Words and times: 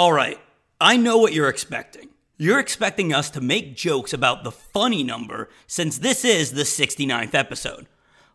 All 0.00 0.14
right, 0.14 0.38
I 0.80 0.96
know 0.96 1.18
what 1.18 1.34
you're 1.34 1.50
expecting. 1.50 2.08
You're 2.38 2.58
expecting 2.58 3.12
us 3.12 3.28
to 3.28 3.42
make 3.42 3.76
jokes 3.76 4.14
about 4.14 4.44
the 4.44 4.50
funny 4.50 5.02
number 5.02 5.50
since 5.66 5.98
this 5.98 6.24
is 6.24 6.52
the 6.52 6.62
69th 6.62 7.34
episode. 7.34 7.86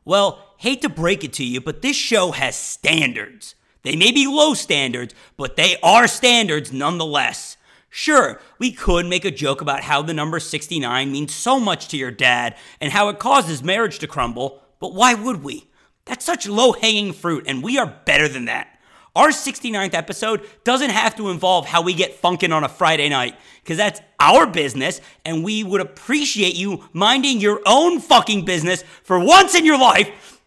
Well, 0.05 0.54
hate 0.57 0.83
to 0.83 0.89
break 0.89 1.23
it 1.23 1.33
to 1.33 1.43
you, 1.43 1.59
but 1.59 1.81
this 1.81 1.96
show 1.96 2.33
has 2.33 2.55
standards. 2.55 3.55
They 3.81 3.96
may 3.96 4.12
be 4.12 4.28
low 4.28 4.54
standards, 4.54 5.15
but 5.38 5.55
they 5.55 5.78
are 5.81 6.05
standards 6.05 6.71
nonetheless. 6.71 7.57
Sure, 7.89 8.39
we 8.59 8.71
could 8.71 9.07
make 9.07 9.25
a 9.25 9.31
joke 9.31 9.59
about 9.59 9.81
how 9.81 10.03
the 10.03 10.13
number 10.13 10.39
69 10.39 11.11
means 11.11 11.33
so 11.33 11.59
much 11.59 11.87
to 11.87 11.97
your 11.97 12.11
dad 12.11 12.55
and 12.79 12.91
how 12.91 13.09
it 13.09 13.17
causes 13.17 13.63
marriage 13.63 13.97
to 13.97 14.07
crumble, 14.07 14.61
but 14.79 14.93
why 14.93 15.15
would 15.15 15.43
we? 15.43 15.67
That's 16.05 16.25
such 16.25 16.47
low 16.47 16.73
hanging 16.73 17.11
fruit, 17.11 17.45
and 17.47 17.63
we 17.63 17.79
are 17.79 18.02
better 18.05 18.27
than 18.27 18.45
that. 18.45 18.74
Our 19.16 19.29
69th 19.29 19.93
episode 19.93 20.45
doesn't 20.66 20.89
have 20.89 21.15
to 21.15 21.29
involve 21.29 21.65
how 21.65 21.81
we 21.81 21.93
get 21.93 22.21
funkin' 22.21 22.53
on 22.53 22.65
a 22.65 22.70
Friday 22.70 23.07
night, 23.07 23.35
because 23.63 23.77
that's 23.77 24.01
our 24.19 24.45
business, 24.45 24.99
and 25.23 25.43
we 25.43 25.63
would 25.63 25.79
appreciate 25.79 26.55
you 26.55 26.83
minding 26.91 27.39
your 27.39 27.61
own 27.65 28.01
fucking 28.01 28.43
business 28.43 28.83
for 29.03 29.17
once 29.17 29.55
in 29.55 29.65
your 29.65 29.79
life. 29.79 30.41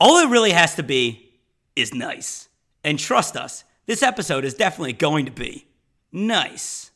All 0.00 0.16
it 0.18 0.30
really 0.30 0.52
has 0.52 0.74
to 0.76 0.82
be 0.82 1.34
is 1.76 1.92
nice. 1.92 2.48
And 2.82 2.98
trust 2.98 3.36
us, 3.36 3.64
this 3.86 4.02
episode 4.02 4.44
is 4.44 4.54
definitely 4.54 4.94
going 4.94 5.26
to 5.26 5.32
be 5.32 5.66
nice. 6.10 6.90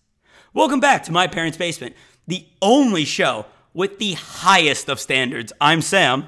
Welcome 0.55 0.81
back 0.81 1.03
to 1.05 1.13
My 1.13 1.27
Parents' 1.27 1.59
Basement, 1.59 1.95
the 2.27 2.47
only 2.63 3.05
show 3.05 3.45
with 3.75 3.99
the 3.99 4.15
highest 4.15 4.89
of 4.89 4.99
standards. 4.99 5.53
I'm 5.61 5.83
Sam. 5.83 6.25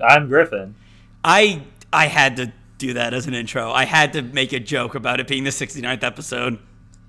I'm 0.00 0.28
Griffin. 0.28 0.74
I 1.22 1.62
I 1.92 2.08
had 2.08 2.36
to 2.36 2.52
do 2.82 2.94
that 2.94 3.14
as 3.14 3.26
an 3.26 3.34
intro. 3.34 3.70
I 3.70 3.84
had 3.84 4.12
to 4.14 4.22
make 4.22 4.52
a 4.52 4.60
joke 4.60 4.94
about 4.94 5.20
it 5.20 5.28
being 5.28 5.44
the 5.44 5.50
69th 5.50 6.02
episode. 6.02 6.58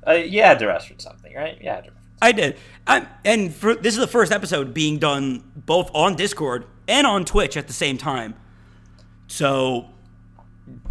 Uh, 0.05 0.12
you 0.13 0.41
had 0.41 0.59
to 0.59 0.68
reference 0.68 1.04
something, 1.04 1.34
right? 1.34 1.58
Yeah, 1.59 1.82
I 2.22 2.32
did. 2.32 2.57
I'm, 2.85 3.07
and 3.26 3.54
for, 3.54 3.74
this 3.76 3.96
is 3.96 3.99
the 3.99 4.07
first 4.07 4.32
episode 4.32 4.74
being 4.74 4.99
done 4.99 5.44
both 5.55 5.90
on 5.94 6.16
Discord 6.16 6.66
and 6.88 7.07
on 7.07 7.26
Twitch 7.26 7.57
at 7.57 7.68
the 7.68 7.74
same 7.74 7.98
time. 7.98 8.35
So, 9.27 9.88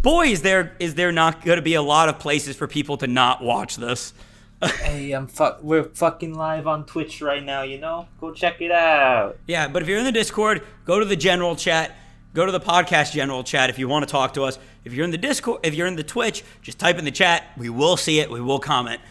boy, 0.01 0.27
is 0.27 0.41
there 0.41 0.75
is 0.79 0.95
there 0.95 1.11
not 1.11 1.45
going 1.45 1.55
to 1.55 1.61
be 1.61 1.75
a 1.75 1.81
lot 1.81 2.09
of 2.09 2.19
places 2.19 2.55
for 2.55 2.67
people 2.67 2.97
to 2.97 3.07
not 3.07 3.41
watch 3.41 3.77
this? 3.77 4.13
hey, 4.81 5.11
I'm 5.11 5.27
fuck. 5.27 5.63
We're 5.63 5.85
fucking 5.85 6.33
live 6.33 6.67
on 6.67 6.85
Twitch 6.85 7.21
right 7.21 7.43
now. 7.43 7.61
You 7.63 7.79
know, 7.79 8.07
go 8.19 8.33
check 8.33 8.61
it 8.61 8.71
out. 8.71 9.37
Yeah, 9.47 9.67
but 9.67 9.81
if 9.81 9.87
you're 9.87 9.99
in 9.99 10.05
the 10.05 10.11
Discord, 10.11 10.63
go 10.85 10.99
to 10.99 11.05
the 11.05 11.15
general 11.15 11.55
chat 11.55 11.95
Go 12.33 12.45
to 12.47 12.51
the 12.51 12.59
podcast 12.59 13.13
general 13.13 13.43
chat 13.43 13.69
if 13.69 13.77
you 13.77 13.87
want 13.87 14.07
to 14.07 14.11
talk 14.11 14.33
to 14.33 14.43
us. 14.43 14.57
If 14.83 14.93
you're 14.93 15.05
in 15.05 15.11
the 15.11 15.17
Discord, 15.19 15.59
if 15.63 15.75
you're 15.75 15.87
in 15.87 15.95
the 15.95 16.03
Twitch, 16.03 16.43
just 16.61 16.79
type 16.79 16.97
in 16.97 17.05
the 17.05 17.11
chat. 17.11 17.45
We 17.57 17.69
will 17.69 17.95
see 17.95 18.19
it. 18.19 18.31
We 18.31 18.41
will 18.41 18.59
comment. 18.59 19.01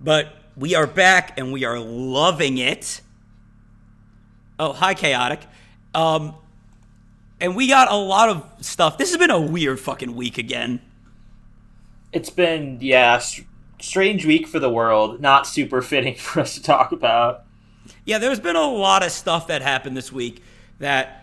But 0.00 0.34
we 0.56 0.74
are 0.74 0.86
back 0.86 1.38
and 1.38 1.52
we 1.52 1.64
are 1.64 1.78
loving 1.78 2.58
it. 2.58 3.00
Oh, 4.58 4.72
hi, 4.72 4.94
chaotic. 4.94 5.40
Um, 5.92 6.36
and 7.40 7.56
we 7.56 7.66
got 7.66 7.90
a 7.90 7.96
lot 7.96 8.28
of 8.28 8.46
stuff. 8.60 8.96
This 8.96 9.10
has 9.10 9.18
been 9.18 9.30
a 9.30 9.40
weird 9.40 9.80
fucking 9.80 10.14
week 10.14 10.38
again. 10.38 10.80
It's 12.12 12.30
been 12.30 12.78
yeah, 12.80 13.20
strange 13.80 14.24
week 14.24 14.46
for 14.46 14.60
the 14.60 14.70
world. 14.70 15.20
Not 15.20 15.48
super 15.48 15.82
fitting 15.82 16.14
for 16.18 16.40
us 16.40 16.54
to 16.54 16.62
talk 16.62 16.92
about. 16.92 17.44
Yeah, 18.04 18.18
there's 18.18 18.38
been 18.38 18.54
a 18.54 18.68
lot 18.68 19.02
of 19.02 19.10
stuff 19.10 19.48
that 19.48 19.62
happened 19.62 19.96
this 19.96 20.12
week 20.12 20.42
that 20.78 21.21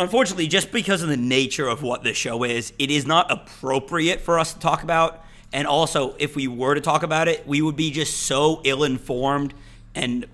unfortunately, 0.00 0.48
just 0.48 0.72
because 0.72 1.02
of 1.02 1.08
the 1.08 1.16
nature 1.16 1.68
of 1.68 1.82
what 1.82 2.02
this 2.02 2.16
show 2.16 2.42
is, 2.42 2.72
it 2.78 2.90
is 2.90 3.06
not 3.06 3.30
appropriate 3.30 4.20
for 4.20 4.38
us 4.38 4.54
to 4.54 4.58
talk 4.58 4.82
about. 4.82 5.24
And 5.52 5.66
also, 5.66 6.14
if 6.18 6.36
we 6.36 6.48
were 6.48 6.74
to 6.74 6.80
talk 6.80 7.02
about 7.02 7.28
it, 7.28 7.46
we 7.46 7.60
would 7.60 7.76
be 7.76 7.90
just 7.90 8.22
so 8.22 8.60
ill 8.64 8.84
informed 8.84 9.54
and 9.94 10.26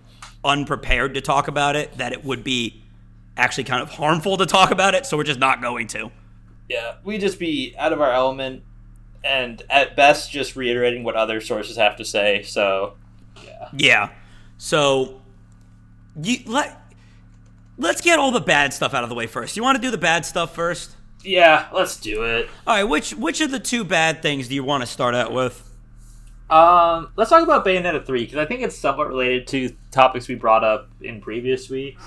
unprepared 0.45 1.15
to 1.15 1.21
talk 1.21 1.49
about 1.49 1.75
it 1.75 1.97
that 1.99 2.13
it 2.13 2.25
would 2.25 2.45
be 2.45 2.83
actually 3.37 3.65
kind 3.65 3.83
of 3.83 3.91
harmful 3.91 4.37
to 4.37 4.47
talk 4.47 4.71
about 4.71 4.95
it. 4.95 5.05
So 5.05 5.17
we're 5.17 5.25
just 5.25 5.41
not 5.41 5.61
going 5.61 5.89
to. 5.89 6.11
Yeah, 6.69 6.97
we 7.05 7.19
just 7.19 7.39
be 7.39 7.75
out 7.79 7.93
of 7.93 8.01
our 8.01 8.13
element 8.13 8.63
and 9.25 9.63
at 9.69 9.97
best 9.97 10.31
just 10.31 10.55
reiterating 10.57 11.03
what 11.03 11.17
other 11.17 11.41
sources 11.41 11.77
have 11.77 11.97
to 11.97 12.05
say. 12.05 12.43
So, 12.43 12.95
yeah. 13.45 13.69
Yeah. 13.73 14.09
So, 14.59 15.21
you 16.23 16.39
let 16.47 16.81
let's 17.79 18.01
get 18.01 18.19
all 18.19 18.31
the 18.31 18.41
bad 18.41 18.73
stuff 18.73 18.95
out 18.95 19.03
of 19.03 19.09
the 19.09 19.15
way 19.15 19.27
first. 19.27 19.57
You 19.57 19.63
want 19.63 19.77
to 19.77 19.83
do 19.83 19.91
the 19.91 19.99
bad 19.99 20.25
stuff 20.25 20.55
first? 20.55 20.97
Yeah, 21.23 21.69
let's 21.73 21.99
do 21.99 22.25
it. 22.25 22.49
All 22.67 22.75
right, 22.77 22.85
which 22.85 23.15
which 23.15 23.41
of 23.41 23.51
the 23.51 23.59
two 23.59 23.85
bad 23.85 24.23
things 24.23 24.49
do 24.49 24.55
you 24.55 24.65
want 24.65 24.83
to 24.83 24.87
start 24.87 25.15
out 25.15 25.33
with? 25.33 25.63
Um, 26.49 27.11
let's 27.17 27.31
talk 27.31 27.43
about 27.43 27.65
Bayonetta 27.65 28.07
3 28.07 28.21
because 28.21 28.39
I 28.39 28.45
think 28.45 28.63
it's 28.63 28.79
somewhat 28.79 29.09
related 29.09 29.49
to 29.49 29.77
topics 29.91 30.29
we 30.29 30.37
brought 30.37 30.63
up 30.63 30.89
in 31.01 31.21
previous 31.21 31.69
weeks. 31.69 32.05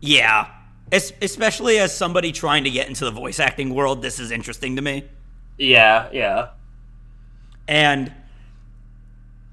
Yeah. 0.00 0.48
Es- 0.92 1.12
especially 1.22 1.78
as 1.78 1.96
somebody 1.96 2.30
trying 2.30 2.64
to 2.64 2.70
get 2.70 2.88
into 2.88 3.06
the 3.06 3.10
voice 3.10 3.40
acting 3.40 3.74
world, 3.74 4.02
this 4.02 4.18
is 4.18 4.30
interesting 4.30 4.76
to 4.76 4.82
me. 4.82 5.04
Yeah, 5.56 6.10
yeah. 6.12 6.48
And 7.66 8.12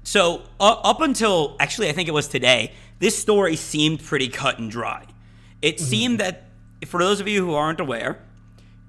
so 0.02 0.42
uh, 0.60 0.76
up 0.84 1.00
until 1.00 1.56
actually 1.58 1.88
I 1.88 1.92
think 1.92 2.08
it 2.08 2.12
was 2.12 2.28
today, 2.28 2.72
this 2.98 3.16
story 3.16 3.56
seemed 3.56 4.02
pretty 4.04 4.28
cut 4.28 4.58
and 4.58 4.70
dry. 4.70 5.06
It 5.62 5.76
mm-hmm. 5.76 5.84
seemed 5.84 6.20
that, 6.20 6.44
for 6.86 7.00
those 7.00 7.20
of 7.20 7.28
you 7.28 7.44
who 7.44 7.54
aren't 7.54 7.80
aware, 7.80 8.20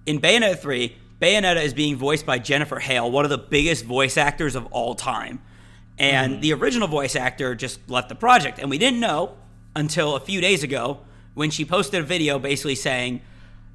in 0.06 0.19
Bayonetta 0.19 0.59
3, 0.59 0.96
Bayonetta 1.22 1.63
is 1.63 1.74
being 1.74 1.97
voiced 1.97 2.25
by 2.25 2.40
Jennifer 2.40 2.80
Hale, 2.80 3.09
one 3.09 3.25
of 3.25 3.30
the 3.30 3.38
biggest 3.38 3.85
voice 3.85 4.18
actors 4.18 4.56
of 4.56 4.66
all 4.68 4.96
time. 4.96 5.41
And 5.97 6.34
mm-hmm. 6.34 6.41
the 6.41 6.53
original 6.53 6.88
voice 6.88 7.16
actor 7.16 7.56
just 7.56 7.90
left 7.90 8.09
the 8.09 8.16
project. 8.16 8.59
And 8.59 8.69
we 8.69 8.78
didn't 8.78 9.00
know 9.00 9.35
until 9.75 10.16
a 10.16 10.19
few 10.19 10.40
days 10.40 10.63
ago 10.63 11.00
when 11.34 11.52
she 11.52 11.66
posted 11.66 12.02
a 12.02 12.03
video 12.03 12.40
basically 12.40 12.75
saying, 12.75 13.22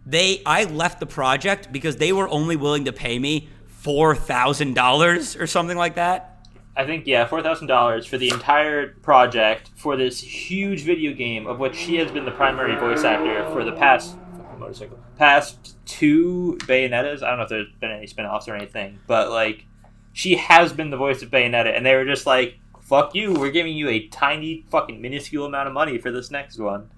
they 0.07 0.43
I 0.45 0.65
left 0.65 1.01
the 1.01 1.07
project 1.07 1.73
because 1.73 1.97
they 1.97 2.13
were 2.13 2.29
only 2.29 2.57
willing 2.57 2.85
to 2.87 2.93
pay 2.93 3.19
me 3.19 3.49
four 3.67 4.15
thousand 4.15 4.75
dollars 4.75 5.37
or 5.37 5.47
something 5.47 5.77
like 5.77 5.95
that. 5.95 6.34
I 6.77 6.85
think 6.85 7.07
yeah, 7.07 7.27
four 7.27 7.43
thousand 7.43 7.69
dollars 7.69 8.07
for 8.07 8.19
the 8.19 8.31
entire 8.31 8.89
project 9.03 9.71
for 9.77 9.97
this 9.97 10.21
huge 10.21 10.83
video 10.83 11.13
game 11.13 11.47
of 11.47 11.59
which 11.59 11.77
she 11.77 11.97
has 11.97 12.11
been 12.11 12.25
the 12.25 12.33
primary 12.33 12.77
voice 12.77 13.05
actor 13.05 13.49
for 13.51 13.65
the 13.65 13.73
past 13.73 14.17
motorcycle 14.59 14.99
past 15.17 15.77
two 15.87 16.59
Bayonettas. 16.67 17.23
I 17.23 17.29
don't 17.29 17.39
know 17.39 17.45
if 17.45 17.49
there's 17.49 17.73
been 17.81 17.91
any 17.91 18.07
spin-offs 18.07 18.49
or 18.49 18.55
anything, 18.55 18.99
but 19.07 19.31
like 19.31 19.67
she 20.13 20.37
has 20.37 20.73
been 20.73 20.91
the 20.91 20.97
voice 20.97 21.23
of 21.23 21.31
Bayonetta, 21.31 21.77
and 21.77 21.85
they 21.85 21.95
were 21.95 22.05
just 22.05 22.27
like, 22.27 22.59
"Fuck 22.81 23.15
you, 23.15 23.33
we're 23.33 23.51
giving 23.51 23.77
you 23.77 23.89
a 23.89 24.07
tiny 24.09 24.65
fucking 24.71 25.01
minuscule 25.01 25.47
amount 25.47 25.69
of 25.69 25.75
money 25.75 25.99
for 25.99 26.11
this 26.11 26.31
next 26.31 26.59
one." 26.59 26.91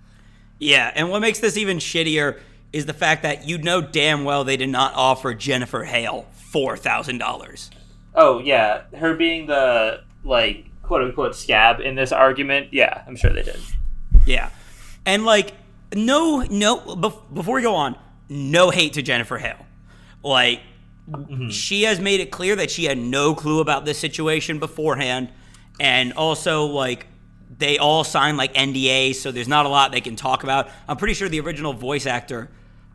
Yeah, 0.59 0.91
and 0.95 1.11
what 1.11 1.21
makes 1.21 1.39
this 1.39 1.57
even 1.57 1.79
shittier 1.79 2.41
is 2.73 2.87
the 2.87 2.95
fact 2.95 3.23
that 3.23 3.47
you 3.47 3.59
know 3.59 3.81
damn 3.81 4.25
well 4.25 4.45
they 4.45 4.57
did 4.57 4.71
not 4.71 4.95
offer 4.95 5.35
Jennifer 5.35 5.85
Hale 5.85 6.27
four 6.33 6.77
thousand 6.77 7.19
dollars. 7.19 7.71
Oh 8.17 8.39
yeah, 8.39 8.83
her 8.97 9.15
being 9.15 9.47
the 9.47 10.03
like 10.25 10.67
quote 10.83 11.03
unquote 11.03 11.37
scab 11.37 11.81
in 11.81 11.95
this 11.95 12.13
argument. 12.13 12.73
Yeah, 12.73 13.03
I'm 13.07 13.15
sure 13.15 13.33
they 13.33 13.43
did. 13.43 13.61
Yeah, 14.25 14.51
and 15.05 15.25
like 15.25 15.53
no 15.95 16.41
no 16.51 16.97
before 16.97 17.57
we 17.57 17.63
go 17.63 17.75
on, 17.75 17.97
no 18.29 18.71
hate 18.71 18.95
to 18.95 19.03
Jennifer 19.03 19.37
Hale. 19.37 19.67
Like 20.23 20.63
mm-hmm. 21.09 21.51
she 21.51 21.83
has 21.83 22.01
made 22.01 22.21
it 22.21 22.31
clear 22.31 22.57
that 22.57 22.71
she 22.71 22.85
had 22.85 22.99
no 22.99 23.35
clue 23.35 23.61
about 23.61 23.85
this 23.85 23.99
situation 23.99 24.59
beforehand, 24.59 25.31
and 25.79 26.15
also 26.15 26.65
like 26.65 27.07
they 27.59 27.79
all 27.79 28.03
signed 28.03 28.37
like 28.37 28.55
NDAs, 28.55 29.17
so 29.17 29.31
there's 29.31 29.49
not 29.49 29.67
a 29.67 29.69
lot 29.69 29.93
they 29.93 30.01
can 30.01 30.17
talk 30.17 30.43
about. 30.43 30.69
I'm 30.89 30.97
pretty 30.97 31.15
sure 31.15 31.29
the 31.29 31.41
original 31.41 31.73
voice 31.73 32.07
actor 32.07 32.51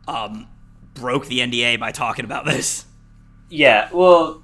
um, 0.06 0.48
broke 0.94 1.26
the 1.26 1.38
NDA 1.38 1.78
by 1.80 1.92
talking 1.92 2.24
about 2.24 2.44
this. 2.44 2.84
Yeah, 3.48 3.88
well, 3.92 4.41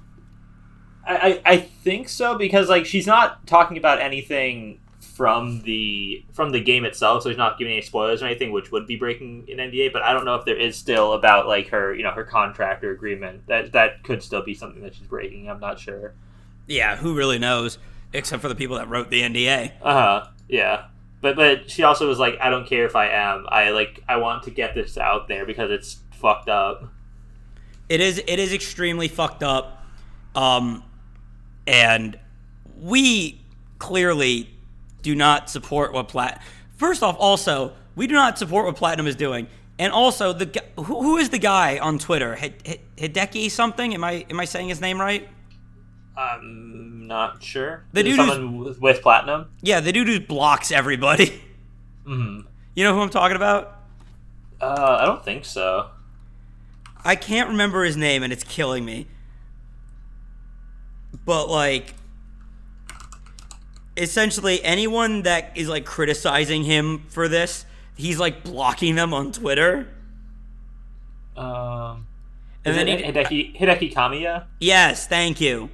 I, 1.15 1.41
I 1.45 1.57
think 1.57 2.09
so 2.09 2.37
because 2.37 2.69
like 2.69 2.85
she's 2.85 3.07
not 3.07 3.45
talking 3.47 3.77
about 3.77 3.99
anything 3.99 4.79
from 4.99 5.61
the 5.63 6.23
from 6.31 6.51
the 6.51 6.61
game 6.61 6.85
itself, 6.85 7.23
so 7.23 7.29
she's 7.29 7.37
not 7.37 7.57
giving 7.57 7.73
any 7.73 7.81
spoilers 7.81 8.21
or 8.21 8.27
anything, 8.27 8.51
which 8.51 8.71
would 8.71 8.87
be 8.87 8.95
breaking 8.95 9.45
an 9.49 9.57
NDA. 9.57 9.91
But 9.91 10.03
I 10.03 10.13
don't 10.13 10.23
know 10.23 10.35
if 10.35 10.45
there 10.45 10.55
is 10.55 10.77
still 10.77 11.13
about 11.13 11.47
like 11.47 11.67
her 11.69 11.93
you 11.93 12.03
know 12.03 12.11
her 12.11 12.23
contract 12.23 12.83
or 12.83 12.91
agreement 12.91 13.45
that 13.47 13.73
that 13.73 14.03
could 14.03 14.23
still 14.23 14.43
be 14.43 14.53
something 14.53 14.81
that 14.81 14.95
she's 14.95 15.07
breaking. 15.07 15.49
I'm 15.49 15.59
not 15.59 15.79
sure. 15.79 16.13
Yeah, 16.67 16.95
who 16.95 17.15
really 17.15 17.39
knows? 17.39 17.79
Except 18.13 18.41
for 18.41 18.47
the 18.47 18.55
people 18.55 18.77
that 18.77 18.87
wrote 18.87 19.09
the 19.09 19.21
NDA. 19.21 19.73
Uh 19.81 19.93
huh. 19.93 20.27
Yeah. 20.47 20.85
But 21.21 21.35
but 21.35 21.69
she 21.69 21.83
also 21.83 22.07
was 22.07 22.17
like, 22.17 22.37
I 22.39 22.49
don't 22.49 22.65
care 22.65 22.85
if 22.85 22.95
I 22.95 23.09
am. 23.09 23.45
I 23.49 23.71
like 23.71 24.01
I 24.07 24.17
want 24.17 24.43
to 24.43 24.51
get 24.51 24.73
this 24.73 24.97
out 24.97 25.27
there 25.27 25.45
because 25.45 25.69
it's 25.69 25.97
fucked 26.11 26.47
up. 26.47 26.93
It 27.89 27.99
is. 27.99 28.19
It 28.25 28.39
is 28.39 28.53
extremely 28.53 29.07
fucked 29.07 29.43
up. 29.43 29.85
Um, 30.33 30.83
and 31.69 32.17
we 32.81 33.39
clearly 33.77 34.49
do 35.03 35.13
not 35.15 35.49
support 35.49 35.93
what 35.93 36.07
Plat. 36.07 36.41
First 36.75 37.03
off, 37.03 37.15
also 37.19 37.73
we 37.95 38.07
do 38.07 38.15
not 38.15 38.37
support 38.39 38.65
what 38.65 38.75
Platinum 38.75 39.05
is 39.07 39.15
doing, 39.15 39.47
and 39.77 39.93
also 39.93 40.33
the 40.33 40.63
who, 40.77 40.83
who 40.83 41.17
is 41.17 41.29
the 41.29 41.37
guy 41.37 41.77
on 41.77 41.99
Twitter? 41.99 42.35
Hideki 42.97 43.51
something? 43.51 43.93
Am 43.93 44.03
I 44.03 44.25
am 44.29 44.39
I 44.39 44.45
saying 44.45 44.69
his 44.69 44.81
name 44.81 44.99
right? 44.99 45.29
I'm 46.17 47.07
not 47.07 47.43
sure. 47.43 47.85
The 47.93 48.03
dude 48.03 48.15
someone 48.15 48.57
with, 48.57 48.81
with 48.81 49.01
platinum. 49.01 49.51
Yeah, 49.61 49.79
the 49.79 49.91
dude 49.91 50.07
who 50.07 50.19
blocks 50.19 50.71
everybody. 50.71 51.41
hmm 52.03 52.41
You 52.73 52.83
know 52.83 52.93
who 52.95 53.01
I'm 53.01 53.09
talking 53.09 53.37
about? 53.37 53.77
Uh, 54.59 54.97
I 54.99 55.05
don't 55.05 55.23
think 55.23 55.45
so. 55.45 55.91
I 57.05 57.15
can't 57.15 57.49
remember 57.49 57.85
his 57.85 57.95
name 57.95 58.23
and 58.23 58.33
it's 58.33 58.43
killing 58.43 58.83
me. 58.83 59.07
But 61.25 61.47
like 61.49 61.93
essentially 63.97 64.63
anyone 64.63 65.23
that 65.23 65.55
is 65.57 65.67
like 65.67 65.85
criticizing 65.85 66.63
him 66.63 67.05
for 67.09 67.27
this, 67.27 67.65
he's 67.95 68.19
like 68.19 68.43
blocking 68.43 68.95
them 68.95 69.13
on 69.13 69.31
Twitter. 69.31 69.87
Um, 71.35 72.07
And 72.65 72.75
then 72.75 72.87
it 72.87 72.99
he 72.99 73.05
Hideki, 73.11 73.57
Hideki 73.57 73.93
Kamiya. 73.93 74.45
Yes, 74.59 75.07
thank 75.07 75.39
you. 75.39 75.69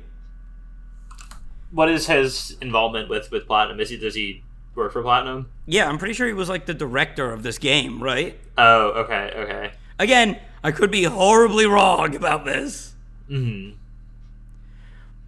What 1.71 1.89
is 1.89 2.07
his 2.07 2.57
involvement 2.62 3.09
with 3.09 3.31
with 3.31 3.47
platinum? 3.47 3.80
Is 3.80 3.89
he 3.89 3.97
does 3.97 4.15
he 4.15 4.44
work 4.75 4.94
for 4.94 5.01
platinum? 5.01 5.50
Yeah, 5.65 5.88
I'm 5.89 5.97
pretty 5.97 6.13
sure 6.13 6.27
he 6.27 6.33
was 6.33 6.50
like 6.50 6.65
the 6.65 6.74
director 6.74 7.31
of 7.31 7.44
this 7.44 7.57
game, 7.57 8.01
right? 8.01 8.39
Oh, 8.57 8.89
okay, 9.03 9.31
okay. 9.36 9.71
Again, 9.97 10.39
I 10.63 10.71
could 10.71 10.92
be 10.92 11.03
horribly 11.03 11.65
wrong 11.65 12.15
about 12.15 12.45
this. 12.45 12.95
hmm 13.27 13.71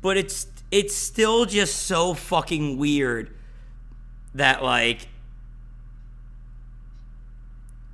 but 0.01 0.17
it's 0.17 0.47
it's 0.71 0.94
still 0.94 1.45
just 1.45 1.75
so 1.85 2.13
fucking 2.13 2.77
weird 2.77 3.31
that 4.33 4.63
like 4.63 5.07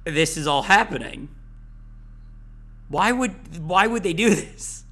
this 0.06 0.38
is 0.38 0.48
all 0.48 0.64
happening. 0.64 1.30
Why 2.90 3.12
would 3.12 3.60
why 3.60 3.88
would 3.88 4.04
they 4.04 4.14
do 4.14 4.30
this? 4.30 4.84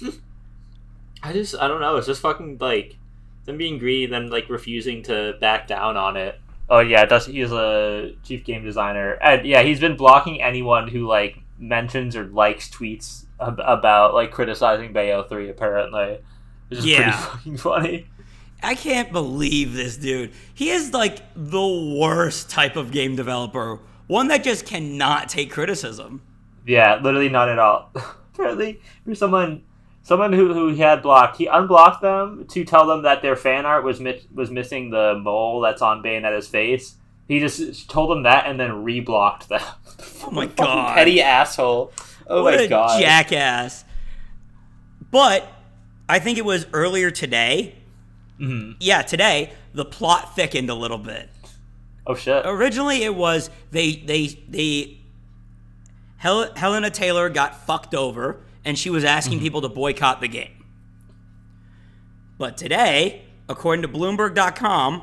I 1.22 1.32
just 1.32 1.54
I 1.60 1.68
don't 1.68 1.80
know. 1.80 1.96
It's 1.96 2.06
just 2.06 2.22
fucking 2.22 2.58
like 2.60 2.96
them 3.44 3.58
being 3.58 3.78
greedy, 3.78 4.06
them 4.06 4.28
like 4.28 4.48
refusing 4.48 5.02
to 5.04 5.34
back 5.40 5.66
down 5.66 5.96
on 5.96 6.16
it. 6.16 6.40
Oh 6.68 6.80
yeah, 6.80 7.04
does 7.04 7.26
he's 7.26 7.52
a 7.52 8.14
chief 8.22 8.44
game 8.44 8.64
designer, 8.64 9.14
and 9.22 9.44
yeah, 9.44 9.62
he's 9.62 9.80
been 9.80 9.96
blocking 9.96 10.40
anyone 10.40 10.88
who 10.88 11.06
like 11.06 11.38
mentions 11.62 12.16
or 12.16 12.24
likes 12.26 12.68
tweets 12.68 13.24
ab- 13.40 13.60
about 13.64 14.12
like 14.14 14.30
criticizing 14.32 14.92
Bayo 14.92 15.22
Three. 15.22 15.48
Apparently, 15.48 16.18
which 16.68 16.80
is 16.80 16.86
Yeah. 16.86 17.12
pretty 17.12 17.16
fucking 17.38 17.56
funny. 17.56 18.06
I 18.62 18.74
can't 18.74 19.10
believe 19.12 19.74
this 19.74 19.96
dude. 19.96 20.32
He 20.54 20.70
is 20.70 20.92
like 20.92 21.18
the 21.34 21.96
worst 21.98 22.48
type 22.50 22.76
of 22.76 22.92
game 22.92 23.16
developer. 23.16 23.80
One 24.06 24.28
that 24.28 24.44
just 24.44 24.66
cannot 24.66 25.28
take 25.28 25.50
criticism. 25.50 26.22
Yeah, 26.66 27.00
literally 27.02 27.28
not 27.28 27.48
at 27.48 27.58
all. 27.58 27.90
Apparently, 28.34 28.80
there's 29.04 29.18
someone 29.18 29.62
someone 30.02 30.32
who, 30.32 30.52
who 30.54 30.68
he 30.68 30.78
had 30.80 31.02
blocked. 31.02 31.36
He 31.38 31.46
unblocked 31.46 32.02
them 32.02 32.44
to 32.50 32.64
tell 32.64 32.86
them 32.86 33.02
that 33.02 33.22
their 33.22 33.36
fan 33.36 33.66
art 33.66 33.84
was 33.84 34.00
mi- 34.00 34.26
was 34.32 34.50
missing 34.50 34.90
the 34.90 35.18
mole 35.20 35.60
that's 35.60 35.82
on 35.82 36.02
Bayonetta's 36.02 36.46
face. 36.48 36.96
He 37.28 37.38
just 37.40 37.88
told 37.88 38.10
them 38.10 38.24
that 38.24 38.46
and 38.46 38.58
then 38.60 38.70
reblocked 38.84 39.48
them. 39.48 39.62
Oh 40.24 40.30
my 40.30 40.46
god. 40.46 40.94
petty 40.94 41.20
asshole. 41.20 41.92
Oh 42.28 42.44
what 42.44 42.54
my 42.54 42.66
god. 42.68 43.00
jackass. 43.00 43.84
But 45.10 45.48
I 46.08 46.20
think 46.20 46.38
it 46.38 46.44
was 46.44 46.64
earlier 46.72 47.10
today. 47.10 47.74
Mhm. 48.40 48.76
Yeah, 48.78 49.02
today 49.02 49.52
the 49.74 49.84
plot 49.84 50.36
thickened 50.36 50.70
a 50.70 50.74
little 50.74 50.98
bit. 50.98 51.28
Oh 52.06 52.14
shit. 52.14 52.42
Originally, 52.46 53.02
it 53.02 53.14
was 53.16 53.50
they 53.72 53.96
they 53.96 54.26
they. 54.48 54.98
Hel- 56.18 56.52
Helena 56.54 56.90
Taylor 56.90 57.28
got 57.28 57.66
fucked 57.66 57.94
over, 57.96 58.40
and 58.64 58.78
she 58.78 58.90
was 58.90 59.02
asking 59.04 59.40
people 59.40 59.60
to 59.62 59.68
boycott 59.68 60.20
the 60.20 60.28
game. 60.28 60.64
But 62.38 62.56
today, 62.56 63.22
according 63.48 63.82
to 63.82 63.88
Bloomberg.com, 63.88 65.02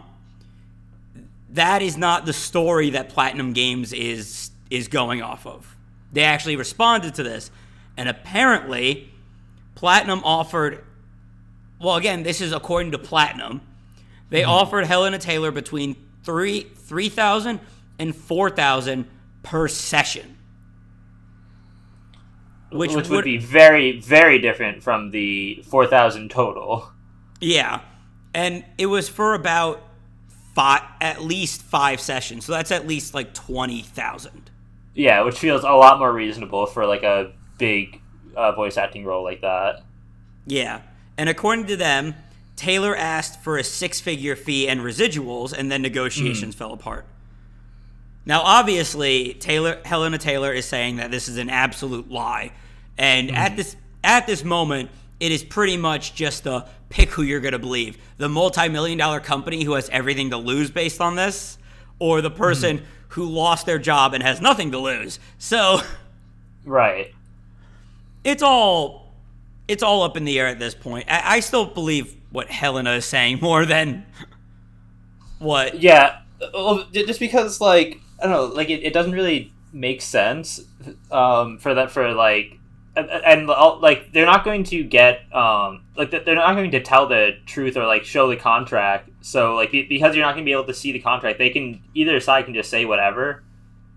that 1.53 1.81
is 1.81 1.97
not 1.97 2.25
the 2.25 2.33
story 2.33 2.91
that 2.91 3.09
Platinum 3.09 3.53
Games 3.53 3.93
is 3.93 4.51
is 4.69 4.87
going 4.87 5.21
off 5.21 5.47
of. 5.47 5.75
They 6.11 6.23
actually 6.23 6.55
responded 6.55 7.15
to 7.15 7.23
this, 7.23 7.51
and 7.97 8.07
apparently, 8.09 9.11
Platinum 9.75 10.21
offered. 10.23 10.83
Well, 11.81 11.95
again, 11.95 12.23
this 12.23 12.41
is 12.41 12.51
according 12.51 12.91
to 12.91 12.97
Platinum. 12.97 13.61
They 14.29 14.41
mm-hmm. 14.41 14.51
offered 14.51 14.85
Helena 14.85 15.17
Taylor 15.17 15.51
between 15.51 15.95
three 16.23 16.61
three 16.61 17.09
thousand 17.09 17.59
and 17.97 18.15
four 18.15 18.49
thousand 18.49 19.07
per 19.41 19.67
session, 19.67 20.37
Which, 22.71 22.93
which, 22.93 23.09
would, 23.09 23.23
be 23.23 23.37
very 23.37 23.99
very 23.99 24.39
different 24.39 24.83
from 24.83 25.11
the 25.11 25.63
4000 25.67 26.29
total. 26.29 26.91
yeah, 27.39 27.81
and 28.33 28.65
it 28.77 28.87
was 28.87 29.09
for 29.09 29.33
about 29.33 29.88
five 30.59 30.81
at 30.99 31.21
least 31.21 31.61
five 31.61 32.01
sessions, 32.01 32.43
so 32.43 32.51
that's 32.51 32.71
at 32.71 32.85
least 32.85 33.13
like 33.13 33.33
twenty 33.33 33.81
thousand. 33.81 34.51
Yeah, 34.93 35.21
which 35.21 35.39
feels 35.39 35.63
a 35.63 35.71
lot 35.71 35.99
more 35.99 36.11
reasonable 36.11 36.65
for 36.65 36.85
like 36.85 37.03
a 37.03 37.31
big 37.57 38.01
uh, 38.35 38.51
voice 38.51 38.75
acting 38.75 39.05
role 39.05 39.23
like 39.23 39.39
that. 39.39 39.83
Yeah. 40.45 40.81
And 41.17 41.29
according 41.29 41.67
to 41.67 41.77
them, 41.77 42.15
Taylor 42.57 42.93
asked 42.93 43.41
for 43.41 43.57
a 43.57 43.63
six 43.63 44.01
figure 44.01 44.35
fee 44.35 44.67
and 44.67 44.81
residuals, 44.81 45.53
and 45.53 45.71
then 45.71 45.81
negotiations 45.81 46.55
fell 46.55 46.73
apart. 46.73 47.05
Now, 48.25 48.41
obviously, 48.41 49.35
Taylor 49.35 49.79
Helena 49.85 50.17
Taylor 50.17 50.51
is 50.51 50.65
saying 50.65 50.97
that 50.97 51.09
this 51.09 51.29
is 51.29 51.37
an 51.37 51.49
absolute 51.49 52.11
lie. 52.11 52.51
And 52.97 53.31
at 53.31 53.55
this 53.55 53.77
at 54.03 54.27
this 54.27 54.43
moment, 54.43 54.89
it 55.19 55.31
is 55.31 55.43
pretty 55.43 55.77
much 55.77 56.15
just 56.15 56.45
a 56.45 56.67
pick 56.89 57.09
who 57.09 57.21
you're 57.23 57.39
gonna 57.39 57.59
believe. 57.59 57.97
The 58.17 58.29
multi-million 58.29 58.97
dollar 58.97 59.19
company 59.19 59.63
who 59.63 59.73
has 59.73 59.89
everything 59.89 60.29
to 60.31 60.37
lose 60.37 60.71
based 60.71 61.01
on 61.01 61.15
this, 61.15 61.57
or 61.99 62.21
the 62.21 62.31
person 62.31 62.83
who 63.09 63.25
lost 63.25 63.65
their 63.65 63.79
job 63.79 64.13
and 64.13 64.23
has 64.23 64.39
nothing 64.41 64.71
to 64.71 64.77
lose. 64.79 65.19
So 65.37 65.81
Right. 66.65 67.13
it's 68.23 68.43
all 68.43 69.13
it's 69.67 69.83
all 69.83 70.01
up 70.03 70.17
in 70.17 70.25
the 70.25 70.39
air 70.39 70.47
at 70.47 70.59
this 70.59 70.73
point. 70.73 71.05
I, 71.09 71.35
I 71.35 71.39
still 71.41 71.65
believe 71.65 72.15
what 72.31 72.49
Helena 72.49 72.91
is 72.93 73.05
saying 73.05 73.39
more 73.41 73.65
than 73.65 74.05
what. 75.39 75.81
Yeah, 75.81 76.19
well, 76.53 76.85
just 76.91 77.19
because 77.19 77.61
like 77.61 77.99
I 78.21 78.23
don't 78.23 78.31
know, 78.31 78.45
like 78.55 78.69
it, 78.69 78.83
it 78.83 78.93
doesn't 78.93 79.11
really 79.13 79.51
make 79.71 80.01
sense 80.01 80.59
um, 81.11 81.57
for 81.59 81.73
that 81.75 81.91
for 81.91 82.11
like 82.13 82.58
and, 82.99 83.25
and 83.25 83.47
like 83.81 84.11
they're 84.11 84.25
not 84.25 84.43
going 84.43 84.63
to 84.65 84.83
get 84.83 85.21
um 85.33 85.83
like 85.95 86.11
they're 86.11 86.35
not 86.35 86.53
going 86.55 86.71
to 86.71 86.81
tell 86.81 87.07
the 87.07 87.31
truth 87.45 87.77
or 87.77 87.85
like 87.85 88.03
show 88.03 88.29
the 88.29 88.35
contract. 88.35 89.09
So 89.21 89.55
like 89.55 89.71
because 89.71 90.15
you're 90.15 90.25
not 90.25 90.33
going 90.33 90.45
to 90.45 90.49
be 90.49 90.53
able 90.53 90.65
to 90.65 90.73
see 90.73 90.91
the 90.91 90.99
contract, 90.99 91.39
they 91.39 91.49
can 91.49 91.81
either 91.93 92.19
side 92.19 92.45
can 92.45 92.53
just 92.53 92.69
say 92.69 92.85
whatever, 92.85 93.43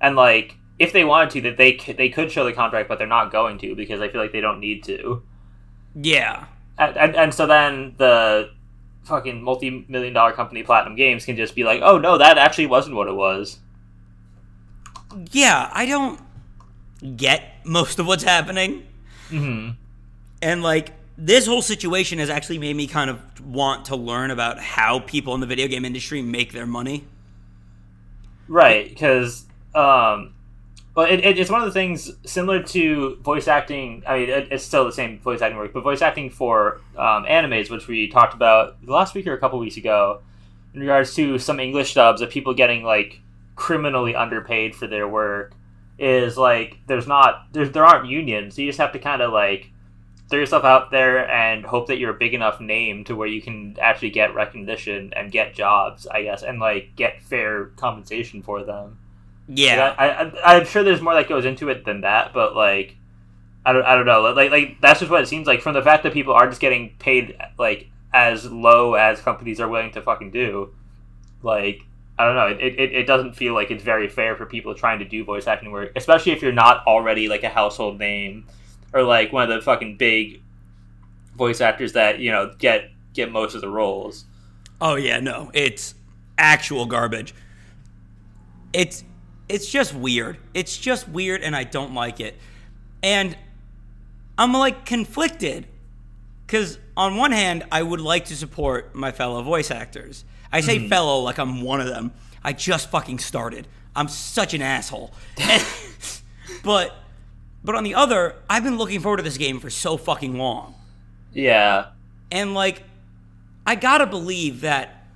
and 0.00 0.16
like 0.16 0.56
if 0.78 0.92
they 0.92 1.04
wanted 1.04 1.30
to, 1.30 1.40
that 1.42 1.56
they 1.56 1.78
c- 1.78 1.92
they 1.92 2.08
could 2.08 2.30
show 2.30 2.44
the 2.44 2.52
contract, 2.52 2.88
but 2.88 2.98
they're 2.98 3.06
not 3.06 3.30
going 3.30 3.58
to 3.58 3.74
because 3.74 4.00
I 4.00 4.08
feel 4.08 4.20
like 4.20 4.32
they 4.32 4.40
don't 4.40 4.60
need 4.60 4.84
to. 4.84 5.22
Yeah, 5.94 6.46
and, 6.78 6.96
and, 6.96 7.16
and 7.16 7.34
so 7.34 7.46
then 7.46 7.94
the 7.98 8.50
fucking 9.04 9.42
multi-million 9.42 10.12
dollar 10.12 10.32
company 10.32 10.62
platinum 10.62 10.94
games 10.94 11.24
can 11.24 11.36
just 11.36 11.56
be 11.56 11.64
like 11.64 11.80
oh 11.82 11.98
no 11.98 12.16
that 12.16 12.38
actually 12.38 12.68
wasn't 12.68 12.94
what 12.94 13.08
it 13.08 13.14
was 13.14 13.58
yeah. 15.30 15.70
I 15.72 15.86
don't 15.86 16.20
get 17.16 17.64
most 17.64 17.98
of 17.98 18.06
what's 18.06 18.22
happening, 18.22 18.86
mm-hmm. 19.32 19.70
and 20.40 20.62
like 20.62 20.92
this 21.18 21.46
whole 21.46 21.62
situation 21.62 22.18
has 22.18 22.30
actually 22.30 22.58
made 22.58 22.74
me 22.74 22.86
kind 22.86 23.10
of 23.10 23.20
want 23.44 23.86
to 23.86 23.96
learn 23.96 24.30
about 24.30 24.58
how 24.58 25.00
people 25.00 25.34
in 25.34 25.40
the 25.40 25.46
video 25.46 25.68
game 25.68 25.84
industry 25.84 26.22
make 26.22 26.52
their 26.52 26.66
money. 26.66 27.04
right 28.48 28.88
because 28.88 29.44
um 29.74 30.34
well 30.94 31.06
it, 31.06 31.20
it, 31.20 31.38
it's 31.38 31.50
one 31.50 31.60
of 31.60 31.66
the 31.66 31.72
things 31.72 32.10
similar 32.26 32.62
to 32.62 33.16
voice 33.16 33.48
acting 33.48 34.02
i 34.06 34.18
mean 34.18 34.28
it, 34.28 34.48
it's 34.50 34.64
still 34.64 34.84
the 34.84 34.92
same 34.92 35.18
voice 35.20 35.40
acting 35.40 35.56
work 35.56 35.72
but 35.72 35.82
voice 35.82 36.02
acting 36.02 36.28
for 36.28 36.80
um, 36.96 37.24
animes 37.24 37.70
which 37.70 37.86
we 37.86 38.08
talked 38.08 38.34
about 38.34 38.76
last 38.84 39.14
week 39.14 39.26
or 39.26 39.32
a 39.32 39.38
couple 39.38 39.58
weeks 39.58 39.76
ago 39.76 40.20
in 40.74 40.80
regards 40.80 41.14
to 41.14 41.38
some 41.38 41.58
english 41.60 41.94
dubs 41.94 42.20
of 42.20 42.28
people 42.30 42.52
getting 42.52 42.82
like 42.82 43.20
criminally 43.54 44.14
underpaid 44.14 44.74
for 44.74 44.86
their 44.86 45.06
work 45.08 45.54
is 46.02 46.36
like 46.36 46.78
there's 46.86 47.06
not 47.06 47.46
there's 47.52 47.70
there 47.70 47.84
aren't 47.84 48.08
unions 48.08 48.58
you 48.58 48.66
just 48.66 48.78
have 48.78 48.92
to 48.92 48.98
kind 48.98 49.22
of 49.22 49.32
like 49.32 49.70
throw 50.28 50.38
yourself 50.40 50.64
out 50.64 50.90
there 50.90 51.28
and 51.30 51.64
hope 51.64 51.86
that 51.86 51.98
you're 51.98 52.14
a 52.14 52.18
big 52.18 52.34
enough 52.34 52.60
name 52.60 53.04
to 53.04 53.14
where 53.14 53.28
you 53.28 53.40
can 53.40 53.76
actually 53.80 54.10
get 54.10 54.34
recognition 54.34 55.12
and 55.14 55.30
get 55.32 55.54
jobs 55.54 56.06
i 56.08 56.22
guess 56.22 56.42
and 56.42 56.58
like 56.58 56.94
get 56.96 57.22
fair 57.22 57.66
compensation 57.76 58.42
for 58.42 58.64
them 58.64 58.98
Yeah, 59.48 59.88
like, 59.88 59.98
I, 59.98 60.08
I, 60.08 60.56
I'm 60.56 60.66
sure 60.66 60.82
there's 60.82 61.00
more 61.00 61.14
that 61.14 61.28
goes 61.28 61.44
into 61.44 61.68
it 61.68 61.84
than 61.84 62.02
that, 62.02 62.32
but 62.32 62.54
like, 62.54 62.96
I 63.66 63.72
don't, 63.72 63.84
I 63.84 63.94
don't 63.96 64.06
know. 64.06 64.22
Like, 64.22 64.50
like 64.50 64.80
that's 64.80 65.00
just 65.00 65.10
what 65.10 65.22
it 65.22 65.26
seems 65.26 65.46
like 65.46 65.60
from 65.62 65.74
the 65.74 65.82
fact 65.82 66.04
that 66.04 66.12
people 66.12 66.32
are 66.32 66.48
just 66.48 66.60
getting 66.60 66.94
paid 66.98 67.36
like 67.58 67.88
as 68.14 68.50
low 68.50 68.94
as 68.94 69.20
companies 69.20 69.60
are 69.60 69.68
willing 69.68 69.92
to 69.92 70.02
fucking 70.02 70.30
do. 70.30 70.72
Like, 71.42 71.82
I 72.18 72.26
don't 72.26 72.36
know. 72.36 72.46
It, 72.46 72.74
it, 72.78 72.92
it 72.92 73.06
doesn't 73.06 73.34
feel 73.34 73.54
like 73.54 73.70
it's 73.70 73.82
very 73.82 74.08
fair 74.08 74.36
for 74.36 74.46
people 74.46 74.74
trying 74.74 74.98
to 74.98 75.04
do 75.04 75.24
voice 75.24 75.46
acting 75.46 75.72
work, 75.72 75.92
especially 75.96 76.32
if 76.32 76.42
you're 76.42 76.52
not 76.52 76.86
already 76.86 77.28
like 77.28 77.42
a 77.42 77.48
household 77.48 77.98
name 77.98 78.46
or 78.92 79.02
like 79.02 79.32
one 79.32 79.42
of 79.42 79.48
the 79.48 79.62
fucking 79.62 79.96
big 79.96 80.42
voice 81.36 81.60
actors 81.60 81.94
that 81.94 82.18
you 82.18 82.30
know 82.30 82.52
get 82.58 82.90
get 83.14 83.30
most 83.32 83.54
of 83.54 83.60
the 83.60 83.68
roles. 83.68 84.24
Oh 84.80 84.96
yeah, 84.96 85.20
no, 85.20 85.50
it's 85.54 85.94
actual 86.38 86.86
garbage. 86.86 87.34
It's 88.72 89.04
it's 89.48 89.70
just 89.70 89.94
weird. 89.94 90.38
It's 90.54 90.76
just 90.76 91.08
weird, 91.08 91.42
and 91.42 91.56
I 91.56 91.64
don't 91.64 91.94
like 91.94 92.20
it. 92.20 92.36
And 93.02 93.36
I'm 94.38 94.52
like 94.52 94.84
conflicted 94.84 95.66
because 96.46 96.78
on 96.96 97.16
one 97.16 97.32
hand, 97.32 97.64
I 97.72 97.82
would 97.82 98.00
like 98.00 98.26
to 98.26 98.36
support 98.36 98.94
my 98.94 99.12
fellow 99.12 99.42
voice 99.42 99.70
actors. 99.70 100.24
I 100.52 100.60
say 100.60 100.88
fellow 100.88 101.20
like 101.20 101.38
I'm 101.38 101.62
one 101.62 101.80
of 101.80 101.86
them. 101.86 102.12
I 102.44 102.52
just 102.52 102.90
fucking 102.90 103.18
started. 103.20 103.66
I'm 103.94 104.08
such 104.08 104.54
an 104.54 104.62
asshole. 104.62 105.12
but 106.64 106.94
but 107.64 107.74
on 107.74 107.84
the 107.84 107.94
other, 107.94 108.36
I've 108.50 108.64
been 108.64 108.76
looking 108.76 109.00
forward 109.00 109.18
to 109.18 109.22
this 109.22 109.38
game 109.38 109.60
for 109.60 109.70
so 109.70 109.96
fucking 109.96 110.36
long. 110.36 110.74
Yeah, 111.32 111.86
And 112.30 112.52
like, 112.52 112.82
I 113.66 113.74
gotta 113.74 114.06
believe 114.06 114.62
that 114.62 115.06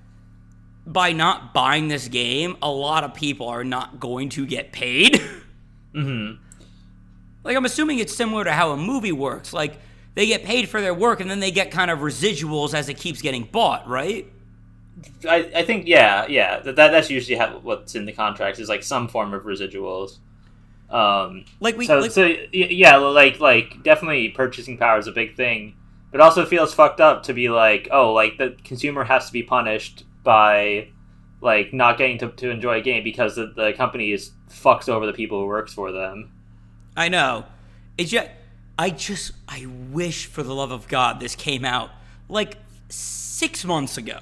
by 0.87 1.13
not 1.13 1.53
buying 1.53 1.89
this 1.89 2.09
game, 2.09 2.57
a 2.63 2.71
lot 2.71 3.05
of 3.05 3.13
people 3.13 3.49
are 3.49 3.65
not 3.65 4.01
going 4.01 4.31
to 4.31 4.47
get 4.47 4.73
paid. 4.73 5.21
Mm-hmm. 5.95 6.43
Like, 7.43 7.57
I'm 7.57 7.65
assuming 7.65 8.01
it's 8.01 8.15
similar 8.15 8.45
to 8.45 8.53
how 8.53 8.73
a 8.73 8.77
movie 8.77 9.13
works. 9.13 9.55
Like, 9.55 9.79
they 10.15 10.27
get 10.27 10.45
paid 10.45 10.69
for 10.69 10.83
their 10.83 10.93
work 10.93 11.21
and 11.21 11.31
then 11.31 11.41
they 11.41 11.51
get 11.51 11.71
kind 11.71 11.91
of 11.91 12.01
residuals 12.01 12.75
as 12.75 12.91
it 12.91 12.99
keeps 12.99 13.23
getting 13.23 13.45
bought, 13.45 13.89
right? 13.89 14.31
I, 15.29 15.51
I 15.55 15.63
think 15.65 15.87
yeah 15.87 16.27
yeah 16.29 16.61
that, 16.61 16.77
that 16.77 16.91
that's 16.91 17.11
usually 17.11 17.37
how, 17.37 17.59
what's 17.59 17.95
in 17.95 18.05
the 18.05 18.13
contracts 18.13 18.59
is 18.59 18.69
like 18.69 18.83
some 18.83 19.09
form 19.09 19.35
of 19.35 19.45
residuals. 19.45 20.19
Um, 20.89 21.45
Like, 21.59 21.77
we. 21.77 21.87
so 21.87 21.99
like, 21.99 22.11
so 22.13 22.33
yeah, 22.53 22.97
like 22.97 23.41
like 23.41 23.83
definitely 23.83 24.29
purchasing 24.29 24.79
power 24.79 24.99
is 24.99 25.07
a 25.07 25.13
big 25.13 25.37
thing, 25.37 25.75
but 26.13 26.21
also 26.21 26.47
feels 26.47 26.73
fucked 26.73 27.01
up 27.01 27.25
to 27.25 27.35
be 27.35 27.49
like 27.49 27.89
oh 27.91 28.13
like 28.13 28.39
the 28.39 28.57
consumer 28.65 29.05
has 29.05 29.27
to 29.27 29.33
be 29.33 29.43
punished 29.43 30.05
by 30.23 30.89
like 31.41 31.73
not 31.73 31.99
getting 31.99 32.19
to, 32.19 32.29
to 32.31 32.51
enjoy 32.51 32.79
a 32.79 32.81
game 32.81 33.05
because 33.05 33.37
the, 33.37 33.47
the 33.47 33.73
company 33.77 34.13
is 34.13 34.33
fucks 34.51 34.89
over 34.89 35.07
the 35.07 35.13
people 35.13 35.41
who 35.41 35.47
works 35.47 35.73
for 35.73 35.93
them. 35.93 36.33
I 36.97 37.09
know. 37.09 37.45
It's 37.99 38.11
just. 38.11 38.29
I 38.79 38.91
just. 38.91 39.33
I 39.49 39.67
wish 39.91 40.27
for 40.27 40.43
the 40.43 40.55
love 40.55 40.71
of 40.71 40.89
God 40.89 41.21
this 41.21 41.35
came 41.35 41.65
out 41.65 41.91
like 42.29 42.57
six 42.89 43.65
months 43.65 43.97
ago. 43.99 44.21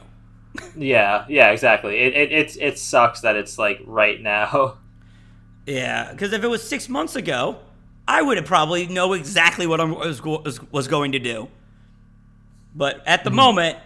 Yeah, 0.77 1.25
yeah, 1.29 1.51
exactly. 1.51 1.99
It 1.99 2.15
it 2.15 2.33
it, 2.33 2.57
it 2.61 2.79
sucks 2.79 3.21
that 3.23 3.37
it's 3.37 3.59
like 3.59 3.81
right 3.87 4.21
now. 4.21 4.79
Yeah, 5.67 6.13
because 6.13 6.33
if 6.35 6.45
it 6.45 6.49
was 6.49 6.63
six 6.63 6.91
months 6.91 7.17
ago, 7.17 7.59
I 8.07 8.21
would 8.21 8.37
have 8.37 8.47
probably 8.47 8.87
know 8.87 9.15
exactly 9.15 9.67
what 9.67 9.81
I 9.81 9.85
was, 9.85 10.23
was, 10.23 10.61
was 10.71 10.89
going 10.89 11.13
to 11.13 11.19
do. 11.19 11.49
But 12.75 13.03
at 13.07 13.25
the 13.25 13.31
mm-hmm. 13.31 13.37
moment, 13.37 13.79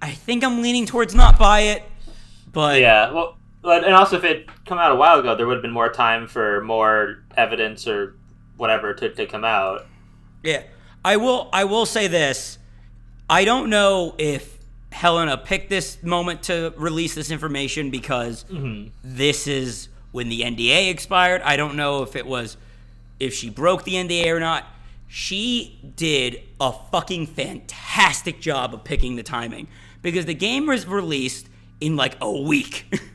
I 0.00 0.10
think 0.10 0.42
I'm 0.42 0.60
leaning 0.60 0.86
towards 0.86 1.14
not 1.14 1.38
buy 1.38 1.60
it. 1.60 1.84
But 2.52 2.80
yeah, 2.80 3.12
well, 3.12 3.36
but 3.62 3.84
and 3.84 3.94
also 3.94 4.16
if 4.16 4.24
it 4.24 4.48
come 4.64 4.78
out 4.78 4.90
a 4.90 4.96
while 4.96 5.20
ago, 5.20 5.36
there 5.36 5.46
would 5.46 5.54
have 5.54 5.62
been 5.62 5.70
more 5.70 5.88
time 5.88 6.26
for 6.26 6.62
more 6.62 7.22
evidence 7.36 7.86
or 7.86 8.16
whatever 8.56 8.92
to, 8.94 9.08
to 9.14 9.26
come 9.26 9.44
out. 9.44 9.86
yeah, 10.42 10.64
I 11.04 11.16
will. 11.16 11.48
I 11.52 11.64
will 11.64 11.86
say 11.86 12.08
this: 12.08 12.58
I 13.30 13.44
don't 13.44 13.70
know 13.70 14.14
if 14.18 14.51
Helena 14.92 15.36
picked 15.36 15.70
this 15.70 16.02
moment 16.02 16.44
to 16.44 16.72
release 16.76 17.14
this 17.14 17.30
information 17.30 17.90
because 17.90 18.44
mm-hmm. 18.44 18.90
this 19.02 19.46
is 19.46 19.88
when 20.12 20.28
the 20.28 20.42
NDA 20.42 20.90
expired. 20.90 21.42
I 21.42 21.56
don't 21.56 21.76
know 21.76 22.02
if 22.02 22.14
it 22.16 22.26
was 22.26 22.56
if 23.18 23.34
she 23.34 23.50
broke 23.50 23.84
the 23.84 23.94
NDA 23.94 24.28
or 24.28 24.40
not. 24.40 24.64
She 25.08 25.78
did 25.96 26.40
a 26.60 26.72
fucking 26.72 27.26
fantastic 27.26 28.40
job 28.40 28.72
of 28.72 28.84
picking 28.84 29.16
the 29.16 29.22
timing 29.22 29.68
because 30.00 30.24
the 30.24 30.34
game 30.34 30.66
was 30.66 30.86
released 30.86 31.48
in 31.80 31.96
like 31.96 32.16
a 32.20 32.30
week. 32.30 32.86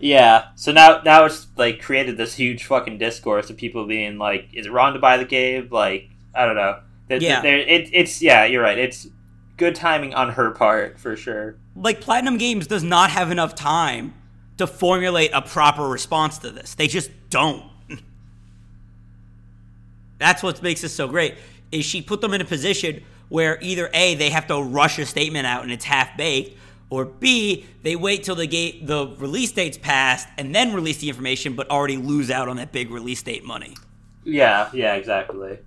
Yeah, 0.00 0.48
so 0.54 0.72
now 0.72 1.00
now 1.04 1.24
it's 1.24 1.48
like 1.56 1.82
created 1.82 2.16
this 2.16 2.34
huge 2.34 2.64
fucking 2.64 2.98
discourse 2.98 3.50
of 3.50 3.56
people 3.56 3.84
being 3.86 4.18
like, 4.18 4.48
"Is 4.52 4.66
it 4.66 4.72
wrong 4.72 4.92
to 4.92 5.00
buy 5.00 5.16
the 5.16 5.24
game?" 5.24 5.68
Like, 5.70 6.08
I 6.34 6.46
don't 6.46 6.54
know. 6.54 6.80
There- 7.08 7.20
Yeah. 7.20 7.40
there- 7.40 7.58
it, 7.58 7.90
it's 7.92 8.22
yeah, 8.22 8.44
you're 8.44 8.62
right. 8.62 8.78
It's 8.78 9.08
good 9.58 9.74
timing 9.74 10.14
on 10.14 10.30
her 10.30 10.50
part 10.52 10.98
for 10.98 11.16
sure. 11.16 11.56
like 11.76 12.00
Platinum 12.00 12.38
Games 12.38 12.66
does 12.66 12.82
not 12.82 13.10
have 13.10 13.30
enough 13.30 13.54
time 13.54 14.14
to 14.56 14.66
formulate 14.66 15.30
a 15.34 15.42
proper 15.42 15.86
response 15.86 16.38
to 16.38 16.50
this. 16.50 16.74
They 16.74 16.86
just 16.88 17.10
don't. 17.28 17.62
That's 20.18 20.42
what 20.42 20.62
makes 20.62 20.80
this 20.80 20.94
so 20.94 21.06
great. 21.06 21.34
Is 21.70 21.84
she 21.84 22.00
put 22.00 22.20
them 22.20 22.32
in 22.32 22.40
a 22.40 22.44
position 22.44 23.04
where 23.28 23.58
either 23.60 23.90
A, 23.92 24.14
they 24.14 24.30
have 24.30 24.46
to 24.46 24.62
rush 24.62 24.98
a 24.98 25.04
statement 25.06 25.46
out 25.46 25.62
and 25.62 25.70
it's 25.70 25.84
half 25.84 26.16
baked, 26.16 26.56
or 26.90 27.04
B, 27.04 27.66
they 27.82 27.94
wait 27.96 28.24
till 28.24 28.34
the 28.34 28.46
gate 28.46 28.86
the 28.86 29.14
release 29.18 29.52
date's 29.52 29.76
passed 29.76 30.26
and 30.38 30.54
then 30.54 30.72
release 30.72 30.98
the 30.98 31.08
information 31.08 31.54
but 31.54 31.70
already 31.70 31.98
lose 31.98 32.30
out 32.30 32.48
on 32.48 32.56
that 32.56 32.72
big 32.72 32.90
release 32.90 33.22
date 33.22 33.44
money. 33.44 33.76
Yeah, 34.24 34.70
yeah, 34.72 34.94
exactly. 34.94 35.58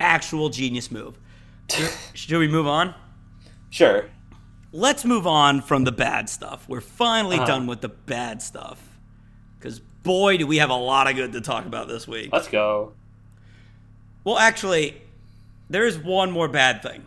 Actual 0.00 0.48
genius 0.48 0.90
move. 0.90 1.18
Should 2.14 2.38
we 2.38 2.48
move 2.48 2.66
on? 2.66 2.94
Sure. 3.70 4.08
let's 4.72 5.04
move 5.04 5.26
on 5.26 5.60
from 5.62 5.84
the 5.84 5.92
bad 5.92 6.28
stuff. 6.28 6.66
We're 6.68 6.80
finally 6.82 7.36
Uh-huh. 7.36 7.46
done 7.46 7.66
with 7.66 7.80
the 7.80 7.88
bad 7.88 8.42
stuff. 8.42 8.82
Because, 9.58 9.80
boy, 10.02 10.36
do 10.38 10.46
we 10.46 10.58
have 10.58 10.70
a 10.70 10.74
lot 10.74 11.08
of 11.08 11.16
good 11.16 11.32
to 11.32 11.40
talk 11.40 11.64
about 11.66 11.88
this 11.88 12.06
week. 12.06 12.30
Let's 12.32 12.48
go. 12.48 12.92
Well, 14.24 14.38
actually, 14.38 15.00
there 15.70 15.86
is 15.86 15.98
one 15.98 16.30
more 16.30 16.48
bad 16.48 16.82
thing, 16.82 17.06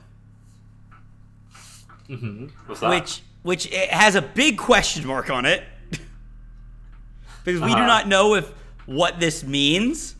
hmm 2.07 2.47
What's 2.65 2.81
that? 2.81 2.89
which 2.89 3.21
which 3.43 3.65
it 3.71 3.89
has 3.89 4.15
a 4.15 4.21
big 4.21 4.57
question 4.57 5.05
mark 5.07 5.29
on 5.29 5.45
it. 5.45 5.63
because 7.43 7.61
we 7.61 7.67
do 7.69 7.73
Uh-huh. 7.75 7.85
not 7.85 8.07
know 8.07 8.35
if 8.35 8.51
what 8.85 9.19
this 9.19 9.43
means. 9.43 10.15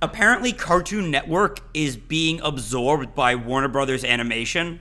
Apparently, 0.00 0.52
Cartoon 0.52 1.10
Network 1.10 1.58
is 1.74 1.96
being 1.96 2.40
absorbed 2.42 3.14
by 3.14 3.34
Warner 3.34 3.68
Brothers 3.68 4.04
Animation. 4.04 4.80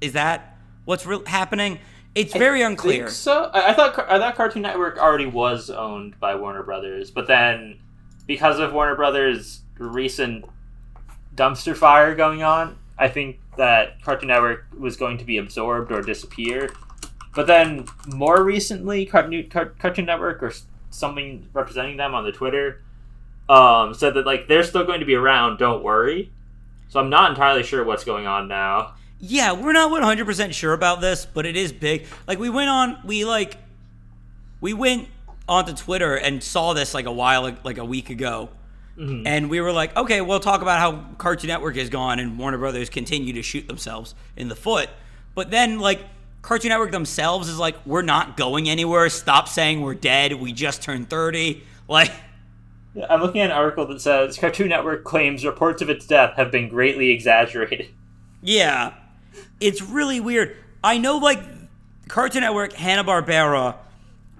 Is 0.00 0.12
that 0.14 0.56
what's 0.84 1.06
re- 1.06 1.22
happening? 1.26 1.78
It's 2.14 2.32
very 2.32 2.64
I 2.64 2.68
unclear. 2.68 3.04
think 3.04 3.10
so 3.10 3.44
I, 3.54 3.70
I 3.70 3.72
thought 3.74 3.98
I 4.10 4.18
thought 4.18 4.34
Cartoon 4.34 4.62
Network 4.62 4.98
already 4.98 5.26
was 5.26 5.70
owned 5.70 6.18
by 6.18 6.34
Warner 6.34 6.64
Brothers, 6.64 7.10
but 7.12 7.28
then 7.28 7.78
because 8.26 8.58
of 8.58 8.72
Warner 8.72 8.96
Brothers' 8.96 9.60
recent 9.78 10.44
dumpster 11.34 11.76
fire 11.76 12.14
going 12.16 12.42
on, 12.42 12.76
I 12.98 13.08
think 13.08 13.38
that 13.56 14.02
Cartoon 14.02 14.28
Network 14.28 14.66
was 14.76 14.96
going 14.96 15.18
to 15.18 15.24
be 15.24 15.38
absorbed 15.38 15.92
or 15.92 16.02
disappear. 16.02 16.70
But 17.34 17.46
then 17.46 17.86
more 18.08 18.42
recently, 18.42 19.06
Cartoon, 19.06 19.48
Cartoon 19.48 20.06
Network 20.06 20.42
or 20.42 20.52
something 20.90 21.48
representing 21.52 21.96
them 21.96 22.14
on 22.14 22.24
the 22.24 22.32
Twitter 22.32 22.82
um, 23.48 23.94
said 23.94 24.14
that 24.14 24.26
like 24.26 24.48
they're 24.48 24.62
still 24.62 24.84
going 24.84 25.00
to 25.00 25.06
be 25.06 25.14
around. 25.14 25.58
Don't 25.58 25.82
worry. 25.82 26.30
So 26.88 27.00
I'm 27.00 27.10
not 27.10 27.30
entirely 27.30 27.62
sure 27.62 27.84
what's 27.84 28.04
going 28.04 28.26
on 28.26 28.48
now. 28.48 28.94
Yeah, 29.20 29.52
we're 29.52 29.72
not 29.72 29.90
100% 29.90 30.52
sure 30.54 30.72
about 30.72 31.00
this, 31.00 31.26
but 31.26 31.44
it 31.44 31.56
is 31.56 31.72
big. 31.72 32.06
Like 32.26 32.38
we 32.38 32.50
went 32.50 32.70
on 32.70 32.98
we 33.04 33.24
like 33.24 33.56
we 34.60 34.72
went 34.72 35.08
onto 35.48 35.72
Twitter 35.74 36.14
and 36.14 36.42
saw 36.42 36.72
this 36.72 36.94
like 36.94 37.06
a 37.06 37.12
while 37.12 37.56
like 37.64 37.78
a 37.78 37.84
week 37.84 38.10
ago. 38.10 38.50
And 39.26 39.48
we 39.48 39.60
were 39.60 39.70
like, 39.70 39.96
"Okay, 39.96 40.20
we'll 40.20 40.40
talk 40.40 40.60
about 40.60 40.80
how 40.80 41.04
Cartoon 41.18 41.46
Network 41.46 41.76
is 41.76 41.88
gone 41.88 42.18
and 42.18 42.36
Warner 42.36 42.58
Brothers 42.58 42.90
continue 42.90 43.32
to 43.34 43.42
shoot 43.42 43.68
themselves 43.68 44.16
in 44.36 44.48
the 44.48 44.56
foot." 44.56 44.90
But 45.36 45.52
then 45.52 45.78
like 45.78 46.00
Cartoon 46.42 46.70
Network 46.70 46.92
themselves 46.92 47.48
is 47.48 47.58
like, 47.58 47.76
"We're 47.84 48.02
not 48.02 48.36
going 48.36 48.68
anywhere. 48.68 49.08
Stop 49.08 49.48
saying 49.48 49.80
we're 49.80 49.94
dead. 49.94 50.34
We 50.34 50.52
just 50.52 50.82
turned 50.82 51.10
30." 51.10 51.62
Like 51.88 52.12
I'm 53.08 53.22
looking 53.22 53.40
at 53.40 53.50
an 53.50 53.56
article 53.56 53.86
that 53.86 54.00
says 54.00 54.36
Cartoon 54.36 54.68
Network 54.68 55.04
claims 55.04 55.44
reports 55.44 55.80
of 55.80 55.88
its 55.88 56.06
death 56.06 56.34
have 56.36 56.50
been 56.50 56.68
greatly 56.68 57.10
exaggerated. 57.10 57.88
Yeah. 58.42 58.94
It's 59.60 59.80
really 59.82 60.20
weird. 60.20 60.56
I 60.82 60.98
know 60.98 61.16
like 61.16 61.40
Cartoon 62.08 62.42
Network, 62.42 62.72
Hanna-Barbera 62.74 63.76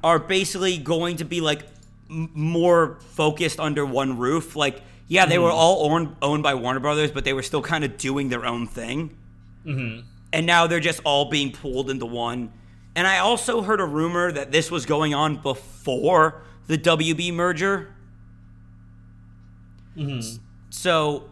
are 0.04 0.18
basically 0.18 0.78
going 0.78 1.16
to 1.16 1.24
be 1.24 1.40
like 1.40 1.62
m- 2.10 2.30
more 2.34 2.98
focused 3.12 3.58
under 3.60 3.84
one 3.84 4.18
roof. 4.18 4.54
Like 4.56 4.82
yeah, 5.08 5.24
they 5.24 5.38
were 5.38 5.50
all 5.50 5.90
owned 5.90 6.16
owned 6.20 6.42
by 6.42 6.54
Warner 6.54 6.80
Brothers, 6.80 7.10
but 7.10 7.24
they 7.24 7.32
were 7.32 7.42
still 7.42 7.62
kind 7.62 7.82
of 7.84 7.96
doing 7.96 8.28
their 8.28 8.44
own 8.44 8.66
thing. 8.66 9.16
Mm-hmm. 9.64 10.06
And 10.32 10.46
now 10.46 10.66
they're 10.66 10.80
just 10.80 11.00
all 11.04 11.26
being 11.30 11.52
pulled 11.52 11.90
into 11.90 12.06
one. 12.06 12.52
And 12.94 13.06
I 13.06 13.18
also 13.18 13.62
heard 13.62 13.80
a 13.80 13.84
rumor 13.84 14.32
that 14.32 14.52
this 14.52 14.70
was 14.70 14.84
going 14.84 15.14
on 15.14 15.36
before 15.36 16.42
the 16.66 16.76
WB 16.76 17.32
merger. 17.32 17.94
Mm-hmm. 19.96 20.42
So 20.70 21.30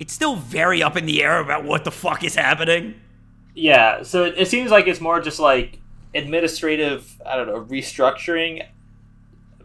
it's 0.00 0.12
still 0.12 0.36
very 0.36 0.82
up 0.82 0.96
in 0.96 1.06
the 1.06 1.22
air 1.22 1.38
about 1.38 1.64
what 1.64 1.84
the 1.84 1.90
fuck 1.90 2.24
is 2.24 2.34
happening. 2.34 2.94
Yeah, 3.54 4.02
so 4.02 4.24
it, 4.24 4.34
it 4.36 4.48
seems 4.48 4.70
like 4.70 4.86
it's 4.86 5.00
more 5.00 5.20
just 5.20 5.38
like 5.38 5.78
administrative, 6.14 7.20
I 7.24 7.36
don't 7.36 7.46
know, 7.46 7.64
restructuring. 7.64 8.66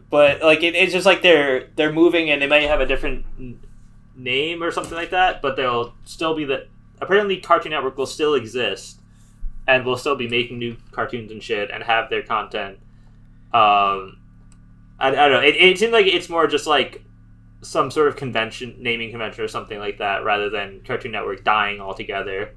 But 0.08 0.42
like 0.42 0.62
it, 0.62 0.74
it's 0.74 0.92
just 0.92 1.06
like 1.06 1.22
they're 1.22 1.68
they're 1.76 1.92
moving 1.92 2.30
and 2.30 2.40
they 2.40 2.46
might 2.46 2.62
have 2.62 2.80
a 2.80 2.86
different 2.86 3.24
name 4.16 4.62
or 4.62 4.70
something 4.70 4.94
like 4.94 5.10
that, 5.10 5.42
but 5.42 5.56
they'll 5.56 5.94
still 6.04 6.34
be 6.34 6.44
the. 6.44 6.66
Apparently, 7.00 7.38
Cartoon 7.38 7.70
Network 7.70 7.96
will 7.96 8.06
still 8.06 8.34
exist, 8.34 9.00
and 9.66 9.84
will 9.84 9.96
still 9.96 10.16
be 10.16 10.28
making 10.28 10.58
new 10.58 10.76
cartoons 10.92 11.30
and 11.30 11.42
shit, 11.42 11.70
and 11.70 11.82
have 11.82 12.10
their 12.10 12.22
content. 12.22 12.78
Um, 13.52 14.18
I, 14.98 15.08
I 15.08 15.10
don't 15.10 15.32
know. 15.32 15.40
It, 15.40 15.56
it 15.56 15.78
seems 15.78 15.92
like 15.92 16.06
it's 16.06 16.28
more 16.28 16.46
just 16.46 16.66
like 16.66 17.02
some 17.62 17.90
sort 17.90 18.08
of 18.08 18.16
convention, 18.16 18.76
naming 18.78 19.10
convention 19.10 19.44
or 19.44 19.48
something 19.48 19.78
like 19.78 19.98
that, 19.98 20.24
rather 20.24 20.50
than 20.50 20.82
Cartoon 20.86 21.12
Network 21.12 21.44
dying 21.44 21.80
altogether. 21.80 22.54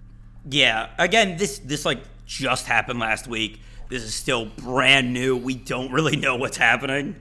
Yeah. 0.50 0.90
Again, 0.98 1.38
this 1.38 1.60
this 1.60 1.86
like 1.86 2.02
just 2.26 2.66
happened 2.66 3.00
last 3.00 3.28
week. 3.28 3.60
This 3.90 4.04
is 4.04 4.14
still 4.16 4.46
brand 4.46 5.14
new. 5.14 5.38
We 5.38 5.56
don't 5.56 5.92
really 5.92 6.16
know 6.16 6.36
what's 6.36 6.58
happening. 6.58 7.16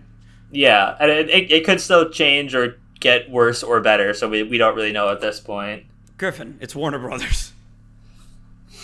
Yeah, 0.50 0.96
and 1.00 1.10
it, 1.10 1.30
it, 1.30 1.50
it 1.50 1.64
could 1.64 1.80
still 1.80 2.10
change 2.10 2.54
or 2.54 2.78
get 3.00 3.30
worse 3.30 3.62
or 3.62 3.80
better, 3.80 4.14
so 4.14 4.28
we, 4.28 4.42
we 4.42 4.58
don't 4.58 4.76
really 4.76 4.92
know 4.92 5.08
at 5.08 5.20
this 5.20 5.40
point. 5.40 5.84
Griffin, 6.18 6.58
it's 6.60 6.74
Warner 6.74 6.98
Brothers. 6.98 7.52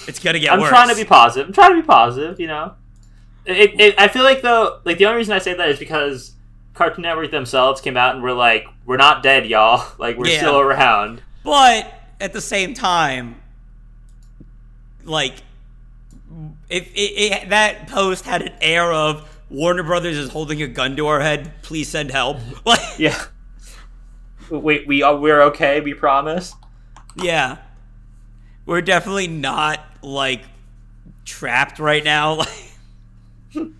It's 0.07 0.19
gonna 0.19 0.39
get 0.39 0.51
worse. 0.51 0.55
I'm 0.55 0.61
worse. 0.61 0.71
trying 0.71 0.89
to 0.89 0.95
be 0.97 1.05
positive. 1.05 1.49
I'm 1.49 1.53
trying 1.53 1.75
to 1.77 1.83
be 1.83 1.87
positive, 1.87 2.41
you 2.41 2.47
know? 2.47 2.75
It, 3.45 3.79
it, 3.81 3.95
I 4.01 4.09
feel 4.09 4.23
like, 4.25 4.43
though, 4.43 4.81
like, 4.85 4.99
the 4.99 5.07
only 5.07 5.19
reason 5.19 5.33
I 5.35 5.39
say 5.39 5.55
that 5.55 5.69
is 5.69 5.79
because 5.79 6.33
Cartoon 6.75 7.03
Network 7.03 7.31
themselves 7.31 7.81
came 7.81 7.97
out 7.97 8.15
and 8.15 8.23
were 8.23 8.33
like, 8.35 8.67
we're 8.87 8.97
not 8.97 9.23
dead, 9.23 9.47
y'all. 9.47 9.87
Like, 9.99 10.17
we're 10.19 10.29
Yeah. 10.29 10.39
still 10.39 10.59
around. 10.61 11.23
But 11.45 11.93
at 12.21 12.33
the 12.33 12.41
same 12.41 12.75
time, 12.75 13.37
like, 15.05 15.35
if 16.69 16.87
it, 16.95 16.99
it, 16.99 17.49
that 17.51 17.89
post 17.89 18.25
had 18.25 18.43
an 18.43 18.53
air 18.61 18.93
of 18.93 19.27
Warner 19.51 19.83
Brothers 19.83 20.17
is 20.19 20.29
holding 20.31 20.61
a 20.63 20.67
gun 20.67 20.95
to 20.97 21.07
our 21.07 21.21
head, 21.21 21.53
please 21.63 21.89
send 21.89 22.11
help. 22.11 22.39
Like, 22.67 22.81
Yeah. 22.99 23.19
Wait, 24.51 24.87
we 24.87 25.03
are, 25.03 25.17
we're 25.17 25.43
okay, 25.43 25.81
we 25.81 25.93
promise? 25.95 26.55
Yeah, 27.23 27.59
we're 28.67 28.83
definitely 28.83 29.29
not 29.29 29.81
like 30.03 30.43
trapped 31.25 31.79
right 31.79 32.05
now. 32.05 32.45
Like, 33.55 33.69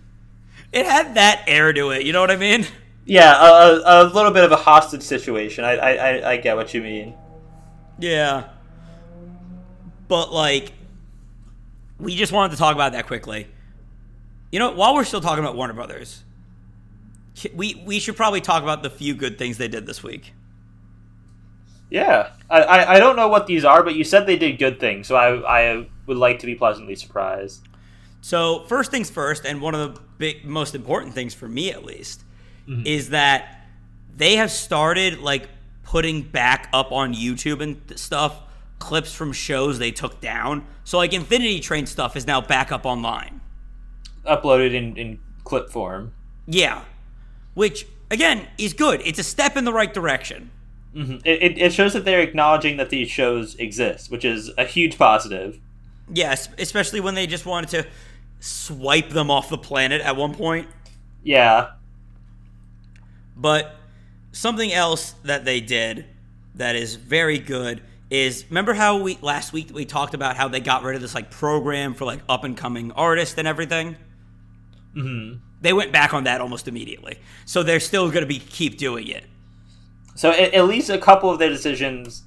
it 0.71 0.85
had 0.85 1.15
that 1.15 1.43
air 1.47 1.73
to 1.73 1.91
it. 1.91 2.05
You 2.05 2.13
know 2.13 2.21
what 2.21 2.31
I 2.31 2.37
mean? 2.37 2.65
Yeah, 3.05 3.33
a, 3.39 3.79
a, 3.79 4.03
a 4.03 4.05
little 4.13 4.31
bit 4.31 4.43
of 4.43 4.51
a 4.51 4.55
hostage 4.55 5.01
situation. 5.01 5.63
I, 5.63 5.75
I, 5.75 5.91
I, 5.91 6.31
I 6.31 6.37
get 6.37 6.55
what 6.55 6.73
you 6.73 6.81
mean. 6.81 7.15
Yeah. 7.97 8.49
But 10.07 10.31
like 10.31 10.73
we 11.99 12.15
just 12.15 12.31
wanted 12.31 12.51
to 12.51 12.57
talk 12.57 12.73
about 12.75 12.93
that 12.93 13.07
quickly. 13.07 13.47
You 14.51 14.59
know, 14.59 14.71
while 14.71 14.95
we're 14.95 15.03
still 15.03 15.21
talking 15.21 15.43
about 15.43 15.55
Warner 15.55 15.73
Brothers, 15.73 16.23
we 17.53 17.81
we 17.85 17.99
should 17.99 18.15
probably 18.15 18.41
talk 18.41 18.63
about 18.63 18.81
the 18.83 18.89
few 18.89 19.13
good 19.13 19.37
things 19.37 19.57
they 19.57 19.67
did 19.67 19.85
this 19.85 20.01
week. 20.01 20.33
Yeah. 21.89 22.31
I, 22.49 22.61
I, 22.61 22.93
I 22.95 22.99
don't 22.99 23.15
know 23.15 23.27
what 23.27 23.47
these 23.47 23.65
are, 23.65 23.83
but 23.83 23.95
you 23.95 24.03
said 24.03 24.25
they 24.25 24.37
did 24.37 24.57
good 24.59 24.79
things, 24.79 25.07
so 25.07 25.15
I, 25.15 25.59
I 25.71 25.87
would 26.05 26.17
like 26.17 26.39
to 26.39 26.45
be 26.45 26.55
pleasantly 26.55 26.95
surprised. 26.95 27.67
So, 28.21 28.65
first 28.67 28.91
things 28.91 29.09
first, 29.09 29.45
and 29.45 29.61
one 29.61 29.75
of 29.75 29.95
the 29.95 30.01
big 30.17 30.45
most 30.45 30.75
important 30.75 31.13
things 31.13 31.33
for 31.33 31.47
me 31.47 31.71
at 31.71 31.85
least, 31.85 32.23
mm-hmm. 32.67 32.85
is 32.85 33.09
that 33.09 33.65
they 34.15 34.35
have 34.35 34.51
started 34.51 35.19
like 35.19 35.47
putting 35.83 36.21
back 36.21 36.69
up 36.73 36.91
on 36.91 37.13
YouTube 37.13 37.61
and 37.61 37.81
stuff 37.97 38.41
clips 38.77 39.13
from 39.13 39.31
shows 39.31 39.79
they 39.79 39.91
took 39.91 40.19
down. 40.21 40.65
So 40.83 40.97
like 40.97 41.13
Infinity 41.13 41.59
Train 41.59 41.85
stuff 41.85 42.15
is 42.15 42.27
now 42.27 42.41
back 42.41 42.71
up 42.71 42.85
online. 42.85 43.41
Uploaded 44.25 44.73
in, 44.73 44.97
in 44.97 45.19
clip 45.43 45.69
form. 45.69 46.13
Yeah. 46.45 46.83
Which, 47.53 47.85
again, 48.11 48.47
is 48.57 48.73
good. 48.73 49.01
It's 49.05 49.19
a 49.19 49.23
step 49.23 49.57
in 49.57 49.65
the 49.65 49.73
right 49.73 49.93
direction. 49.93 50.51
Hmm 50.93 51.17
It, 51.25 51.57
it, 51.57 51.73
shows 51.73 51.93
that 51.93 52.05
they're 52.05 52.21
acknowledging 52.21 52.77
that 52.77 52.89
these 52.89 53.09
shows 53.09 53.55
exist, 53.55 54.09
which 54.11 54.25
is 54.25 54.51
a 54.57 54.65
huge 54.65 54.97
positive. 54.97 55.59
Yes, 56.11 56.49
especially 56.57 56.99
when 56.99 57.15
they 57.15 57.27
just 57.27 57.45
wanted 57.45 57.69
to 57.71 57.87
swipe 58.39 59.09
them 59.09 59.29
off 59.29 59.49
the 59.49 59.57
planet 59.57 60.01
at 60.01 60.15
one 60.15 60.33
point. 60.33 60.67
Yeah. 61.23 61.71
But 63.35 63.75
something 64.31 64.71
else 64.71 65.13
that 65.23 65.45
they 65.45 65.61
did 65.61 66.05
that 66.55 66.75
is 66.75 66.95
very 66.95 67.37
good 67.37 67.81
is 68.09 68.45
remember 68.49 68.73
how 68.73 68.97
we 68.97 69.17
last 69.21 69.53
week 69.53 69.69
we 69.71 69.85
talked 69.85 70.13
about 70.13 70.35
how 70.35 70.47
they 70.47 70.59
got 70.59 70.83
rid 70.83 70.95
of 70.95 71.01
this 71.01 71.13
like 71.13 71.29
program 71.29 71.93
for 71.93 72.05
like 72.05 72.21
up 72.27 72.43
and 72.43 72.57
coming 72.57 72.91
artists 72.93 73.37
and 73.37 73.47
everything? 73.47 73.95
hmm 74.93 75.33
They 75.61 75.73
went 75.73 75.91
back 75.91 76.13
on 76.13 76.23
that 76.23 76.41
almost 76.41 76.67
immediately. 76.67 77.19
So 77.45 77.63
they're 77.63 77.79
still 77.79 78.09
going 78.09 78.21
to 78.21 78.27
be 78.27 78.39
keep 78.39 78.77
doing 78.77 79.07
it. 79.07 79.25
So 80.19 80.31
at, 80.31 80.53
at 80.53 80.67
least 80.67 80.89
a 80.89 80.97
couple 80.97 81.29
of 81.29 81.39
their 81.39 81.47
decisions, 81.47 82.23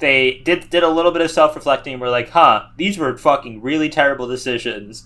they 0.00 0.40
did 0.44 0.68
did 0.68 0.82
a 0.82 0.88
little 0.88 1.12
bit 1.12 1.22
of 1.22 1.30
self 1.30 1.54
reflecting. 1.54 1.92
and 1.92 2.02
Were 2.02 2.10
like, 2.10 2.30
huh, 2.30 2.66
these 2.76 2.98
were 2.98 3.16
fucking 3.16 3.62
really 3.62 3.88
terrible 3.88 4.26
decisions. 4.26 5.04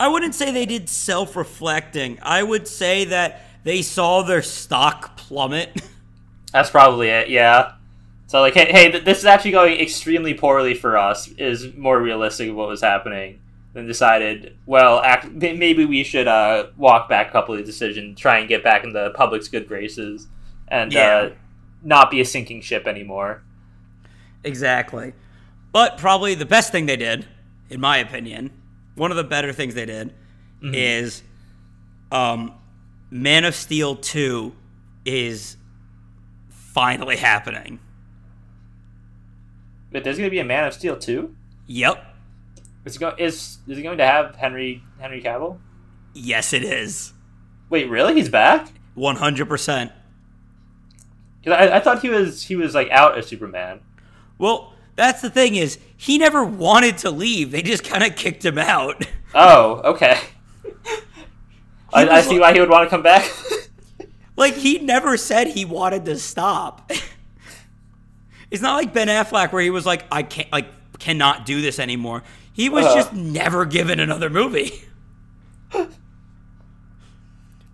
I 0.00 0.08
wouldn't 0.08 0.34
say 0.34 0.50
they 0.50 0.64
did 0.64 0.88
self 0.88 1.36
reflecting. 1.36 2.18
I 2.22 2.42
would 2.42 2.66
say 2.66 3.04
that 3.04 3.42
they 3.64 3.82
saw 3.82 4.22
their 4.22 4.40
stock 4.40 5.18
plummet. 5.18 5.82
That's 6.54 6.70
probably 6.70 7.08
it. 7.08 7.28
Yeah. 7.28 7.72
So 8.28 8.40
like, 8.40 8.54
hey, 8.54 8.72
hey, 8.72 8.98
this 8.98 9.18
is 9.18 9.26
actually 9.26 9.50
going 9.50 9.78
extremely 9.78 10.32
poorly 10.32 10.72
for 10.72 10.96
us. 10.96 11.28
Is 11.32 11.74
more 11.76 12.00
realistic 12.00 12.48
of 12.48 12.56
what 12.56 12.68
was 12.68 12.80
happening. 12.80 13.40
and 13.74 13.86
decided, 13.86 14.56
well, 14.64 15.00
act, 15.02 15.30
maybe 15.30 15.84
we 15.84 16.02
should 16.02 16.28
uh, 16.28 16.68
walk 16.78 17.10
back 17.10 17.28
a 17.28 17.32
couple 17.32 17.54
of 17.54 17.62
decisions, 17.66 18.18
try 18.18 18.38
and 18.38 18.48
get 18.48 18.64
back 18.64 18.84
in 18.84 18.94
the 18.94 19.10
public's 19.10 19.48
good 19.48 19.68
graces, 19.68 20.28
and 20.68 20.92
Yeah. 20.92 21.06
uh, 21.16 21.30
not 21.82 22.10
be 22.10 22.20
a 22.20 22.24
sinking 22.24 22.60
ship 22.60 22.86
anymore. 22.86 23.42
exactly. 24.44 25.12
But 25.72 25.98
probably 25.98 26.34
the 26.34 26.46
best 26.46 26.72
thing 26.72 26.86
they 26.86 26.96
did, 26.96 27.26
in 27.68 27.80
my 27.80 27.98
opinion, 27.98 28.50
one 28.94 29.10
of 29.10 29.16
the 29.16 29.24
better 29.24 29.52
things 29.52 29.74
they 29.74 29.84
did 29.84 30.14
is 30.62 31.22
um, 32.10 32.54
Man 33.10 33.44
of 33.44 33.54
Steel 33.54 33.94
2 33.96 34.54
is 35.04 35.56
finally 36.48 37.16
happening. 37.16 37.78
But 39.92 40.04
there's 40.04 40.16
going 40.16 40.26
to 40.28 40.30
be 40.30 40.38
a 40.40 40.44
Man 40.44 40.64
of 40.64 40.72
Steel 40.74 40.96
2? 40.96 41.34
Yep. 41.66 42.04
Is 42.84 42.96
it, 42.96 42.98
go- 43.00 43.14
is 43.18 43.58
is 43.66 43.78
it 43.78 43.82
going 43.82 43.98
to 43.98 44.06
have 44.06 44.36
Henry 44.36 44.82
Henry 45.00 45.20
Cavill? 45.20 45.58
Yes, 46.14 46.52
it 46.52 46.62
is. 46.64 47.12
Wait, 47.68 47.88
really? 47.90 48.14
He's 48.14 48.28
back? 48.28 48.68
100%. 48.96 49.90
I, 51.46 51.76
I 51.76 51.80
thought 51.80 52.02
he 52.02 52.08
was 52.08 52.42
he 52.42 52.56
was 52.56 52.74
like 52.74 52.90
out 52.90 53.16
as 53.18 53.26
Superman. 53.26 53.80
Well, 54.38 54.74
that's 54.96 55.20
the 55.22 55.30
thing 55.30 55.54
is, 55.56 55.78
he 55.96 56.18
never 56.18 56.44
wanted 56.44 56.98
to 56.98 57.10
leave. 57.10 57.50
They 57.50 57.62
just 57.62 57.84
kind 57.84 58.02
of 58.04 58.16
kicked 58.16 58.44
him 58.44 58.58
out. 58.58 59.04
Oh, 59.38 59.82
okay. 59.92 60.18
I, 61.92 62.08
I 62.08 62.20
see 62.22 62.34
li- 62.34 62.40
why 62.40 62.54
he 62.54 62.60
would 62.60 62.70
want 62.70 62.86
to 62.86 62.90
come 62.90 63.02
back. 63.02 63.30
Like 64.38 64.54
he 64.54 64.78
never 64.78 65.16
said 65.16 65.48
he 65.48 65.64
wanted 65.64 66.04
to 66.06 66.16
stop. 66.18 66.90
it's 68.50 68.62
not 68.62 68.74
like 68.76 68.92
Ben 68.94 69.08
Affleck 69.08 69.50
where 69.52 69.62
he 69.62 69.70
was 69.70 69.84
like, 69.86 70.04
I 70.12 70.22
can't 70.22 70.50
like 70.52 70.66
cannot 70.98 71.44
do 71.46 71.60
this 71.62 71.78
anymore. 71.78 72.22
He 72.52 72.68
was 72.68 72.84
Uh. 72.86 72.94
just 72.94 73.12
never 73.14 73.64
given 73.66 73.98
another 74.00 74.28
movie. 74.30 74.82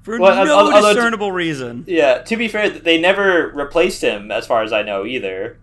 For 0.03 0.19
Well, 0.19 0.45
no 0.45 0.59
although- 0.59 0.95
discernible 0.95 1.31
reason. 1.33 1.85
yeah. 1.87 2.19
To 2.23 2.37
be 2.37 2.49
fair, 2.49 2.69
they 2.71 3.01
never 3.01 3.53
replaced 3.55 4.03
him, 4.03 4.31
as 4.33 4.47
far 4.47 4.63
as 4.65 4.73
I 4.73 4.83
know, 4.83 5.05
either. 5.07 5.59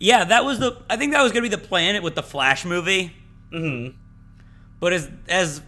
Yeah, 0.00 0.24
that 0.24 0.44
was 0.44 0.58
the 0.58 0.76
I 0.90 0.96
think 0.96 1.12
that 1.12 1.22
was 1.22 1.30
gonna 1.32 1.42
be 1.42 1.48
the 1.48 1.58
plan 1.58 2.02
with 2.02 2.14
the 2.16 2.22
Flash 2.22 2.64
movie. 2.64 3.12
hmm 3.52 3.88
But 4.80 4.92
as 4.92 5.08
as 5.28 5.62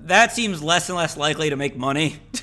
that 0.00 0.32
seems 0.32 0.62
less 0.62 0.88
and 0.88 0.96
less 0.96 1.16
likely 1.16 1.50
to 1.50 1.56
make 1.56 1.76
money. 1.76 2.16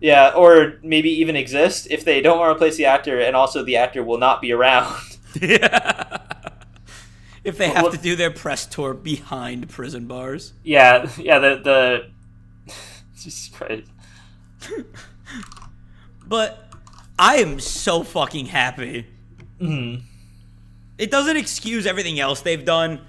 Yeah, 0.00 0.32
or 0.34 0.80
maybe 0.82 1.10
even 1.20 1.36
exist 1.36 1.86
if 1.88 2.04
they 2.04 2.20
don't 2.20 2.36
want 2.40 2.48
to 2.50 2.56
replace 2.56 2.76
the 2.76 2.86
actor, 2.86 3.20
and 3.20 3.36
also 3.36 3.62
the 3.62 3.76
actor 3.76 4.02
will 4.02 4.18
not 4.18 4.40
be 4.40 4.50
around. 4.50 4.96
yeah. 5.40 6.18
if 7.44 7.56
they 7.56 7.68
have 7.68 7.84
Well- 7.84 7.92
to 7.92 7.98
do 7.98 8.16
their 8.16 8.32
press 8.32 8.66
tour 8.66 8.94
behind 8.94 9.68
prison 9.68 10.06
bars. 10.06 10.54
yeah, 10.64 11.08
yeah. 11.18 11.38
The 11.38 11.60
the 11.62 12.74
Jesus 13.14 13.48
Christ. 13.54 13.88
But 16.26 16.72
I 17.18 17.36
am 17.36 17.60
so 17.60 18.02
fucking 18.02 18.46
happy. 18.46 19.06
hmm 19.58 19.96
It 20.98 21.10
doesn't 21.10 21.36
excuse 21.36 21.86
everything 21.86 22.20
else 22.20 22.40
they've 22.40 22.64
done, 22.64 23.00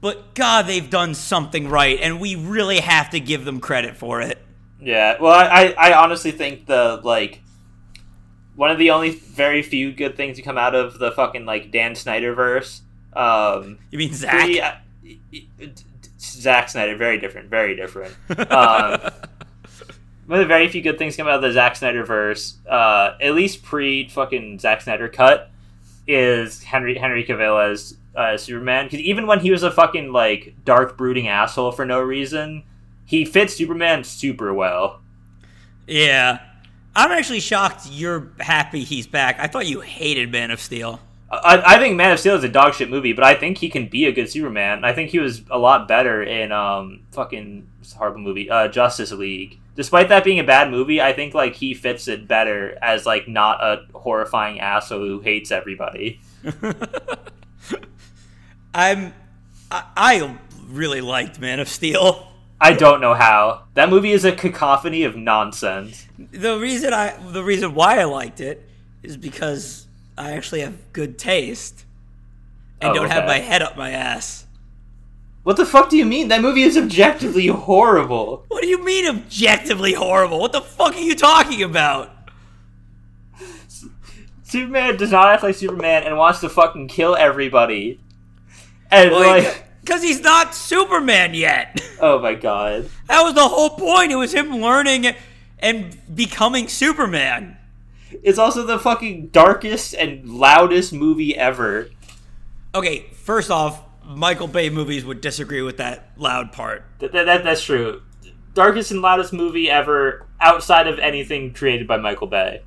but 0.00 0.34
God, 0.34 0.66
they've 0.66 0.88
done 0.88 1.14
something 1.14 1.68
right, 1.68 1.98
and 2.00 2.20
we 2.20 2.34
really 2.34 2.80
have 2.80 3.10
to 3.10 3.20
give 3.20 3.44
them 3.44 3.60
credit 3.60 3.96
for 3.96 4.20
it. 4.20 4.38
Yeah. 4.80 5.16
Well, 5.20 5.32
I, 5.32 5.74
I 5.78 5.92
honestly 5.94 6.32
think 6.32 6.66
the 6.66 7.00
like 7.02 7.40
one 8.56 8.70
of 8.70 8.78
the 8.78 8.90
only 8.90 9.10
very 9.10 9.62
few 9.62 9.92
good 9.92 10.16
things 10.16 10.36
to 10.36 10.42
come 10.42 10.58
out 10.58 10.74
of 10.74 10.98
the 10.98 11.12
fucking 11.12 11.44
like 11.46 11.70
Dan 11.70 11.94
Snyder 11.94 12.34
verse. 12.34 12.82
Um, 13.14 13.78
You 13.90 13.98
mean 13.98 14.12
Zach? 14.12 14.50
uh, 14.58 14.74
Zack 16.18 16.68
Snyder, 16.68 16.96
very 16.96 17.18
different, 17.18 17.48
very 17.48 17.76
different. 17.76 18.14
Um, 18.50 19.00
one 20.26 20.40
of 20.40 20.44
the 20.44 20.48
very 20.48 20.68
few 20.68 20.82
good 20.82 20.98
things 20.98 21.16
come 21.16 21.28
out 21.28 21.34
of 21.36 21.42
the 21.42 21.52
Zack 21.52 21.76
Snyder 21.76 22.04
verse, 22.04 22.56
uh, 22.68 23.16
at 23.20 23.34
least 23.34 23.62
pre 23.62 24.08
fucking 24.08 24.58
Zack 24.58 24.82
Snyder 24.82 25.08
cut, 25.08 25.50
is 26.06 26.62
Henry 26.62 26.98
Henry 26.98 27.24
Cavill 27.24 27.70
as 27.70 27.96
uh, 28.14 28.36
Superman. 28.36 28.86
Because 28.86 29.00
even 29.00 29.26
when 29.26 29.40
he 29.40 29.50
was 29.50 29.62
a 29.62 29.70
fucking 29.70 30.12
like 30.12 30.54
dark 30.64 30.96
brooding 30.96 31.28
asshole 31.28 31.72
for 31.72 31.84
no 31.84 32.00
reason, 32.00 32.64
he 33.04 33.24
fits 33.24 33.54
Superman 33.54 34.04
super 34.04 34.52
well. 34.52 35.00
Yeah. 35.86 36.40
I'm 36.94 37.12
actually 37.12 37.40
shocked 37.40 37.86
you're 37.90 38.32
happy 38.40 38.82
he's 38.82 39.06
back. 39.06 39.38
I 39.38 39.46
thought 39.48 39.66
you 39.66 39.80
hated 39.80 40.32
Man 40.32 40.50
of 40.50 40.60
Steel. 40.60 41.00
I, 41.28 41.74
I 41.74 41.78
think 41.78 41.96
Man 41.96 42.12
of 42.12 42.20
Steel 42.20 42.36
is 42.36 42.44
a 42.44 42.48
dog 42.48 42.74
shit 42.74 42.88
movie, 42.88 43.12
but 43.12 43.24
I 43.24 43.34
think 43.34 43.58
he 43.58 43.68
can 43.68 43.88
be 43.88 44.04
a 44.06 44.12
good 44.12 44.30
Superman. 44.30 44.84
I 44.84 44.92
think 44.92 45.10
he 45.10 45.18
was 45.18 45.42
a 45.50 45.58
lot 45.58 45.88
better 45.88 46.22
in 46.22 46.52
um 46.52 47.00
fucking 47.12 47.66
it's 47.80 47.94
a 47.94 47.98
horrible 47.98 48.20
movie, 48.20 48.48
uh, 48.48 48.68
Justice 48.68 49.12
League. 49.12 49.58
Despite 49.74 50.08
that 50.08 50.24
being 50.24 50.38
a 50.38 50.44
bad 50.44 50.70
movie, 50.70 51.02
I 51.02 51.12
think 51.12 51.34
like 51.34 51.54
he 51.54 51.74
fits 51.74 52.08
it 52.08 52.28
better 52.28 52.78
as 52.80 53.06
like 53.06 53.28
not 53.28 53.62
a 53.62 53.86
horrifying 53.98 54.60
asshole 54.60 55.00
who 55.00 55.20
hates 55.20 55.50
everybody. 55.50 56.20
I'm 58.74 59.12
I, 59.70 59.84
I 59.96 60.38
really 60.68 61.00
liked 61.00 61.40
Man 61.40 61.60
of 61.60 61.68
Steel. 61.68 62.28
I 62.60 62.72
don't 62.72 63.00
know 63.00 63.14
how. 63.14 63.64
That 63.74 63.90
movie 63.90 64.12
is 64.12 64.24
a 64.24 64.32
cacophony 64.32 65.02
of 65.02 65.16
nonsense. 65.16 66.06
The 66.18 66.58
reason 66.58 66.94
I 66.94 67.16
the 67.32 67.42
reason 67.44 67.74
why 67.74 67.98
I 67.98 68.04
liked 68.04 68.40
it 68.40 68.68
is 69.02 69.16
because 69.16 69.85
I 70.18 70.32
actually 70.32 70.60
have 70.60 70.92
good 70.92 71.18
taste 71.18 71.84
and 72.80 72.90
Oh, 72.90 72.94
don't 72.94 73.10
have 73.10 73.26
my 73.26 73.38
head 73.38 73.62
up 73.62 73.76
my 73.76 73.90
ass. 73.90 74.46
What 75.42 75.56
the 75.56 75.66
fuck 75.66 75.90
do 75.90 75.96
you 75.96 76.04
mean? 76.04 76.28
That 76.28 76.42
movie 76.42 76.62
is 76.62 76.76
objectively 76.76 77.46
horrible. 77.46 78.44
What 78.48 78.62
do 78.62 78.68
you 78.68 78.84
mean 78.84 79.06
objectively 79.06 79.92
horrible? 79.92 80.40
What 80.40 80.52
the 80.52 80.60
fuck 80.60 80.94
are 80.94 81.00
you 81.00 81.14
talking 81.14 81.62
about? 81.62 82.10
Superman 84.42 84.96
does 84.96 85.10
not 85.12 85.28
act 85.28 85.42
like 85.42 85.54
Superman 85.54 86.04
and 86.04 86.16
wants 86.16 86.40
to 86.40 86.48
fucking 86.48 86.88
kill 86.88 87.16
everybody. 87.16 88.00
And 88.90 89.12
Like, 89.12 89.44
like, 89.44 89.68
because 89.82 90.02
he's 90.02 90.20
not 90.20 90.54
Superman 90.54 91.34
yet. 91.34 91.80
oh 92.00 92.18
my 92.18 92.34
god. 92.34 92.88
That 93.08 93.22
was 93.22 93.34
the 93.34 93.46
whole 93.46 93.70
point. 93.70 94.12
It 94.12 94.16
was 94.16 94.32
him 94.32 94.60
learning 94.60 95.14
and 95.58 95.96
becoming 96.14 96.68
Superman. 96.68 97.56
It's 98.22 98.38
also 98.38 98.64
the 98.64 98.78
fucking 98.78 99.28
darkest 99.28 99.94
and 99.94 100.28
loudest 100.28 100.92
movie 100.92 101.36
ever. 101.36 101.88
Okay, 102.74 103.06
first 103.12 103.50
off, 103.50 103.82
Michael 104.04 104.46
Bay 104.48 104.70
movies 104.70 105.04
would 105.04 105.20
disagree 105.20 105.62
with 105.62 105.78
that 105.78 106.10
loud 106.16 106.52
part. 106.52 106.84
That, 107.00 107.12
that, 107.12 107.24
that- 107.24 107.44
that's 107.44 107.62
true. 107.62 108.02
Darkest 108.54 108.90
and 108.90 109.02
loudest 109.02 109.32
movie 109.32 109.68
ever 109.70 110.26
outside 110.40 110.86
of 110.86 110.98
anything 110.98 111.52
created 111.52 111.86
by 111.86 111.98
Michael 111.98 112.26
Bay. 112.26 112.62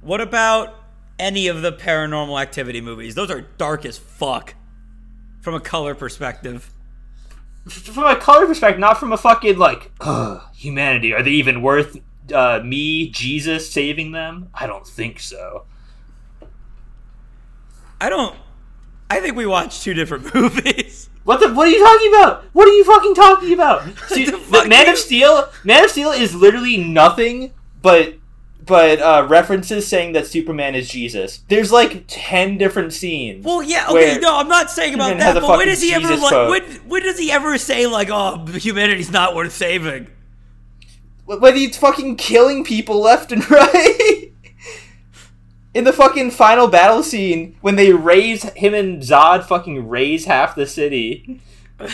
What 0.00 0.20
about 0.20 0.74
any 1.18 1.46
of 1.48 1.62
the 1.62 1.72
paranormal 1.72 2.40
activity 2.40 2.80
movies? 2.80 3.14
Those 3.14 3.30
are 3.30 3.42
dark 3.42 3.84
as 3.84 3.96
fuck 3.98 4.54
from 5.40 5.54
a 5.54 5.60
color 5.60 5.94
perspective. 5.94 6.70
From 7.68 8.04
a 8.04 8.16
color 8.16 8.46
perspective, 8.46 8.80
not 8.80 8.98
from 8.98 9.12
a 9.12 9.16
fucking 9.16 9.56
like, 9.58 9.92
ugh, 10.00 10.42
humanity. 10.54 11.12
Are 11.12 11.22
they 11.22 11.30
even 11.30 11.62
worth 11.62 11.98
uh, 12.32 12.60
me, 12.64 13.08
Jesus, 13.10 13.70
saving 13.70 14.12
them? 14.12 14.48
I 14.54 14.66
don't 14.66 14.86
think 14.86 15.20
so. 15.20 15.64
I 18.00 18.08
don't. 18.08 18.36
I 19.08 19.20
think 19.20 19.36
we 19.36 19.46
watched 19.46 19.82
two 19.82 19.94
different 19.94 20.34
movies. 20.34 21.08
What 21.24 21.40
the? 21.40 21.52
What 21.54 21.68
are 21.68 21.70
you 21.70 21.78
talking 21.84 22.08
about? 22.08 22.44
What 22.52 22.68
are 22.68 22.72
you 22.72 22.84
fucking 22.84 23.14
talking 23.14 23.52
about? 23.52 23.82
See, 24.08 24.26
fuck 24.26 24.68
Man 24.68 24.86
you- 24.86 24.92
of 24.92 24.98
Steel. 24.98 25.48
Man 25.64 25.84
of 25.84 25.90
Steel 25.90 26.10
is 26.10 26.34
literally 26.34 26.76
nothing 26.76 27.52
but 27.82 28.14
but 28.64 29.00
uh, 29.00 29.26
references 29.28 29.86
saying 29.86 30.12
that 30.12 30.26
Superman 30.26 30.74
is 30.74 30.88
Jesus. 30.88 31.38
There's 31.48 31.70
like 31.72 32.04
ten 32.08 32.58
different 32.58 32.92
scenes. 32.92 33.44
Well, 33.44 33.62
yeah, 33.62 33.86
okay, 33.90 34.18
no, 34.20 34.36
I'm 34.36 34.48
not 34.48 34.70
saying 34.70 34.94
about 34.94 35.10
Superman 35.10 35.34
that. 35.34 35.40
But 35.40 35.58
when 35.58 35.68
does 35.68 35.80
he 35.82 35.94
ever 35.94 36.16
like? 36.16 36.50
When, 36.50 36.62
when 36.88 37.02
does 37.02 37.18
he 37.18 37.30
ever 37.30 37.56
say 37.58 37.86
like, 37.86 38.08
"Oh, 38.10 38.44
humanity's 38.46 39.10
not 39.10 39.34
worth 39.34 39.52
saving"? 39.52 40.08
Whether 41.26 41.56
he's 41.56 41.76
fucking 41.76 42.16
killing 42.16 42.64
people 42.64 43.00
left 43.00 43.32
and 43.32 43.48
right. 43.50 44.32
In 45.74 45.84
the 45.84 45.92
fucking 45.92 46.30
final 46.30 46.68
battle 46.68 47.02
scene, 47.02 47.56
when 47.60 47.76
they 47.76 47.92
raise 47.92 48.44
him 48.54 48.72
and 48.72 49.02
Zod 49.02 49.44
fucking 49.44 49.88
raise 49.88 50.24
half 50.24 50.54
the 50.54 50.66
city. 50.66 51.40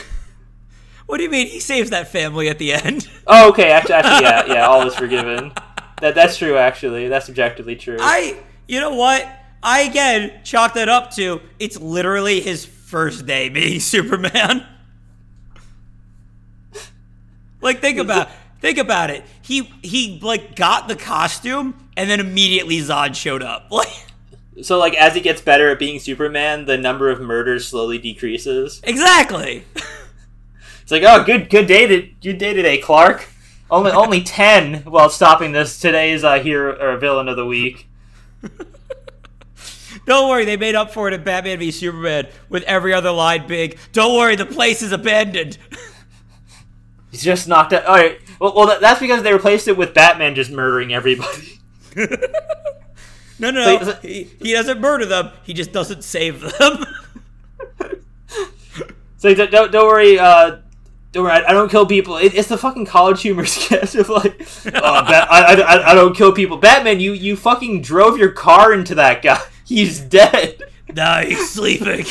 What 1.07 1.19
do 1.19 1.25
you 1.25 1.31
mean 1.31 1.49
he 1.49 1.61
saves 1.61 1.91
that 1.91 2.09
family 2.09 2.49
at 2.49 2.59
the 2.59 2.73
end? 2.73 3.07
Oh, 3.27 3.51
okay. 3.51 3.71
Actually, 3.71 3.95
actually 3.97 4.23
yeah, 4.23 4.47
yeah. 4.47 4.67
All 4.67 4.87
is 4.87 4.95
forgiven. 4.95 5.53
That 6.01 6.15
that's 6.15 6.39
true. 6.39 6.57
Actually, 6.57 7.09
that's 7.09 7.29
objectively 7.29 7.77
true. 7.77 7.99
I, 8.01 8.37
you 8.67 8.81
know 8.81 8.95
what? 8.95 9.29
I 9.63 9.83
again 9.83 10.41
chalk 10.43 10.73
that 10.75 10.89
up 10.89 11.13
to 11.17 11.41
it's 11.61 11.79
literally 11.79 12.41
his 12.41 12.65
first 12.65 13.27
day 13.27 13.51
being 13.51 13.79
Superman. 13.79 14.67
like 17.61 17.81
think 17.81 17.99
about 17.99 18.29
think 18.63 18.79
about 18.79 19.11
it. 19.11 19.25
He 19.43 19.71
he 19.83 20.19
like 20.23 20.57
got 20.57 20.89
the 20.89 20.97
costume 20.97 21.75
and 21.97 22.09
then 22.09 22.21
immediately 22.21 22.79
Zod 22.79 23.15
showed 23.15 23.43
up. 23.43 23.67
Like 23.71 23.89
So, 24.63 24.79
like, 24.79 24.95
as 24.95 25.15
he 25.15 25.21
gets 25.21 25.41
better 25.41 25.71
at 25.71 25.79
being 25.79 25.99
Superman, 25.99 26.67
the 26.67 26.77
number 26.79 27.11
of 27.11 27.21
murders 27.21 27.67
slowly 27.69 27.99
decreases. 27.99 28.81
exactly. 28.85 29.65
It's 30.83 30.91
like, 30.91 31.03
oh, 31.07 31.25
good, 31.25 31.49
good 31.49 31.67
day, 31.67 31.87
to, 31.87 32.03
good 32.21 32.39
day 32.39 32.53
today, 32.53 32.79
Clark. 32.79 33.29
Only, 33.71 33.91
only 34.05 34.23
ten 34.23 34.83
while 34.85 35.09
stopping 35.09 35.53
this 35.53 35.79
today's 35.81 36.23
uh, 36.25 36.39
hero 36.41 36.77
or 36.79 36.99
villain 36.99 37.29
of 37.29 37.37
the 37.37 37.47
week. 37.47 37.89
Don't 40.07 40.29
worry, 40.29 40.45
they 40.45 40.57
made 40.57 40.75
up 40.75 40.93
for 40.93 41.07
it 41.09 41.15
in 41.15 41.23
Batman 41.23 41.59
v 41.61 41.71
Superman 41.71 42.27
with 42.49 42.63
every 42.65 42.93
other 42.93 43.11
line 43.13 43.47
big. 43.47 43.79
Don't 43.93 44.17
worry, 44.17 44.35
the 44.37 44.47
place 44.47 44.83
is 44.83 44.91
abandoned. 44.93 45.57
He's 47.11 47.23
just 47.23 47.47
knocked 47.47 47.73
out. 47.73 47.85
All 47.87 47.95
right, 47.95 48.19
well, 48.43 48.55
well, 48.55 48.81
that's 48.81 49.01
because 49.01 49.23
they 49.23 49.33
replaced 49.33 49.69
it 49.69 49.77
with 49.77 49.95
Batman 49.95 50.35
just 50.35 50.51
murdering 50.51 50.93
everybody. 50.93 51.61
No, 53.39 53.51
no, 53.51 53.65
no. 53.65 53.93
He, 54.03 54.31
he 54.41 54.53
doesn't 54.53 54.81
murder 54.81 55.05
them. 55.05 55.31
He 55.43 55.53
just 55.53 55.73
doesn't 55.73 56.05
save 56.05 56.41
them. 56.43 56.85
So 59.17 59.33
don't, 59.35 59.53
don't, 59.53 59.71
don't 59.71 59.87
worry. 59.87 60.19
Uh, 60.19 60.59
don't 61.13 61.23
worry. 61.23 61.33
I, 61.33 61.51
I 61.51 61.53
don't 61.53 61.71
kill 61.71 61.87
people. 61.87 62.17
It, 62.17 62.35
it's 62.35 62.49
the 62.49 62.59
fucking 62.59 62.87
college 62.87 63.23
humor 63.23 63.45
sketch 63.47 63.95
of 63.95 64.09
like, 64.09 64.41
oh, 64.67 64.71
Bat- 64.73 65.29
I, 65.31 65.63
I, 65.63 65.91
I 65.93 65.95
don't 65.95 66.17
kill 66.17 66.33
people. 66.33 66.57
Batman, 66.57 66.99
you 66.99 67.13
you 67.13 67.37
fucking 67.37 67.83
drove 67.83 68.19
your 68.19 68.33
car 68.33 68.73
into 68.73 68.97
that 68.97 69.23
guy. 69.23 69.41
He's 69.65 70.01
dead. 70.01 70.61
Nah, 70.93 71.21
he's 71.21 71.51
sleeping. 71.51 72.05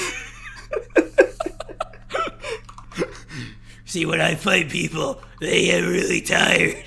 See, 3.91 4.06
when 4.06 4.21
I 4.21 4.36
fight 4.36 4.69
people, 4.69 5.21
they 5.41 5.65
get 5.65 5.82
really 5.82 6.21
tired. 6.21 6.82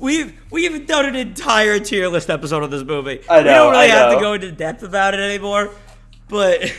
We've 0.00 0.32
we've 0.52 0.86
done 0.86 1.06
an 1.06 1.16
entire 1.16 1.80
tier 1.80 2.06
list 2.06 2.30
episode 2.30 2.62
of 2.62 2.70
this 2.70 2.84
movie. 2.84 3.22
I 3.28 3.42
know, 3.42 3.42
we 3.42 3.44
don't 3.44 3.72
really 3.72 3.84
I 3.84 3.86
have 3.88 4.12
to 4.12 4.20
go 4.20 4.34
into 4.34 4.52
depth 4.52 4.84
about 4.84 5.14
it 5.14 5.18
anymore. 5.18 5.70
But 6.28 6.72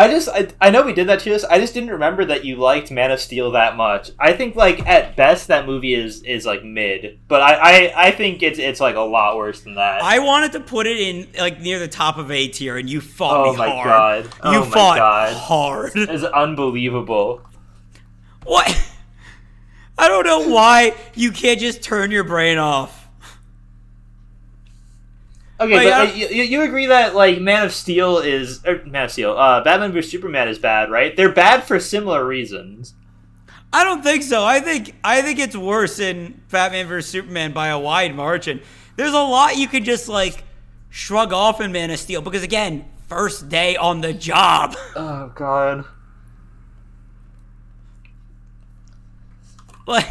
I 0.00 0.08
just 0.08 0.30
I, 0.30 0.48
I 0.62 0.70
know 0.70 0.82
we 0.82 0.94
did 0.94 1.08
that 1.08 1.20
to 1.20 1.34
us. 1.34 1.44
I 1.44 1.58
just 1.60 1.74
didn't 1.74 1.90
remember 1.90 2.24
that 2.24 2.42
you 2.42 2.56
liked 2.56 2.90
Man 2.90 3.10
of 3.10 3.20
Steel 3.20 3.50
that 3.50 3.76
much. 3.76 4.10
I 4.18 4.32
think 4.32 4.56
like 4.56 4.86
at 4.86 5.14
best 5.14 5.48
that 5.48 5.66
movie 5.66 5.92
is 5.92 6.22
is 6.22 6.46
like 6.46 6.64
mid, 6.64 7.18
but 7.28 7.42
I 7.42 7.54
I, 7.88 8.06
I 8.06 8.10
think 8.12 8.42
it's 8.42 8.58
it's 8.58 8.80
like 8.80 8.96
a 8.96 9.00
lot 9.00 9.36
worse 9.36 9.60
than 9.60 9.74
that. 9.74 10.02
I 10.02 10.20
wanted 10.20 10.52
to 10.52 10.60
put 10.60 10.86
it 10.86 10.96
in 10.96 11.28
like 11.38 11.60
near 11.60 11.78
the 11.78 11.86
top 11.86 12.16
of 12.16 12.30
A 12.30 12.48
tier, 12.48 12.78
and 12.78 12.88
you 12.88 13.02
fought 13.02 13.34
hard. 13.34 13.48
Oh 13.48 13.52
me 13.52 13.58
my 13.58 13.68
hard. 13.68 13.84
God. 13.86 14.24
You 14.54 14.60
Oh 14.60 14.64
my 14.64 14.70
fought 14.70 14.96
God. 14.96 15.32
hard. 15.34 15.92
it's 15.94 16.24
unbelievable. 16.24 17.42
What? 18.44 18.92
I 19.98 20.08
don't 20.08 20.24
know 20.24 20.48
why 20.48 20.94
you 21.14 21.30
can't 21.30 21.60
just 21.60 21.82
turn 21.82 22.10
your 22.10 22.24
brain 22.24 22.56
off. 22.56 22.99
Okay, 25.60 25.90
but 25.90 26.16
you, 26.16 26.26
you 26.28 26.62
agree 26.62 26.86
that 26.86 27.14
like 27.14 27.38
Man 27.40 27.64
of 27.64 27.72
Steel 27.72 28.18
is 28.18 28.64
or 28.64 28.82
Man 28.86 29.04
of 29.04 29.10
Steel, 29.10 29.32
uh, 29.32 29.62
Batman 29.62 29.92
vs 29.92 30.10
Superman 30.10 30.48
is 30.48 30.58
bad, 30.58 30.90
right? 30.90 31.14
They're 31.14 31.32
bad 31.32 31.64
for 31.64 31.78
similar 31.78 32.24
reasons. 32.24 32.94
I 33.72 33.84
don't 33.84 34.02
think 34.02 34.22
so. 34.22 34.42
I 34.44 34.60
think 34.60 34.94
I 35.04 35.20
think 35.20 35.38
it's 35.38 35.56
worse 35.56 35.98
in 35.98 36.40
Batman 36.50 36.88
vs 36.88 37.10
Superman 37.10 37.52
by 37.52 37.68
a 37.68 37.78
wide 37.78 38.14
margin. 38.14 38.62
There's 38.96 39.12
a 39.12 39.18
lot 39.18 39.58
you 39.58 39.68
could 39.68 39.84
just 39.84 40.08
like 40.08 40.44
shrug 40.88 41.32
off 41.32 41.60
in 41.60 41.72
Man 41.72 41.90
of 41.90 41.98
Steel 41.98 42.22
because 42.22 42.42
again, 42.42 42.86
first 43.08 43.48
day 43.50 43.76
on 43.76 44.00
the 44.00 44.12
job. 44.14 44.76
Oh 44.96 45.30
God. 45.34 45.84
like 49.86 50.06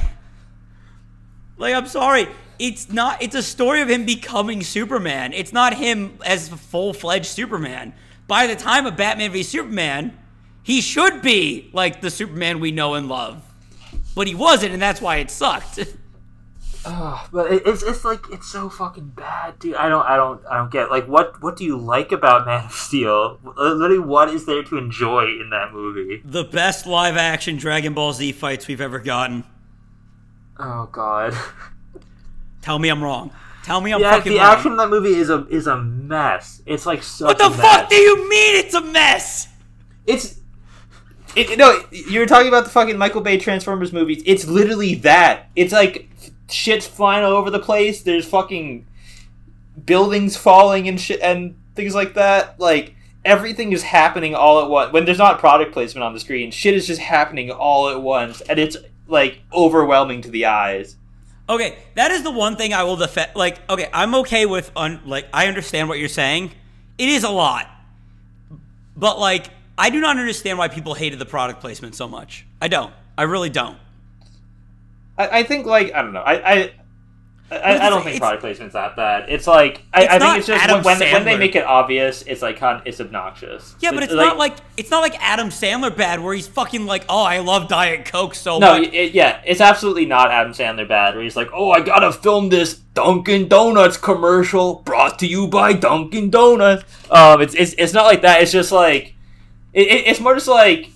like 1.58 1.74
I'm 1.74 1.88
sorry. 1.88 2.28
It's 2.60 2.92
not 2.92 3.22
it's 3.22 3.36
a 3.36 3.42
story 3.42 3.82
of 3.82 3.90
him 3.90 4.06
becoming 4.06 4.62
Superman. 4.62 5.32
It's 5.34 5.54
not 5.54 5.74
him 5.74 6.20
as 6.26 6.52
a 6.52 6.58
full-fledged 6.58 7.26
Superman. 7.26 7.94
By 8.28 8.48
the 8.48 8.56
time 8.56 8.86
of 8.86 8.98
Batman 8.98 9.32
v 9.32 9.44
Superman, 9.44 10.18
he 10.62 10.82
should 10.82 11.22
be 11.22 11.70
like 11.74 12.02
the 12.02 12.12
Superman 12.12 12.60
we 12.60 12.72
know 12.72 12.96
and 12.96 13.08
love. 13.08 13.42
But 14.14 14.28
he 14.28 14.36
wasn't 14.36 14.74
and 14.74 14.82
that's 14.82 15.02
why 15.02 15.18
it 15.18 15.32
sucked. 15.32 15.80
Uh, 16.84 17.26
but 17.32 17.52
it, 17.52 17.64
it's 17.66 17.82
it's 17.82 18.04
like 18.04 18.20
it's 18.30 18.52
so 18.52 18.70
fucking 18.70 19.10
bad, 19.16 19.58
dude. 19.60 19.76
I 19.76 19.88
don't 19.88 20.06
I 20.06 20.18
don't 20.18 20.46
I 20.46 20.58
don't 20.58 20.72
get 20.72 20.90
like 20.92 21.08
what 21.08 21.42
what 21.42 21.56
do 21.56 21.64
you 21.64 21.78
like 21.78 22.12
about 22.12 22.46
Man 22.46 22.66
of 22.66 22.74
Steel? 22.74 23.40
Literally, 23.58 24.00
what 24.00 24.30
is 24.30 24.46
there 24.46 24.64
to 24.64 24.78
enjoy 24.78 25.24
in 25.24 25.50
that 25.52 25.72
movie? 25.72 26.22
The 26.26 26.44
best 26.44 26.86
live 26.86 27.16
action 27.16 27.56
Dragon 27.56 27.94
Ball 27.94 28.12
Z 28.12 28.34
fights 28.34 28.68
we've 28.68 28.82
ever 28.82 29.00
gotten. 29.00 29.46
Oh 30.60 30.90
God. 30.92 31.34
Tell 32.70 32.78
me 32.78 32.90
I'm 32.90 33.04
wrong. 33.04 33.32
Tell 33.64 33.82
me 33.82 33.92
I'm 33.92 34.00
Yeah, 34.00 34.12
fucking 34.12 34.32
the 34.32 34.38
wrong. 34.38 34.48
action 34.54 34.72
in 34.74 34.78
that 34.78 34.92
movie 34.92 35.16
is 35.16 35.32
a 35.32 35.48
is 35.48 35.66
a 35.66 35.82
mess. 35.82 36.62
It's 36.68 36.86
like 36.86 37.02
such 37.02 37.26
what 37.26 37.40
the 37.40 37.50
fuck 37.50 37.90
do 37.90 37.96
you 37.96 38.30
mean 38.30 38.58
it's 38.58 38.76
a 38.76 38.82
mess? 38.82 39.48
It's 40.06 40.40
it, 41.36 41.58
no, 41.58 41.84
you 41.92 42.20
were 42.20 42.28
talking 42.28 42.48
about 42.48 42.66
the 42.66 42.70
fucking 42.70 42.96
Michael 42.96 43.22
Bay 43.22 43.40
Transformers 43.40 43.92
movies. 43.92 44.22
It's 44.24 44.46
literally 44.46 44.94
that. 44.96 45.50
It's 45.56 45.74
like 45.74 46.12
shit's 46.48 46.86
flying 46.86 47.26
all 47.26 47.32
over 47.32 47.50
the 47.50 47.58
place. 47.58 48.04
There's 48.04 48.28
fucking 48.28 48.86
buildings 49.84 50.38
falling 50.38 50.88
and 50.88 51.02
shit 51.02 51.22
and 51.22 51.58
things 51.74 51.96
like 51.96 52.14
that. 52.14 52.60
Like 52.60 52.94
everything 53.26 53.72
is 53.72 53.82
happening 53.82 54.36
all 54.36 54.62
at 54.62 54.70
once. 54.70 54.94
When 54.94 55.06
there's 55.06 55.18
not 55.18 55.40
product 55.40 55.74
placement 55.74 56.04
on 56.04 56.14
the 56.14 56.20
screen, 56.20 56.52
shit 56.52 56.76
is 56.76 56.86
just 56.86 57.02
happening 57.02 57.50
all 57.50 57.90
at 57.90 58.00
once, 58.00 58.42
and 58.42 58.60
it's 58.60 58.78
like 59.08 59.40
overwhelming 59.52 60.22
to 60.22 60.30
the 60.30 60.46
eyes. 60.46 60.98
Okay, 61.50 61.80
that 61.96 62.12
is 62.12 62.22
the 62.22 62.30
one 62.30 62.56
thing 62.56 62.74
I 62.74 62.84
will 62.84 62.96
defend. 62.96 63.32
Like, 63.36 63.60
okay, 63.70 63.90
I'm 63.92 64.14
okay 64.16 64.46
with 64.46 64.72
un. 64.76 65.02
Like, 65.06 65.28
I 65.34 65.48
understand 65.48 65.90
what 65.90 65.98
you're 65.98 66.08
saying. 66.08 66.52
It 67.00 67.10
is 67.10 67.24
a 67.24 67.30
lot, 67.30 67.68
but 68.96 69.20
like, 69.20 69.50
I 69.78 69.90
do 69.90 70.00
not 70.00 70.18
understand 70.18 70.60
why 70.60 70.68
people 70.68 70.94
hated 70.94 71.18
the 71.18 71.26
product 71.26 71.60
placement 71.62 71.96
so 71.96 72.08
much. 72.08 72.46
I 72.62 72.68
don't. 72.68 72.94
I 73.18 73.24
really 73.24 73.50
don't. 73.50 73.78
I, 75.18 75.40
I 75.40 75.44
think 75.44 75.66
like 75.66 75.92
I 75.94 76.02
don't 76.04 76.14
know. 76.14 76.22
I 76.22 76.54
I, 76.54 76.72
I, 77.52 77.88
I 77.88 77.90
don't 77.90 78.04
think 78.04 78.16
it's- 78.16 78.20
product 78.20 78.42
placement's 78.42 78.74
that 78.74 78.96
bad. 78.96 79.30
It's 79.30 79.48
like 79.48 79.82
I, 79.94 80.04
It's 80.04 80.14
I 80.14 80.20
think 80.20 80.38
it's 80.38 80.48
just 80.48 80.64
Adam 80.64 80.84
when, 80.84 81.00
when 81.00 81.26
they 81.26 81.38
make 81.38 81.56
it 81.56 81.64
obvious, 81.64 82.22
it's 82.24 82.42
like 82.42 82.60
it's 82.86 83.02
obnoxious. 83.02 83.76
Yeah, 83.80 83.92
but 83.92 84.04
it's 84.04 84.14
not 84.14 84.38
like 84.38 84.56
it's 84.78 84.92
not 84.92 85.00
like 85.02 85.16
Adam 85.20 85.50
Sandler 85.50 85.96
bad, 85.96 86.22
where 86.22 86.34
he's 86.34 86.48
fucking 86.48 86.86
like, 86.86 87.06
oh, 87.10 87.24
I 87.24 87.40
love 87.40 87.68
Diet 87.68 88.06
Coke 88.06 88.36
so 88.36 88.60
no, 88.60 88.80
much. 88.80 88.94
it, 88.94 89.14
yeah, 89.14 89.42
it's 89.46 89.62
absolutely 89.62 90.06
not 90.06 90.30
Adam 90.32 90.54
Sandler 90.54 90.88
bad. 90.88 91.16
Where 91.16 91.24
he's 91.24 91.36
like, 91.36 91.50
oh, 91.54 91.72
I 91.72 91.80
gotta 91.82 92.12
film 92.12 92.50
this 92.50 92.76
Dunkin' 92.94 93.48
Donuts 93.48 93.98
commercial 93.98 94.76
brought 94.76 95.18
to 95.20 95.28
you 95.28 95.48
by 95.48 95.74
Dunkin' 95.74 96.30
Donuts. 96.30 96.84
Um, 97.10 97.42
it's 97.42 97.56
it's, 97.56 97.74
it's 97.78 97.94
not 97.94 98.06
like 98.06 98.22
that. 98.22 98.42
It's 98.42 98.52
just 98.52 98.72
like 98.72 99.16
it, 99.74 99.82
it's 99.82 100.20
more 100.20 100.36
just 100.36 100.48
like 100.48 100.92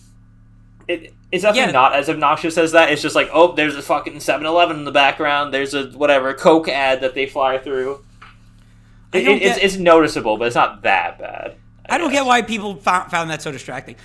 it. 0.87 1.13
It's 1.33 1.41
definitely 1.41 1.69
Yeah. 1.73 1.79
not 1.79 1.93
as 1.95 2.09
obnoxious 2.09 2.59
as 2.59 2.73
that. 2.73 2.91
It's 2.91 3.01
just 3.01 3.15
like, 3.15 3.27
oh, 3.33 3.53
there's 3.53 3.75
a 3.75 3.81
fucking 3.81 4.17
7-Eleven 4.17 4.77
in 4.77 4.83
the 4.85 4.91
background. 4.91 5.51
There's 5.51 5.73
a 5.73 5.85
whatever 5.87 6.31
Coke 6.35 6.69
ad 6.69 7.01
that 7.01 7.15
they 7.15 7.25
fly 7.25 7.57
through. 7.57 8.05
It, 9.11 9.27
it- 9.27 9.41
it's, 9.41 9.55
get- 9.55 9.63
it's 9.65 9.75
noticeable, 9.77 10.37
but 10.37 10.45
it's 10.45 10.55
not 10.55 10.83
that 10.83 11.17
bad. 11.17 11.55
I 11.89 11.97
don't 11.97 12.11
get 12.11 12.25
why 12.25 12.43
people 12.43 12.75
found, 12.75 13.09
found 13.09 13.31
that 13.31 13.41
so 13.41 13.51
distracting. 13.51 13.95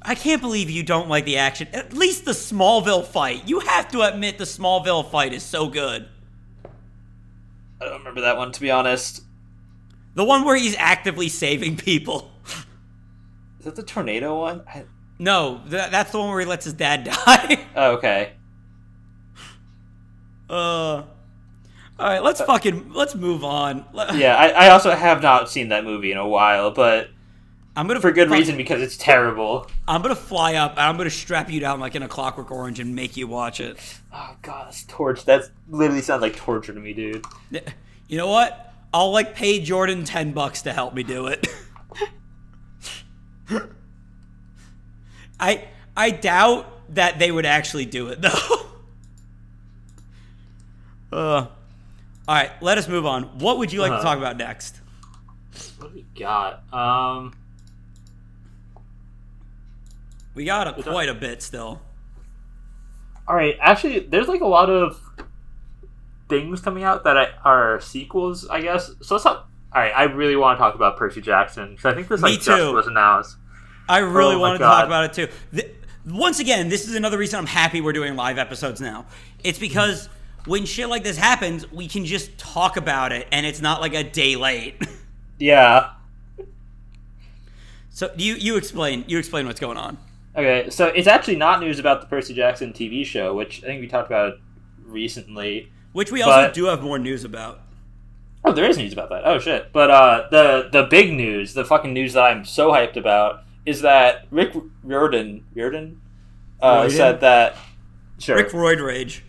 I 0.00 0.14
can't 0.14 0.40
believe 0.40 0.70
you 0.70 0.84
don't 0.84 1.08
like 1.08 1.24
the 1.24 1.38
action. 1.38 1.66
At 1.72 1.92
least 1.92 2.24
the 2.24 2.30
Smallville 2.32 3.04
fight. 3.04 3.48
You 3.48 3.58
have 3.60 3.88
to 3.88 4.02
admit 4.02 4.38
the 4.38 4.44
Smallville 4.44 5.10
fight 5.10 5.32
is 5.32 5.42
so 5.42 5.66
good. 5.68 6.08
I 7.80 7.84
don't 7.86 7.98
remember 7.98 8.20
that 8.20 8.36
one 8.36 8.52
to 8.52 8.60
be 8.60 8.70
honest. 8.70 9.22
The 10.14 10.24
one 10.24 10.44
where 10.44 10.56
he's 10.56 10.76
actively 10.78 11.28
saving 11.28 11.76
people. 11.78 12.30
Is 13.58 13.64
that 13.64 13.74
the 13.76 13.82
tornado 13.82 14.38
one? 14.38 14.62
I, 14.68 14.84
No, 15.20 15.60
th- 15.68 15.90
that's 15.90 16.12
the 16.12 16.18
one 16.18 16.30
where 16.30 16.40
he 16.40 16.46
lets 16.46 16.64
his 16.64 16.72
dad 16.72 17.04
die. 17.26 17.66
oh, 17.76 17.92
okay. 17.92 18.32
uh, 20.48 20.52
all 20.54 21.06
right, 21.98 22.22
let's 22.22 22.40
fucking 22.40 22.92
let's 22.94 23.14
move 23.14 23.44
on. 23.44 23.84
Yeah, 24.14 24.34
I, 24.36 24.48
I 24.48 24.68
also 24.70 24.90
have 24.90 25.20
not 25.22 25.50
seen 25.50 25.68
that 25.68 25.84
movie 25.84 26.10
in 26.10 26.16
a 26.18 26.26
while, 26.26 26.70
but 26.70 27.10
I'm 27.76 27.86
gonna 27.86 28.00
for 28.00 28.10
good 28.12 28.28
fuck- 28.30 28.38
reason 28.38 28.56
because 28.56 28.80
it's 28.80 28.96
terrible. 28.96 29.66
I'm 29.86 30.00
gonna 30.00 30.14
fly 30.16 30.54
up 30.54 30.72
and 30.72 30.80
I'm 30.80 30.96
gonna 30.96 31.10
strap 31.10 31.50
you 31.50 31.60
down 31.60 31.80
like 31.80 31.94
in 31.94 32.02
a 32.02 32.08
Clockwork 32.08 32.50
Orange 32.50 32.80
and 32.80 32.96
make 32.96 33.16
you 33.18 33.28
watch 33.28 33.60
it. 33.60 33.76
Oh 34.14 34.34
god, 34.40 34.68
that's 34.68 34.84
torture. 34.84 35.22
That 35.26 35.50
literally 35.68 36.00
sounds 36.00 36.22
like 36.22 36.34
torture 36.34 36.72
to 36.72 36.80
me, 36.80 36.94
dude. 36.94 37.24
You 38.08 38.16
know 38.16 38.26
what? 38.28 38.72
I'll 38.94 39.12
like 39.12 39.34
pay 39.34 39.60
Jordan 39.60 40.04
ten 40.04 40.32
bucks 40.32 40.62
to 40.62 40.72
help 40.72 40.94
me 40.94 41.02
do 41.02 41.26
it. 41.26 41.46
I 45.40 45.68
I 45.96 46.10
doubt 46.10 46.66
that 46.94 47.18
they 47.18 47.30
would 47.32 47.46
actually 47.46 47.86
do 47.86 48.08
it 48.08 48.20
though. 48.22 48.66
uh, 51.12 51.46
all 52.28 52.34
right, 52.34 52.50
let 52.62 52.78
us 52.78 52.86
move 52.88 53.06
on. 53.06 53.24
What 53.38 53.58
would 53.58 53.72
you 53.72 53.80
like 53.80 53.90
to 53.90 53.94
Uh-huh. 53.96 54.04
talk 54.04 54.18
about 54.18 54.36
next? 54.36 54.80
What 55.78 55.88
do 55.92 55.94
we 55.96 56.06
got? 56.18 56.62
Um, 56.72 57.34
We 60.34 60.44
got 60.44 60.68
a, 60.78 60.82
quite 60.82 61.08
a 61.08 61.14
bit 61.14 61.42
still. 61.42 61.80
all 63.26 63.34
right. 63.34 63.56
Actually, 63.60 63.98
there's 64.00 64.28
like 64.28 64.40
a 64.40 64.46
lot 64.46 64.70
of 64.70 65.00
things 66.28 66.60
coming 66.60 66.84
out 66.84 67.02
that 67.04 67.16
I, 67.16 67.28
are 67.44 67.80
sequels, 67.80 68.46
I 68.48 68.62
guess. 68.62 68.92
So 69.02 69.14
let's 69.16 69.24
not. 69.24 69.48
All 69.72 69.80
right, 69.82 69.92
I 69.94 70.04
really 70.04 70.36
want 70.36 70.56
to 70.56 70.60
talk 70.60 70.74
about 70.76 70.96
Percy 70.96 71.20
Jackson 71.20 71.70
because 71.70 71.84
I 71.84 71.94
think 71.94 72.08
this 72.08 72.22
Me 72.22 72.30
like 72.32 72.40
just 72.40 72.72
was 72.72 72.86
announced. 72.86 73.36
I 73.88 73.98
really 73.98 74.34
Oh 74.36 74.38
wanted 74.40 74.58
to 74.58 74.64
talk 74.64 74.86
about 74.86 75.04
it 75.04 75.12
too. 75.12 75.28
Th- 75.54 75.72
once 76.06 76.38
again, 76.40 76.68
this 76.68 76.88
is 76.88 76.94
another 76.94 77.18
reason 77.18 77.38
I'm 77.38 77.46
happy 77.46 77.80
we're 77.80 77.92
doing 77.92 78.16
live 78.16 78.38
episodes 78.38 78.80
now. 78.80 79.06
It's 79.44 79.58
because 79.58 80.08
when 80.46 80.64
shit 80.64 80.88
like 80.88 81.04
this 81.04 81.16
happens, 81.16 81.70
we 81.72 81.86
can 81.88 82.04
just 82.04 82.38
talk 82.38 82.76
about 82.76 83.12
it 83.12 83.26
and 83.32 83.44
it's 83.44 83.60
not 83.60 83.80
like 83.80 83.94
a 83.94 84.04
day 84.04 84.36
late. 84.36 84.76
Yeah. 85.42 85.92
so 87.88 88.10
you 88.16 88.34
you 88.34 88.56
explain 88.56 89.04
you 89.08 89.16
explain 89.18 89.46
what's 89.46 89.58
going 89.58 89.78
on. 89.78 89.96
Okay, 90.36 90.68
so 90.70 90.88
it's 90.88 91.08
actually 91.08 91.36
not 91.36 91.60
news 91.60 91.78
about 91.78 92.02
the 92.02 92.06
Percy 92.06 92.34
Jackson 92.34 92.72
TV 92.74 93.06
show, 93.06 93.34
which 93.34 93.64
I 93.64 93.66
think 93.66 93.80
we 93.80 93.88
talked 93.88 94.06
about 94.08 94.34
recently. 94.84 95.72
Which 95.92 96.12
we 96.12 96.20
also 96.22 96.42
But- 96.48 96.54
do 96.54 96.66
have 96.66 96.82
more 96.82 96.98
news 96.98 97.24
about. 97.24 97.60
Oh, 98.44 98.52
there 98.52 98.64
is 98.68 98.76
news 98.78 98.92
about 98.92 99.08
that. 99.10 99.22
Oh 99.24 99.38
shit! 99.38 99.72
But 99.72 99.90
uh, 99.90 100.28
the 100.30 100.68
the 100.70 100.82
big 100.84 101.12
news, 101.14 101.54
the 101.54 101.64
fucking 101.64 101.92
news 101.92 102.12
that 102.12 102.24
I'm 102.24 102.44
so 102.44 102.70
hyped 102.70 102.96
about, 102.96 103.44
is 103.66 103.82
that 103.82 104.26
Rick 104.30 104.54
Riordan 104.82 105.44
Riordan 105.54 106.00
uh, 106.62 106.66
Riordan? 106.66 106.96
said 106.96 107.20
that 107.20 107.56
sure 108.18 108.36
Rick 108.36 108.52
Royd 108.52 108.80
Rage. 108.80 109.24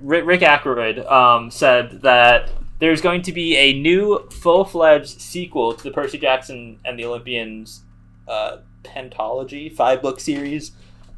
Rick, 0.00 0.26
Rick 0.26 0.42
Ackroyd 0.42 0.98
um, 1.00 1.50
said 1.50 2.02
that 2.02 2.50
there's 2.78 3.00
going 3.00 3.22
to 3.22 3.32
be 3.32 3.56
a 3.56 3.72
new 3.72 4.28
full 4.30 4.64
fledged 4.64 5.20
sequel 5.20 5.74
to 5.74 5.82
the 5.82 5.90
Percy 5.90 6.18
Jackson 6.18 6.78
and 6.84 6.98
the 6.98 7.04
Olympians 7.04 7.82
uh, 8.28 8.58
pentology 8.82 9.74
five 9.74 10.02
book 10.02 10.20
series, 10.20 10.72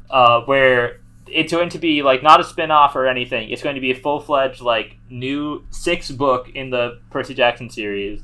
uh, 0.09 0.41
where 0.41 1.01
it's 1.27 1.51
going 1.51 1.69
to 1.69 1.79
be 1.79 2.01
like 2.01 2.23
not 2.23 2.39
a 2.39 2.43
spin 2.43 2.71
off 2.71 2.95
or 2.95 3.07
anything. 3.07 3.49
It's 3.49 3.61
going 3.61 3.75
to 3.75 3.81
be 3.81 3.91
a 3.91 3.95
full 3.95 4.19
fledged 4.19 4.61
like 4.61 4.97
new 5.09 5.65
six 5.69 6.09
book 6.09 6.49
in 6.49 6.69
the 6.71 6.99
Percy 7.11 7.33
Jackson 7.33 7.69
series, 7.69 8.21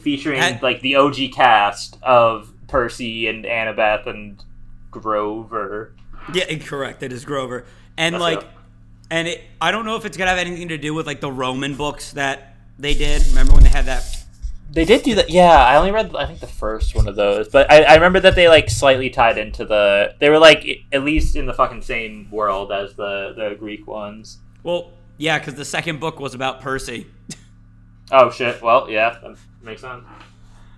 featuring 0.00 0.42
like 0.62 0.80
the 0.80 0.96
OG 0.96 1.32
cast 1.34 1.98
of 2.02 2.52
Percy 2.68 3.26
and 3.28 3.44
Annabeth 3.44 4.06
and 4.06 4.42
Grover. 4.90 5.94
Yeah, 6.32 6.44
incorrect. 6.48 7.02
It 7.02 7.12
is 7.12 7.24
Grover. 7.24 7.64
And 7.96 8.14
That's 8.14 8.22
like 8.22 8.38
it. 8.42 8.48
and 9.10 9.28
it 9.28 9.42
I 9.60 9.70
don't 9.70 9.84
know 9.84 9.96
if 9.96 10.04
it's 10.04 10.16
gonna 10.16 10.30
have 10.30 10.38
anything 10.38 10.68
to 10.68 10.78
do 10.78 10.94
with 10.94 11.06
like 11.06 11.20
the 11.20 11.32
Roman 11.32 11.74
books 11.76 12.12
that 12.12 12.56
they 12.78 12.94
did. 12.94 13.26
Remember 13.28 13.54
when 13.54 13.62
they 13.62 13.68
had 13.70 13.86
that 13.86 14.04
They 14.70 14.84
did 14.84 15.02
do 15.02 15.14
that. 15.16 15.30
Yeah, 15.30 15.50
I 15.52 15.76
only 15.76 15.90
read 15.90 16.14
I 16.14 16.26
think 16.26 16.40
the 16.40 16.46
first 16.46 16.94
one 16.94 17.08
of 17.08 17.16
those, 17.16 17.48
but 17.48 17.70
I, 17.70 17.82
I 17.82 17.94
remember 17.94 18.20
that 18.20 18.36
they 18.36 18.48
like 18.48 18.70
slightly 18.70 19.10
tied 19.10 19.36
into 19.38 19.64
the. 19.64 20.14
They 20.20 20.30
were 20.30 20.38
like 20.38 20.64
at 20.92 21.02
least 21.04 21.34
in 21.36 21.46
the 21.46 21.54
fucking 21.54 21.82
same 21.82 22.30
world 22.30 22.70
as 22.72 22.94
the 22.94 23.34
the 23.36 23.56
Greek 23.58 23.86
ones. 23.86 24.38
well, 24.62 24.92
yeah, 25.18 25.38
because 25.38 25.54
the 25.54 25.64
second 25.66 26.00
book 26.00 26.18
was 26.20 26.34
about 26.34 26.60
Percy. 26.60 27.06
Oh 28.12 28.28
shit! 28.28 28.60
Well, 28.60 28.90
yeah, 28.90 29.18
makes 29.62 29.80
sense. 29.82 30.04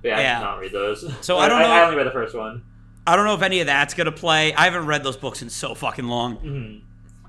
Yeah, 0.03 0.16
I 0.16 0.21
Yeah. 0.21 0.38
did 0.38 0.45
not 0.45 0.59
read 0.61 0.73
those. 0.73 1.12
So 1.21 1.38
I 1.38 1.49
don't 1.49 1.59
know. 1.61 1.66
I, 1.66 1.77
know- 1.79 1.85
only 1.85 1.97
read 1.97 2.07
the 2.07 2.11
first 2.12 2.35
one. 2.35 2.64
I 3.07 3.16
don't 3.16 3.25
know 3.25 3.35
if 3.35 3.42
any 3.42 3.61
of 3.61 3.66
that's 3.66 3.95
gonna 3.95 4.12
play. 4.12 4.55
I 4.55 4.64
haven't 4.64 4.87
read 4.87 5.03
those 5.03 5.16
books 5.16 5.42
in 5.42 5.51
so 5.51 5.75
fucking 5.75 6.07
long. 6.07 6.37
Mhm. 6.38 6.81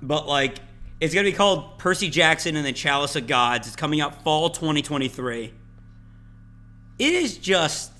But 0.02 0.28
like, 0.28 0.58
it's 1.00 1.13
gonna 1.16 1.26
be 1.26 1.34
called 1.34 1.80
Percy 1.80 2.10
Jackson 2.10 2.56
and 2.56 2.66
the 2.66 2.74
Chalice 2.74 3.16
of 3.16 3.26
Gods. 3.28 3.68
It's 3.68 3.76
coming 3.76 4.00
out 4.02 4.24
fall 4.24 4.50
2023. 4.52 5.52
It 7.00 7.13
is 7.13 7.38
just 7.38 7.92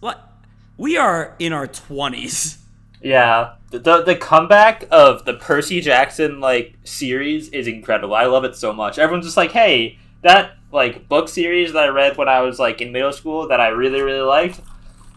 what 0.00 0.28
we 0.76 0.96
are 0.96 1.34
in 1.38 1.52
our 1.52 1.66
20s. 1.66 2.58
Yeah, 3.00 3.54
the, 3.70 3.78
the 3.80 4.02
the 4.02 4.16
comeback 4.16 4.84
of 4.90 5.24
the 5.24 5.34
Percy 5.34 5.80
Jackson 5.80 6.40
like 6.40 6.76
series 6.84 7.48
is 7.48 7.66
incredible. 7.66 8.14
I 8.14 8.26
love 8.26 8.44
it 8.44 8.54
so 8.56 8.72
much. 8.72 8.98
Everyone's 8.98 9.26
just 9.26 9.36
like, 9.36 9.50
hey, 9.52 9.98
that 10.22 10.52
like 10.72 11.08
book 11.08 11.28
series 11.28 11.72
that 11.74 11.84
I 11.84 11.88
read 11.88 12.16
when 12.16 12.28
I 12.28 12.40
was 12.40 12.58
like 12.58 12.80
in 12.80 12.92
middle 12.92 13.12
school 13.12 13.48
that 13.48 13.60
I 13.60 13.68
really 13.68 14.00
really 14.02 14.20
liked. 14.20 14.60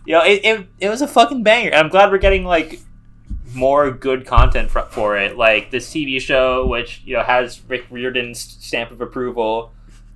You 0.06 0.13
know, 0.13 0.24
it, 0.24 0.46
it, 0.46 0.68
it 0.80 0.89
was 0.89 1.02
a 1.02 1.08
fucking 1.08 1.41
banger. 1.41 1.72
And 1.72 1.80
I'm 1.80 1.89
glad 1.89 2.12
we're 2.12 2.20
getting 2.20 2.44
like 2.44 2.80
more 3.56 3.89
good 3.89 4.28
content 4.28 4.70
for, 4.70 4.84
for 4.84 5.18
it, 5.18 5.38
like 5.38 5.72
this 5.72 5.89
TV 5.89 6.22
show, 6.22 6.68
which 6.68 7.02
you 7.06 7.15
know 7.15 7.24
has 7.24 7.62
Rick 7.68 7.89
Riordan's 7.89 8.39
stamp 8.39 8.91
of 8.91 9.02
approval. 9.02 9.72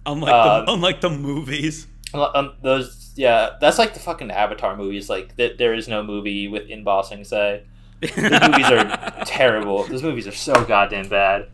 Unlike 0.05 0.33
Um, 0.33 0.65
the 0.65 0.71
unlike 0.73 1.01
the 1.01 1.09
movies. 1.09 1.87
Um, 2.13 2.53
those, 2.61 3.11
yeah, 3.15 3.51
that's 3.61 3.77
like 3.77 3.93
the 3.93 3.99
fucking 3.99 4.31
Avatar 4.31 4.75
movies. 4.75 5.09
Like 5.09 5.35
th- 5.37 5.57
there 5.57 5.73
is 5.73 5.87
no 5.87 6.03
movie 6.03 6.47
with 6.47 6.67
in 6.67 6.83
Boston 6.83 7.23
say. 7.23 7.63
Those 8.01 8.15
movies 8.15 8.71
are 8.71 9.13
terrible. 9.25 9.83
Those 9.85 10.03
movies 10.03 10.27
are 10.27 10.31
so 10.31 10.63
goddamn 10.65 11.09
bad. 11.09 11.49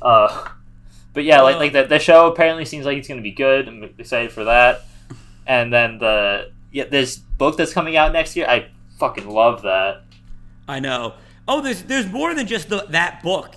Uh, 0.00 0.48
but 1.18 1.24
yeah, 1.24 1.40
like 1.40 1.56
uh. 1.56 1.58
like 1.58 1.72
the, 1.72 1.82
the 1.82 1.98
show 1.98 2.28
apparently 2.28 2.64
seems 2.64 2.86
like 2.86 2.96
it's 2.96 3.08
gonna 3.08 3.20
be 3.20 3.32
good. 3.32 3.66
I'm 3.66 3.82
excited 3.98 4.30
for 4.30 4.44
that. 4.44 4.82
And 5.48 5.72
then 5.72 5.98
the 5.98 6.52
yeah, 6.70 6.84
this 6.84 7.16
book 7.16 7.56
that's 7.56 7.72
coming 7.72 7.96
out 7.96 8.12
next 8.12 8.36
year, 8.36 8.46
I 8.48 8.68
fucking 9.00 9.28
love 9.28 9.62
that. 9.62 10.04
I 10.68 10.78
know. 10.78 11.14
Oh, 11.48 11.60
there's 11.60 11.82
there's 11.82 12.06
more 12.06 12.36
than 12.36 12.46
just 12.46 12.68
the, 12.68 12.86
that 12.90 13.20
book. 13.24 13.56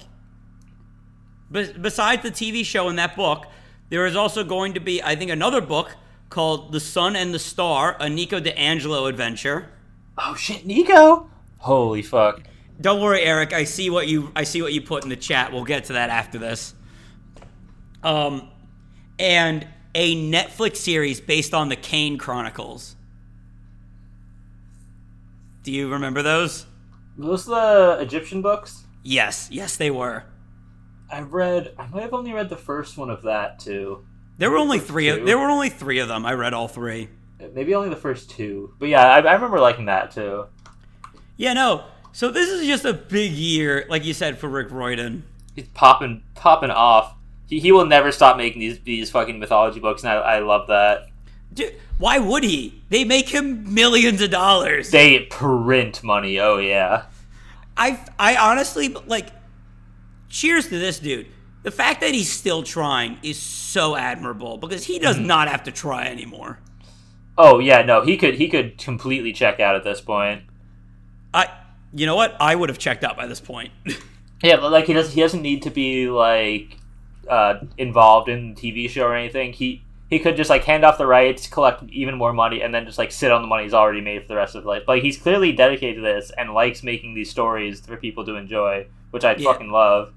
Be- 1.52 1.72
besides 1.74 2.24
the 2.24 2.32
TV 2.32 2.66
show 2.66 2.90
and 2.90 2.98
that 2.98 3.16
book, 3.16 3.46
there 3.90 4.08
is 4.08 4.16
also 4.16 4.44
going 4.44 4.74
to 4.74 4.80
be, 4.80 5.04
I 5.04 5.16
think, 5.16 5.30
another 5.30 5.62
book 5.62 5.96
called 6.32 6.72
"The 6.72 6.80
Sun 6.80 7.16
and 7.16 7.32
the 7.32 7.38
Star: 7.38 7.96
A 8.00 8.10
Nico 8.10 8.40
di 8.40 8.54
Angelo 8.54 9.06
Adventure." 9.06 9.70
Oh 10.18 10.34
shit, 10.34 10.66
Nico! 10.66 11.30
Holy 11.60 12.02
fuck! 12.02 12.42
Don't 12.82 13.04
worry, 13.04 13.22
Eric. 13.22 13.54
I 13.54 13.66
see 13.66 13.92
what 13.92 14.08
you 14.08 14.32
I 14.36 14.46
see 14.46 14.64
what 14.64 14.74
you 14.74 14.82
put 14.82 15.04
in 15.04 15.12
the 15.12 15.16
chat. 15.16 15.54
We'll 15.54 15.64
get 15.64 15.84
to 15.86 15.94
that 15.94 16.10
after 16.10 16.40
this. 16.40 16.74
Um, 18.04 18.50
and 19.20 19.68
a 19.94 20.16
Netflix 20.16 20.78
series 20.78 21.20
based 21.20 21.54
on 21.54 21.70
the 21.70 21.76
Kane 21.76 22.18
Chronicles. 22.18 22.96
Do 25.64 25.72
you 25.72 25.90
remember 25.90 26.22
those? 26.22 26.66
Those 27.18 27.46
the 27.46 27.98
Egyptian 28.00 28.42
books. 28.42 28.86
Yes, 29.04 29.50
yes, 29.52 29.76
they 29.76 29.92
were. 29.92 30.24
I 31.12 31.22
read. 31.22 31.74
I 31.78 31.88
might 31.88 32.02
have 32.04 32.14
only 32.14 32.34
read 32.34 32.50
the 32.50 32.58
first 32.58 32.98
one 32.98 33.10
of 33.10 33.24
that 33.24 33.60
too. 33.60 34.06
There 34.38 34.50
were 34.50 34.58
only 34.58 34.80
three. 34.80 35.08
Two? 35.08 35.20
Of, 35.20 35.26
there 35.26 35.38
were 35.38 35.50
only 35.50 35.70
three 35.70 36.00
of 36.00 36.08
them. 36.08 36.26
I 36.26 36.34
read 36.34 36.54
all 36.54 36.68
three. 36.68 37.10
Maybe 37.54 37.76
only 37.76 37.90
the 37.90 37.96
first 37.96 38.30
two. 38.30 38.74
But 38.80 38.90
yeah, 38.90 39.04
I, 39.04 39.20
I 39.20 39.34
remember 39.34 39.60
liking 39.60 39.86
that 39.86 40.12
too. 40.12 40.46
Yeah, 41.38 41.54
no. 41.54 41.86
So 42.14 42.32
this 42.32 42.50
is 42.50 42.66
just 42.66 42.86
a 42.86 42.94
big 42.94 43.32
year, 43.32 43.86
like 43.90 44.06
you 44.06 44.14
said, 44.14 44.38
for 44.38 44.48
Rick 44.48 44.72
Riordan. 44.72 45.24
He's 45.56 45.68
popping 45.70 46.24
popping 46.34 46.70
off. 46.70 47.16
He, 47.52 47.60
he 47.60 47.72
will 47.74 47.86
never 47.86 48.14
stop 48.14 48.38
making 48.38 48.62
these 48.62 48.80
these 48.80 49.12
fucking 49.12 49.38
mythology 49.38 49.82
books, 49.82 50.04
and 50.04 50.12
I, 50.12 50.16
I 50.16 50.40
love 50.40 50.68
that. 50.70 51.08
Dude, 51.54 51.76
why 51.98 52.18
would 52.18 52.44
he? 52.44 52.82
They 52.90 53.04
make 53.04 53.28
him 53.28 53.74
millions 53.74 54.22
of 54.22 54.32
dollars. 54.32 54.90
They 54.90 55.20
print 55.20 56.02
money. 56.02 56.40
Oh 56.40 56.58
yeah. 56.58 57.06
I 57.76 58.04
I 58.18 58.38
honestly 58.38 58.96
like. 59.06 59.28
Cheers 60.30 60.70
to 60.70 60.80
this 60.80 60.98
dude. 60.98 61.28
The 61.64 61.72
fact 61.72 62.00
that 62.00 62.14
he's 62.14 62.32
still 62.32 62.64
trying 62.64 63.20
is 63.22 63.38
so 63.38 63.98
admirable 63.98 64.58
because 64.58 64.86
he 64.86 64.98
does 64.98 65.18
mm-hmm. 65.18 65.28
not 65.28 65.50
have 65.50 65.64
to 65.64 65.74
try 65.74 66.06
anymore. 66.06 66.58
Oh 67.38 67.60
yeah. 67.60 67.82
No, 67.82 68.02
he 68.02 68.16
could 68.16 68.36
he 68.36 68.48
could 68.48 68.78
completely 68.78 69.34
check 69.34 69.60
out 69.60 69.76
at 69.76 69.84
this 69.84 70.00
point. 70.00 70.44
I, 71.34 71.50
you 71.94 72.06
know 72.06 72.16
what? 72.16 72.38
I 72.40 72.56
would 72.56 72.70
have 72.70 72.80
checked 72.80 73.04
out 73.04 73.18
by 73.18 73.28
this 73.28 73.42
point. 73.42 73.74
Yeah, 74.44 74.56
but 74.56 74.72
like 74.72 74.86
he 74.86 74.94
doesn't 74.94 75.14
he 75.14 75.22
doesn't 75.22 75.44
need 75.44 75.62
to 75.64 75.70
be 75.70 76.10
like 76.10 76.80
uh, 77.28 77.56
involved 77.78 78.30
in 78.30 78.54
the 78.54 78.62
TV 78.62 78.90
show 78.90 79.04
or 79.08 79.16
anything. 79.16 79.54
He 79.54 79.84
he 80.10 80.20
could 80.20 80.36
just 80.36 80.50
like 80.50 80.64
hand 80.66 80.84
off 80.84 80.98
the 80.98 81.08
rights, 81.08 81.48
collect 81.48 81.84
even 81.90 82.16
more 82.16 82.34
money, 82.34 82.62
and 82.62 82.74
then 82.74 82.86
just 82.86 82.98
like 82.98 83.12
sit 83.12 83.32
on 83.32 83.42
the 83.42 83.48
money 83.48 83.64
he's 83.64 83.74
already 83.74 84.02
made 84.02 84.22
for 84.24 84.28
the 84.28 84.36
rest 84.36 84.56
of 84.56 84.64
his 84.64 84.66
life. 84.68 84.84
Like 84.88 85.04
he's 85.04 85.18
clearly 85.18 85.52
dedicated 85.54 85.98
to 85.98 86.02
this 86.02 86.32
and 86.38 86.54
likes 86.54 86.84
making 86.84 87.14
these 87.14 87.30
stories 87.30 87.80
for 87.80 87.96
people 87.98 88.26
to 88.26 88.36
enjoy, 88.36 88.88
which 89.12 89.24
I 89.24 89.36
Yeah. 89.36 89.52
fucking 89.52 89.72
love. 89.72 90.14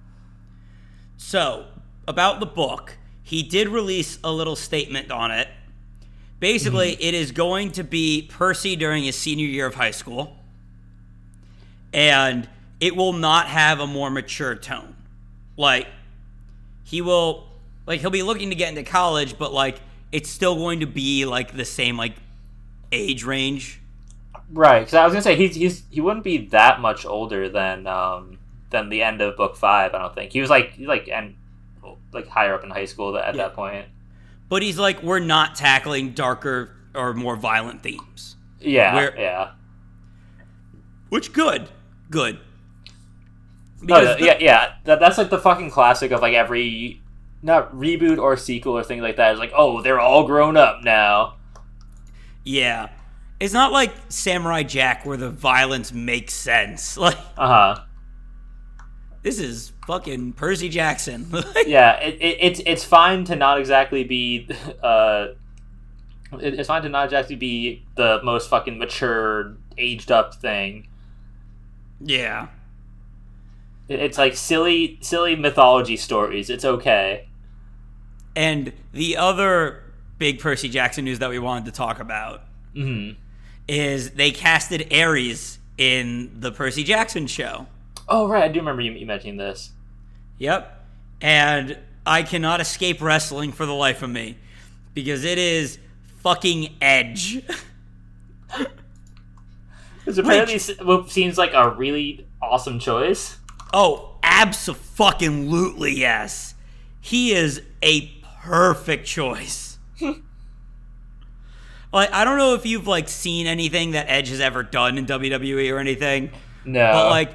So, 1.16 1.66
about 2.08 2.40
the 2.40 2.46
book, 2.46 2.98
he 3.22 3.42
did 3.44 3.68
release 3.68 4.18
a 4.24 4.32
little 4.32 4.56
statement 4.56 5.12
on 5.12 5.30
it. 5.30 5.48
Basically, 6.40 6.92
it 7.00 7.14
is 7.14 7.30
going 7.30 7.70
to 7.72 7.84
be 7.84 8.28
Percy 8.30 8.74
during 8.76 9.04
his 9.04 9.16
senior 9.16 9.46
year 9.46 9.66
of 9.66 9.76
high 9.76 9.92
school, 9.92 10.36
and 11.92 12.48
it 12.80 12.96
will 12.96 13.12
not 13.12 13.46
have 13.46 13.80
a 13.80 13.86
more 13.86 14.10
mature 14.10 14.54
tone. 14.54 14.96
Like, 15.56 15.86
he 16.84 17.00
will, 17.02 17.48
like, 17.86 18.00
he'll 18.00 18.10
be 18.10 18.22
looking 18.22 18.50
to 18.50 18.54
get 18.56 18.68
into 18.68 18.84
college, 18.84 19.36
but, 19.38 19.52
like, 19.52 19.80
it's 20.12 20.30
still 20.30 20.54
going 20.54 20.80
to 20.80 20.86
be, 20.86 21.24
like, 21.26 21.56
the 21.56 21.64
same, 21.64 21.96
like, 21.96 22.14
age 22.92 23.24
range. 23.24 23.80
Right, 24.50 24.80
because 24.80 24.94
I 24.94 25.04
was 25.04 25.12
gonna 25.12 25.22
say 25.22 25.34
he's, 25.36 25.56
he's 25.56 25.82
he 25.90 26.00
wouldn't 26.00 26.22
be 26.22 26.46
that 26.48 26.78
much 26.78 27.04
older 27.06 27.48
than 27.48 27.86
um 27.88 28.38
than 28.70 28.88
the 28.90 29.02
end 29.02 29.20
of 29.22 29.36
book 29.36 29.56
five. 29.56 29.94
I 29.94 29.98
don't 29.98 30.14
think 30.14 30.32
he 30.32 30.40
was 30.40 30.50
like 30.50 30.72
he 30.74 30.86
like 30.86 31.08
and 31.08 31.34
like 32.12 32.28
higher 32.28 32.54
up 32.54 32.62
in 32.62 32.70
high 32.70 32.84
school 32.84 33.16
at 33.16 33.34
Yeah. 33.34 33.44
that 33.44 33.54
point. 33.54 33.86
But 34.50 34.62
he's 34.62 34.78
like, 34.78 35.02
we're 35.02 35.18
not 35.18 35.54
tackling 35.56 36.12
darker 36.12 36.76
or 36.94 37.14
more 37.14 37.36
violent 37.36 37.82
themes. 37.82 38.36
Yeah, 38.60 38.94
Where- 38.94 39.18
yeah. 39.18 39.50
Which, 41.08 41.32
good. 41.32 41.68
Good. 42.10 42.38
Because 43.86 44.18
the- 44.18 44.24
yeah, 44.26 44.36
yeah. 44.40 44.72
That, 44.84 45.00
that's 45.00 45.18
like 45.18 45.30
the 45.30 45.38
fucking 45.38 45.70
classic 45.70 46.10
of 46.12 46.20
like 46.22 46.34
every 46.34 47.00
not 47.42 47.74
reboot 47.74 48.18
or 48.18 48.36
sequel 48.36 48.76
or 48.78 48.82
things 48.82 49.02
like 49.02 49.16
that. 49.16 49.32
It's 49.32 49.40
like, 49.40 49.52
oh, 49.54 49.82
they're 49.82 50.00
all 50.00 50.26
grown 50.26 50.56
up 50.56 50.82
now. 50.82 51.36
Yeah. 52.44 52.88
It's 53.40 53.52
not 53.52 53.72
like 53.72 53.92
Samurai 54.08 54.62
Jack 54.62 55.04
where 55.04 55.16
the 55.16 55.30
violence 55.30 55.92
makes 55.92 56.32
sense. 56.34 56.96
Like, 57.04 57.18
Uh 57.36 57.46
huh. 57.76 57.82
this 59.22 59.38
is 59.38 59.72
fucking 59.86 60.32
Percy 60.34 60.68
Jackson. 60.68 61.26
Yeah, 61.66 61.96
it, 62.00 62.14
it, 62.20 62.36
it's 62.40 62.60
it's 62.64 62.84
fine 62.84 63.24
to 63.24 63.36
not 63.36 63.58
exactly 63.58 64.04
be 64.04 64.48
uh, 64.82 65.28
it, 66.40 66.54
it's 66.60 66.68
fine 66.68 66.82
to 66.82 66.88
not 66.88 67.04
exactly 67.04 67.36
be 67.36 67.84
the 67.96 68.20
most 68.24 68.48
fucking 68.48 68.78
mature, 68.78 69.56
aged 69.76 70.10
up 70.10 70.34
thing. 70.36 70.88
yeah. 72.00 72.48
It, 73.88 74.00
it's 74.00 74.18
like 74.18 74.36
silly, 74.36 74.98
silly 75.00 75.36
mythology 75.36 75.96
stories. 75.96 76.50
It's 76.50 76.64
okay. 76.64 77.28
And 78.36 78.72
the 78.92 79.16
other 79.16 79.82
big 80.18 80.40
Percy 80.40 80.68
Jackson 80.68 81.04
news 81.04 81.18
that 81.20 81.30
we 81.30 81.38
wanted 81.38 81.66
to 81.66 81.72
talk 81.72 82.00
about 82.00 82.42
hmm 82.74 83.10
is 83.66 84.10
they 84.10 84.30
casted 84.30 84.92
Ares 84.92 85.58
in 85.78 86.30
the 86.38 86.52
Percy 86.52 86.84
Jackson 86.84 87.26
show. 87.26 87.66
Oh 88.08 88.28
right, 88.28 88.44
I 88.44 88.48
do 88.48 88.58
remember 88.58 88.82
you, 88.82 89.06
mentioning 89.06 89.38
this. 89.38 89.70
Yep. 90.36 90.84
And 91.22 91.78
I 92.04 92.24
cannot 92.24 92.60
escape 92.60 93.00
wrestling 93.00 93.52
for 93.52 93.64
the 93.64 93.72
life 93.72 94.02
of 94.02 94.10
me 94.10 94.36
because 94.92 95.24
it 95.24 95.38
is 95.38 95.78
fucking 96.18 96.74
Edge. 96.82 97.42
This 100.04 100.18
apparently 100.18 100.58
seems 100.58 101.38
like 101.38 101.52
a 101.54 101.70
really 101.70 102.26
awesome 102.42 102.78
choice. 102.78 103.38
Oh, 103.76 104.16
absolutely 104.22 105.94
yes. 105.94 106.54
He 107.00 107.32
is 107.32 107.60
a 107.82 108.06
perfect 108.40 109.04
choice. 109.04 109.78
like 111.92 112.12
I 112.12 112.24
don't 112.24 112.38
know 112.38 112.54
if 112.54 112.64
you've 112.64 112.86
like 112.86 113.08
seen 113.08 113.48
anything 113.48 113.90
that 113.90 114.06
Edge 114.08 114.28
has 114.28 114.40
ever 114.40 114.62
done 114.62 114.96
in 114.96 115.06
WWE 115.06 115.72
or 115.72 115.78
anything, 115.78 116.30
No, 116.64 116.92
but 116.92 117.10
like 117.10 117.32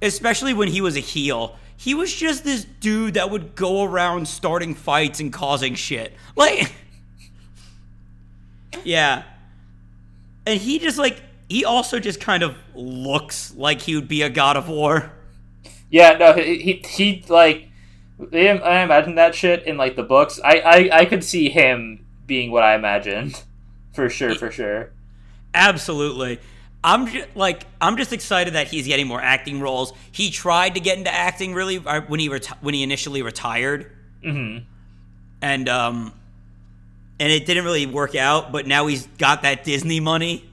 especially 0.00 0.54
when 0.54 0.68
he 0.68 0.80
was 0.80 0.96
a 0.96 1.00
heel, 1.00 1.56
he 1.76 1.94
was 1.94 2.14
just 2.14 2.44
this 2.44 2.64
dude 2.64 3.14
that 3.14 3.30
would 3.30 3.56
go 3.56 3.82
around 3.82 4.28
starting 4.28 4.76
fights 4.76 5.18
and 5.18 5.32
causing 5.32 5.74
shit. 5.74 6.14
Like 6.36 6.72
Yeah. 8.84 9.24
And 10.46 10.60
he 10.60 10.78
just 10.78 10.98
like 10.98 11.20
he 11.48 11.64
also 11.64 11.98
just 11.98 12.20
kind 12.20 12.44
of 12.44 12.56
looks 12.76 13.52
like 13.56 13.82
he 13.82 13.96
would 13.96 14.06
be 14.06 14.22
a 14.22 14.30
god 14.30 14.56
of 14.56 14.68
war. 14.68 15.12
Yeah, 15.90 16.16
no, 16.18 16.32
he 16.34 16.58
he, 16.58 16.72
he 16.88 17.24
like 17.28 17.68
I 18.32 18.82
imagine 18.82 19.14
that 19.16 19.34
shit 19.34 19.64
in 19.64 19.76
like 19.76 19.96
the 19.96 20.02
books. 20.02 20.40
I, 20.44 20.60
I 20.60 20.98
I 21.00 21.04
could 21.04 21.24
see 21.24 21.48
him 21.48 22.06
being 22.26 22.50
what 22.50 22.62
I 22.62 22.74
imagined, 22.74 23.42
for 23.94 24.08
sure, 24.08 24.34
for 24.34 24.50
sure. 24.50 24.92
Absolutely. 25.54 26.38
I'm 26.82 27.06
just 27.08 27.28
like 27.36 27.66
I'm 27.80 27.96
just 27.96 28.12
excited 28.12 28.54
that 28.54 28.68
he's 28.68 28.86
getting 28.86 29.06
more 29.06 29.20
acting 29.20 29.60
roles. 29.60 29.92
He 30.12 30.30
tried 30.30 30.74
to 30.74 30.80
get 30.80 30.96
into 30.96 31.12
acting 31.12 31.52
really 31.54 31.78
uh, 31.78 32.02
when 32.02 32.20
he 32.20 32.28
reti- 32.28 32.56
when 32.62 32.74
he 32.74 32.82
initially 32.82 33.22
retired, 33.22 33.90
hmm 34.22 34.58
and 35.42 35.68
um, 35.68 36.12
and 37.18 37.32
it 37.32 37.46
didn't 37.46 37.64
really 37.64 37.86
work 37.86 38.14
out. 38.14 38.52
But 38.52 38.66
now 38.66 38.86
he's 38.86 39.06
got 39.18 39.42
that 39.42 39.64
Disney 39.64 40.00
money, 40.00 40.48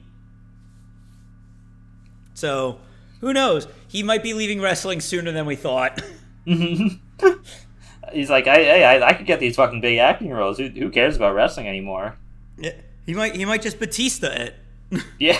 so 2.34 2.78
who 3.20 3.32
knows? 3.32 3.66
He 3.88 4.02
might 4.02 4.22
be 4.22 4.34
leaving 4.34 4.60
wrestling 4.60 5.00
sooner 5.00 5.32
than 5.32 5.46
we 5.46 5.56
thought. 5.56 6.00
He's 6.46 8.30
like, 8.30 8.46
I, 8.46 8.54
hey, 8.56 8.84
I 8.84 9.08
I 9.08 9.12
could 9.14 9.26
get 9.26 9.40
these 9.40 9.56
fucking 9.56 9.80
big 9.80 9.98
acting 9.98 10.30
roles. 10.30 10.56
Who, 10.58 10.68
who 10.68 10.90
cares 10.90 11.16
about 11.16 11.34
wrestling 11.34 11.66
anymore? 11.68 12.16
Yeah, 12.58 12.72
he 13.04 13.14
might 13.14 13.34
he 13.36 13.44
might 13.44 13.62
just 13.62 13.78
Batista 13.78 14.28
it. 14.30 14.54
Yeah, 15.18 15.38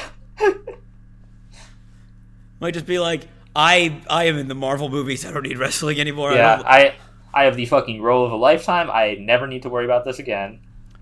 might 2.60 2.74
just 2.74 2.86
be 2.86 2.98
like, 2.98 3.26
I 3.54 4.00
I 4.10 4.24
am 4.24 4.36
in 4.36 4.48
the 4.48 4.54
Marvel 4.54 4.88
movies. 4.88 5.24
I 5.24 5.32
don't 5.32 5.44
need 5.44 5.58
wrestling 5.58 5.98
anymore. 6.00 6.32
I 6.32 6.34
Yeah, 6.36 6.56
don't- 6.56 6.66
I 6.66 6.94
I 7.32 7.44
have 7.44 7.56
the 7.56 7.66
fucking 7.66 8.02
role 8.02 8.24
of 8.26 8.32
a 8.32 8.36
lifetime. 8.36 8.90
I 8.90 9.16
never 9.20 9.46
need 9.46 9.62
to 9.62 9.68
worry 9.68 9.84
about 9.84 10.04
this 10.04 10.18
again. 10.18 10.60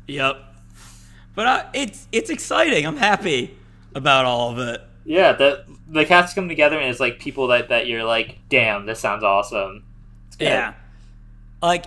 Yep. 0.09 0.37
But 1.35 1.47
uh, 1.47 1.65
it's 1.75 2.07
it's 2.13 2.31
exciting. 2.31 2.87
I'm 2.87 2.97
happy 2.97 3.57
about 3.95 4.25
all 4.25 4.53
of 4.53 4.59
it. 4.59 4.81
Yeah, 5.09 5.33
the 5.33 5.65
the 5.89 6.05
cast 6.05 6.35
come 6.35 6.49
together 6.49 6.79
and 6.79 6.91
it's 6.91 6.99
like 6.99 7.21
people 7.21 7.47
that, 7.49 7.69
that 7.69 7.87
you're 7.87 8.03
like, 8.05 8.39
damn, 8.49 8.87
this 8.87 8.99
sounds 8.99 9.23
awesome. 9.23 9.85
Yeah. 10.41 10.75
Like, 11.63 11.85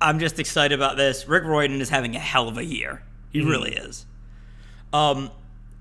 I'm 0.00 0.18
just 0.18 0.38
excited 0.40 0.74
about 0.74 0.96
this. 0.96 1.28
Rick 1.28 1.44
Riordan 1.44 1.80
is 1.82 1.90
having 1.90 2.16
a 2.16 2.18
hell 2.18 2.48
of 2.48 2.56
a 2.56 2.64
year. 2.64 3.02
He 3.32 3.40
Mhm. 3.42 3.48
really 3.50 3.72
is. 3.74 4.06
Um, 4.94 5.30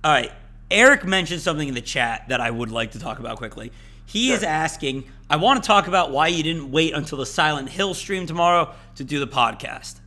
all 0.04 0.12
right. 0.12 0.32
Eric 0.70 1.06
mentioned 1.06 1.42
something 1.42 1.68
in 1.70 1.74
the 1.74 1.82
chat 1.82 2.26
that 2.28 2.42
I 2.42 2.52
would 2.52 2.70
like 2.70 2.92
to 2.92 3.00
talk 3.00 3.20
about 3.20 3.38
quickly. 3.38 3.72
He 4.06 4.32
is 4.32 4.44
asking, 4.44 5.06
I 5.30 5.38
want 5.38 5.64
to 5.64 5.66
talk 5.68 5.88
about 5.88 6.12
why 6.12 6.28
you 6.28 6.44
didn't 6.44 6.70
wait 6.72 6.94
until 6.94 7.18
the 7.18 7.26
Silent 7.26 7.70
Hill 7.70 7.94
stream 7.94 8.26
tomorrow 8.28 8.74
to 8.96 9.04
do 9.06 9.20
the 9.20 9.28
podcast. 9.28 10.00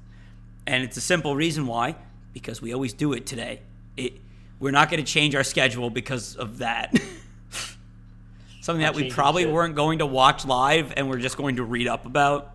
And 0.67 0.85
it's 0.85 0.97
a 0.99 1.01
simple 1.03 1.35
reason 1.37 1.67
why, 1.67 1.97
because 2.35 2.61
we 2.63 2.73
always 2.75 2.93
do 2.93 3.15
it 3.15 3.25
today. 3.27 3.61
It, 3.97 4.15
we're 4.61 4.71
not 4.71 4.91
going 4.91 5.05
to 5.05 5.11
change 5.11 5.35
our 5.35 5.45
schedule 5.45 5.91
because 5.91 6.37
of 6.37 6.59
that. 6.59 6.95
Something 8.61 8.83
that 8.83 8.95
we 8.95 9.11
probably 9.11 9.43
shit. 9.43 9.53
weren't 9.53 9.75
going 9.75 9.99
to 9.99 10.07
watch 10.07 10.47
live 10.47 10.93
and 10.97 11.09
we're 11.09 11.19
just 11.19 11.37
going 11.37 11.57
to 11.57 11.65
read 11.65 11.87
up 11.87 12.07
about. 12.07 12.53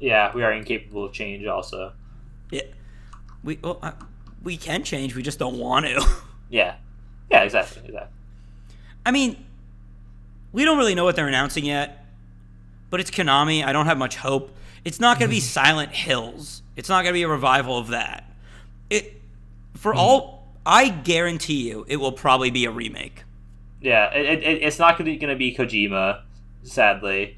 Yeah, 0.00 0.34
we 0.34 0.42
are 0.42 0.52
incapable 0.52 1.04
of 1.04 1.12
change 1.12 1.46
also. 1.46 1.92
Yeah, 2.50 2.62
we 3.44 3.58
well, 3.62 3.78
uh, 3.80 3.92
we 4.42 4.56
can 4.56 4.82
change. 4.82 5.14
We 5.14 5.22
just 5.22 5.38
don't 5.38 5.58
want 5.58 5.86
to. 5.86 6.06
Yeah. 6.50 6.74
Yeah, 7.30 7.44
exactly. 7.44 7.80
Exactly. 7.86 8.14
I 9.06 9.10
mean, 9.10 9.42
we 10.52 10.66
don't 10.66 10.76
really 10.76 10.94
know 10.94 11.04
what 11.04 11.16
they're 11.16 11.28
announcing 11.28 11.64
yet, 11.64 12.04
but 12.90 13.00
it's 13.00 13.10
Konami. 13.10 13.64
I 13.64 13.72
don't 13.72 13.86
have 13.86 13.96
much 13.96 14.16
hope. 14.16 14.54
It's 14.84 15.00
not 15.00 15.18
going 15.18 15.30
to 15.30 15.34
be 15.34 15.40
Silent 15.40 15.92
Hills. 15.92 16.60
It's 16.76 16.90
not 16.90 17.04
going 17.04 17.14
to 17.14 17.18
be 17.18 17.22
a 17.22 17.28
revival 17.28 17.78
of 17.78 17.88
that. 17.88 18.30
It 18.90 19.18
for 19.76 19.94
all 19.94 20.41
I 20.64 20.88
guarantee 20.88 21.68
you, 21.68 21.84
it 21.88 21.96
will 21.96 22.12
probably 22.12 22.50
be 22.50 22.64
a 22.64 22.70
remake. 22.70 23.24
Yeah, 23.80 24.12
it, 24.14 24.42
it, 24.42 24.62
it's 24.62 24.78
not 24.78 24.96
going 24.96 25.18
to 25.18 25.36
be 25.36 25.54
Kojima, 25.54 26.22
sadly. 26.62 27.36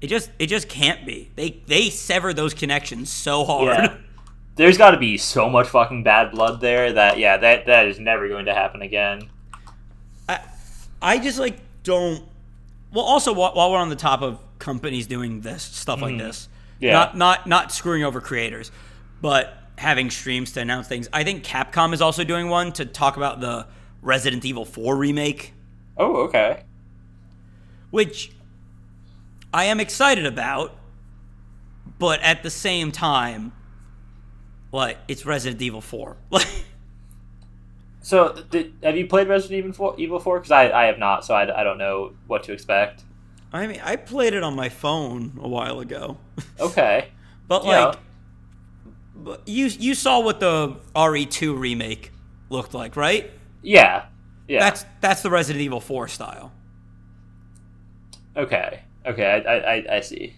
It 0.00 0.08
just 0.08 0.30
it 0.38 0.46
just 0.46 0.68
can't 0.68 1.06
be. 1.06 1.30
They 1.36 1.60
they 1.66 1.90
sever 1.90 2.32
those 2.32 2.54
connections 2.54 3.10
so 3.10 3.44
hard. 3.44 3.66
Yeah. 3.66 3.96
There's 4.56 4.76
got 4.76 4.90
to 4.90 4.96
be 4.98 5.16
so 5.16 5.48
much 5.48 5.68
fucking 5.68 6.02
bad 6.02 6.32
blood 6.32 6.60
there 6.60 6.92
that 6.92 7.18
yeah, 7.18 7.36
that 7.36 7.66
that 7.66 7.86
is 7.86 7.98
never 8.00 8.28
going 8.28 8.46
to 8.46 8.54
happen 8.54 8.82
again. 8.82 9.28
I, 10.28 10.40
I 11.00 11.18
just 11.18 11.38
like 11.38 11.58
don't. 11.82 12.24
Well, 12.92 13.04
also 13.04 13.32
while, 13.32 13.54
while 13.54 13.70
we're 13.70 13.78
on 13.78 13.90
the 13.90 13.96
top 13.96 14.22
of 14.22 14.40
companies 14.58 15.06
doing 15.06 15.42
this 15.42 15.62
stuff 15.62 16.02
like 16.02 16.18
this, 16.18 16.46
Mm-hmm. 16.46 16.84
Yeah. 16.84 16.92
not 16.92 17.16
not 17.16 17.46
not 17.46 17.72
screwing 17.72 18.02
over 18.04 18.20
creators, 18.22 18.72
but 19.20 19.54
having 19.80 20.10
streams 20.10 20.52
to 20.52 20.60
announce 20.60 20.86
things. 20.88 21.08
I 21.10 21.24
think 21.24 21.42
Capcom 21.42 21.94
is 21.94 22.02
also 22.02 22.22
doing 22.22 22.50
one 22.50 22.70
to 22.74 22.84
talk 22.84 23.16
about 23.16 23.40
the 23.40 23.66
Resident 24.02 24.44
Evil 24.44 24.66
4 24.66 24.94
remake, 24.94 25.54
Oh, 25.96 26.16
okay. 26.24 26.64
which 27.90 28.30
I 29.54 29.64
am 29.64 29.80
excited 29.80 30.26
about, 30.26 30.76
but 31.98 32.20
at 32.20 32.42
the 32.42 32.50
same 32.50 32.92
time, 32.92 33.52
like 34.70 34.98
it's 35.08 35.24
Resident 35.24 35.60
Evil 35.62 35.80
4. 35.80 36.16
Like 36.30 36.46
So, 38.02 38.42
did, 38.50 38.72
have 38.82 38.96
you 38.96 39.06
played 39.06 39.28
Resident 39.28 39.58
Evil 39.58 39.72
4? 39.72 39.94
Evil 39.98 40.18
4? 40.20 40.38
Because 40.40 40.50
I, 40.50 40.70
I 40.70 40.84
have 40.86 40.98
not, 40.98 41.24
so 41.24 41.34
I, 41.34 41.60
I 41.60 41.64
don't 41.64 41.78
know 41.78 42.12
what 42.26 42.42
to 42.44 42.52
expect. 42.52 43.04
I 43.52 43.66
mean, 43.66 43.80
I 43.82 43.96
played 43.96 44.32
it 44.34 44.42
on 44.42 44.54
my 44.54 44.68
phone 44.68 45.38
a 45.40 45.48
while 45.48 45.80
ago. 45.80 46.18
Okay. 46.60 47.08
But 47.48 47.64
Yeah. 47.64 47.86
like, 47.86 47.98
you 49.46 49.66
you 49.66 49.94
saw 49.94 50.20
what 50.20 50.40
the 50.40 50.76
RE2 50.94 51.58
remake 51.58 52.12
looked 52.48 52.74
like, 52.74 52.96
right? 52.96 53.30
Yeah. 53.62 54.06
Yeah. 54.48 54.60
That's 54.60 54.84
that's 55.00 55.22
the 55.22 55.30
Resident 55.30 55.62
Evil 55.62 55.80
4 55.80 56.08
style. 56.08 56.52
okay. 58.36 58.82
Okay, 59.06 59.24
I, 59.24 59.38
I, 59.38 59.74
I, 59.76 59.96
I 59.96 60.00
see. 60.00 60.34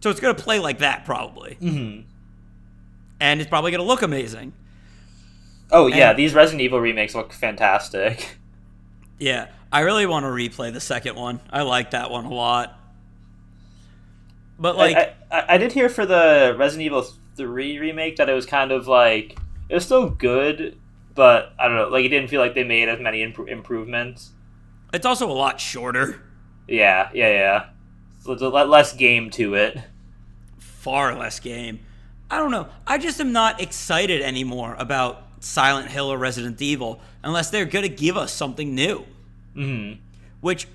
So 0.00 0.08
it's 0.10 0.20
gonna 0.20 0.34
play 0.34 0.58
like 0.60 0.78
that 0.78 1.04
probably, 1.04 1.54
hmm 1.54 2.00
and 3.20 3.40
it's 3.40 3.50
probably 3.50 3.70
gonna 3.72 3.82
look 3.82 4.00
amazing. 4.02 4.52
Oh, 5.70 5.88
yeah, 5.88 6.10
And- 6.10 6.18
these 6.18 6.32
Resident 6.34 6.62
Evil 6.62 6.80
remakes 6.80 7.14
look 7.14 7.32
fantastic. 7.32 8.36
Yeah, 9.20 9.48
I 9.72 9.80
really 9.80 10.06
want 10.06 10.22
to 10.24 10.28
replay 10.28 10.72
the 10.72 10.80
second 10.80 11.16
one. 11.16 11.40
I 11.50 11.62
like 11.62 11.90
that 11.90 12.08
one 12.12 12.24
a 12.24 12.32
lot. 12.32 12.78
But 14.60 14.76
like, 14.76 14.96
I, 14.96 15.14
I, 15.32 15.44
I 15.54 15.58
did 15.58 15.72
hear 15.72 15.88
for 15.88 16.06
the 16.06 16.54
Resident 16.56 16.86
Evil 16.86 17.04
3 17.38 17.78
remake 17.78 18.16
that 18.16 18.28
it 18.28 18.34
was 18.34 18.44
kind 18.44 18.70
of 18.72 18.86
like, 18.86 19.38
it 19.70 19.74
was 19.74 19.84
still 19.86 20.10
good, 20.10 20.76
but 21.14 21.52
I 21.58 21.66
don't 21.68 21.76
know, 21.76 21.88
like 21.88 22.04
it 22.04 22.08
didn't 22.10 22.28
feel 22.28 22.40
like 22.42 22.54
they 22.54 22.64
made 22.64 22.88
as 22.90 23.00
many 23.00 23.24
impro- 23.26 23.48
improvements. 23.48 24.32
it's 24.92 25.06
also 25.06 25.30
a 25.30 25.32
lot 25.32 25.58
shorter, 25.60 26.20
Yeah, 26.66 27.08
yeah, 27.14 27.30
yeah. 27.30 27.64
So 28.20 28.30
there's 28.30 28.42
a 28.42 28.48
lot 28.50 28.68
less 28.68 28.92
game 28.94 29.30
to 29.30 29.54
it. 29.54 29.78
far 30.58 31.14
less 31.18 31.40
game. 31.40 31.80
I 32.30 32.36
don't 32.38 32.50
know. 32.50 32.68
I 32.86 32.98
just 32.98 33.20
am 33.20 33.32
not 33.32 33.60
excited 33.62 34.20
anymore 34.20 34.76
about 34.78 35.22
Silent 35.40 35.88
Hill 35.90 36.12
or 36.12 36.18
Resident 36.18 36.60
Evil 36.60 37.00
unless 37.22 37.48
they're 37.50 37.64
gonna 37.64 37.88
give 37.88 38.16
us 38.18 38.32
something 38.32 38.74
new. 38.74 39.04
hmm 39.54 39.92
which 40.40 40.68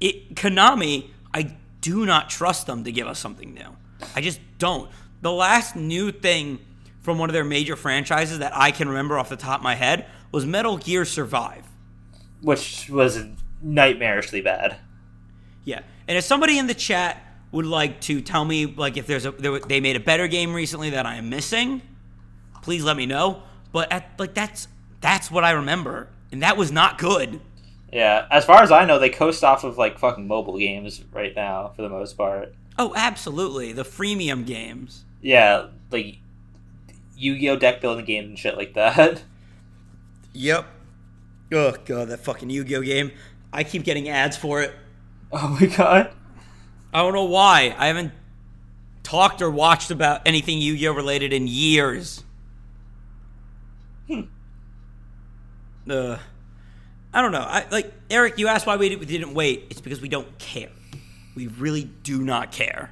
it 0.00 0.34
Konami, 0.34 1.08
I 1.34 1.54
do 1.80 2.06
not 2.06 2.30
trust 2.30 2.66
them 2.66 2.84
to 2.84 2.92
give 2.92 3.06
us 3.06 3.18
something 3.18 3.52
new. 3.54 3.76
I 4.14 4.20
just 4.20 4.40
don't. 4.58 4.90
The 5.22 5.32
last 5.32 5.76
new 5.76 6.12
thing 6.12 6.58
from 7.00 7.18
one 7.18 7.28
of 7.28 7.34
their 7.34 7.44
major 7.44 7.76
franchises 7.76 8.40
that 8.40 8.52
I 8.54 8.70
can 8.70 8.88
remember 8.88 9.18
off 9.18 9.28
the 9.28 9.36
top 9.36 9.60
of 9.60 9.64
my 9.64 9.74
head 9.74 10.06
was 10.32 10.44
Metal 10.44 10.76
Gear 10.76 11.04
Survive. 11.04 11.64
Which 12.42 12.90
was 12.90 13.18
nightmarishly 13.64 14.42
bad. 14.44 14.76
Yeah. 15.64 15.80
And 16.08 16.18
if 16.18 16.24
somebody 16.24 16.58
in 16.58 16.66
the 16.66 16.74
chat 16.74 17.22
would 17.52 17.66
like 17.66 18.00
to 18.02 18.20
tell 18.20 18.44
me 18.44 18.66
like 18.66 18.96
if 18.96 19.06
there's 19.06 19.24
a 19.24 19.30
they 19.30 19.80
made 19.80 19.96
a 19.96 20.00
better 20.00 20.28
game 20.28 20.52
recently 20.52 20.90
that 20.90 21.06
I 21.06 21.16
am 21.16 21.30
missing, 21.30 21.82
please 22.62 22.84
let 22.84 22.96
me 22.96 23.06
know. 23.06 23.42
But 23.72 23.90
at, 23.92 24.10
like 24.18 24.34
that's 24.34 24.68
that's 25.00 25.30
what 25.30 25.44
I 25.44 25.52
remember, 25.52 26.08
and 26.32 26.42
that 26.42 26.56
was 26.56 26.72
not 26.72 26.98
good. 26.98 27.40
Yeah, 27.92 28.26
as 28.30 28.44
far 28.44 28.62
as 28.62 28.72
I 28.72 28.84
know, 28.84 28.98
they 28.98 29.10
coast 29.10 29.44
off 29.44 29.64
of 29.64 29.78
like 29.78 29.98
fucking 29.98 30.26
mobile 30.26 30.58
games 30.58 31.02
right 31.12 31.34
now 31.34 31.72
for 31.74 31.82
the 31.82 31.88
most 31.88 32.16
part. 32.16 32.54
Oh, 32.78 32.92
absolutely. 32.96 33.72
The 33.72 33.84
freemium 33.84 34.46
games. 34.46 35.04
Yeah, 35.22 35.68
like 35.90 36.18
Yu-Gi-Oh 37.16 37.56
deck 37.56 37.80
building 37.80 38.04
games 38.04 38.28
and 38.28 38.38
shit 38.38 38.56
like 38.56 38.74
that. 38.74 39.22
Yep. 40.34 40.66
Oh 41.52 41.74
god, 41.84 42.08
that 42.08 42.20
fucking 42.20 42.50
Yu-Gi-Oh 42.50 42.82
game. 42.82 43.10
I 43.52 43.64
keep 43.64 43.84
getting 43.84 44.08
ads 44.08 44.36
for 44.36 44.62
it. 44.62 44.74
Oh 45.32 45.58
my 45.60 45.66
god. 45.66 46.12
I 46.94 47.02
don't 47.02 47.12
know 47.12 47.24
why. 47.24 47.74
I 47.76 47.88
haven't 47.88 48.12
talked 49.02 49.42
or 49.42 49.50
watched 49.50 49.90
about 49.90 50.22
anything 50.24 50.60
Yu-Gi-Oh 50.60 50.92
related 50.92 51.32
in 51.32 51.48
years. 51.48 52.22
Hmm. 54.06 54.20
Uh, 55.90 56.18
I 57.12 57.22
don't 57.22 57.32
know. 57.32 57.40
I 57.40 57.66
like 57.70 57.92
Eric. 58.08 58.38
You 58.38 58.46
asked 58.46 58.66
why 58.66 58.76
we 58.76 58.94
we 58.94 59.04
didn't 59.04 59.34
wait. 59.34 59.66
It's 59.70 59.80
because 59.80 60.00
we 60.00 60.08
don't 60.08 60.38
care. 60.38 60.68
We 61.36 61.46
really 61.46 61.84
do 61.84 62.22
not 62.22 62.50
care. 62.50 62.90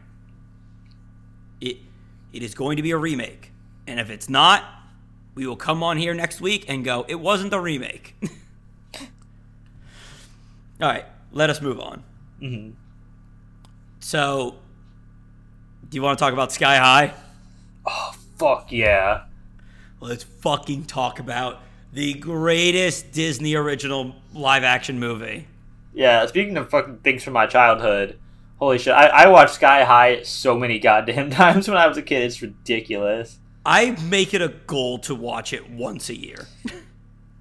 It 1.61 1.79
it 2.33 2.43
is 2.43 2.55
going 2.55 2.77
to 2.77 2.83
be 2.83 2.93
a 2.93 2.97
remake, 2.97 3.51
and 3.87 3.99
if 3.99 4.11
it's 4.11 4.29
not, 4.29 4.65
we 5.35 5.47
will 5.47 5.57
come 5.57 5.83
on 5.83 5.97
here 5.97 6.15
next 6.15 6.41
week 6.41 6.67
and 6.69 6.85
go. 6.85 7.05
It 7.09 7.17
wasn't 7.17 7.53
a 7.53 7.59
remake. 7.61 8.15
All 10.81 10.89
right, 10.89 11.07
let 11.33 11.51
us 11.51 11.61
move 11.61 11.81
on. 11.81 12.05
hmm 12.39 12.71
So, 14.01 14.57
do 15.89 15.97
you 15.97 16.03
want 16.03 16.19
to 16.19 16.23
talk 16.25 16.33
about 16.33 16.53
Sky 16.53 16.77
High? 16.77 17.15
Oh 17.87 18.15
fuck 18.37 18.71
yeah. 18.73 19.25
Let's 20.01 20.25
fucking 20.25 20.85
talk 20.85 21.19
about 21.19 21.61
the 21.93 22.15
greatest 22.15 23.13
Disney 23.13 23.55
original 23.55 24.17
live 24.35 24.65
action 24.65 24.99
movie. 24.99 25.47
Yeah, 25.95 26.27
speaking 26.27 26.57
of 26.57 26.69
fucking 26.69 26.99
things 26.99 27.23
from 27.23 27.33
my 27.35 27.47
childhood, 27.47 28.19
holy 28.59 28.79
shit, 28.79 28.95
I, 28.95 29.07
I 29.07 29.29
watched 29.29 29.55
Sky 29.55 29.85
High 29.85 30.23
so 30.23 30.59
many 30.59 30.79
goddamn 30.79 31.31
times 31.43 31.69
when 31.69 31.77
I 31.77 31.87
was 31.87 31.97
a 31.97 32.03
kid. 32.03 32.23
It's 32.23 32.41
ridiculous. 32.43 33.39
I 33.67 33.93
make 34.09 34.35
it 34.35 34.43
a 34.43 34.49
goal 34.49 34.99
to 35.01 35.15
watch 35.15 35.53
it 35.53 35.71
once 35.71 36.11
a 36.11 36.19
year. 36.19 36.47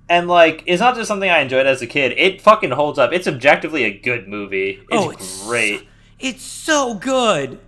And 0.10 0.28
like, 0.28 0.64
it's 0.66 0.80
not 0.80 0.96
just 0.96 1.08
something 1.08 1.30
I 1.30 1.40
enjoyed 1.40 1.66
as 1.66 1.82
a 1.82 1.88
kid. 1.88 2.14
It 2.18 2.42
fucking 2.42 2.72
holds 2.72 3.00
up. 3.00 3.12
It's 3.14 3.28
objectively 3.28 3.84
a 3.84 3.98
good 3.98 4.28
movie. 4.28 4.80
It's, 4.82 4.88
Oh, 4.92 5.10
it's 5.10 5.46
great. 5.46 5.88
It's 6.20 6.44
so 6.44 6.94
good. 6.94 7.60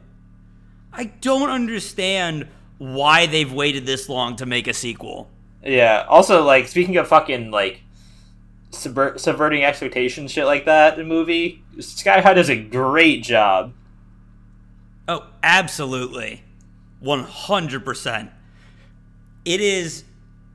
I 0.93 1.05
don't 1.05 1.49
understand 1.49 2.47
why 2.77 3.25
they've 3.25 3.51
waited 3.51 3.85
this 3.85 4.07
long 4.07 4.35
to 4.37 4.45
make 4.45 4.67
a 4.67 4.73
sequel. 4.73 5.29
Yeah. 5.63 6.05
Also, 6.07 6.43
like, 6.43 6.67
speaking 6.67 6.97
of 6.97 7.07
fucking 7.07 7.51
like 7.51 7.81
subvert, 8.75 9.19
subverting 9.19 9.63
expectations, 9.63 10.31
shit 10.31 10.45
like 10.45 10.65
that 10.65 10.93
in 10.93 10.99
the 10.99 11.05
movie. 11.05 11.63
Sky 11.79 12.21
High 12.21 12.33
does 12.33 12.49
a 12.49 12.55
great 12.55 13.23
job. 13.23 13.73
Oh, 15.07 15.27
absolutely. 15.43 16.43
100%. 17.03 18.31
It 19.45 19.61
is 19.61 20.03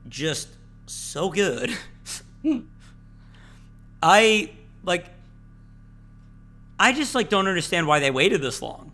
just 0.09 0.49
so 0.85 1.29
good. 1.29 1.77
I 4.03 4.51
like 4.83 5.05
I 6.79 6.91
just 6.93 7.13
like 7.13 7.29
don't 7.29 7.47
understand 7.47 7.85
why 7.85 7.99
they 7.99 8.09
waited 8.09 8.41
this 8.41 8.61
long. 8.61 8.91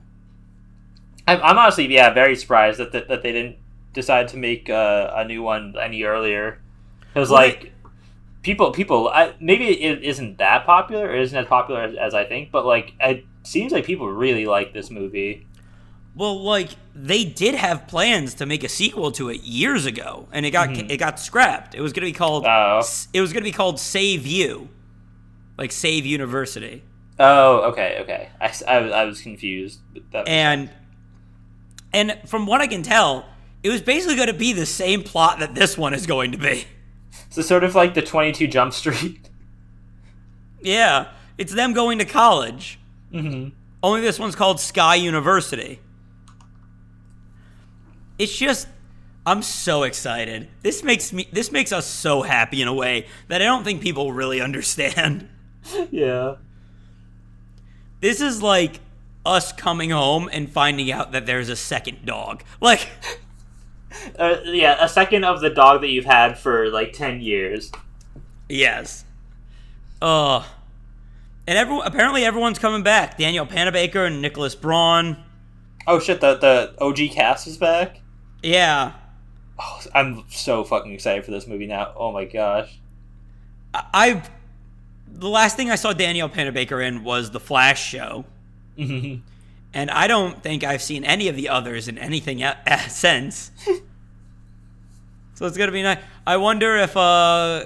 I'm, 1.25 1.39
I'm 1.41 1.57
honestly, 1.57 1.87
yeah, 1.87 2.13
very 2.13 2.35
surprised 2.35 2.79
that 2.79 2.91
that, 2.91 3.07
that 3.07 3.23
they 3.23 3.31
didn't 3.31 3.55
decide 3.93 4.27
to 4.29 4.37
make 4.37 4.69
uh, 4.69 5.11
a 5.15 5.25
new 5.25 5.41
one 5.41 5.75
any 5.81 6.03
earlier. 6.03 6.61
Because 7.13 7.29
Well, 7.29 7.41
like 7.41 7.71
people, 8.47 8.71
people, 8.71 9.09
I, 9.09 9.33
maybe 9.41 9.65
it 9.83 10.03
isn't 10.03 10.37
that 10.37 10.65
popular, 10.65 11.07
or 11.07 11.15
isn't 11.17 11.37
as 11.37 11.45
popular 11.47 11.81
as, 11.81 11.95
as 11.95 12.13
I 12.13 12.23
think, 12.23 12.49
but 12.51 12.65
like 12.65 12.93
it 13.01 13.25
seems 13.43 13.73
like 13.73 13.85
people 13.85 14.09
really 14.09 14.45
like 14.45 14.73
this 14.73 14.89
movie. 14.89 15.45
Well, 16.15 16.41
like 16.41 16.69
they 16.95 17.25
did 17.25 17.55
have 17.55 17.87
plans 17.87 18.33
to 18.35 18.45
make 18.45 18.63
a 18.63 18.69
sequel 18.69 19.11
to 19.11 19.29
it 19.29 19.41
years 19.43 19.85
ago, 19.85 20.27
and 20.31 20.45
it 20.45 20.51
got 20.51 20.69
Mhm. 20.69 20.89
it 20.89 20.97
got 20.97 21.19
scrapped. 21.19 21.75
It 21.75 21.81
was 21.81 21.91
going 21.91 22.05
to 22.07 22.11
be 22.13 22.17
called 22.17 22.45
Oh. 22.47 22.81
it 23.13 23.19
was 23.21 23.33
going 23.33 23.43
to 23.43 23.49
be 23.49 23.51
called 23.51 23.79
Save 23.79 24.25
You, 24.25 24.69
like 25.57 25.71
Save 25.73 26.05
University, 26.05 26.83
Oh, 27.19 27.69
okay, 27.71 27.97
okay. 28.01 28.29
I, 28.39 28.45
I 28.67 28.79
was- 28.79 28.91
I 28.93 29.03
was 29.03 29.21
confused. 29.21 29.79
and 30.25 30.69
and 31.93 32.17
from 32.25 32.45
what 32.47 32.61
I 32.61 32.67
can 32.67 32.81
tell, 32.83 33.25
it 33.63 33.69
was 33.69 33.81
basically 33.81 34.15
going 34.15 34.27
to 34.27 34.33
be 34.47 34.53
the 34.53 34.65
same 34.65 35.03
plot 35.03 35.39
that 35.39 35.53
this 35.55 35.77
one 35.77 35.93
is 35.93 36.05
going 36.05 36.31
to 36.31 36.37
be. 36.37 36.65
So 37.29 37.41
sort 37.41 37.63
of 37.63 37.75
like 37.75 37.93
the 37.93 38.01
Twenty 38.01 38.31
Two 38.31 38.47
Jump 38.47 38.73
Street. 38.73 39.29
Yeah, 40.61 41.09
it's 41.37 41.53
them 41.53 41.73
going 41.73 41.99
to 41.99 42.05
college. 42.05 42.79
hmm 43.11 43.49
Only 43.83 44.01
this 44.01 44.19
one's 44.19 44.35
called 44.35 44.59
Sky 44.59 44.95
University. 44.95 45.79
It's 48.17 48.35
just 48.35 48.67
I'm 49.25 49.41
so 49.43 49.83
excited. 49.83 50.47
This 50.63 50.83
makes 50.83 51.13
me 51.13 51.27
this 51.31 51.51
makes 51.51 51.71
us 51.71 51.85
so 51.85 52.21
happy 52.21 52.61
in 52.61 52.67
a 52.67 52.73
way 52.73 53.05
that 53.27 53.41
I 53.41 53.45
don't 53.45 53.63
think 53.63 53.81
people 53.81 54.11
really 54.11 54.41
understand. 54.47 55.29
Yeah. 55.91 56.35
This 57.99 58.21
is 58.21 58.41
like 58.41 58.79
us 59.25 59.51
coming 59.51 59.89
home 59.89 60.29
and 60.31 60.49
finding 60.49 60.91
out 60.91 61.11
that 61.11 61.25
there's 61.25 61.49
a 61.49 61.55
second 61.55 62.05
dog. 62.05 62.43
Like 62.61 62.87
Uh, 64.19 64.37
yeah, 64.45 64.83
a 64.83 64.89
second 64.89 65.23
of 65.23 65.41
the 65.41 65.49
dog 65.49 65.81
that 65.81 65.89
you've 65.89 66.05
had 66.05 66.37
for 66.39 66.69
like 66.69 66.93
ten 66.93 67.21
years. 67.21 67.71
yes. 68.49 69.05
Uh 70.01 70.43
and 71.47 71.57
everyone 71.57 71.85
apparently 71.85 72.25
everyone's 72.25 72.57
coming 72.59 72.83
back. 72.83 73.17
Danielle 73.17 73.45
Panabaker 73.45 74.07
and 74.07 74.21
Nicholas 74.21 74.55
Braun. 74.55 75.17
Oh 75.85 75.99
shit! 75.99 76.19
The 76.21 76.35
the 76.35 76.73
OG 76.83 77.11
cast 77.11 77.47
is 77.47 77.57
back. 77.57 78.01
Yeah. 78.43 78.93
Oh, 79.59 79.81
I'm 79.95 80.23
so 80.29 80.63
fucking 80.63 80.91
excited 80.93 81.23
for 81.25 81.31
this 81.31 81.47
movie 81.47 81.67
now. 81.67 81.93
Oh 81.95 82.11
my 82.11 82.25
gosh. 82.25 82.77
I 83.73 83.83
I've 83.93 84.29
the 85.07 85.29
last 85.29 85.55
thing 85.57 85.69
I 85.71 85.75
saw 85.75 85.93
Danielle 85.93 86.29
Panabaker 86.29 86.85
in 86.85 87.03
was 87.03 87.31
the 87.31 87.39
Flash 87.39 87.83
show, 87.83 88.25
Mhm. 88.77 89.21
and 89.73 89.89
I 89.91 90.07
don't 90.07 90.41
think 90.43 90.63
I've 90.63 90.81
seen 90.81 91.03
any 91.03 91.27
of 91.27 91.35
the 91.35 91.49
others 91.49 91.87
in 91.87 91.97
anything 91.97 92.39
e- 92.41 92.45
e- 92.71 92.89
since. 92.89 93.51
so 95.37 95.45
it's 95.45 95.55
gonna 95.57 95.71
be 95.71 95.83
nice. 95.83 95.99
I 96.25 96.37
wonder 96.37 96.75
if 96.77 96.97
uh, 96.97 97.65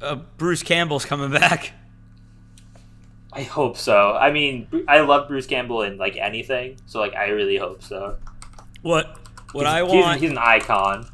uh, 0.00 0.16
Bruce 0.38 0.62
Campbell's 0.62 1.04
coming 1.04 1.30
back. 1.30 1.72
I 3.32 3.42
hope 3.42 3.76
so. 3.78 4.12
I 4.12 4.30
mean, 4.30 4.66
I 4.88 5.00
love 5.00 5.28
Bruce 5.28 5.46
Campbell 5.46 5.82
in 5.82 5.96
like 5.98 6.16
anything, 6.16 6.76
so 6.86 7.00
like 7.00 7.14
I 7.14 7.28
really 7.28 7.56
hope 7.56 7.82
so. 7.82 8.16
What 8.82 9.18
what 9.52 9.66
He's- 9.66 9.74
I 9.74 9.82
want 9.82 10.20
He's, 10.20 10.30
an 10.30 10.38
icon. 10.38 11.06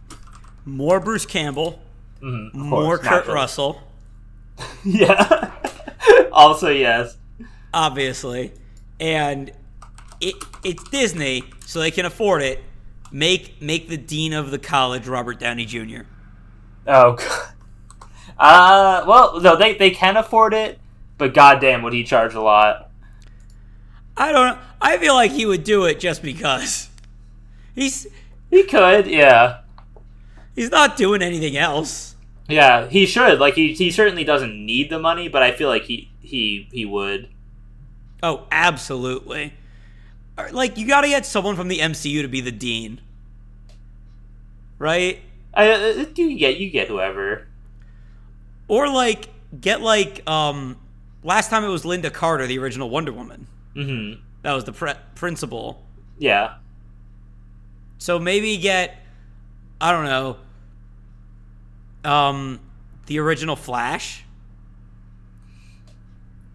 more 0.65 1.01
Bruce 1.01 1.27
Campbell, 1.27 1.81
Mhm, 2.23 2.55
more 2.55 2.97
course, 2.99 3.01
Kurt 3.01 3.11
naturally. 3.11 3.35
Russell, 3.35 3.83
Yeah. 4.85 5.51
also, 6.33 6.69
yes. 6.71 7.17
obviously, 7.75 8.53
and 8.99 9.51
it 10.21 10.35
it's 10.65 10.83
Disney, 10.91 11.45
so 11.67 11.79
they 11.81 11.91
can 11.93 12.05
afford 12.07 12.43
it. 12.43 12.61
Make 13.11 13.61
make 13.63 13.89
the 13.89 13.97
dean 13.97 14.33
of 14.33 14.51
the 14.51 14.59
college 14.59 15.07
Robert 15.09 15.39
Downey 15.39 15.65
Jr. 15.65 16.03
Oh. 16.87 17.13
God. 17.17 17.49
Uh, 18.39 19.05
well, 19.07 19.41
no, 19.41 19.57
they 19.57 19.75
they 19.75 19.91
can 19.91 20.17
afford 20.17 20.55
it, 20.55 20.79
but 21.17 21.35
goddamn, 21.35 21.83
would 21.83 21.93
he 21.93 22.05
charge 22.05 22.35
a 22.35 22.41
lot? 22.41 22.91
I 24.17 24.31
don't 24.33 24.47
know. 24.47 24.59
I 24.81 24.97
feel 24.99 25.15
like 25.15 25.33
he 25.33 25.45
would 25.47 25.65
do 25.65 25.85
it 25.85 25.99
just 25.99 26.23
because. 26.23 26.89
He's 27.75 28.07
He 28.51 28.63
could, 28.65 29.07
yeah, 29.07 29.61
he's 30.55 30.71
not 30.71 30.97
doing 30.97 31.21
anything 31.23 31.57
else. 31.57 32.15
yeah. 32.49 32.87
He 32.89 33.07
should. 33.07 33.39
Like, 33.41 33.55
he 33.55 33.73
he 33.75 33.91
certainly 33.91 34.25
doesn't 34.25 34.55
need 34.65 34.91
the 34.91 34.99
money, 34.99 35.29
but 35.29 35.43
I 35.43 35.53
feel 35.53 35.69
like 35.69 35.83
he 35.85 36.11
he 36.21 36.69
he 36.73 36.85
would. 36.85 37.29
Oh, 38.23 38.47
absolutely. 38.53 39.55
Like 40.53 40.79
you 40.79 40.87
got 40.87 41.03
to 41.03 41.09
get 41.09 41.27
someone 41.27 41.57
from 41.57 41.69
the 41.69 41.79
MCU 41.79 42.23
to 42.23 42.29
be 42.29 42.41
the 42.41 42.53
dean. 42.53 43.01
Right? 44.79 45.21
I 45.55 45.71
uh, 45.71 46.05
you 46.15 46.39
get 46.39 46.59
you 46.59 46.71
get 46.71 46.89
whoever. 46.89 47.47
Or 48.69 48.89
like 48.89 49.29
get 49.61 49.81
like 49.81 50.29
um 50.29 50.77
last 51.25 51.51
time 51.51 51.65
it 51.65 51.69
was 51.69 51.83
Lynda 51.83 52.13
Carter, 52.13 52.47
the 52.47 52.59
original 52.59 52.89
Wonder 52.91 53.13
Woman. 53.13 53.47
Mm-hmm. 53.75 54.21
That 54.43 54.53
was 54.53 54.65
the 54.65 54.73
pre- 54.73 54.95
principal. 55.15 55.83
Yeah. 56.19 56.55
So 57.99 58.19
maybe 58.19 58.57
get 58.59 58.97
I 59.81 59.93
don't 59.93 60.05
know 60.05 60.37
um 62.05 62.61
the 63.07 63.19
original 63.19 63.57
Flash. 63.57 64.25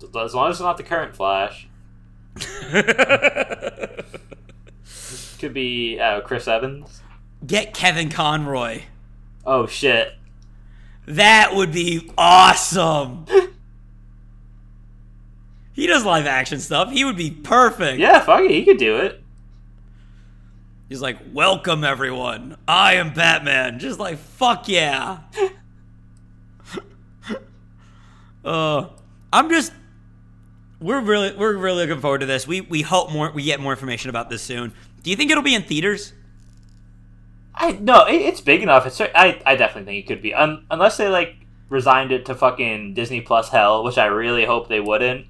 As 0.01 0.33
long 0.33 0.49
as 0.49 0.55
it's 0.55 0.61
not 0.61 0.77
the 0.77 0.83
current 0.83 1.15
Flash, 1.15 1.67
could 5.39 5.53
be 5.53 5.99
uh, 5.99 6.21
Chris 6.21 6.47
Evans. 6.47 7.01
Get 7.45 7.73
Kevin 7.73 8.09
Conroy. 8.09 8.83
Oh 9.45 9.67
shit. 9.67 10.13
That 11.05 11.53
would 11.53 11.73
be 11.73 12.09
awesome. 12.17 13.25
he 15.73 15.85
does 15.85 16.05
live 16.05 16.25
action 16.25 16.59
stuff. 16.59 16.91
He 16.91 17.03
would 17.03 17.17
be 17.17 17.29
perfect. 17.29 17.99
Yeah, 17.99 18.21
fuck 18.21 18.41
it, 18.41 18.51
he 18.51 18.63
could 18.63 18.77
do 18.77 18.97
it. 18.97 19.21
He's 20.87 21.01
like, 21.01 21.17
"Welcome 21.33 21.83
everyone. 21.83 22.55
I 22.67 22.95
am 22.95 23.13
Batman." 23.13 23.79
Just 23.79 23.99
like, 23.99 24.19
"Fuck 24.19 24.69
yeah." 24.69 25.19
uh, 28.45 28.87
I'm 29.33 29.49
just 29.49 29.73
we're 30.83 30.99
really 30.99 31.33
we're 31.35 31.55
really 31.55 31.85
looking 31.85 32.01
forward 32.01 32.19
to 32.19 32.25
this. 32.25 32.45
We 32.45 32.61
we 32.61 32.81
hope 32.81 33.11
more 33.11 33.31
we 33.31 33.43
get 33.43 33.59
more 33.59 33.71
information 33.71 34.09
about 34.09 34.29
this 34.29 34.41
soon. 34.41 34.73
Do 35.01 35.09
you 35.09 35.15
think 35.15 35.31
it'll 35.31 35.43
be 35.43 35.55
in 35.55 35.63
theaters? 35.63 36.13
I 37.55 37.71
no, 37.71 38.05
it, 38.05 38.15
it's 38.15 38.41
big 38.41 38.61
enough. 38.61 38.85
It's 38.85 38.99
I 38.99 39.41
I 39.45 39.55
definitely 39.55 39.85
think 39.85 40.05
it 40.05 40.07
could 40.07 40.21
be. 40.21 40.33
Um, 40.33 40.65
unless 40.69 40.97
they 40.97 41.07
like 41.07 41.35
resigned 41.69 42.11
it 42.11 42.25
to 42.25 42.35
fucking 42.35 42.93
Disney 42.93 43.21
Plus 43.21 43.49
hell, 43.49 43.83
which 43.83 43.97
I 43.97 44.07
really 44.07 44.45
hope 44.45 44.67
they 44.67 44.81
wouldn't. 44.81 45.25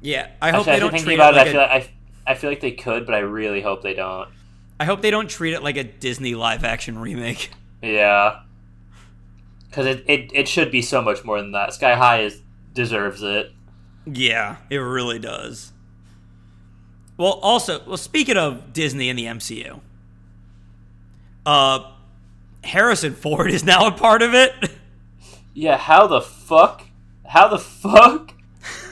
Yeah, 0.00 0.28
I 0.40 0.50
hope 0.50 0.68
Actually, 0.68 0.72
they 0.72 0.80
don't 0.80 0.98
treat 1.04 1.14
it 1.14 1.18
like 1.18 1.34
I 1.34 1.42
a, 1.42 1.50
feel 1.50 1.60
like 1.60 1.70
I, 1.70 2.30
I 2.32 2.34
feel 2.34 2.50
like 2.50 2.60
they 2.60 2.72
could, 2.72 3.04
but 3.04 3.14
I 3.14 3.18
really 3.18 3.60
hope 3.60 3.82
they 3.82 3.94
don't. 3.94 4.28
I 4.78 4.84
hope 4.84 5.02
they 5.02 5.10
don't 5.10 5.28
treat 5.28 5.54
it 5.54 5.62
like 5.62 5.76
a 5.76 5.84
Disney 5.84 6.34
live 6.36 6.62
action 6.64 6.98
remake. 6.98 7.50
Yeah, 7.82 8.40
because 9.68 9.86
it, 9.86 10.04
it 10.06 10.30
it 10.32 10.48
should 10.48 10.70
be 10.70 10.82
so 10.82 11.02
much 11.02 11.24
more 11.24 11.40
than 11.40 11.52
that. 11.52 11.74
Sky 11.74 11.94
High 11.94 12.22
is 12.22 12.42
deserves 12.74 13.22
it. 13.22 13.52
Yeah, 14.14 14.56
it 14.70 14.78
really 14.78 15.18
does. 15.18 15.72
Well, 17.16 17.32
also, 17.42 17.82
well, 17.86 17.96
speaking 17.96 18.36
of 18.36 18.72
Disney 18.72 19.08
and 19.08 19.18
the 19.18 19.24
MCU, 19.24 19.80
uh, 21.44 21.90
Harrison 22.64 23.14
Ford 23.14 23.50
is 23.50 23.64
now 23.64 23.86
a 23.86 23.92
part 23.92 24.22
of 24.22 24.34
it. 24.34 24.52
Yeah, 25.54 25.76
how 25.76 26.06
the 26.06 26.20
fuck? 26.20 26.84
How 27.26 27.48
the 27.48 27.58
fuck? 27.58 28.34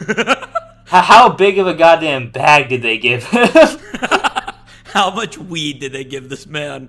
How, 0.86 1.02
how 1.02 1.28
big 1.30 1.58
of 1.58 1.66
a 1.66 1.74
goddamn 1.74 2.30
bag 2.30 2.68
did 2.68 2.80
they 2.80 2.96
give 2.96 3.24
him? 3.24 3.48
How 4.84 5.10
much 5.10 5.36
weed 5.36 5.80
did 5.80 5.92
they 5.92 6.04
give 6.04 6.28
this 6.28 6.46
man? 6.46 6.88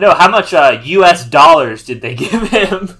no, 0.00 0.14
how 0.14 0.30
much 0.30 0.54
uh, 0.54 0.80
U.S. 0.82 1.26
dollars 1.26 1.84
did 1.84 2.00
they 2.00 2.14
give 2.14 2.48
him? 2.48 2.96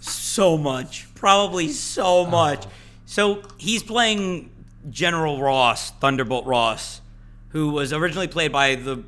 So 0.00 0.56
much, 0.56 1.08
probably 1.24 1.68
so 1.70 2.26
much. 2.26 2.66
So 3.06 3.40
he's 3.56 3.82
playing 3.82 4.50
General 4.90 5.40
Ross, 5.40 5.90
Thunderbolt 5.92 6.44
Ross, 6.44 7.00
who 7.48 7.70
was 7.70 7.94
originally 7.94 8.28
played 8.28 8.52
by 8.52 8.74
the 8.74 9.02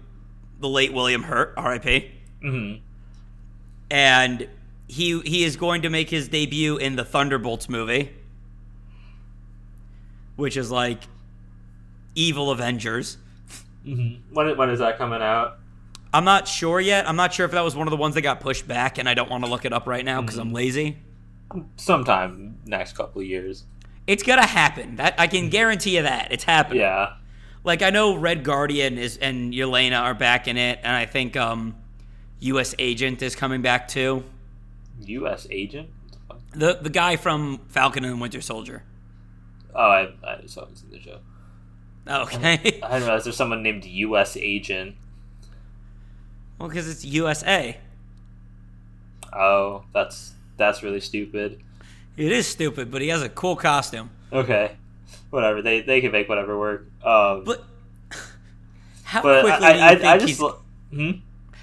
the 0.58 0.68
late 0.68 0.94
William 0.94 1.24
Hurt, 1.24 1.52
R.I.P. 1.58 2.10
hmm 2.40 2.72
and 3.90 4.48
he 4.88 5.20
he 5.20 5.44
is 5.44 5.56
going 5.56 5.82
to 5.82 5.90
make 5.90 6.08
his 6.08 6.28
debut 6.28 6.78
in 6.78 6.96
the 6.96 7.04
Thunderbolts 7.04 7.68
movie, 7.68 8.14
which 10.36 10.56
is 10.56 10.70
like 10.70 11.04
evil 12.14 12.50
Avengers. 12.50 13.18
Mm-hmm. 13.84 14.34
When 14.34 14.56
when 14.56 14.70
is 14.70 14.78
that 14.78 14.96
coming 14.96 15.20
out? 15.20 15.58
I'm 16.14 16.24
not 16.24 16.48
sure 16.48 16.80
yet. 16.80 17.06
I'm 17.06 17.16
not 17.16 17.34
sure 17.34 17.44
if 17.44 17.52
that 17.52 17.60
was 17.60 17.76
one 17.76 17.86
of 17.86 17.90
the 17.90 17.98
ones 17.98 18.14
that 18.14 18.22
got 18.22 18.40
pushed 18.40 18.66
back, 18.66 18.96
and 18.96 19.06
I 19.06 19.12
don't 19.12 19.30
want 19.30 19.44
to 19.44 19.50
look 19.50 19.66
it 19.66 19.74
up 19.74 19.86
right 19.86 20.04
now 20.04 20.22
because 20.22 20.38
I'm 20.38 20.54
lazy. 20.54 20.96
Sometime 21.76 22.58
next 22.66 22.94
couple 22.96 23.20
of 23.20 23.26
years. 23.26 23.64
It's 24.06 24.22
gonna 24.22 24.46
happen. 24.46 24.96
That 24.96 25.14
I 25.18 25.26
can 25.26 25.48
guarantee 25.48 25.96
you 25.96 26.02
that 26.02 26.32
it's 26.32 26.44
happening. 26.44 26.80
Yeah. 26.80 27.14
Like 27.64 27.82
I 27.82 27.90
know 27.90 28.16
Red 28.16 28.44
Guardian 28.44 28.98
is 28.98 29.16
and 29.16 29.52
Yelena 29.52 30.00
are 30.00 30.14
back 30.14 30.46
in 30.46 30.56
it, 30.56 30.78
and 30.82 30.94
I 30.94 31.06
think 31.06 31.36
um, 31.36 31.74
U.S. 32.40 32.74
Agent 32.78 33.22
is 33.22 33.34
coming 33.34 33.62
back 33.62 33.88
too. 33.88 34.22
U.S. 35.02 35.46
agent. 35.50 35.90
The 36.52 36.78
the 36.80 36.90
guy 36.90 37.16
from 37.16 37.60
Falcon 37.68 38.04
and 38.04 38.14
the 38.14 38.16
Winter 38.18 38.40
Soldier. 38.40 38.84
Oh, 39.74 39.80
I 39.90 40.12
I 40.24 40.40
just 40.42 40.54
haven't 40.54 40.76
seen 40.76 40.90
the 40.90 41.00
show. 41.00 41.18
Okay. 42.08 42.52
I 42.54 42.56
didn't 42.56 42.82
realize 43.02 43.24
there's 43.24 43.36
someone 43.36 43.62
named 43.62 43.84
U.S. 43.84 44.36
agent. 44.36 44.94
well, 46.58 46.68
because 46.68 46.88
it's 46.88 47.04
USA. 47.04 47.78
Oh, 49.32 49.84
that's 49.92 50.32
that's 50.56 50.82
really 50.82 51.00
stupid. 51.00 51.60
It 52.16 52.32
is 52.32 52.46
stupid, 52.46 52.90
but 52.90 53.02
he 53.02 53.08
has 53.08 53.22
a 53.22 53.28
cool 53.28 53.56
costume. 53.56 54.10
Okay, 54.32 54.76
whatever. 55.30 55.62
They 55.62 55.82
they 55.82 56.00
can 56.00 56.12
make 56.12 56.28
whatever 56.28 56.58
work. 56.58 56.86
Um, 57.04 57.44
But 57.44 57.64
how 59.04 59.22
but 59.22 59.42
quickly 59.44 59.66
I 59.66 59.72
do 59.72 59.78
you 59.78 59.84
I, 59.84 59.94
think 59.94 60.04
I 60.04 60.14
just 60.18 60.28
he's, 60.28 60.40
lo- 60.40 60.60
hmm? 60.90 61.10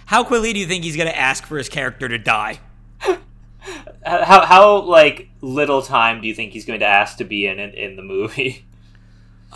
how 0.05 0.23
quickly 0.23 0.53
do 0.53 0.59
you 0.59 0.67
think 0.67 0.83
he's 0.83 0.95
gonna 0.97 1.09
ask 1.09 1.45
for 1.45 1.57
his 1.57 1.69
character 1.69 2.07
to 2.07 2.17
die? 2.17 2.59
how 4.05 4.45
how 4.45 4.81
like 4.81 5.29
little 5.41 5.81
time 5.81 6.21
do 6.21 6.27
you 6.27 6.35
think 6.35 6.51
he's 6.53 6.65
going 6.65 6.79
to 6.79 6.85
ask 6.85 7.17
to 7.17 7.23
be 7.23 7.47
in 7.47 7.59
in, 7.59 7.71
in 7.71 7.95
the 7.95 8.03
movie? 8.03 8.65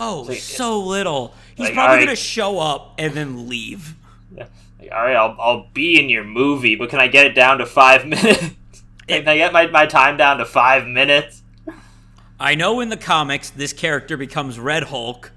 Oh, 0.00 0.24
like- 0.28 0.38
so 0.38 0.78
little. 0.80 1.34
He's 1.56 1.66
like, 1.66 1.74
probably 1.74 1.94
alright. 1.94 2.06
gonna 2.06 2.14
show 2.16 2.60
up 2.60 2.94
and 2.98 3.14
then 3.14 3.48
leave. 3.48 3.96
Like, 4.36 4.48
all 4.92 5.02
right, 5.02 5.16
I'll 5.16 5.36
I'll 5.40 5.66
be 5.74 5.98
in 5.98 6.08
your 6.08 6.22
movie, 6.22 6.76
but 6.76 6.88
can 6.88 7.00
I 7.00 7.08
get 7.08 7.26
it 7.26 7.32
down 7.34 7.58
to 7.58 7.66
five 7.66 8.06
minutes? 8.06 8.44
can 9.24 9.28
I 9.28 9.36
get 9.36 9.52
my, 9.52 9.66
my 9.66 9.86
time 9.86 10.16
down 10.16 10.38
to 10.38 10.44
five 10.44 10.86
minutes? 10.86 11.42
I 12.40 12.54
know 12.54 12.80
in 12.80 12.88
the 12.88 12.96
comics 12.96 13.50
this 13.50 13.72
character 13.72 14.16
becomes 14.16 14.58
Red 14.58 14.84
Hulk, 14.84 15.32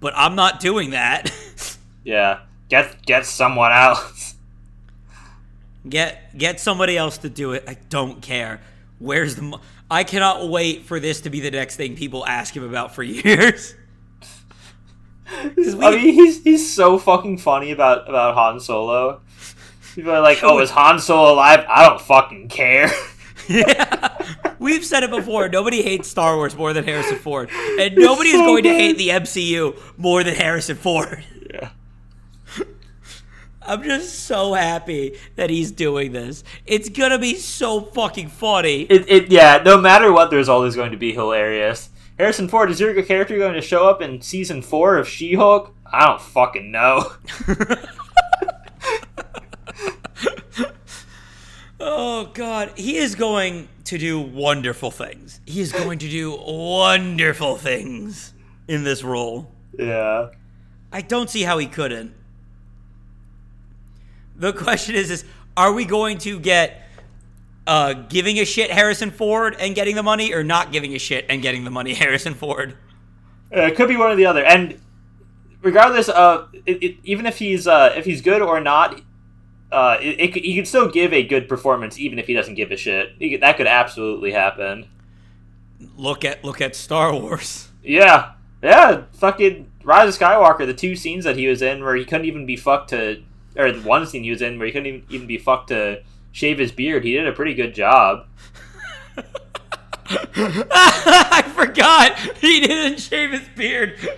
but 0.00 0.14
I'm 0.16 0.34
not 0.34 0.60
doing 0.60 0.90
that. 0.90 1.30
Yeah, 2.04 2.40
get 2.68 3.06
get 3.06 3.26
someone 3.26 3.70
else. 3.70 4.34
get 5.88 6.36
get 6.36 6.58
somebody 6.58 6.96
else 6.96 7.18
to 7.18 7.28
do 7.28 7.52
it. 7.52 7.62
I 7.68 7.74
don't 7.90 8.20
care. 8.20 8.60
Where's 8.98 9.36
the? 9.36 9.42
Mo- 9.42 9.60
I 9.88 10.02
cannot 10.02 10.48
wait 10.48 10.84
for 10.84 10.98
this 10.98 11.20
to 11.20 11.30
be 11.30 11.38
the 11.38 11.52
next 11.52 11.76
thing 11.76 11.94
people 11.94 12.26
ask 12.26 12.56
him 12.56 12.64
about 12.64 12.92
for 12.92 13.02
years. 13.04 13.76
I 15.28 15.50
mean, 15.56 16.14
he's 16.14 16.42
he's 16.42 16.74
so 16.74 16.98
fucking 16.98 17.38
funny 17.38 17.70
about 17.70 18.08
about 18.08 18.34
Han 18.34 18.58
Solo. 18.58 19.20
People 19.94 20.12
are 20.12 20.20
like, 20.20 20.42
"Oh, 20.42 20.58
is 20.60 20.70
Han 20.70 20.98
Solo 20.98 21.34
alive?" 21.34 21.64
I 21.68 21.88
don't 21.88 22.00
fucking 22.00 22.48
care. 22.48 22.90
yeah, 23.48 24.16
we've 24.58 24.84
said 24.84 25.02
it 25.02 25.10
before. 25.10 25.48
Nobody 25.48 25.82
hates 25.82 26.08
Star 26.08 26.36
Wars 26.36 26.56
more 26.56 26.72
than 26.72 26.84
Harrison 26.84 27.18
Ford, 27.18 27.50
and 27.78 27.96
nobody 27.96 28.30
is 28.30 28.36
so 28.36 28.46
going 28.46 28.64
to 28.64 28.70
hate 28.70 28.98
the 28.98 29.08
MCU 29.08 29.78
more 29.98 30.24
than 30.24 30.34
Harrison 30.34 30.76
Ford. 30.76 31.24
yeah. 31.52 31.70
I'm 33.64 33.82
just 33.84 34.20
so 34.20 34.54
happy 34.54 35.16
that 35.36 35.48
he's 35.48 35.70
doing 35.70 36.12
this. 36.12 36.42
It's 36.66 36.88
gonna 36.88 37.18
be 37.18 37.36
so 37.36 37.82
fucking 37.82 38.28
funny. 38.28 38.82
It, 38.82 39.08
it 39.08 39.30
yeah. 39.30 39.62
No 39.64 39.80
matter 39.80 40.12
what, 40.12 40.30
there's 40.30 40.48
always 40.48 40.74
going 40.74 40.90
to 40.90 40.96
be 40.96 41.12
hilarious. 41.12 41.90
Harrison 42.18 42.48
Ford 42.48 42.70
is 42.70 42.80
your 42.80 43.00
character 43.02 43.38
going 43.38 43.54
to 43.54 43.60
show 43.60 43.88
up 43.88 44.02
in 44.02 44.20
season 44.20 44.62
four 44.62 44.96
of 44.96 45.08
She-Hulk? 45.08 45.74
I 45.86 46.06
don't 46.06 46.20
fucking 46.20 46.70
know. 46.70 47.12
Oh 51.94 52.30
god, 52.32 52.72
he 52.76 52.96
is 52.96 53.14
going 53.14 53.68
to 53.84 53.98
do 53.98 54.18
wonderful 54.18 54.90
things. 54.90 55.40
He 55.44 55.60
is 55.60 55.72
going 55.72 55.98
to 55.98 56.08
do 56.08 56.34
wonderful 56.34 57.58
things 57.58 58.32
in 58.66 58.82
this 58.82 59.04
role. 59.04 59.52
Yeah. 59.78 60.30
I 60.90 61.02
don't 61.02 61.28
see 61.28 61.42
how 61.42 61.58
he 61.58 61.66
couldn't. 61.66 62.14
The 64.36 64.54
question 64.54 64.94
is 64.94 65.10
is 65.10 65.26
are 65.54 65.70
we 65.70 65.84
going 65.84 66.16
to 66.18 66.40
get 66.40 66.88
uh, 67.66 67.92
giving 67.92 68.38
a 68.38 68.46
shit 68.46 68.70
Harrison 68.70 69.10
Ford 69.10 69.54
and 69.60 69.74
getting 69.74 69.94
the 69.94 70.02
money 70.02 70.32
or 70.32 70.42
not 70.42 70.72
giving 70.72 70.94
a 70.94 70.98
shit 70.98 71.26
and 71.28 71.42
getting 71.42 71.64
the 71.64 71.70
money 71.70 71.92
Harrison 72.02 72.32
Ford? 72.32 72.74
Uh, 73.54 73.64
it 73.64 73.76
could 73.76 73.88
be 73.88 73.98
one 73.98 74.10
or 74.10 74.16
the 74.16 74.24
other. 74.24 74.42
And 74.42 74.80
regardless 75.60 76.08
of 76.08 76.48
it, 76.64 76.82
it, 76.82 76.96
even 77.04 77.26
if 77.26 77.38
he's 77.38 77.66
uh, 77.66 77.92
if 77.94 78.06
he's 78.06 78.22
good 78.22 78.40
or 78.40 78.60
not, 78.60 79.02
uh, 79.72 79.98
it, 80.00 80.20
it, 80.20 80.32
could- 80.32 80.44
he 80.44 80.54
can 80.54 80.64
still 80.64 80.88
give 80.88 81.12
a 81.12 81.22
good 81.22 81.48
performance 81.48 81.98
even 81.98 82.18
if 82.18 82.26
he 82.26 82.34
doesn't 82.34 82.54
give 82.54 82.70
a 82.70 82.76
shit. 82.76 83.14
He 83.18 83.36
that 83.36 83.56
could 83.56 83.66
absolutely 83.66 84.32
happen. 84.32 84.88
Look 85.96 86.24
at 86.24 86.44
look 86.44 86.60
at 86.60 86.76
Star 86.76 87.12
Wars. 87.14 87.68
Yeah, 87.82 88.32
yeah. 88.62 89.02
Fucking 89.14 89.68
Rise 89.82 90.14
of 90.14 90.20
Skywalker. 90.20 90.64
The 90.66 90.74
two 90.74 90.94
scenes 90.94 91.24
that 91.24 91.36
he 91.36 91.48
was 91.48 91.62
in 91.62 91.82
where 91.82 91.96
he 91.96 92.04
couldn't 92.04 92.26
even 92.26 92.46
be 92.46 92.56
fucked 92.56 92.90
to, 92.90 93.22
or 93.56 93.72
the 93.72 93.80
one 93.80 94.06
scene 94.06 94.22
he 94.22 94.30
was 94.30 94.42
in 94.42 94.58
where 94.58 94.66
he 94.66 94.72
couldn't 94.72 94.86
even, 94.86 95.02
even 95.10 95.26
be 95.26 95.38
fucked 95.38 95.68
to 95.68 96.02
shave 96.30 96.58
his 96.58 96.70
beard. 96.70 97.02
He 97.04 97.12
did 97.14 97.26
a 97.26 97.32
pretty 97.32 97.54
good 97.54 97.74
job. 97.74 98.26
I 100.06 101.50
forgot 101.54 102.16
he 102.38 102.60
didn't 102.60 103.00
shave 103.00 103.30
his 103.32 103.48
beard. 103.56 103.94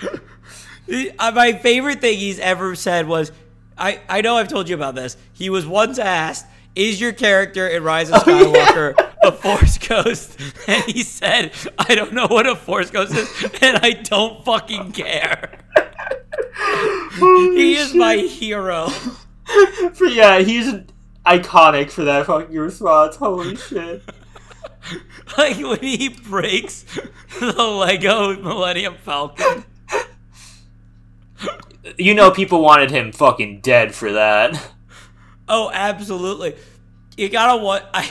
The- 0.00 0.04
uh, 0.04 0.18
Uh, 1.18 1.32
my 1.32 1.52
favorite 1.52 2.00
thing 2.00 2.18
he's 2.18 2.38
ever 2.38 2.74
said 2.74 3.06
was, 3.06 3.32
I, 3.76 4.00
I 4.08 4.20
know 4.22 4.36
I've 4.36 4.48
told 4.48 4.68
you 4.68 4.74
about 4.74 4.94
this. 4.94 5.16
He 5.32 5.50
was 5.50 5.66
once 5.66 5.98
asked, 5.98 6.46
Is 6.74 7.00
your 7.00 7.12
character 7.12 7.68
in 7.68 7.82
Rise 7.84 8.10
of 8.10 8.22
Oh, 8.26 8.52
yeah. 8.54 8.66
Skywalker 8.66 9.12
a 9.22 9.32
Force 9.32 9.78
Ghost? 9.78 10.38
And 10.68 10.84
he 10.84 11.02
said, 11.02 11.52
I 11.78 11.94
don't 11.94 12.12
know 12.12 12.26
what 12.26 12.46
a 12.46 12.54
Force 12.54 12.90
Ghost 12.90 13.14
is, 13.14 13.44
and 13.62 13.78
I 13.78 13.92
don't 13.92 14.44
fucking 14.44 14.92
care. 14.92 15.58
He 17.18 17.74
is 17.76 17.94
my 17.94 18.16
hero. 18.16 18.88
For, 19.94 20.06
yeah, 20.06 20.40
he's 20.40 20.72
iconic 21.26 21.90
for 21.90 22.04
that 22.04 22.26
fucking 22.26 22.54
response. 22.56 23.16
Holy 23.16 23.56
shit. 23.56 24.02
Like 25.36 25.56
when 25.58 25.80
he 25.80 26.08
breaks 26.08 26.84
the 27.40 27.62
Lego 27.62 28.36
Millennium 28.36 28.96
Falcon. 29.02 29.64
You 31.96 32.14
know, 32.14 32.30
people 32.30 32.60
wanted 32.60 32.90
him 32.90 33.12
fucking 33.12 33.60
dead 33.60 33.94
for 33.94 34.12
that. 34.12 34.72
Oh, 35.48 35.70
absolutely. 35.72 36.56
You 37.16 37.28
gotta 37.28 37.62
what 37.62 37.88
I 37.94 38.10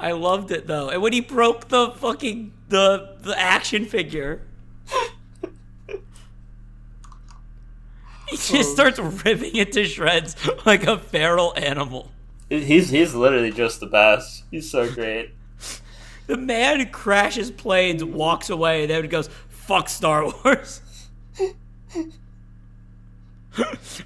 I 0.00 0.12
loved 0.12 0.50
it 0.50 0.66
though. 0.66 0.88
And 0.88 1.02
when 1.02 1.12
he 1.12 1.20
broke 1.20 1.68
the 1.68 1.90
fucking 1.90 2.52
the 2.68 3.16
the 3.20 3.38
action 3.38 3.84
figure. 3.84 4.42
He 8.28 8.36
just 8.36 8.52
oh. 8.52 8.62
starts 8.74 8.98
ripping 8.98 9.54
it 9.54 9.72
to 9.72 9.84
shreds 9.84 10.34
like 10.66 10.84
a 10.84 10.98
feral 10.98 11.52
animal. 11.56 12.10
He's 12.48 12.88
he's 12.88 13.14
literally 13.14 13.52
just 13.52 13.80
the 13.80 13.86
best. 13.86 14.44
He's 14.50 14.70
so 14.70 14.90
great. 14.90 15.30
The 16.26 16.36
man 16.36 16.90
crashes 16.90 17.52
planes, 17.52 18.02
walks 18.02 18.50
away, 18.50 18.82
and 18.82 18.90
then 18.90 19.06
goes, 19.06 19.28
fuck 19.48 19.88
Star 19.88 20.24
Wars. 20.24 20.80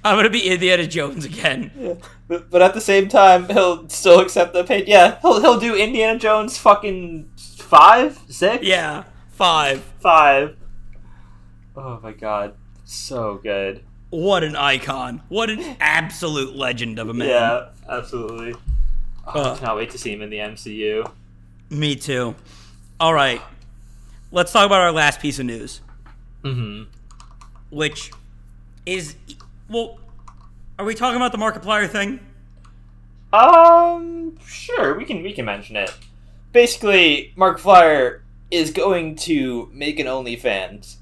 I'm 0.03 0.15
gonna 0.17 0.29
be 0.29 0.47
Indiana 0.47 0.87
Jones 0.87 1.25
again. 1.25 1.99
But, 2.27 2.49
but 2.49 2.61
at 2.61 2.73
the 2.73 2.79
same 2.81 3.09
time, 3.09 3.49
he'll 3.49 3.87
still 3.89 4.19
accept 4.21 4.53
the 4.53 4.63
pay. 4.63 4.85
Yeah, 4.85 5.19
he'll 5.21 5.41
he'll 5.41 5.59
do 5.59 5.75
Indiana 5.75 6.17
Jones 6.17 6.57
fucking 6.57 7.29
five, 7.57 8.17
six, 8.29 8.63
Yeah, 8.65 9.03
five. 9.31 9.83
five. 9.99 10.55
Oh 11.75 11.99
my 12.01 12.13
god, 12.13 12.55
so 12.85 13.39
good. 13.43 13.83
What 14.09 14.43
an 14.43 14.55
icon. 14.55 15.21
What 15.29 15.49
an 15.49 15.75
absolute 15.81 16.55
legend 16.55 16.99
of 16.99 17.09
a 17.09 17.13
man. 17.13 17.27
Yeah, 17.29 17.69
absolutely. 17.89 18.53
Oh, 19.27 19.31
Uh. 19.41 19.53
I 19.53 19.57
cannot 19.57 19.75
wait 19.77 19.89
to 19.91 19.97
see 19.97 20.11
him 20.13 20.21
in 20.21 20.29
the 20.29 20.37
MCU. 20.37 21.09
Me 21.69 21.95
too. 21.95 22.35
All 22.99 23.13
right. 23.13 23.41
Let's 24.31 24.51
talk 24.51 24.65
about 24.65 24.81
our 24.81 24.91
last 24.91 25.19
piece 25.19 25.39
of 25.39 25.45
news, 25.45 25.81
Mm-hmm. 26.43 26.89
Which 27.71 28.11
is 28.85 29.15
well, 29.69 29.99
are 30.77 30.85
we 30.85 30.93
talking 30.93 31.15
about 31.15 31.31
the 31.31 31.37
Markiplier 31.37 31.89
thing? 31.89 32.19
Um, 33.33 34.37
sure, 34.45 34.97
we 34.97 35.05
can 35.05 35.23
we 35.23 35.33
can 35.33 35.45
mention 35.45 35.75
it. 35.75 35.95
Basically, 36.51 37.33
Markiplier 37.37 38.21
is 38.49 38.71
going 38.71 39.15
to 39.15 39.69
make 39.73 39.99
an 39.99 40.07
OnlyFans, 40.07 40.97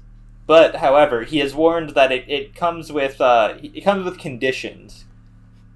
but 0.46 0.76
however, 0.76 1.24
he 1.24 1.38
has 1.38 1.54
warned 1.54 1.90
that 1.90 2.12
it, 2.12 2.24
it 2.28 2.54
comes 2.54 2.92
with 2.92 3.20
uh 3.20 3.54
it 3.62 3.82
comes 3.82 4.04
with 4.04 4.18
conditions. 4.18 5.04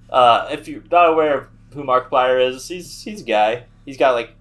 Uh, 0.09 0.47
if 0.51 0.67
you're 0.67 0.83
not 0.89 1.09
aware 1.09 1.37
of 1.37 1.47
who 1.73 1.83
Markiplier 1.83 2.49
is, 2.49 2.67
he's 2.69 3.03
he's 3.03 3.21
a 3.21 3.25
guy. 3.25 3.65
He's 3.85 3.97
got 3.97 4.13
like 4.13 4.31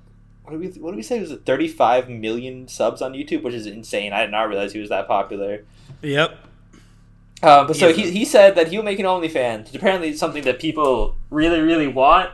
what 0.44 0.52
do 0.52 0.58
we 0.58 0.68
what 0.80 0.92
do 0.92 0.96
we 0.96 1.02
say 1.02 1.20
was 1.20 1.30
it 1.30 1.44
35 1.46 2.08
million 2.08 2.68
subs 2.68 3.02
on 3.02 3.12
YouTube, 3.12 3.42
which 3.42 3.54
is 3.54 3.66
insane. 3.66 4.12
I 4.12 4.22
did 4.22 4.30
not 4.30 4.48
realize 4.48 4.72
he 4.72 4.80
was 4.80 4.90
that 4.90 5.08
popular. 5.08 5.64
Yep. 6.02 6.38
Uh, 7.42 7.64
but 7.66 7.76
so 7.76 7.88
Yeah. 7.88 7.94
he, 7.94 8.10
he 8.10 8.24
said 8.24 8.54
that 8.54 8.68
he'll 8.68 8.82
make 8.82 8.98
an 8.98 9.04
OnlyFans. 9.06 9.74
Apparently 9.74 10.08
it's 10.10 10.20
something 10.20 10.44
that 10.44 10.58
people 10.58 11.16
really 11.30 11.60
really 11.60 11.88
want. 11.88 12.30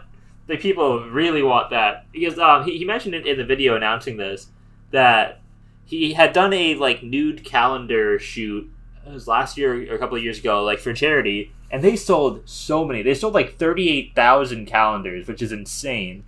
Like 0.48 0.60
people 0.60 1.08
really 1.08 1.42
want 1.42 1.70
that 1.70 2.06
because 2.12 2.38
um, 2.38 2.64
he, 2.64 2.78
he 2.78 2.84
mentioned 2.84 3.14
it 3.14 3.26
in 3.26 3.38
the 3.38 3.44
video 3.44 3.76
announcing 3.76 4.16
this 4.16 4.48
that 4.90 5.40
he 5.84 6.12
had 6.14 6.32
done 6.32 6.52
a 6.52 6.74
like 6.76 7.02
nude 7.02 7.44
calendar 7.44 8.18
shoot. 8.18 8.70
It 9.06 9.12
was 9.12 9.26
last 9.26 9.56
year 9.56 9.90
or 9.90 9.94
a 9.94 9.98
couple 9.98 10.16
of 10.16 10.22
years 10.22 10.38
ago, 10.38 10.62
like 10.64 10.78
for 10.78 10.92
charity, 10.92 11.52
and 11.70 11.82
they 11.82 11.96
sold 11.96 12.42
so 12.48 12.84
many. 12.84 13.02
They 13.02 13.14
sold 13.14 13.34
like 13.34 13.56
thirty 13.56 13.88
eight 13.88 14.12
thousand 14.14 14.66
calendars, 14.66 15.26
which 15.26 15.40
is 15.42 15.52
insane. 15.52 16.24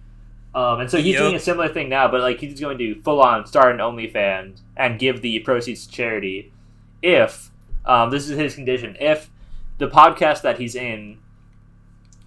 Um, 0.54 0.80
and 0.80 0.90
so 0.90 0.98
he's 0.98 1.14
Yep. 1.14 1.22
doing 1.22 1.34
a 1.34 1.40
similar 1.40 1.68
thing 1.68 1.88
now, 1.88 2.08
but 2.08 2.20
like 2.20 2.38
he's 2.40 2.60
going 2.60 2.78
to 2.78 3.00
full 3.02 3.20
on 3.20 3.46
start 3.46 3.72
an 3.74 3.78
OnlyFans 3.80 4.60
and 4.76 4.98
give 4.98 5.22
the 5.22 5.38
proceeds 5.40 5.86
to 5.86 5.92
charity 5.92 6.52
if 7.03 7.50
um, 7.84 8.11
this 8.11 8.28
is 8.28 8.38
his 8.38 8.55
condition 8.55 8.96
if 9.00 9.30
the 9.78 9.88
podcast 9.88 10.42
that 10.42 10.59
he's 10.59 10.74
in 10.74 11.18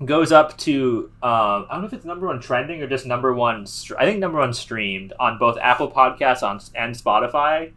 goes 0.03 0.31
up 0.31 0.57
to 0.57 1.09
um, 1.23 1.67
I 1.69 1.73
don't 1.73 1.81
know 1.81 1.87
if 1.87 1.93
it's 1.93 2.05
number 2.05 2.27
one 2.27 2.41
trending 2.41 2.81
or 2.83 2.87
just 2.87 3.05
number 3.05 3.33
one. 3.33 3.65
I 3.97 4.05
think 4.05 4.19
number 4.19 4.39
one 4.39 4.53
streamed 4.53 5.13
on 5.19 5.37
both 5.37 5.57
Apple 5.59 5.89
Podcasts 5.89 6.43
on 6.43 6.59
and 6.75 6.95
Spotify, 6.95 7.71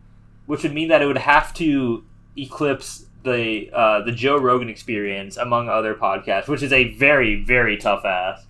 which 0.46 0.62
would 0.64 0.74
mean 0.74 0.88
that 0.88 1.00
it 1.00 1.06
would 1.06 1.18
have 1.18 1.54
to 1.54 2.04
eclipse 2.36 3.06
the 3.22 3.70
uh, 3.72 4.02
the 4.02 4.12
Joe 4.12 4.38
Rogan 4.38 4.68
Experience 4.68 5.36
among 5.36 5.68
other 5.68 5.94
podcasts, 5.94 6.48
which 6.48 6.62
is 6.62 6.72
a 6.72 6.94
very 6.94 7.42
very 7.42 7.76
tough 7.76 8.04
ask. 8.04 8.46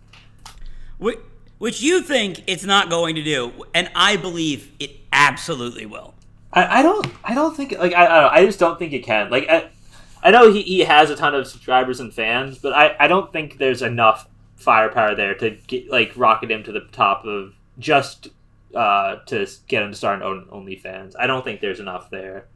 Which, 0.96 1.18
which 1.59 1.82
you 1.82 2.01
think 2.01 2.42
it's 2.46 2.64
not 2.64 2.88
going 2.88 3.14
to 3.16 3.22
do, 3.22 3.66
and 3.74 3.90
I 3.94 4.16
believe 4.16 4.72
it 4.80 4.92
absolutely 5.12 5.84
will. 5.84 6.14
I, 6.53 6.80
I 6.80 6.82
don't 6.82 7.07
I 7.24 7.34
don't 7.34 7.57
think 7.57 7.72
like 7.72 7.92
I, 7.92 8.05
I 8.05 8.09
don't 8.09 8.22
know, 8.22 8.28
I 8.32 8.46
just 8.46 8.59
don't 8.59 8.78
think 8.78 8.92
it 8.92 9.05
can 9.05 9.30
like 9.30 9.49
I, 9.49 9.68
I 10.22 10.30
know 10.30 10.53
he, 10.53 10.62
he 10.62 10.80
has 10.80 11.11
a 11.11 11.16
ton 11.16 11.34
of 11.34 11.46
subscribers 11.46 12.01
and 12.01 12.12
fans 12.12 12.59
but 12.59 12.72
I, 12.72 12.96
I 12.99 13.07
don't 13.09 13.32
think 13.32 13.59
there's 13.59 13.82
enough 13.82 14.28
firepower 14.57 15.14
there 15.14 15.34
to 15.36 15.51
get 15.66 15.90
like 15.90 16.12
rocket 16.16 16.51
him 16.51 16.62
to 16.64 16.72
the 16.72 16.80
top 16.92 17.24
of 17.24 17.55
just 17.78 18.28
uh, 18.74 19.16
to 19.26 19.46
get 19.66 19.82
him 19.82 19.92
to 19.92 19.96
start 19.96 20.22
an 20.22 20.46
OnlyFans 20.53 21.14
I 21.18 21.26
don't 21.26 21.44
think 21.44 21.61
there's 21.61 21.80
enough 21.80 22.11
there 22.11 22.46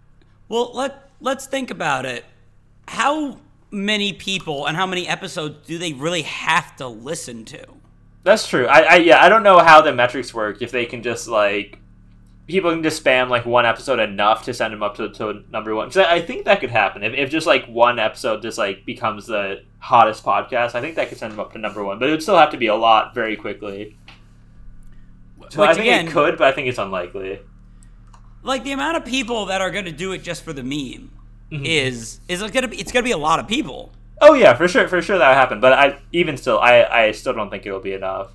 Well, 0.48 0.72
let 0.74 1.10
let's 1.20 1.46
think 1.46 1.70
about 1.70 2.04
it. 2.04 2.24
How 2.88 3.38
many 3.70 4.12
people 4.12 4.66
and 4.66 4.76
how 4.76 4.86
many 4.86 5.08
episodes 5.08 5.66
do 5.66 5.78
they 5.78 5.94
really 5.94 6.22
have 6.22 6.76
to 6.76 6.88
listen 6.88 7.44
to? 7.46 7.64
that's 8.24 8.46
true 8.46 8.66
I, 8.66 8.80
I 8.80 8.96
yeah 8.96 9.22
I 9.22 9.28
don't 9.28 9.42
know 9.42 9.58
how 9.58 9.80
the 9.80 9.92
metrics 9.92 10.32
work 10.32 10.62
if 10.62 10.70
they 10.70 10.84
can 10.86 11.02
just 11.02 11.26
like 11.26 11.78
people 12.52 12.70
can 12.70 12.82
just 12.82 13.02
spam 13.02 13.28
like 13.30 13.46
one 13.46 13.64
episode 13.66 13.98
enough 13.98 14.44
to 14.44 14.52
send 14.54 14.72
them 14.72 14.82
up 14.82 14.94
to, 14.96 15.08
to 15.08 15.42
number 15.50 15.74
one. 15.74 15.88
Because 15.88 16.06
I, 16.06 16.16
I 16.16 16.20
think 16.22 16.44
that 16.44 16.60
could 16.60 16.70
happen. 16.70 17.02
If, 17.02 17.14
if 17.14 17.30
just 17.30 17.46
like 17.46 17.66
one 17.66 17.98
episode 17.98 18.42
just 18.42 18.58
like 18.58 18.84
becomes 18.84 19.26
the 19.26 19.62
hottest 19.78 20.22
podcast 20.24 20.76
i 20.76 20.80
think 20.80 20.94
that 20.94 21.08
could 21.08 21.18
send 21.18 21.32
them 21.32 21.40
up 21.40 21.52
to 21.54 21.58
number 21.58 21.82
one. 21.82 21.98
But 21.98 22.08
it 22.08 22.12
would 22.12 22.22
still 22.22 22.36
have 22.36 22.50
to 22.50 22.56
be 22.58 22.66
a 22.68 22.74
lot 22.76 23.14
very 23.14 23.34
quickly. 23.36 23.96
So 25.50 25.60
Which 25.62 25.70
i 25.70 25.74
think 25.74 25.86
again, 25.86 26.06
it 26.08 26.12
could 26.12 26.38
but 26.38 26.46
i 26.46 26.52
think 26.52 26.68
it's 26.68 26.78
unlikely. 26.78 27.40
Like 28.44 28.62
the 28.64 28.72
amount 28.72 28.96
of 28.96 29.04
people 29.04 29.46
that 29.46 29.60
are 29.60 29.70
going 29.70 29.84
to 29.86 29.92
do 29.92 30.12
it 30.12 30.22
just 30.22 30.44
for 30.44 30.52
the 30.52 30.62
meme 30.62 31.10
Mhm. 31.50 31.66
is 31.66 32.20
is 32.28 32.40
going 32.40 32.62
to 32.62 32.68
be 32.68 32.76
it's 32.78 32.92
going 32.92 33.02
to 33.04 33.08
be 33.08 33.12
a 33.12 33.18
lot 33.18 33.38
of 33.40 33.48
people. 33.48 33.92
oh 34.20 34.34
yeah 34.34 34.54
for 34.54 34.68
sure 34.68 34.86
for 34.88 35.02
sure 35.02 35.18
that 35.18 35.28
would 35.28 35.36
happen. 35.36 35.60
But 35.60 35.72
i 35.72 35.98
even 36.12 36.36
still 36.36 36.58
i 36.60 36.84
i 36.84 37.12
still 37.12 37.32
don't 37.32 37.50
think 37.50 37.66
it'll 37.66 37.80
be 37.80 37.92
enough. 37.94 38.32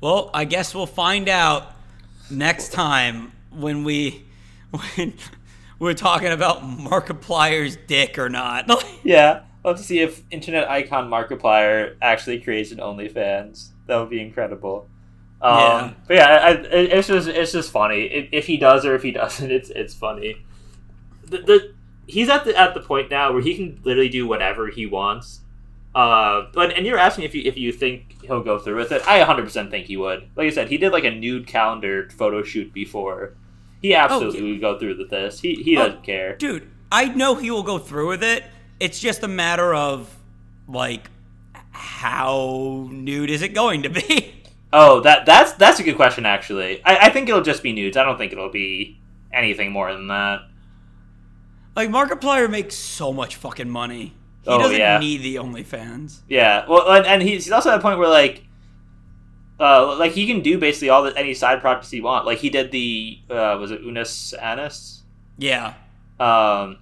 Well, 0.00 0.30
I 0.34 0.44
guess 0.44 0.74
we'll 0.74 0.86
find 0.86 1.28
out 1.28 1.72
next 2.30 2.72
time 2.72 3.32
when 3.50 3.84
we 3.84 4.24
when 4.96 5.14
we're 5.78 5.94
talking 5.94 6.28
about 6.32 6.62
Markiplier's 6.62 7.76
dick 7.86 8.18
or 8.18 8.28
not. 8.28 8.70
yeah 9.04 9.42
let's 9.64 9.84
see 9.84 9.98
if 9.98 10.22
internet 10.30 10.70
icon 10.70 11.10
markiplier 11.10 11.96
actually 12.00 12.40
creates 12.40 12.70
an 12.70 12.78
onlyfans 12.78 13.70
that 13.86 13.96
would 13.98 14.08
be 14.10 14.20
incredible 14.20 14.88
um, 15.42 15.58
Yeah. 15.58 15.92
but 16.06 16.14
yeah, 16.16 16.24
I, 16.26 16.48
I, 16.48 16.52
it's 16.62 17.08
just 17.08 17.28
it's 17.28 17.52
just 17.52 17.70
funny 17.70 18.02
if, 18.04 18.28
if 18.32 18.46
he 18.46 18.56
does 18.56 18.86
or 18.86 18.94
if 18.94 19.02
he 19.02 19.10
doesn't. 19.22 19.50
It's 19.50 19.68
it's 19.68 19.94
funny. 19.94 20.36
The, 21.26 21.38
the 21.38 21.74
he's 22.06 22.28
at 22.30 22.44
the 22.44 22.56
at 22.58 22.72
the 22.72 22.80
point 22.80 23.10
now 23.10 23.32
where 23.32 23.42
he 23.42 23.54
can 23.54 23.78
literally 23.84 24.08
do 24.08 24.26
whatever 24.26 24.68
he 24.68 24.86
wants. 24.86 25.40
Uh, 25.96 26.48
but 26.52 26.72
and 26.76 26.84
you're 26.86 26.98
asking 26.98 27.24
if 27.24 27.34
you 27.34 27.42
if 27.46 27.56
you 27.56 27.72
think 27.72 28.22
he'll 28.22 28.42
go 28.42 28.58
through 28.58 28.76
with 28.76 28.92
it. 28.92 29.02
I 29.08 29.18
100 29.18 29.42
percent 29.44 29.70
think 29.70 29.86
he 29.86 29.96
would. 29.96 30.28
Like 30.36 30.46
I 30.48 30.50
said, 30.50 30.68
he 30.68 30.76
did 30.78 30.92
like 30.92 31.04
a 31.04 31.10
nude 31.10 31.46
calendar 31.46 32.08
photo 32.10 32.42
shoot 32.42 32.72
before. 32.72 33.34
He 33.80 33.94
absolutely 33.94 34.40
yeah. 34.44 34.52
would 34.52 34.60
go 34.60 34.78
through 34.78 34.98
with 34.98 35.10
this. 35.10 35.40
He 35.40 35.54
he 35.54 35.76
Oh, 35.76 35.86
doesn't 35.86 36.04
care. 36.04 36.36
Dude, 36.36 36.70
I 36.92 37.06
know 37.08 37.34
he 37.36 37.50
will 37.50 37.62
go 37.62 37.78
through 37.78 38.08
with 38.08 38.22
it. 38.22 38.44
It's 38.78 39.00
just 39.00 39.22
a 39.22 39.28
matter 39.28 39.74
of 39.74 40.14
like 40.68 41.10
how 41.70 42.88
nude 42.90 43.30
is 43.30 43.42
it 43.42 43.54
going 43.54 43.82
to 43.84 43.88
be? 43.90 44.32
Oh, 44.72 45.00
that 45.00 45.24
that's 45.24 45.52
that's 45.52 45.80
a 45.80 45.82
good 45.84 45.96
question 45.96 46.26
actually. 46.26 46.84
I, 46.84 47.06
I 47.06 47.10
think 47.10 47.28
it'll 47.30 47.40
just 47.40 47.62
be 47.62 47.72
nudes. 47.72 47.96
I 47.96 48.04
don't 48.04 48.18
think 48.18 48.32
it'll 48.32 48.50
be 48.50 48.98
anything 49.32 49.72
more 49.72 49.90
than 49.92 50.08
that. 50.08 50.40
like 51.74 51.88
Markiplier 51.88 52.50
makes 52.50 52.74
so 52.74 53.12
much 53.12 53.36
fucking 53.36 53.70
money. 53.70 54.12
He 54.46 54.52
Oh, 54.52 54.58
doesn't 54.58 54.76
yeah. 54.78 54.98
need 54.98 55.18
the 55.22 55.36
OnlyFans. 55.36 56.20
Yeah, 56.28 56.64
well, 56.68 56.88
and, 56.90 57.04
and 57.04 57.20
he's, 57.22 57.44
he's 57.44 57.52
also 57.52 57.70
at 57.70 57.78
a 57.78 57.82
point 57.82 57.98
where 57.98 58.08
like, 58.08 58.44
uh, 59.58 59.96
like 59.98 60.12
he 60.12 60.26
can 60.26 60.40
do 60.40 60.58
basically 60.58 60.88
all 60.90 61.02
the 61.02 61.16
any 61.18 61.34
side 61.34 61.60
projects 61.60 61.90
he 61.90 62.00
want. 62.00 62.26
Like 62.26 62.38
he 62.38 62.50
did 62.50 62.70
the 62.70 63.18
uh, 63.30 63.56
was 63.60 63.70
it 63.70 63.80
Unus 63.82 64.32
Annus? 64.34 65.02
Yeah. 65.38 65.74
Um, 66.20 66.78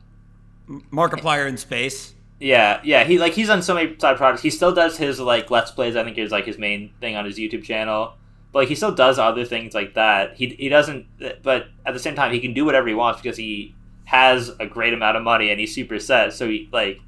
Markiplier 0.93 1.47
in 1.49 1.57
space. 1.57 2.15
yeah, 2.41 2.81
yeah. 2.85 3.05
He 3.05 3.19
like 3.19 3.33
he's 3.33 3.51
on 3.51 3.63
so 3.63 3.75
many 3.75 3.99
side 3.99 4.17
projects. 4.17 4.43
He 4.43 4.51
still 4.51 4.73
does 4.75 4.97
his 4.97 5.21
like 5.21 5.51
let's 5.51 5.71
plays. 5.71 5.97
I 5.97 6.05
think 6.05 6.19
is 6.19 6.33
like 6.33 6.45
his 6.47 6.59
main 6.59 6.93
thing 7.01 7.17
on 7.17 7.25
his 7.25 7.39
YouTube 7.39 7.65
channel. 7.65 8.15
But 8.53 8.61
like 8.61 8.69
he 8.69 8.75
still 8.75 8.95
does 8.95 9.19
other 9.19 9.45
things 9.45 9.75
like 9.75 9.95
that. 9.95 10.37
He 10.37 10.49
he 10.49 10.69
doesn't. 10.69 11.07
But 11.43 11.69
at 11.87 11.95
the 11.95 12.01
same 12.01 12.15
time, 12.15 12.33
he 12.33 12.41
can 12.41 12.55
do 12.55 12.65
whatever 12.65 12.89
he 12.89 12.95
wants 12.95 13.21
because 13.21 13.37
he 13.37 13.75
has 14.05 14.51
a 14.61 14.67
great 14.67 14.93
amount 14.93 15.17
of 15.17 15.23
money 15.23 15.51
and 15.51 15.59
he's 15.61 15.75
super 15.75 15.99
set. 15.99 16.33
So 16.33 16.49
he 16.49 16.69
like. 16.73 16.99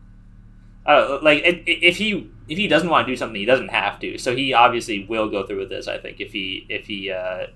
Uh, 0.86 1.18
like 1.22 1.42
if 1.44 1.96
he 1.96 2.30
if 2.48 2.56
he 2.56 2.68
doesn't 2.68 2.88
want 2.88 3.06
to 3.06 3.12
do 3.12 3.16
something, 3.16 3.40
he 3.40 3.44
doesn't 3.44 3.68
have 3.70 3.98
to. 4.00 4.18
So 4.18 4.36
he 4.36 4.52
obviously 4.54 5.04
will 5.04 5.28
go 5.28 5.44
through 5.44 5.58
with 5.58 5.68
this. 5.68 5.88
I 5.88 5.98
think 5.98 6.20
if 6.20 6.32
he 6.32 6.64
if 6.68 6.86
he 6.86 7.10
uh, 7.10 7.46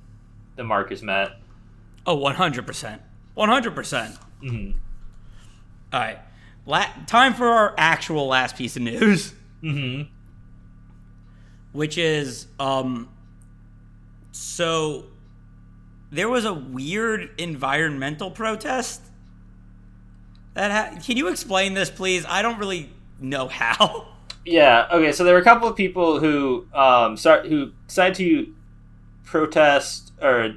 the 0.57 0.65
mark 0.65 0.91
is 0.91 1.03
met. 1.03 1.33
Oh, 2.07 2.17
100%. 2.19 2.99
100%. 3.37 4.17
hmm 4.41 4.71
All 5.93 6.01
right. 6.01 6.19
La- 6.67 6.89
time 7.07 7.35
for 7.35 7.47
our 7.49 7.75
actual 7.79 8.27
last 8.27 8.57
piece 8.57 8.75
of 8.77 8.83
news, 8.83 9.33
hmm 9.61 10.03
which 11.73 11.97
is 11.99 12.49
um 12.59 13.09
so 14.33 15.05
there 16.11 16.29
was 16.29 16.45
a 16.45 16.53
weird 16.53 17.31
environmental 17.39 18.31
protest 18.31 19.01
that 20.55 20.71
ha- 20.95 21.01
Can 21.01 21.17
you 21.17 21.29
explain 21.29 21.75
this 21.75 21.91
please? 21.91 22.25
I 22.29 22.43
don't 22.43 22.59
really 22.59 22.91
know 23.21 23.49
how. 23.49 24.09
Yeah. 24.45 24.89
Okay. 24.91 25.13
So 25.13 25.23
there 25.25 25.35
were 25.35 25.41
a 25.41 25.45
couple 25.45 25.69
of 25.69 25.77
people 25.77 26.19
who 26.19 26.67
um 26.73 27.17
start 27.17 27.47
who 27.47 27.73
decided 27.87 28.15
to 28.17 28.55
protest 29.25 30.13
or 30.21 30.55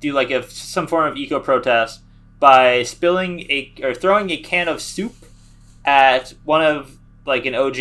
do 0.00 0.12
like 0.12 0.30
a 0.30 0.48
some 0.50 0.86
form 0.86 1.10
of 1.10 1.16
eco 1.16 1.38
protest 1.40 2.00
by 2.38 2.82
spilling 2.82 3.40
a 3.50 3.72
or 3.82 3.94
throwing 3.94 4.30
a 4.30 4.36
can 4.38 4.68
of 4.68 4.80
soup 4.82 5.14
at 5.84 6.34
one 6.44 6.64
of 6.64 6.98
like 7.26 7.46
an 7.46 7.54
OG 7.54 7.76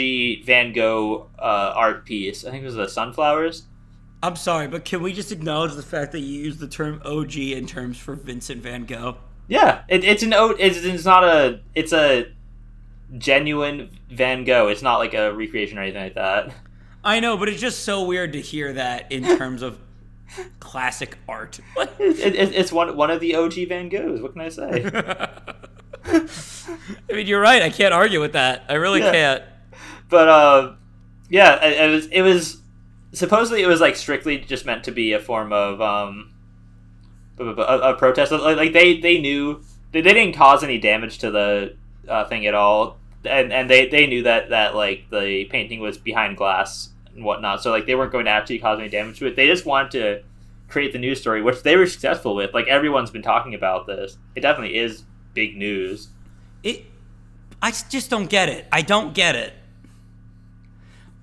Van 0.46 0.74
Gogh 0.74 1.28
uh, 1.40 1.74
art 1.76 2.06
piece. 2.06 2.46
I 2.46 2.52
think 2.52 2.64
it 2.64 2.66
was 2.66 2.76
the 2.76 2.88
sunflowers. 2.88 3.64
I'm 4.22 4.36
sorry, 4.36 4.68
but 4.68 4.84
can 4.84 5.02
we 5.02 5.14
just 5.14 5.32
acknowledge 5.32 5.74
the 5.76 5.82
fact 5.82 6.12
that 6.12 6.20
you 6.20 6.42
use 6.42 6.58
the 6.58 6.68
term 6.68 7.02
OG 7.06 7.38
in 7.38 7.66
terms 7.66 7.98
for 7.98 8.16
Vincent 8.16 8.62
van 8.62 8.86
Gogh? 8.86 9.18
Yeah, 9.48 9.84
it, 9.88 10.04
it's 10.04 10.24
an 10.24 10.34
o- 10.34 10.56
it's, 10.60 10.78
it's 10.78 11.06
not 11.06 11.24
a 11.24 11.62
it's 11.74 11.94
a 11.94 12.26
genuine 13.18 13.90
Van 14.10 14.44
Gogh. 14.44 14.68
It's 14.68 14.82
not 14.82 14.98
like 14.98 15.14
a 15.14 15.34
recreation 15.34 15.78
or 15.78 15.82
anything 15.82 16.04
like 16.04 16.16
that. 16.16 16.54
I 17.04 17.20
know, 17.20 17.38
but 17.38 17.50
it's 17.50 17.62
just 17.62 17.84
so 17.84 18.04
weird 18.04 18.34
to 18.34 18.42
hear 18.42 18.74
that 18.74 19.12
in 19.12 19.24
terms 19.38 19.62
of 19.62 19.80
classic 20.60 21.18
art. 21.28 21.60
It, 21.98 22.20
it, 22.36 22.54
it's 22.54 22.72
one 22.72 22.96
one 22.96 23.10
of 23.10 23.20
the 23.20 23.36
OG 23.36 23.54
Van 23.70 23.90
Goghs. 23.90 24.22
What 24.22 24.34
can 24.34 24.42
I 24.42 24.50
say? 24.50 24.90
I 27.10 27.14
mean, 27.14 27.28
you're 27.28 27.42
right. 27.42 27.62
I 27.62 27.70
can't 27.70 27.94
argue 27.94 28.20
with 28.22 28.34
that. 28.34 28.64
I 28.70 28.74
really 28.76 29.00
Yeah. 29.00 29.12
can't. 29.12 29.44
but 30.10 30.28
uh, 30.28 30.74
yeah, 31.30 31.64
it, 31.66 31.90
it 31.90 31.90
was 31.92 32.06
it 32.08 32.22
was 32.22 32.62
supposedly 33.14 33.62
it 33.62 33.68
was 33.68 33.82
like 33.82 33.96
strictly 33.96 34.38
just 34.38 34.66
meant 34.66 34.84
to 34.84 34.92
be 34.92 35.14
a 35.14 35.20
form 35.20 35.52
of 35.52 35.82
um 35.82 36.34
a, 37.40 37.44
a, 37.46 37.94
protest. 37.96 38.32
Like, 38.32 38.58
like 38.58 38.74
they 38.74 39.00
they 39.00 39.20
knew 39.20 39.64
they, 39.92 40.02
they 40.02 40.14
didn't 40.14 40.36
cause 40.36 40.64
any 40.64 40.78
damage 40.78 41.18
to 41.20 41.32
the 41.32 41.76
uh, 42.08 42.26
thing 42.26 42.46
at 42.46 42.54
all. 42.54 42.99
And 43.26 43.52
and 43.52 43.70
they 43.70 43.88
they 43.88 44.08
knew 44.08 44.24
that 44.24 44.50
that 44.50 44.76
like 44.76 45.10
the 45.10 45.46
painting 45.46 45.80
was 45.80 45.98
behind 45.98 46.38
glass 46.38 46.90
and 47.14 47.24
whatnot, 47.24 47.62
so 47.62 47.72
like 47.72 47.86
they 47.86 47.96
weren't 47.96 48.12
going 48.12 48.26
to 48.26 48.32
actually 48.32 48.60
cause 48.60 48.80
any 48.80 48.90
damage 48.90 49.20
to 49.20 49.28
it. 49.28 49.36
They 49.36 49.48
just 49.48 49.66
wanted 49.66 49.92
to 49.92 50.24
create 50.70 50.94
the 50.94 51.00
news 51.00 51.20
story, 51.20 51.42
which 51.42 51.64
they 51.64 51.76
were 51.76 51.88
successful 51.88 52.36
with. 52.36 52.54
Like 52.54 52.68
everyone's 52.68 53.12
been 53.12 53.22
talking 53.22 53.54
about 53.54 53.88
this. 53.88 54.18
It 54.36 54.42
definitely 54.42 54.78
is 54.78 55.04
big 55.34 55.58
news. 55.58 56.10
It. 56.64 56.86
I 57.62 57.72
just 57.72 58.10
don't 58.10 58.30
get 58.30 58.48
it. 58.48 58.68
I 58.72 58.82
don't 58.82 59.14
get 59.14 59.36
it. 59.36 59.54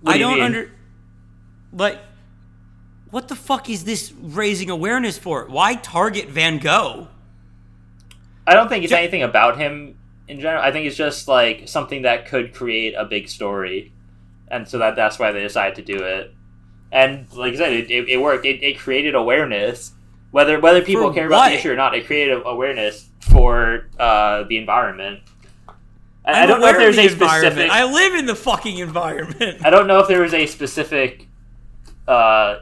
What 0.02 0.16
I 0.16 0.18
do 0.18 0.28
mean? 0.28 0.40
under. 0.42 0.72
Like, 1.72 1.98
what 3.10 3.28
the 3.28 3.36
fuck 3.36 3.70
is 3.70 3.84
this 3.84 4.12
raising 4.12 4.70
awareness 4.70 5.16
for? 5.18 5.46
Why 5.46 5.74
target 5.74 6.28
Van 6.28 6.58
Gogh? 6.58 7.08
I 8.46 8.54
don't 8.54 8.68
think 8.68 8.84
it's 8.84 8.92
anything 8.92 9.22
about 9.22 9.58
him 9.58 9.95
in 10.28 10.40
general. 10.40 10.62
I 10.62 10.72
think 10.72 10.86
it's 10.86 10.96
just 10.96 11.28
like 11.28 11.68
something 11.68 12.02
that 12.02 12.26
could 12.26 12.54
create 12.54 12.94
a 12.94 13.04
big 13.04 13.28
story, 13.28 13.92
and 14.48 14.68
so 14.68 14.78
that 14.78 14.96
that's 14.96 15.18
why 15.18 15.32
they 15.32 15.40
decided 15.42 15.76
to 15.76 15.82
do 15.82 16.02
it. 16.02 16.32
And 16.92 17.26
like 17.34 17.54
I 17.54 17.56
said, 17.56 17.72
it, 17.72 17.90
it, 17.90 18.08
it 18.08 18.16
worked. 18.18 18.46
It, 18.46 18.62
it 18.62 18.78
created 18.78 19.14
awareness, 19.14 19.92
whether 20.30 20.60
whether 20.60 20.82
people 20.82 21.08
For 21.08 21.14
care 21.14 21.26
about 21.26 21.48
the 21.48 21.56
issue 21.56 21.72
or 21.72 21.76
not. 21.76 21.94
It 21.94 22.06
created 22.06 22.42
awareness 22.44 23.08
for 23.20 23.88
uh, 23.98 24.44
the 24.44 24.56
environment. 24.56 25.20
I, 26.24 26.32
I 26.32 26.42
I'm 26.42 26.48
don't 26.48 26.60
know 26.60 26.68
if 26.68 26.76
there's 26.76 26.96
the 26.96 27.06
a 27.06 27.10
specific. 27.10 27.70
I 27.70 27.84
live 27.84 28.14
in 28.14 28.26
the 28.26 28.34
fucking 28.34 28.78
environment. 28.78 29.64
I 29.64 29.70
don't 29.70 29.86
know 29.86 29.98
if 30.00 30.08
there 30.08 30.22
was 30.22 30.34
a 30.34 30.46
specific 30.46 31.28
uh, 32.08 32.60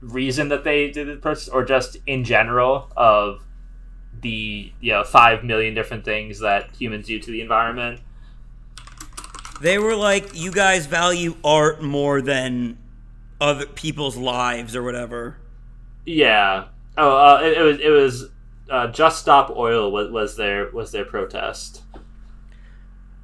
reason 0.00 0.48
that 0.48 0.64
they 0.64 0.90
did 0.90 1.08
the 1.08 1.16
process, 1.16 1.48
or 1.48 1.64
just 1.64 1.98
in 2.06 2.24
general 2.24 2.90
of 2.96 3.42
the 4.22 4.72
you 4.80 4.92
know 4.92 5.04
five 5.04 5.44
million 5.44 5.74
different 5.74 6.04
things 6.04 6.40
that 6.40 6.74
humans 6.76 7.06
do 7.06 7.18
to 7.18 7.30
the 7.30 7.40
environment. 7.40 8.00
They 9.60 9.78
were 9.78 9.94
like, 9.94 10.34
"You 10.34 10.50
guys 10.50 10.86
value 10.86 11.36
art 11.44 11.82
more 11.82 12.20
than 12.20 12.78
other 13.40 13.66
people's 13.66 14.16
lives 14.16 14.74
or 14.74 14.82
whatever." 14.82 15.36
Yeah. 16.04 16.66
Oh, 16.96 17.16
uh, 17.16 17.40
it, 17.42 17.58
it 17.58 17.62
was 17.62 17.78
it 17.80 17.90
was 17.90 18.28
uh, 18.70 18.86
just 18.88 19.20
stop 19.20 19.50
oil 19.50 19.92
was, 19.92 20.10
was 20.10 20.36
their 20.36 20.70
was 20.70 20.92
their 20.92 21.04
protest, 21.04 21.82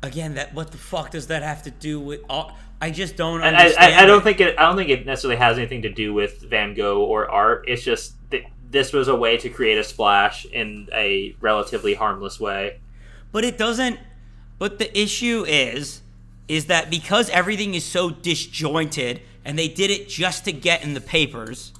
Again, 0.02 0.34
that 0.34 0.54
what 0.54 0.70
the 0.70 0.78
fuck 0.78 1.10
does 1.10 1.26
that 1.26 1.42
have 1.42 1.64
to 1.64 1.70
do 1.70 1.98
with? 1.98 2.20
All, 2.30 2.56
I 2.80 2.90
just 2.90 3.16
don't 3.16 3.42
and 3.42 3.56
I, 3.56 3.62
understand. 3.62 3.94
I, 3.94 4.02
I 4.02 4.06
don't 4.06 4.22
think 4.22 4.40
it 4.40 4.58
I 4.58 4.62
don't 4.62 4.76
think 4.76 4.90
it 4.90 5.04
necessarily 5.04 5.38
has 5.38 5.58
anything 5.58 5.82
to 5.82 5.92
do 5.92 6.14
with 6.14 6.42
Van 6.42 6.74
Gogh 6.74 7.02
or 7.02 7.28
art. 7.28 7.64
It's 7.66 7.82
just 7.82 8.14
this 8.70 8.92
was 8.92 9.08
a 9.08 9.16
way 9.16 9.36
to 9.38 9.48
create 9.48 9.78
a 9.78 9.84
splash 9.84 10.44
in 10.46 10.88
a 10.92 11.34
relatively 11.40 11.94
harmless 11.94 12.38
way. 12.38 12.80
But 13.32 13.44
it 13.44 13.58
doesn't. 13.58 13.98
But 14.58 14.78
the 14.78 14.98
issue 14.98 15.44
is, 15.46 16.02
is 16.48 16.66
that 16.66 16.90
because 16.90 17.30
everything 17.30 17.74
is 17.74 17.84
so 17.84 18.10
disjointed, 18.10 19.22
and 19.44 19.58
they 19.58 19.68
did 19.68 19.90
it 19.90 20.08
just 20.08 20.44
to 20.44 20.52
get 20.52 20.82
in 20.82 20.94
the 20.94 21.00
papers. 21.00 21.72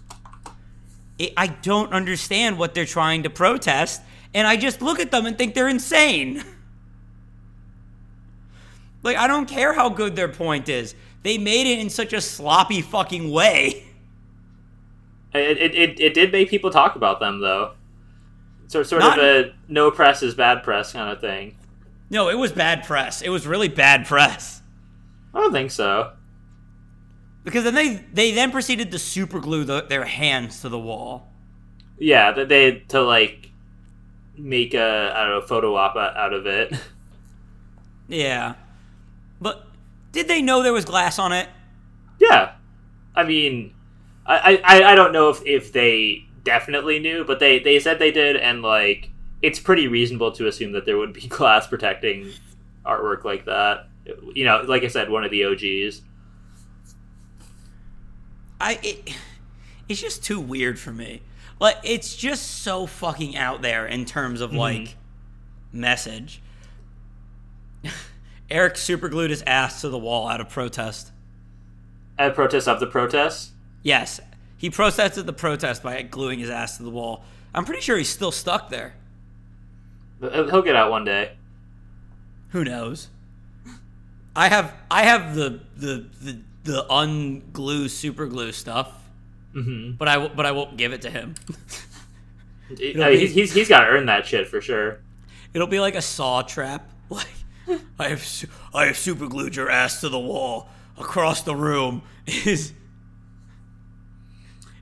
It, 1.18 1.32
I 1.36 1.48
don't 1.48 1.92
understand 1.92 2.58
what 2.58 2.74
they're 2.74 2.86
trying 2.86 3.24
to 3.24 3.30
protest, 3.30 4.00
and 4.32 4.46
I 4.46 4.56
just 4.56 4.80
look 4.80 5.00
at 5.00 5.10
them 5.10 5.26
and 5.26 5.36
think 5.36 5.54
they're 5.54 5.68
insane. 5.68 6.44
like 9.02 9.16
I 9.16 9.26
don't 9.26 9.48
care 9.48 9.72
how 9.72 9.88
good 9.88 10.16
their 10.16 10.28
point 10.28 10.68
is. 10.68 10.94
They 11.22 11.36
made 11.36 11.66
it 11.66 11.80
in 11.80 11.90
such 11.90 12.12
a 12.12 12.20
sloppy 12.20 12.80
fucking 12.80 13.30
way. 13.30 13.84
It, 15.34 15.58
it, 15.58 16.00
it, 16.00 16.14
did 16.14 16.32
make 16.32 16.48
people 16.48 16.70
talk 16.70 16.96
about 16.96 17.20
them 17.20 17.40
though. 17.40 17.74
So 18.68 18.82
sort 18.82 19.02
Not- 19.02 19.18
of 19.18 19.24
a 19.24 19.54
no 19.68 19.90
press 19.90 20.22
is 20.22 20.34
bad 20.34 20.62
press 20.62 20.92
kind 20.92 21.10
of 21.10 21.20
thing. 21.20 21.56
No, 22.10 22.30
it 22.30 22.38
was 22.38 22.52
bad 22.52 22.84
press. 22.84 23.20
It 23.20 23.28
was 23.28 23.46
really 23.46 23.68
bad 23.68 24.06
press. 24.06 24.62
I 25.34 25.40
don't 25.40 25.52
think 25.52 25.70
so. 25.70 26.12
Because 27.44 27.64
then 27.64 27.74
they 27.74 28.04
they 28.12 28.32
then 28.32 28.50
proceeded 28.50 28.90
to 28.92 28.98
super 28.98 29.40
glue 29.40 29.64
the, 29.64 29.82
their 29.82 30.04
hands 30.04 30.62
to 30.62 30.68
the 30.68 30.78
wall. 30.78 31.28
Yeah, 31.98 32.32
that 32.32 32.48
they 32.48 32.80
to 32.88 33.02
like 33.02 33.50
make 34.36 34.74
a 34.74 35.12
I 35.14 35.26
don't 35.26 35.40
know 35.40 35.46
photo 35.46 35.74
op 35.74 35.96
out 35.96 36.32
of 36.32 36.46
it. 36.46 36.72
Yeah. 38.08 38.54
But 39.40 39.66
did 40.12 40.28
they 40.28 40.40
know 40.42 40.62
there 40.62 40.72
was 40.72 40.86
glass 40.86 41.18
on 41.18 41.32
it? 41.32 41.48
yeah, 42.18 42.52
I 43.14 43.22
mean, 43.22 43.72
I, 44.28 44.60
I 44.62 44.92
I 44.92 44.94
don't 44.94 45.12
know 45.12 45.30
if 45.30 45.44
if 45.46 45.72
they 45.72 46.26
definitely 46.44 46.98
knew, 46.98 47.24
but 47.24 47.40
they 47.40 47.58
they 47.58 47.80
said 47.80 47.98
they 47.98 48.10
did, 48.10 48.36
and 48.36 48.62
like 48.62 49.10
it's 49.40 49.58
pretty 49.58 49.88
reasonable 49.88 50.32
to 50.32 50.46
assume 50.46 50.72
that 50.72 50.84
there 50.84 50.98
would 50.98 51.12
be 51.12 51.26
glass 51.28 51.66
protecting 51.66 52.30
artwork 52.84 53.24
like 53.24 53.46
that. 53.46 53.86
You 54.34 54.44
know, 54.44 54.62
like 54.66 54.84
I 54.84 54.88
said, 54.88 55.10
one 55.10 55.24
of 55.24 55.30
the 55.30 55.44
OGs. 55.44 56.02
I 58.60 58.78
it, 58.82 59.14
it's 59.88 60.00
just 60.00 60.24
too 60.24 60.40
weird 60.40 60.78
for 60.78 60.92
me. 60.92 61.22
Like 61.60 61.76
it's 61.82 62.14
just 62.14 62.62
so 62.62 62.86
fucking 62.86 63.36
out 63.36 63.62
there 63.62 63.86
in 63.86 64.04
terms 64.04 64.40
of 64.40 64.50
mm-hmm. 64.50 64.58
like 64.58 64.96
message. 65.72 66.42
Eric 68.50 68.74
superglued 68.74 69.30
his 69.30 69.42
ass 69.46 69.80
to 69.82 69.88
the 69.88 69.98
wall 69.98 70.28
out 70.28 70.40
of 70.40 70.48
protest. 70.48 71.12
At 72.18 72.34
protest 72.34 72.66
of 72.66 72.80
the 72.80 72.86
protests. 72.86 73.52
Yes, 73.88 74.20
he 74.58 74.68
protested 74.68 75.24
the 75.24 75.32
protest 75.32 75.82
by 75.82 76.02
gluing 76.02 76.40
his 76.40 76.50
ass 76.50 76.76
to 76.76 76.82
the 76.82 76.90
wall. 76.90 77.24
I'm 77.54 77.64
pretty 77.64 77.80
sure 77.80 77.96
he's 77.96 78.10
still 78.10 78.30
stuck 78.30 78.68
there. 78.68 78.92
He'll 80.20 80.60
get 80.60 80.76
out 80.76 80.90
one 80.90 81.06
day. 81.06 81.32
Who 82.50 82.64
knows? 82.64 83.08
I 84.36 84.48
have 84.50 84.74
I 84.90 85.04
have 85.04 85.34
the 85.34 85.60
the 85.74 86.04
the, 86.20 86.38
the 86.64 86.86
unglue 86.90 87.88
super 87.88 88.26
glue 88.26 88.52
stuff, 88.52 88.92
hmm 89.54 89.92
but 89.92 90.06
I 90.06 90.28
but 90.28 90.44
I 90.44 90.52
won't 90.52 90.76
give 90.76 90.92
it 90.92 91.00
to 91.02 91.10
him. 91.10 91.34
Be- 92.76 92.92
he's 92.92 93.32
he's, 93.32 93.52
he's 93.54 93.68
got 93.70 93.80
to 93.80 93.86
earn 93.86 94.04
that 94.04 94.26
shit 94.26 94.48
for 94.48 94.60
sure. 94.60 95.00
It'll 95.54 95.66
be 95.66 95.80
like 95.80 95.94
a 95.94 96.02
saw 96.02 96.42
trap. 96.42 96.92
Like 97.10 97.78
I 97.98 98.08
have 98.08 98.26
I 98.74 98.84
have 98.84 98.98
super 98.98 99.28
glued 99.28 99.56
your 99.56 99.70
ass 99.70 100.02
to 100.02 100.10
the 100.10 100.18
wall 100.18 100.68
across 100.98 101.40
the 101.42 101.56
room 101.56 102.02
is 102.26 102.72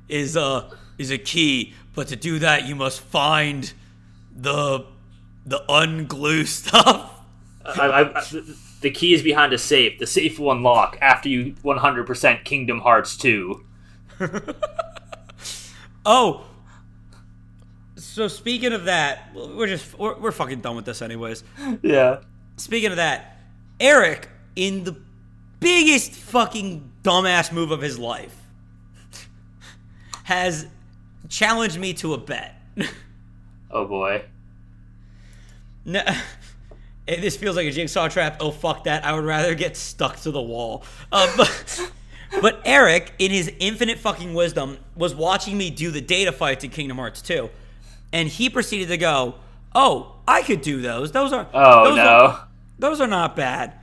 is 0.09 0.37
uh 0.37 0.71
is 0.99 1.11
a 1.11 1.19
key, 1.19 1.75
but 1.95 2.09
to 2.09 2.17
do 2.17 2.39
that 2.39 2.67
you 2.67 2.75
must 2.75 3.01
find 3.01 3.73
the 4.35 4.87
the 5.45 5.63
unglue 5.69 6.47
stuff. 6.47 7.13
I, 7.65 7.81
I, 7.81 8.21
I, 8.21 8.25
the 8.81 8.91
key 8.91 9.13
is 9.15 9.23
behind 9.23 9.53
a 9.53 9.59
safe. 9.59 9.99
The 9.99 10.07
safe 10.07 10.39
will 10.39 10.53
unlock 10.53 10.99
after 11.01 11.29
you 11.29 11.55
100% 11.65 12.45
Kingdom 12.45 12.79
Hearts 12.81 13.17
2. 13.17 13.65
Oh. 16.07 16.45
So 17.97 18.29
speaking 18.29 18.73
of 18.73 18.85
that, 18.85 19.35
we're 19.35 19.67
just 19.67 19.99
we're, 19.99 20.17
we're 20.19 20.33
fucking 20.33 20.61
done 20.61 20.77
with 20.77 20.85
this 20.85 21.03
anyways. 21.03 21.43
Yeah. 21.83 22.21
Speaking 22.57 22.91
of 22.91 22.97
that, 22.97 23.41
Eric 23.81 24.29
in 24.55 24.85
the 24.85 24.97
biggest 25.61 26.13
fucking 26.13 26.93
dumbass 27.03 27.53
move 27.53 27.73
of 27.73 27.83
his 27.83 27.99
life 27.99 28.46
has 30.27 30.67
challenged 31.29 31.79
me 31.79 31.95
to 31.95 32.13
a 32.13 32.19
bet. 32.19 32.61
Oh 33.71 33.87
boy. 33.87 34.25
no, 35.85 36.03
this 37.07 37.37
feels 37.37 37.55
like 37.55 37.69
a 37.69 37.71
jigsaw 37.71 38.09
trap. 38.09 38.39
Oh 38.41 38.51
fuck 38.51 38.85
that! 38.85 39.05
I 39.05 39.13
would 39.13 39.25
rather 39.25 39.55
get 39.55 39.77
stuck 39.77 40.17
to 40.23 40.33
the 40.33 40.43
wall. 40.43 40.83
Um, 41.13 41.29
but, 41.37 41.93
but 42.43 42.61
Eric, 42.65 43.13
in 43.21 43.31
his 43.31 43.53
infinite 43.61 44.01
fucking 44.01 44.35
wisdom, 44.35 44.79
was 44.97 45.15
watching 45.15 45.57
me 45.57 45.71
do 45.71 45.93
the 45.93 46.01
data 46.01 46.33
fights 46.33 46.65
in 46.65 46.71
Kingdom 46.71 46.97
Hearts 46.97 47.23
2, 47.23 47.49
and 48.13 48.29
he 48.29 48.51
proceeded 48.51 48.89
to 48.89 48.97
go, 48.97 49.37
"Oh, 49.77 50.17
I 50.27 50.43
could 50.43 50.61
do 50.61 50.83
those. 50.83 51.13
Those 51.13 51.33
are 51.33 51.47
Oh 51.55 51.85
those 51.85 51.97
no. 51.99 52.03
Are, 52.03 52.49
those 52.81 53.01
are 53.01 53.07
not 53.07 53.37
bad." 53.37 53.75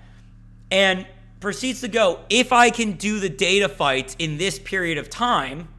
And 0.69 1.07
proceeds 1.39 1.79
to 1.81 1.87
go, 1.87 2.19
"If 2.29 2.51
I 2.51 2.69
can 2.69 2.93
do 2.93 3.21
the 3.21 3.29
data 3.29 3.69
fights 3.69 4.17
in 4.19 4.37
this 4.37 4.59
period 4.59 4.97
of 4.97 5.09
time, 5.09 5.69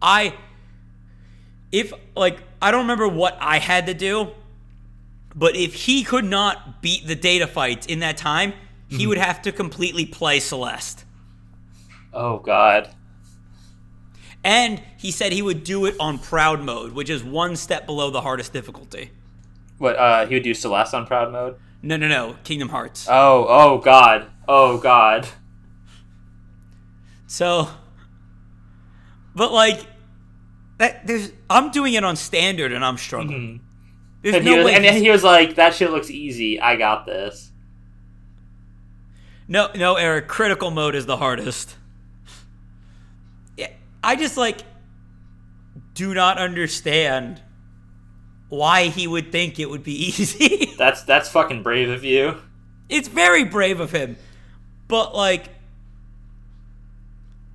I." 0.00 0.34
If 1.72 1.92
like 2.16 2.40
I 2.62 2.70
don't 2.70 2.82
remember 2.82 3.08
what 3.08 3.36
I 3.40 3.58
had 3.58 3.86
to 3.86 3.94
do, 3.94 4.30
but 5.34 5.56
if 5.56 5.74
he 5.74 6.04
could 6.04 6.24
not 6.24 6.80
beat 6.82 7.06
the 7.06 7.16
data 7.16 7.46
fights 7.46 7.86
in 7.86 7.98
that 8.00 8.16
time, 8.16 8.52
he 8.88 9.06
would 9.06 9.18
have 9.18 9.42
to 9.42 9.52
completely 9.52 10.06
play 10.06 10.38
Celeste. 10.38 11.04
Oh 12.12 12.38
god. 12.38 12.94
And 14.44 14.82
he 14.98 15.10
said 15.10 15.32
he 15.32 15.42
would 15.42 15.64
do 15.64 15.86
it 15.86 15.96
on 15.98 16.18
proud 16.18 16.62
mode, 16.62 16.92
which 16.92 17.08
is 17.10 17.24
one 17.24 17.56
step 17.56 17.86
below 17.86 18.10
the 18.10 18.20
hardest 18.20 18.52
difficulty. 18.52 19.10
What, 19.78 19.96
uh, 19.96 20.26
he 20.26 20.34
would 20.34 20.44
do 20.44 20.54
Celeste 20.54 20.94
on 20.94 21.06
Proud 21.06 21.32
Mode? 21.32 21.56
No, 21.82 21.96
no, 21.96 22.08
no, 22.08 22.36
Kingdom 22.44 22.68
Hearts. 22.68 23.06
Oh, 23.10 23.46
oh 23.48 23.78
god. 23.78 24.30
Oh 24.46 24.78
god. 24.78 25.26
So, 27.26 27.68
but 29.34 29.52
like, 29.52 29.80
that 30.78 31.06
there's 31.06 31.32
I'm 31.48 31.70
doing 31.70 31.94
it 31.94 32.04
on 32.04 32.16
standard 32.16 32.72
and 32.72 32.84
I'm 32.84 32.96
struggling. 32.96 33.40
Mm-hmm. 33.58 33.64
There's 34.22 34.34
And, 34.36 34.44
no 34.44 34.50
he 34.52 34.56
was, 34.58 34.66
way. 34.66 34.74
and 34.74 34.84
he's- 34.84 35.00
he 35.00 35.10
was 35.10 35.22
like, 35.24 35.54
that 35.56 35.74
shit 35.74 35.90
looks 35.90 36.10
easy. 36.10 36.58
I 36.60 36.76
got 36.76 37.04
this. 37.06 37.50
No, 39.46 39.68
no, 39.74 39.96
Eric. 39.96 40.26
Critical 40.28 40.70
mode 40.70 40.94
is 40.94 41.04
the 41.06 41.18
hardest. 41.18 41.76
Yeah, 43.56 43.68
I 44.02 44.16
just 44.16 44.36
like 44.36 44.62
do 45.92 46.14
not 46.14 46.38
understand 46.38 47.40
why 48.48 48.84
he 48.88 49.06
would 49.06 49.30
think 49.30 49.58
it 49.60 49.68
would 49.68 49.84
be 49.84 49.92
easy. 50.08 50.72
That's 50.78 51.02
that's 51.02 51.28
fucking 51.28 51.62
brave 51.62 51.90
of 51.90 52.04
you. 52.04 52.36
it's 52.88 53.08
very 53.08 53.44
brave 53.44 53.80
of 53.80 53.92
him, 53.92 54.16
but 54.88 55.14
like, 55.14 55.48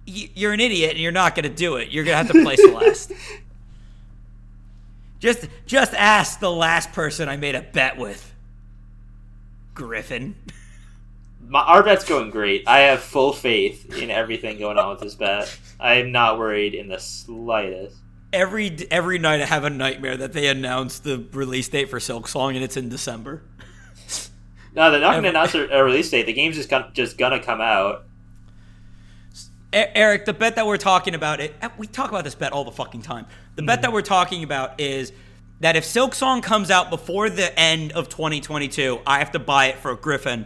you're 0.09 0.53
an 0.53 0.59
idiot 0.59 0.91
and 0.91 0.99
you're 0.99 1.11
not 1.11 1.35
gonna 1.35 1.49
do 1.49 1.75
it. 1.77 1.89
You're 1.89 2.03
gonna 2.03 2.17
have 2.17 2.31
to 2.31 2.41
play 2.43 2.55
Celeste. 2.55 3.11
Just, 5.19 5.49
just 5.65 5.93
ask 5.95 6.39
the 6.39 6.49
last 6.49 6.93
person 6.93 7.27
I 7.27 7.35
made 7.35 7.53
a 7.53 7.61
bet 7.61 7.97
with. 7.97 8.33
Griffin. 9.73 10.35
My, 11.45 11.59
our 11.59 11.83
bet's 11.83 12.05
going 12.05 12.29
great. 12.29 12.63
I 12.67 12.79
have 12.79 13.01
full 13.01 13.33
faith 13.33 13.97
in 13.97 14.11
everything 14.11 14.59
going 14.59 14.77
on 14.77 14.91
with 14.91 15.01
this 15.01 15.15
bet. 15.15 15.53
I 15.79 15.95
am 15.95 16.11
not 16.11 16.39
worried 16.39 16.73
in 16.73 16.87
the 16.87 16.99
slightest. 16.99 17.97
Every 18.31 18.87
every 18.91 19.17
night 19.17 19.41
I 19.41 19.45
have 19.45 19.63
a 19.63 19.69
nightmare 19.69 20.15
that 20.15 20.33
they 20.33 20.47
announce 20.47 20.99
the 20.99 21.25
release 21.33 21.67
date 21.67 21.89
for 21.89 21.99
Silksong 21.99 22.55
and 22.55 22.63
it's 22.63 22.77
in 22.77 22.87
December. 22.87 23.41
No, 24.75 24.91
they're 24.91 25.01
not 25.01 25.13
going 25.13 25.23
to 25.23 25.29
announce 25.29 25.55
a, 25.55 25.67
a 25.67 25.83
release 25.83 26.11
date. 26.11 26.27
The 26.27 26.33
game's 26.33 26.55
just 26.55 26.69
gon- 26.69 26.91
just 26.93 27.17
gonna 27.17 27.41
come 27.41 27.59
out. 27.59 28.05
E- 29.73 29.85
Eric, 29.95 30.25
the 30.25 30.33
bet 30.33 30.55
that 30.55 30.65
we're 30.65 30.77
talking 30.77 31.15
about, 31.15 31.39
it 31.39 31.55
eh, 31.61 31.69
we 31.77 31.87
talk 31.87 32.09
about 32.09 32.23
this 32.23 32.35
bet 32.35 32.51
all 32.51 32.63
the 32.63 32.71
fucking 32.71 33.01
time. 33.01 33.25
The 33.55 33.61
bet 33.61 33.81
that 33.81 33.91
mm. 33.91 33.93
we're 33.93 34.01
talking 34.01 34.43
about 34.43 34.79
is 34.79 35.11
that 35.59 35.75
if 35.75 35.83
Silksong 35.83 36.41
comes 36.41 36.71
out 36.71 36.89
before 36.89 37.29
the 37.29 37.57
end 37.59 37.91
of 37.91 38.09
2022, 38.09 38.99
I 39.05 39.19
have 39.19 39.31
to 39.31 39.39
buy 39.39 39.67
it 39.67 39.77
for 39.77 39.93
Griffin. 39.95 40.45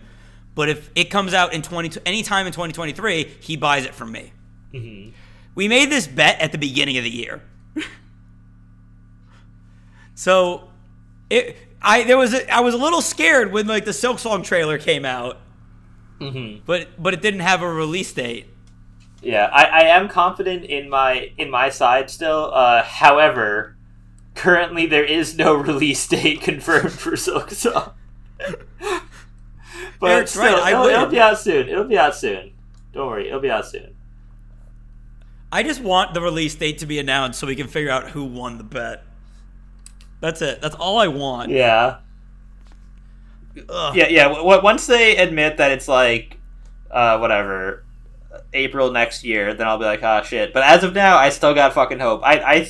But 0.56 0.70
if 0.70 0.90
it 0.96 1.06
comes 1.06 1.34
out 1.34 1.54
in 1.54 1.62
20 1.62 2.02
anytime 2.06 2.46
in 2.46 2.54
2023, 2.54 3.24
he 3.40 3.56
buys 3.56 3.86
it 3.86 3.94
from 3.94 4.12
me. 4.12 4.34
Mm-hmm. 4.74 5.12
We 5.56 5.68
made 5.68 5.90
this 5.90 6.08
bet 6.08 6.40
at 6.40 6.52
the 6.52 6.58
beginning 6.58 6.98
of 6.98 7.04
the 7.04 7.10
year. 7.10 7.42
so 10.16 10.70
it 11.30 11.58
I 11.82 12.04
there 12.04 12.18
was 12.18 12.34
a, 12.34 12.54
I 12.54 12.62
was 12.62 12.74
a 12.74 12.78
little 12.78 13.02
scared 13.02 13.52
when 13.52 13.68
like 13.68 13.86
the 13.86 13.92
Silksong 13.92 14.44
trailer 14.44 14.78
came 14.78 15.06
out. 15.06 15.40
Mm-hmm. 16.20 16.64
But 16.66 16.90
but 17.02 17.14
it 17.14 17.22
didn't 17.22 17.42
have 17.42 17.62
a 17.62 17.72
release 17.72 18.14
date. 18.14 18.48
Yeah, 19.24 19.50
I, 19.52 19.64
I 19.66 19.82
am 19.84 20.10
confident 20.10 20.66
in 20.66 20.90
my 20.90 21.32
in 21.38 21.50
my 21.50 21.70
side 21.70 22.10
still. 22.10 22.52
Uh, 22.54 22.84
however, 22.84 23.78
currently 24.36 24.86
there 24.86 25.06
is 25.06 25.38
no 25.38 25.54
release 25.70 26.06
date 26.08 26.42
confirmed 26.42 26.92
for 26.92 27.12
Silksong. 27.12 27.94
but 30.00 30.12
Eric's 30.12 30.32
still, 30.32 30.44
right, 30.44 30.54
I 30.54 30.72
it'll, 30.72 30.86
it'll 30.86 31.06
be 31.08 31.20
out 31.20 31.40
soon. 31.40 31.70
It'll 31.70 31.86
be 31.86 31.98
out 31.98 32.16
soon. 32.16 32.52
Don't 32.92 33.08
worry, 33.08 33.28
it'll 33.28 33.40
be 33.40 33.50
out 33.50 33.66
soon. 33.66 33.96
I 35.52 35.64
just 35.64 35.82
want 35.82 36.14
the 36.14 36.22
release 36.22 36.56
date 36.56 36.80
to 36.80 36.86
be 36.86 37.00
announced 37.00 37.40
so 37.40 37.48
we 37.48 37.56
can 37.56 37.68
figure 37.68 37.92
out 37.92 38.10
who 38.10 38.26
won 38.26 38.58
the 38.58 38.64
bet. 38.64 39.04
That's 40.20 40.42
it. 40.42 40.62
That's 40.62 40.76
all 40.76 40.98
I 41.00 41.08
want. 41.08 41.52
Yeah, 41.52 41.98
Ugh. 43.70 43.96
yeah, 43.96 44.08
yeah. 44.08 44.42
Once 44.42 44.88
they 44.88 45.16
admit 45.16 45.58
that 45.58 45.72
it's 45.72 45.88
like, 45.88 46.38
uh, 46.90 47.18
whatever, 47.20 47.83
April 48.54 48.92
next 48.92 49.24
year, 49.24 49.54
then 49.54 49.68
I'll 49.68 49.78
be 49.78 49.86
like, 49.86 50.04
ah, 50.04 50.22
shit. 50.22 50.54
But 50.54 50.64
as 50.64 50.84
of 50.84 50.94
now, 50.94 51.18
I 51.18 51.30
still 51.30 51.54
got 51.54 51.74
fucking 51.74 52.00
hope. 52.00 52.22
I, 52.24 52.40
I, 52.40 52.70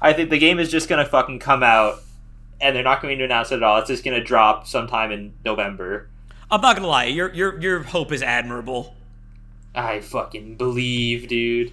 I 0.00 0.12
think 0.12 0.30
the 0.30 0.38
game 0.38 0.58
is 0.58 0.70
just 0.70 0.88
gonna 0.88 1.06
fucking 1.06 1.38
come 1.38 1.62
out, 1.62 2.00
and 2.60 2.74
they're 2.74 2.82
not 2.82 3.02
going 3.02 3.18
to 3.18 3.24
announce 3.24 3.52
it 3.52 3.56
at 3.56 3.62
all. 3.62 3.78
It's 3.78 3.88
just 3.88 4.04
gonna 4.04 4.22
drop 4.22 4.66
sometime 4.66 5.10
in 5.12 5.34
November. 5.44 6.08
I'm 6.50 6.60
not 6.60 6.76
gonna 6.76 6.88
lie. 6.88 7.06
Your 7.06 7.32
your 7.32 7.60
your 7.60 7.82
hope 7.82 8.12
is 8.12 8.22
admirable. 8.22 8.94
I 9.74 10.00
fucking 10.00 10.56
believe, 10.56 11.28
dude. 11.28 11.72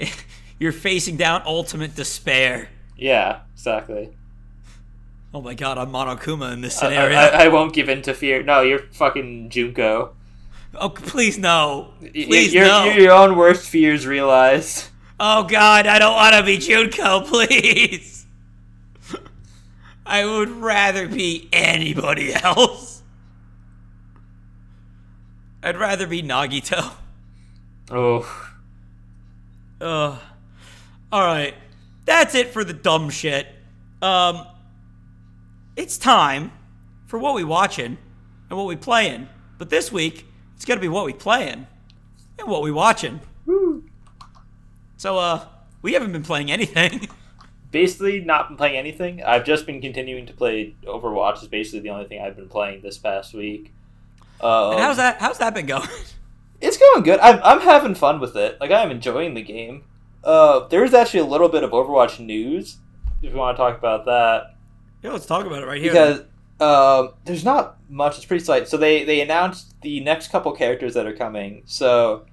You're 0.58 0.72
facing 0.72 1.16
down 1.16 1.42
ultimate 1.44 1.94
despair. 1.94 2.70
Yeah, 2.96 3.40
exactly. 3.52 4.10
Oh 5.34 5.40
my 5.40 5.54
god, 5.54 5.78
I'm 5.78 5.90
Monokuma 5.90 6.52
in 6.52 6.60
this 6.60 6.78
I, 6.78 6.86
scenario. 6.86 7.18
I, 7.18 7.44
I 7.44 7.48
won't 7.48 7.74
give 7.74 7.88
in 7.88 8.02
to 8.02 8.14
fear. 8.14 8.42
No, 8.42 8.60
you're 8.60 8.78
fucking 8.92 9.50
Junko. 9.50 10.14
Oh, 10.76 10.88
please 10.90 11.38
no. 11.38 11.94
Please 12.00 12.52
your, 12.52 12.66
no. 12.66 12.84
your, 12.84 12.94
your 12.94 13.12
own 13.12 13.36
worst 13.36 13.68
fears 13.68 14.06
realized. 14.06 14.88
Oh 15.18 15.44
god, 15.44 15.86
I 15.86 15.98
don't 15.98 16.14
want 16.14 16.34
to 16.34 16.42
be 16.42 16.58
Junko, 16.58 17.20
please. 17.26 18.26
I 20.06 20.24
would 20.26 20.50
rather 20.50 21.08
be 21.08 21.48
anybody 21.52 22.34
else. 22.34 23.02
I'd 25.62 25.78
rather 25.78 26.06
be 26.06 26.22
Nagito. 26.22 26.92
Oh, 27.90 28.50
Ugh. 29.80 30.18
All 31.12 31.24
right, 31.24 31.54
that's 32.04 32.34
it 32.34 32.48
for 32.48 32.64
the 32.64 32.72
dumb 32.72 33.08
shit. 33.08 33.46
Um, 34.02 34.46
it's 35.76 35.96
time 35.96 36.52
for 37.06 37.18
what 37.18 37.34
we 37.34 37.44
watching 37.44 37.96
and 38.50 38.58
what 38.58 38.66
we 38.66 38.76
playing. 38.76 39.28
But 39.58 39.70
this 39.70 39.92
week, 39.92 40.26
it's 40.64 40.68
got 40.70 40.76
to 40.76 40.80
be 40.80 40.88
what 40.88 41.04
we 41.04 41.12
playing 41.12 41.66
and 42.38 42.48
what 42.48 42.62
we 42.62 42.72
watching. 42.72 43.20
So, 44.96 45.18
uh, 45.18 45.44
we 45.82 45.92
haven't 45.92 46.12
been 46.12 46.22
playing 46.22 46.50
anything. 46.50 47.06
basically 47.70 48.20
not 48.20 48.48
been 48.48 48.56
playing 48.56 48.78
anything. 48.78 49.22
I've 49.22 49.44
just 49.44 49.66
been 49.66 49.82
continuing 49.82 50.24
to 50.24 50.32
play 50.32 50.74
Overwatch. 50.84 51.42
Is 51.42 51.48
basically 51.48 51.80
the 51.80 51.90
only 51.90 52.06
thing 52.06 52.22
I've 52.22 52.34
been 52.34 52.48
playing 52.48 52.80
this 52.80 52.96
past 52.96 53.34
week. 53.34 53.74
Um, 54.40 54.72
and 54.72 54.80
how's 54.80 54.96
that? 54.96 55.20
How's 55.20 55.36
that 55.36 55.54
been 55.54 55.66
going? 55.66 55.88
It's 56.60 56.78
going 56.78 57.02
good. 57.02 57.20
I'm, 57.20 57.40
I'm 57.44 57.60
having 57.60 57.94
fun 57.94 58.20
with 58.20 58.36
it. 58.36 58.58
Like 58.58 58.70
I'm 58.70 58.90
enjoying 58.90 59.34
the 59.34 59.42
game. 59.42 59.84
Uh, 60.22 60.66
there's 60.68 60.94
actually 60.94 61.20
a 61.20 61.26
little 61.26 61.50
bit 61.50 61.62
of 61.62 61.72
Overwatch 61.72 62.18
news 62.24 62.78
if 63.22 63.32
you 63.32 63.36
want 63.36 63.54
to 63.54 63.62
talk 63.62 63.76
about 63.76 64.06
that 64.06 64.54
yeah, 65.04 65.10
let's 65.10 65.26
talk 65.26 65.44
about 65.44 65.62
it 65.62 65.66
right 65.66 65.82
here. 65.82 65.92
because 65.92 66.22
um, 66.60 67.10
there's 67.24 67.44
not 67.44 67.78
much. 67.88 68.16
It's 68.16 68.26
pretty 68.26 68.44
slight. 68.44 68.68
So 68.68 68.76
they 68.76 69.04
they 69.04 69.20
announced 69.20 69.80
the 69.82 70.00
next 70.00 70.30
couple 70.30 70.52
characters 70.52 70.94
that 70.94 71.06
are 71.06 71.16
coming. 71.16 71.62
So 71.66 72.26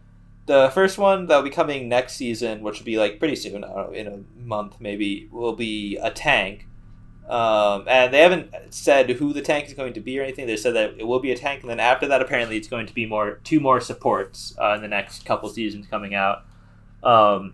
the 0.45 0.71
first 0.73 0.97
one 0.97 1.27
that'll 1.27 1.43
be 1.43 1.49
coming 1.49 1.89
next 1.89 2.13
season, 2.13 2.61
which 2.61 2.79
will 2.79 2.85
be 2.85 2.97
like 2.97 3.19
pretty 3.19 3.35
soon, 3.35 3.61
know, 3.61 3.91
in 3.93 4.07
a 4.07 4.19
month 4.39 4.77
maybe, 4.79 5.27
will 5.31 5.55
be 5.55 5.97
a 5.97 6.11
tank. 6.11 6.67
Um, 7.29 7.85
and 7.87 8.13
they 8.13 8.19
haven't 8.19 8.51
said 8.71 9.09
who 9.09 9.31
the 9.31 9.41
tank 9.41 9.67
is 9.67 9.73
going 9.73 9.93
to 9.93 10.01
be 10.01 10.19
or 10.19 10.23
anything. 10.23 10.47
They 10.47 10.57
said 10.57 10.75
that 10.75 10.95
it 10.97 11.07
will 11.07 11.19
be 11.19 11.31
a 11.31 11.37
tank, 11.37 11.61
and 11.61 11.69
then 11.69 11.79
after 11.79 12.07
that, 12.07 12.21
apparently, 12.21 12.57
it's 12.57 12.67
going 12.67 12.87
to 12.87 12.93
be 12.93 13.05
more 13.05 13.39
two 13.43 13.59
more 13.59 13.79
supports 13.79 14.53
uh, 14.61 14.73
in 14.73 14.81
the 14.81 14.87
next 14.87 15.25
couple 15.25 15.47
seasons 15.49 15.87
coming 15.87 16.13
out. 16.13 16.45
Um, 17.03 17.53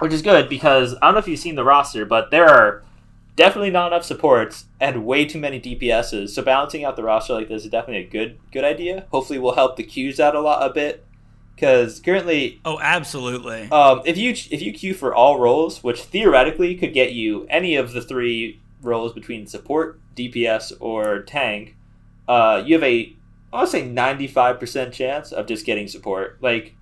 which 0.00 0.12
is 0.12 0.22
good 0.22 0.48
because 0.48 0.94
I 0.94 1.06
don't 1.06 1.14
know 1.14 1.18
if 1.18 1.28
you've 1.28 1.38
seen 1.38 1.54
the 1.54 1.64
roster, 1.64 2.04
but 2.04 2.30
there 2.30 2.48
are 2.48 2.84
definitely 3.38 3.70
not 3.70 3.92
enough 3.92 4.04
supports 4.04 4.64
and 4.80 5.06
way 5.06 5.24
too 5.24 5.38
many 5.38 5.60
DPSs. 5.60 6.30
So 6.30 6.42
balancing 6.42 6.84
out 6.84 6.96
the 6.96 7.04
roster 7.04 7.32
like 7.34 7.48
this 7.48 7.64
is 7.64 7.70
definitely 7.70 8.02
a 8.04 8.10
good 8.10 8.38
good 8.52 8.64
idea. 8.64 9.06
Hopefully, 9.12 9.38
will 9.38 9.54
help 9.54 9.76
the 9.76 9.84
queues 9.84 10.18
out 10.20 10.34
a 10.34 10.40
lot 10.40 10.68
a 10.68 10.74
bit 10.74 11.06
because 11.54 12.00
currently 12.00 12.60
oh, 12.64 12.78
absolutely. 12.82 13.70
um, 13.70 14.02
if 14.04 14.18
you 14.18 14.30
if 14.32 14.60
you 14.60 14.72
queue 14.72 14.92
for 14.92 15.14
all 15.14 15.38
roles, 15.38 15.82
which 15.82 16.02
theoretically 16.02 16.74
could 16.74 16.92
get 16.92 17.12
you 17.12 17.46
any 17.48 17.76
of 17.76 17.92
the 17.92 18.02
three 18.02 18.60
roles 18.82 19.12
between 19.12 19.46
support, 19.46 20.00
DPS, 20.16 20.72
or 20.80 21.22
tank, 21.22 21.76
uh, 22.26 22.62
you 22.66 22.74
have 22.74 22.82
a 22.82 23.14
I 23.52 23.56
want 23.56 23.70
to 23.70 23.72
say 23.78 23.86
ninety 23.86 24.26
five 24.26 24.58
percent 24.58 24.92
chance 24.92 25.30
of 25.32 25.46
just 25.46 25.64
getting 25.64 25.86
support. 25.86 26.38
Like 26.42 26.74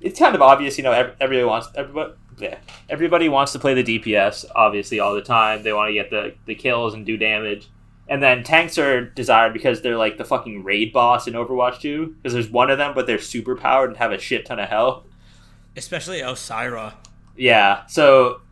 it's 0.00 0.18
kind 0.18 0.34
of 0.34 0.42
obvious, 0.42 0.78
you 0.78 0.84
know. 0.84 0.92
ev- 0.92 1.16
Everybody 1.20 1.44
wants 1.44 1.68
everybody. 1.74 2.12
Yeah, 2.42 2.58
everybody 2.90 3.28
wants 3.28 3.52
to 3.52 3.60
play 3.60 3.80
the 3.80 3.84
DPS 3.84 4.44
obviously 4.56 4.98
all 4.98 5.14
the 5.14 5.22
time. 5.22 5.62
They 5.62 5.72
want 5.72 5.90
to 5.90 5.94
get 5.94 6.10
the 6.10 6.34
the 6.46 6.56
kills 6.56 6.92
and 6.92 7.06
do 7.06 7.16
damage. 7.16 7.68
And 8.08 8.20
then 8.20 8.42
tanks 8.42 8.78
are 8.78 9.04
desired 9.04 9.52
because 9.52 9.80
they're 9.80 9.96
like 9.96 10.18
the 10.18 10.24
fucking 10.24 10.64
raid 10.64 10.92
boss 10.92 11.28
in 11.28 11.34
Overwatch 11.34 11.80
2. 11.80 12.06
Because 12.08 12.32
there's 12.32 12.50
one 12.50 12.68
of 12.68 12.76
them, 12.76 12.94
but 12.94 13.06
they're 13.06 13.18
super 13.18 13.56
powered 13.56 13.90
and 13.90 13.96
have 13.96 14.10
a 14.10 14.18
shit 14.18 14.44
ton 14.44 14.58
of 14.58 14.68
health. 14.68 15.06
Especially 15.76 16.20
Orisa. 16.20 16.94
Yeah, 17.36 17.86
so 17.86 18.42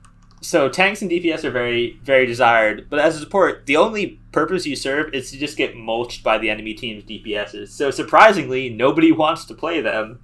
so 0.41 0.68
tanks 0.68 1.03
and 1.03 1.11
DPS 1.11 1.45
are 1.45 1.51
very 1.51 1.99
very 2.03 2.26
desired, 2.26 2.88
but 2.88 2.99
as 2.99 3.16
a 3.16 3.20
support, 3.20 3.66
the 3.66 3.76
only 3.76 4.20
purpose 4.32 4.66
you 4.66 4.76
serve 4.76 5.12
is 5.12 5.30
to 5.30 5.38
just 5.38 5.57
get 5.57 5.76
mulched 5.76 6.22
by 6.22 6.38
the 6.38 6.49
enemy 6.49 6.74
team's 6.74 7.05
DPSs. 7.05 7.68
So 7.68 7.91
surprisingly, 7.91 8.70
nobody 8.70 9.12
wants 9.24 9.45
to 9.47 9.55
play 9.55 9.80
them, 9.80 10.20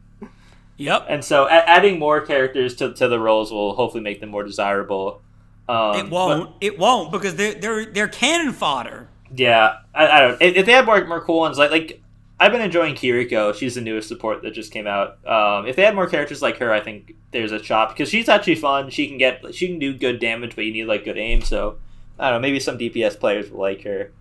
Yep. 0.78 1.06
and 1.08 1.24
so 1.24 1.46
a- 1.46 1.50
adding 1.50 1.98
more 1.98 2.20
characters 2.20 2.74
to, 2.76 2.92
to 2.94 3.08
the 3.08 3.18
roles 3.18 3.50
will 3.50 3.74
hopefully 3.74 4.02
make 4.02 4.20
them 4.20 4.30
more 4.30 4.42
desirable. 4.44 5.22
Um, 5.68 5.96
it 5.96 6.10
won't. 6.10 6.54
it 6.60 6.78
won't 6.78 7.10
because 7.10 7.34
they're 7.34 7.54
they're 7.54 7.86
they're 7.86 8.08
cannon 8.08 8.52
fodder. 8.52 9.08
yeah, 9.34 9.78
I, 9.94 10.06
I 10.06 10.20
don't. 10.20 10.40
If 10.42 10.54
if 10.56 10.66
they 10.66 10.72
had 10.72 10.86
more 10.86 11.04
more 11.06 11.20
cool 11.20 11.38
ones, 11.40 11.58
like 11.58 11.70
like 11.72 12.02
I've 12.38 12.52
been 12.52 12.60
enjoying 12.60 12.94
Kiriko. 12.94 13.54
She's 13.54 13.74
the 13.74 13.80
newest 13.80 14.06
support 14.08 14.42
that 14.42 14.52
just 14.52 14.70
came 14.70 14.86
out. 14.86 15.18
Um, 15.26 15.66
if 15.66 15.74
they 15.74 15.82
had 15.82 15.94
more 15.94 16.06
characters 16.08 16.40
like 16.42 16.58
her, 16.58 16.72
I 16.72 16.80
think 16.80 17.14
there's 17.32 17.50
a 17.50 17.60
shot 17.62 17.88
because 17.88 18.08
she's 18.10 18.28
actually 18.28 18.54
fun. 18.56 18.90
She 18.90 19.08
can 19.08 19.18
get 19.18 19.42
she 19.54 19.66
can 19.66 19.78
do 19.78 19.92
good 19.94 20.20
damage, 20.20 20.54
but 20.54 20.64
you 20.66 20.72
need 20.72 20.84
like 20.84 21.04
good 21.04 21.18
aim. 21.18 21.40
So 21.42 21.78
I 22.18 22.30
don't 22.30 22.40
know. 22.42 22.46
Maybe 22.46 22.60
some 22.60 22.78
DPS 22.78 23.18
players 23.18 23.50
will 23.50 23.60
like 23.60 23.82
her. 23.82 24.12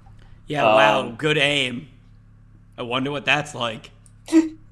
Yeah. 0.47 0.63
wow. 0.63 0.99
Um, 1.01 1.15
Good 1.15 1.37
aim. 1.37 1.89
I 2.77 2.81
wonder 2.83 3.11
what 3.11 3.25
that's 3.25 3.53
like. 3.53 3.91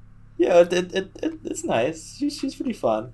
yeah, 0.44 0.60
it, 0.62 0.74
it, 0.74 0.94
it, 0.96 1.12
it- 1.24 1.40
it's 1.46 1.64
nice. 1.64 2.16
She's 2.18 2.38
she's 2.38 2.56
pretty 2.56 2.74
fun. 2.74 3.14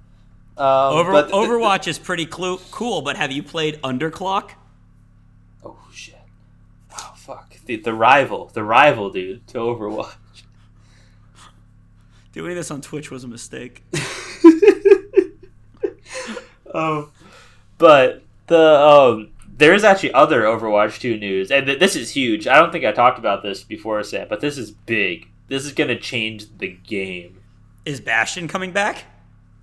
Um, 0.57 0.65
Over, 0.99 1.11
but 1.11 1.29
Overwatch 1.31 1.87
is 1.87 1.97
pretty 1.97 2.25
clu- 2.25 2.59
cool, 2.71 3.01
but 3.01 3.15
have 3.15 3.31
you 3.31 3.41
played 3.43 3.81
Underclock? 3.81 4.51
oh 5.63 5.77
shit! 5.93 6.15
Oh 6.97 7.13
fuck! 7.15 7.53
The, 7.65 7.77
the 7.77 7.93
rival, 7.93 8.47
the 8.53 8.63
rival, 8.63 9.09
dude, 9.09 9.47
to 9.49 9.59
Overwatch. 9.59 10.15
Doing 12.33 12.55
this 12.55 12.69
on 12.71 12.81
Twitch 12.81 13.09
was 13.09 13.23
a 13.23 13.27
mistake. 13.27 13.83
um, 16.73 17.11
but 17.77 18.21
the 18.47 18.59
um, 18.79 19.29
there 19.57 19.73
is 19.73 19.83
actually 19.83 20.13
other 20.13 20.43
Overwatch 20.43 20.99
2 20.99 21.17
news, 21.17 21.51
and 21.51 21.65
th- 21.65 21.79
this 21.79 21.95
is 21.95 22.11
huge. 22.11 22.47
I 22.47 22.59
don't 22.59 22.71
think 22.71 22.85
I 22.85 22.91
talked 22.91 23.19
about 23.19 23.43
this 23.43 23.63
before, 23.63 24.01
Sam, 24.03 24.27
but 24.29 24.41
this 24.41 24.57
is 24.57 24.71
big. 24.71 25.27
This 25.49 25.65
is 25.65 25.73
gonna 25.73 25.99
change 25.99 26.57
the 26.57 26.69
game. 26.69 27.41
Is 27.85 27.99
Bastion 27.99 28.47
coming 28.47 28.71
back? 28.71 29.05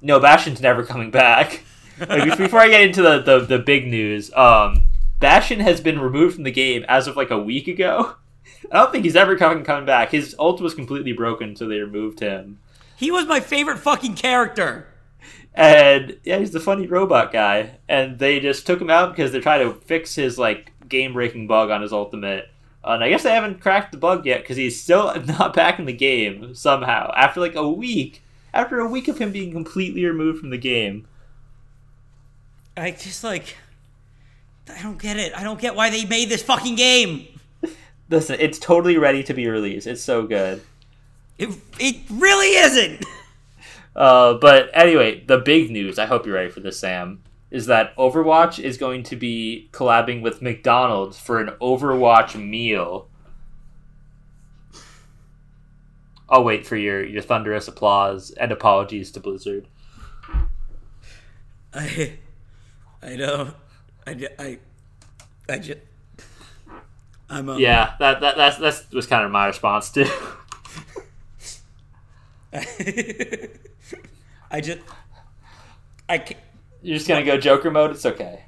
No, 0.02 0.20
Bastion's 0.20 0.60
never 0.60 0.84
coming 0.84 1.10
back. 1.10 1.62
Like, 1.98 2.36
before 2.36 2.60
I 2.60 2.68
get 2.68 2.82
into 2.82 3.00
the, 3.00 3.22
the, 3.22 3.38
the 3.40 3.58
big 3.58 3.86
news, 3.86 4.30
um, 4.34 4.82
Bastion 5.18 5.60
has 5.60 5.80
been 5.80 5.98
removed 5.98 6.34
from 6.34 6.44
the 6.44 6.50
game 6.50 6.84
as 6.88 7.06
of 7.06 7.16
like 7.16 7.30
a 7.30 7.38
week 7.38 7.68
ago. 7.68 8.16
I 8.70 8.80
don't 8.80 8.92
think 8.92 9.04
he's 9.04 9.16
ever 9.16 9.36
coming 9.36 9.64
coming 9.64 9.86
back. 9.86 10.10
His 10.10 10.34
ult 10.38 10.60
was 10.60 10.74
completely 10.74 11.12
broken, 11.12 11.56
so 11.56 11.66
they 11.66 11.78
removed 11.78 12.20
him. 12.20 12.58
He 12.96 13.10
was 13.10 13.26
my 13.26 13.40
favorite 13.40 13.78
fucking 13.78 14.14
character. 14.14 14.88
And 15.54 16.18
yeah, 16.24 16.38
he's 16.38 16.50
the 16.50 16.60
funny 16.60 16.86
robot 16.86 17.32
guy. 17.32 17.78
And 17.88 18.18
they 18.18 18.40
just 18.40 18.66
took 18.66 18.80
him 18.80 18.90
out 18.90 19.14
because 19.14 19.32
they're 19.32 19.40
trying 19.40 19.66
to 19.66 19.78
fix 19.80 20.14
his 20.14 20.38
like 20.38 20.72
game 20.88 21.14
breaking 21.14 21.46
bug 21.46 21.70
on 21.70 21.82
his 21.82 21.92
ultimate. 21.92 22.50
And 22.86 23.02
I 23.02 23.08
guess 23.08 23.24
they 23.24 23.34
haven't 23.34 23.60
cracked 23.60 23.92
the 23.92 23.98
bug 23.98 24.24
yet 24.24 24.42
because 24.42 24.56
he's 24.56 24.80
still 24.80 25.12
not 25.26 25.54
back 25.54 25.78
in 25.78 25.86
the 25.86 25.92
game 25.92 26.54
somehow. 26.54 27.12
After 27.16 27.40
like 27.40 27.56
a 27.56 27.68
week, 27.68 28.22
after 28.54 28.78
a 28.78 28.88
week 28.88 29.08
of 29.08 29.18
him 29.18 29.32
being 29.32 29.52
completely 29.52 30.04
removed 30.04 30.40
from 30.40 30.50
the 30.50 30.58
game. 30.58 31.06
I 32.76 32.92
just 32.92 33.24
like. 33.24 33.56
I 34.68 34.82
don't 34.82 35.00
get 35.00 35.16
it. 35.16 35.32
I 35.36 35.44
don't 35.44 35.60
get 35.60 35.74
why 35.74 35.90
they 35.90 36.04
made 36.04 36.28
this 36.28 36.42
fucking 36.42 36.74
game. 36.74 37.26
Listen, 38.10 38.36
it's 38.40 38.58
totally 38.58 38.98
ready 38.98 39.22
to 39.24 39.34
be 39.34 39.46
released. 39.48 39.86
It's 39.86 40.02
so 40.02 40.26
good. 40.26 40.62
It, 41.38 41.50
it 41.78 41.96
really 42.10 42.56
isn't. 42.56 43.04
Uh, 43.96 44.34
but 44.34 44.68
anyway, 44.74 45.24
the 45.26 45.38
big 45.38 45.70
news, 45.70 45.98
I 45.98 46.04
hope 46.04 46.26
you're 46.26 46.34
ready 46.34 46.50
for 46.50 46.60
this, 46.60 46.78
Sam, 46.78 47.22
is 47.50 47.66
that 47.66 47.96
Overwatch 47.96 48.62
is 48.62 48.76
going 48.76 49.02
to 49.04 49.16
be 49.16 49.68
collabing 49.72 50.22
with 50.22 50.42
McDonald's 50.42 51.18
for 51.18 51.40
an 51.40 51.50
Overwatch 51.60 52.34
meal. 52.34 53.08
I'll 56.28 56.42
wait 56.42 56.66
for 56.66 56.76
your, 56.76 57.04
your 57.04 57.22
thunderous 57.22 57.68
applause 57.68 58.32
and 58.32 58.50
apologies 58.50 59.12
to 59.12 59.20
Blizzard. 59.20 59.68
I. 61.74 62.14
I 63.02 63.16
don't. 63.16 63.54
I. 64.06 64.28
I. 64.38 64.58
I 65.48 65.58
just. 65.58 65.78
I'm. 67.30 67.48
Um, 67.48 67.58
Yeah, 67.58 67.94
that, 68.00 68.20
that 68.20 68.36
that's 68.36 68.58
that's 68.58 68.90
was 68.90 69.06
kind 69.06 69.24
of 69.24 69.30
my 69.30 69.46
response 69.46 69.90
too. 69.90 70.06
I 72.52 72.60
just. 74.60 74.80
I 76.08 76.18
can't. 76.18 76.40
You're 76.86 76.96
just 76.98 77.08
gonna 77.08 77.24
go 77.24 77.36
Joker 77.36 77.68
mode. 77.72 77.90
It's 77.90 78.06
okay. 78.06 78.44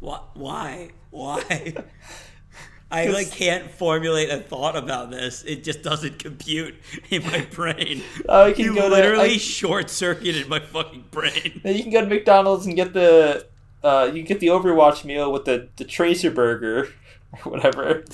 Why? 0.00 0.20
Why? 0.34 0.90
Why? 1.10 1.72
I 2.90 3.06
like 3.06 3.30
can't 3.32 3.70
formulate 3.70 4.28
a 4.28 4.36
thought 4.36 4.76
about 4.76 5.10
this. 5.10 5.42
It 5.44 5.64
just 5.64 5.82
doesn't 5.82 6.18
compute 6.18 6.74
in 7.08 7.24
my 7.24 7.40
brain. 7.50 8.02
Oh, 8.28 8.44
you 8.44 8.54
can 8.54 8.64
You 8.66 8.74
go 8.74 8.88
literally 8.88 9.32
to. 9.32 9.38
short 9.38 9.88
circuited 9.88 10.46
my 10.46 10.60
fucking 10.60 11.06
brain. 11.10 11.62
You 11.64 11.82
can 11.82 11.90
go 11.90 12.02
to 12.02 12.06
McDonald's 12.06 12.66
and 12.66 12.76
get 12.76 12.92
the 12.92 13.46
uh, 13.82 14.10
you 14.12 14.20
can 14.22 14.26
get 14.28 14.40
the 14.40 14.48
Overwatch 14.48 15.06
meal 15.06 15.32
with 15.32 15.46
the, 15.46 15.68
the 15.76 15.84
Tracer 15.84 16.30
burger 16.30 16.88
or 17.32 17.50
whatever. 17.50 18.04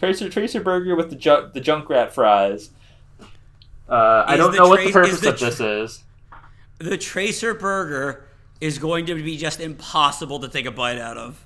Tracer 0.00 0.28
Tracer 0.28 0.60
burger 0.60 0.96
with 0.96 1.08
the 1.10 1.16
ju- 1.16 1.50
the 1.54 1.60
Junkrat 1.60 2.10
fries. 2.10 2.70
Uh, 3.88 4.24
I 4.26 4.36
don't 4.36 4.50
the 4.50 4.58
know 4.58 4.68
what 4.68 4.84
the 4.84 4.90
purpose 4.90 5.12
is 5.14 5.20
the 5.20 5.28
of 5.30 5.38
this 5.38 5.60
is. 5.60 6.02
The 6.78 6.98
Tracer 6.98 7.54
burger 7.54 8.26
is 8.62 8.78
going 8.78 9.06
to 9.06 9.14
be 9.20 9.36
just 9.36 9.58
impossible 9.60 10.38
to 10.38 10.48
take 10.48 10.66
a 10.66 10.70
bite 10.70 10.98
out 10.98 11.18
of. 11.18 11.44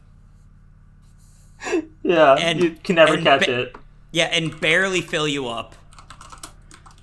Yeah, 2.02 2.34
And- 2.34 2.60
you 2.62 2.76
can 2.84 2.94
never 2.96 3.16
catch 3.20 3.46
ba- 3.46 3.60
it. 3.62 3.76
Yeah, 4.12 4.26
and 4.26 4.58
barely 4.60 5.00
fill 5.00 5.26
you 5.26 5.48
up. 5.48 5.74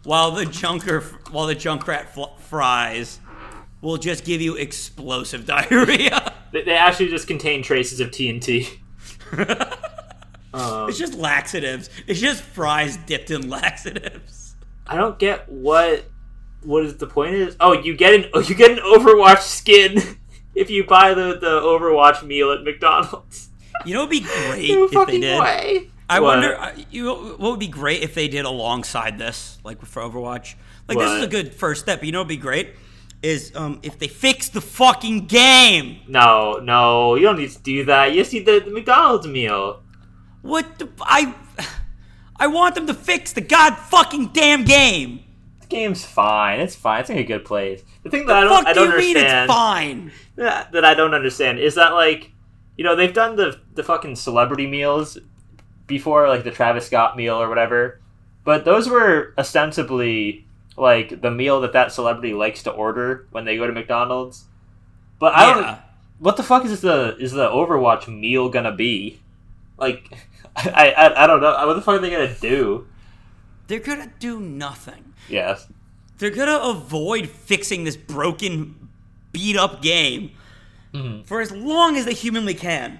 While 0.04 0.32
the 0.32 0.46
junker, 0.46 1.02
while 1.32 1.48
the 1.48 1.56
Junkrat 1.56 2.08
fl- 2.10 2.36
fries 2.38 3.20
will 3.82 3.98
just 3.98 4.24
give 4.24 4.42
you 4.42 4.56
explosive 4.56 5.46
diarrhea. 5.54 6.32
They, 6.52 6.64
they 6.64 6.76
actually 6.76 7.10
just 7.10 7.28
contain 7.28 7.64
traces 7.64 8.00
of 8.00 8.12
TNT. 8.12 8.68
Um, 10.56 10.88
It's 10.88 11.00
just 11.00 11.16
laxatives. 11.16 11.90
It's 12.06 12.20
just 12.20 12.44
fries 12.44 12.96
dipped 12.98 13.32
in 13.32 13.50
laxatives. 13.50 14.54
I 14.86 14.96
don't 14.98 15.18
get 15.18 15.50
what 15.50 16.06
what 16.66 16.86
is 16.86 16.98
the 16.98 17.08
point 17.08 17.36
is. 17.36 17.56
Oh, 17.60 17.74
you 17.74 17.96
get 17.96 18.14
an 18.14 18.26
you 18.48 18.56
get 18.56 18.72
an 18.72 18.78
Overwatch 18.80 19.40
skin 19.42 19.98
if 20.56 20.70
you 20.70 20.84
buy 20.86 21.14
the 21.14 21.38
the 21.40 21.62
Overwatch 21.62 22.24
meal 22.26 22.52
at 22.52 22.64
McDonald's. 22.64 23.50
You 23.86 23.96
know, 23.96 24.02
it'd 24.02 24.12
be 24.12 24.20
great 24.22 24.70
No 24.72 24.86
if 24.86 25.08
they 25.08 25.20
did. 25.20 25.40
way. 25.42 25.90
I 26.10 26.20
What? 26.20 26.38
wonder, 26.40 26.74
you 26.92 27.14
what 27.14 27.52
would 27.52 27.60
be 27.60 27.68
great 27.68 28.02
if 28.04 28.14
they 28.14 28.28
did 28.28 28.46
alongside 28.46 29.18
this, 29.18 29.58
like 29.64 29.84
for 29.86 30.02
Overwatch. 30.02 30.56
Like 30.88 30.98
this 30.98 31.12
is 31.12 31.24
a 31.24 31.28
good 31.28 31.54
first 31.54 31.82
step. 31.82 32.00
But 32.00 32.06
you 32.06 32.12
know, 32.12 32.20
what'd 32.20 32.28
be 32.30 32.38
great 32.38 32.72
is 33.24 33.54
um, 33.56 33.80
if 33.84 33.98
they 33.98 34.10
fix 34.10 34.50
the 34.50 34.60
fucking 34.62 35.26
game. 35.28 36.02
No, 36.08 36.60
no, 36.62 37.16
you 37.16 37.24
don't 37.24 37.38
need 37.40 37.52
to 37.52 37.62
do 37.62 37.86
that. 37.86 38.12
You 38.12 38.18
just 38.22 38.34
need 38.34 38.46
the, 38.46 38.60
the 38.60 38.70
McDonald's 38.72 39.26
meal. 39.28 39.82
What 40.42 40.78
the, 40.78 40.90
I, 41.02 41.34
I 42.36 42.48
want 42.48 42.76
them 42.76 42.86
to 42.88 42.94
fix 42.94 43.32
the 43.32 43.40
god 43.40 43.76
fucking 43.78 44.32
damn 44.34 44.66
game. 44.66 45.23
The 45.74 45.80
game's 45.80 46.06
fine. 46.06 46.60
It's 46.60 46.76
fine. 46.76 47.02
It's 47.02 47.10
in 47.10 47.18
a 47.18 47.24
good 47.24 47.46
place. 47.46 47.84
The 48.04 48.10
thing 48.10 48.26
that 48.28 48.36
I 48.38 48.42
don't, 48.42 48.64
Fuck 48.64 48.68
I 48.68 48.74
do 48.74 48.86
don't 48.86 48.98
mean 48.98 49.18
understand 49.18 49.44
it's 49.46 49.54
fine? 49.54 50.12
that 50.36 50.72
that 50.72 50.86
I 50.86 50.94
don't 50.94 51.14
understand 51.14 51.60
is 51.60 51.76
that 51.76 51.94
like, 51.94 52.32
you 52.78 52.84
know, 52.84 52.96
they've 52.96 53.14
done 53.14 53.36
the 53.36 53.60
the 53.74 53.84
fucking 53.84 54.16
celebrity 54.16 54.68
meals 54.68 55.18
before, 55.88 56.28
like 56.28 56.44
the 56.44 56.52
Travis 56.52 56.86
Scott 56.86 57.18
meal 57.18 57.36
or 57.42 57.50
whatever, 57.50 58.00
but 58.44 58.66
those 58.66 58.88
were 58.88 59.34
ostensibly 59.38 60.46
like 60.78 61.22
the 61.22 61.32
meal 61.32 61.62
that 61.62 61.74
that 61.74 61.92
celebrity 61.92 62.34
likes 62.34 62.64
to 62.64 62.72
order 62.72 63.28
when 63.32 63.46
they 63.46 63.58
go 63.58 63.68
to 63.68 63.74
McDonald's. 63.74 64.46
But 65.20 65.34
I 65.36 65.54
don't. 65.54 65.80
What 66.20 66.38
the 66.38 66.44
fuck 66.44 66.66
is 66.66 66.82
the 66.82 67.18
is 67.20 67.32
the 67.32 67.50
Overwatch 67.50 68.08
meal 68.08 68.50
gonna 68.50 68.76
be? 68.76 69.20
Like, 69.78 70.10
I 70.56 70.92
I, 70.92 71.24
I 71.24 71.28
don't 71.28 71.42
know. 71.42 71.66
What 71.66 71.74
the 71.74 71.82
fuck 71.82 71.96
are 71.96 72.00
they 72.00 72.12
gonna 72.12 72.36
do? 72.40 72.88
They're 73.68 73.80
gonna 73.80 74.12
do 74.20 74.40
nothing. 74.40 75.13
Yes. 75.30 75.68
They're 76.18 76.30
gonna 76.30 76.60
avoid 76.62 77.30
fixing 77.30 77.84
this 77.84 77.98
broken, 77.98 78.90
beat 79.32 79.58
up 79.58 79.82
game 79.82 80.32
Mhm. 80.94 81.26
for 81.26 81.42
as 81.42 81.52
long 81.52 81.98
as 81.98 82.06
they 82.06 82.14
humanly 82.14 82.54
can. 82.54 83.00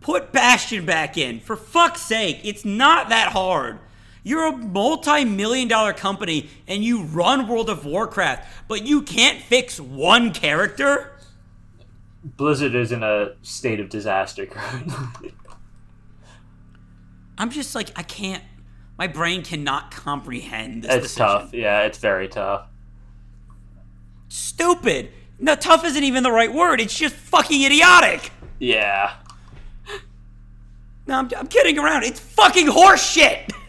Put 0.00 0.32
Bastion 0.32 0.84
back 0.84 1.16
in. 1.16 1.40
For 1.40 1.56
fuck's 1.56 2.02
sake, 2.02 2.40
it's 2.44 2.64
not 2.64 3.08
that 3.08 3.32
hard. 3.32 3.78
You're 4.22 4.46
a 4.46 4.56
multi 4.56 5.24
million 5.24 5.68
dollar 5.68 5.92
company 5.92 6.48
and 6.66 6.82
you 6.84 7.02
run 7.02 7.46
World 7.46 7.68
of 7.70 7.84
Warcraft, 7.84 8.46
but 8.68 8.86
you 8.86 9.02
can't 9.02 9.40
fix 9.42 9.78
one 9.78 10.32
character? 10.32 11.10
Blizzard 12.22 12.74
is 12.74 12.90
in 12.92 13.02
a 13.02 13.32
state 13.42 13.80
of 13.80 13.90
disaster 13.90 14.46
currently. 14.46 15.34
I'm 17.36 17.50
just 17.50 17.74
like, 17.74 17.90
I 17.96 18.02
can't. 18.02 18.42
My 18.98 19.06
brain 19.08 19.42
cannot 19.42 19.90
comprehend 19.90 20.84
this 20.84 20.92
it's 20.94 21.02
decision. 21.08 21.26
tough. 21.26 21.54
Yeah, 21.54 21.80
it's 21.82 21.98
very 21.98 22.28
tough. 22.28 22.68
Stupid. 24.28 25.10
No, 25.38 25.54
tough 25.56 25.84
isn't 25.84 26.04
even 26.04 26.22
the 26.22 26.30
right 26.32 26.52
word. 26.52 26.80
It's 26.80 26.96
just 26.96 27.14
fucking 27.14 27.62
idiotic. 27.64 28.30
Yeah. 28.58 29.14
No, 31.06 31.18
I'm, 31.18 31.28
I'm 31.36 31.46
kidding 31.48 31.78
around. 31.78 32.04
It's 32.04 32.20
fucking 32.20 32.68
horse 32.68 33.04
shit. 33.04 33.50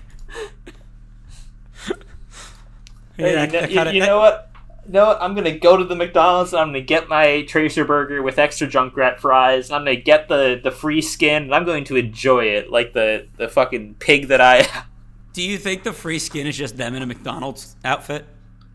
Hey, 3.17 3.45
you, 3.45 3.51
know, 3.51 3.67
you- 3.91 3.91
you 4.01 4.05
know 4.05 4.17
what? 4.19 4.51
You 4.85 4.91
know 4.91 5.05
what? 5.07 5.21
I'm 5.21 5.33
gonna 5.35 5.57
go 5.57 5.77
to 5.77 5.85
the 5.85 5.95
McDonald's 5.95 6.51
and 6.51 6.59
I'm 6.61 6.67
gonna 6.67 6.81
get 6.81 7.07
my 7.07 7.43
Tracer 7.43 7.85
burger 7.85 8.21
with 8.21 8.37
extra 8.37 8.67
Junkrat 8.67 9.19
fries. 9.19 9.69
And 9.69 9.77
I'm 9.77 9.81
gonna 9.85 9.95
get 9.95 10.27
the, 10.27 10.59
the 10.61 10.69
free 10.69 11.01
skin 11.01 11.43
and 11.43 11.55
I'm 11.55 11.63
going 11.63 11.85
to 11.85 11.95
enjoy 11.95 12.43
it 12.47 12.69
like 12.69 12.91
the, 12.91 13.27
the 13.37 13.47
fucking 13.47 13.95
pig 13.99 14.27
that 14.27 14.41
I 14.41 14.57
am. 14.57 14.83
Do 15.35 15.43
you 15.43 15.57
think 15.57 15.83
the 15.83 15.91
free 15.91 16.19
skin 16.19 16.47
is 16.47 16.55
just 16.55 16.77
them 16.77 16.95
in 16.95 17.01
a 17.01 17.05
McDonald's 17.05 17.75
outfit? 17.83 18.25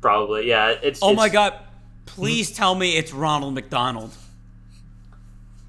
Probably, 0.03 0.47
yeah. 0.47 0.75
It's 0.83 1.01
Oh 1.03 1.15
my 1.15 1.31
god. 1.31 1.55
Please 2.05 2.53
tell 2.53 2.75
me 2.75 2.99
it's 2.99 3.15
Ronald 3.15 3.55
McDonald. 3.55 4.13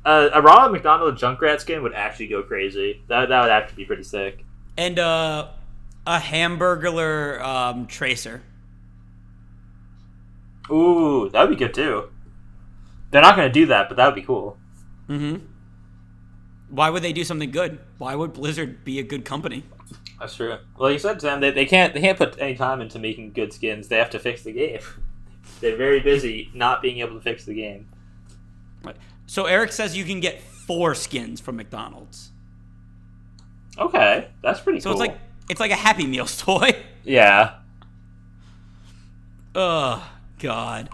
Uh, 0.04 0.30
a 0.34 0.42
Ronald 0.42 0.74
McDonald 0.74 1.16
Junkrat 1.16 1.62
skin 1.62 1.82
would 1.82 1.94
actually 1.94 2.28
go 2.28 2.44
crazy. 2.44 3.02
That 3.08 3.30
that 3.30 3.42
would 3.42 3.52
actually 3.52 3.78
be 3.78 3.86
pretty 3.86 4.04
sick. 4.04 4.44
And 4.78 5.00
uh 5.00 5.48
A 6.06 6.18
Hamburglar 6.18 7.40
um, 7.42 7.88
tracer. 7.88 8.42
Ooh, 10.70 11.30
that 11.30 11.42
would 11.42 11.58
be 11.58 11.66
good 11.66 11.74
too. 11.74 12.10
They're 13.12 13.22
not 13.22 13.38
going 13.38 13.48
to 13.48 13.54
do 13.54 13.68
that, 13.68 13.88
but 13.88 13.96
that 13.96 14.08
would 14.08 14.16
be 14.16 14.24
cool. 14.24 14.58
Mm-hmm. 15.08 15.46
Why 16.70 16.90
would 16.90 17.02
they 17.02 17.14
do 17.14 17.24
something 17.24 17.52
good? 17.52 17.80
Why 17.98 18.14
would 18.16 18.34
Blizzard 18.34 18.84
be 18.84 19.00
a 19.00 19.04
good 19.04 19.24
company? 19.24 19.64
That's 20.20 20.36
true. 20.36 20.58
Well, 20.78 20.92
you 20.92 21.00
said 21.00 21.20
Sam, 21.22 21.40
they, 21.42 21.52
they 21.52 21.66
can't 21.66 21.94
they 21.94 22.02
can't 22.02 22.18
put 22.18 22.40
any 22.40 22.56
time 22.56 22.82
into 22.82 23.00
making 23.00 23.32
good 23.34 23.52
skins. 23.54 23.88
They 23.88 23.98
have 23.98 24.10
to 24.12 24.20
fix 24.20 24.44
the 24.44 24.52
game. 24.54 24.80
They're 25.62 25.76
very 25.78 26.00
busy 26.00 26.50
not 26.54 26.82
being 26.82 27.00
able 27.00 27.16
to 27.16 27.22
fix 27.22 27.46
the 27.46 27.54
game. 27.54 27.88
Right. 28.84 28.96
So 29.28 29.46
Eric 29.46 29.72
says 29.72 29.96
you 29.98 30.04
can 30.06 30.20
get 30.20 30.42
four 30.42 30.94
skins 30.96 31.40
from 31.42 31.56
McDonald's. 31.56 32.30
Okay, 33.78 34.28
that's 34.44 34.60
pretty 34.60 34.80
So 34.80 34.92
cool. 34.94 35.02
it's 35.02 35.10
like 35.10 35.20
it's 35.50 35.60
like 35.60 35.72
a 35.72 35.76
Happy 35.76 36.06
Meals 36.06 36.38
toy. 36.42 36.76
yeah. 37.04 37.56
Oh 39.56 40.08
God. 40.40 40.90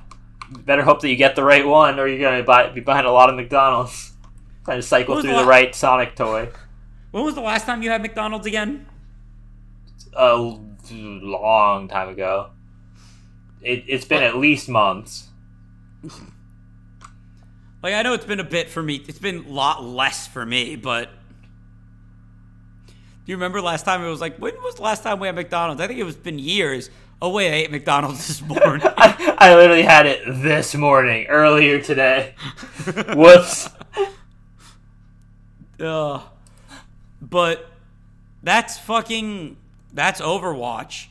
Better 0.50 0.82
hope 0.84 1.02
that 1.02 1.10
you 1.10 1.16
get 1.18 1.36
the 1.36 1.44
right 1.44 1.66
one, 1.66 2.00
or 2.00 2.08
you're 2.08 2.20
gonna 2.20 2.44
buy, 2.44 2.70
be 2.70 2.80
buying 2.82 3.06
a 3.06 3.12
lot 3.12 3.30
of 3.30 3.36
McDonald's. 3.36 4.14
Trying 4.66 4.80
to 4.80 4.84
cycle 4.88 5.22
through 5.22 5.32
the 5.32 5.42
the 5.42 5.46
right 5.46 5.74
Sonic 5.74 6.16
toy. 6.16 6.50
When 7.18 7.26
was 7.26 7.34
the 7.34 7.42
last 7.42 7.66
time 7.66 7.82
you 7.82 7.90
had 7.90 8.04
McDonald's 8.04 8.46
again? 8.46 8.86
A 10.16 10.56
long 10.92 11.88
time 11.88 12.10
ago. 12.10 12.52
It, 13.60 13.86
it's 13.88 14.06
been 14.06 14.22
at 14.22 14.38
least 14.38 14.70
months. 14.70 15.28
Like 17.84 17.94
I 17.94 18.02
know 18.02 18.14
it's 18.14 18.26
been 18.26 18.40
a 18.40 18.44
bit 18.44 18.70
for 18.70 18.82
me. 18.82 18.96
It's 19.08 19.20
been 19.20 19.46
a 19.46 19.50
lot 19.50 19.84
less 19.84 20.28
for 20.28 20.44
me, 20.44 20.76
but 20.76 21.10
do 22.88 22.94
you 23.28 23.36
remember 23.36 23.62
last 23.62 23.86
time 23.86 24.04
it 24.04 24.10
was 24.10 24.20
like 24.20 24.38
when 24.38 24.56
was 24.64 24.76
the 24.76 24.82
last 24.82 25.04
time 25.04 25.20
we 25.20 25.28
had 25.28 25.36
McDonald's? 25.36 25.80
I 25.80 25.86
think 25.88 26.00
it 26.00 26.04
was 26.04 26.16
been 26.16 26.40
years. 26.40 26.90
Oh 27.22 27.30
wait, 27.30 27.50
I 27.50 27.58
ate 27.58 27.72
McDonald's 27.72 28.28
this 28.28 28.42
morning. 28.42 28.82
I, 28.98 29.36
I 29.38 29.56
literally 29.56 29.84
had 29.84 30.08
it 30.08 30.24
this 30.26 30.74
morning, 30.74 31.28
earlier 31.28 31.80
today. 31.80 32.34
Whoops. 33.16 33.70
Ugh. 35.80 36.22
But 37.22 37.70
that's 38.44 38.78
fucking 38.78 39.58
that's 39.94 40.22
Overwatch. 40.22 41.08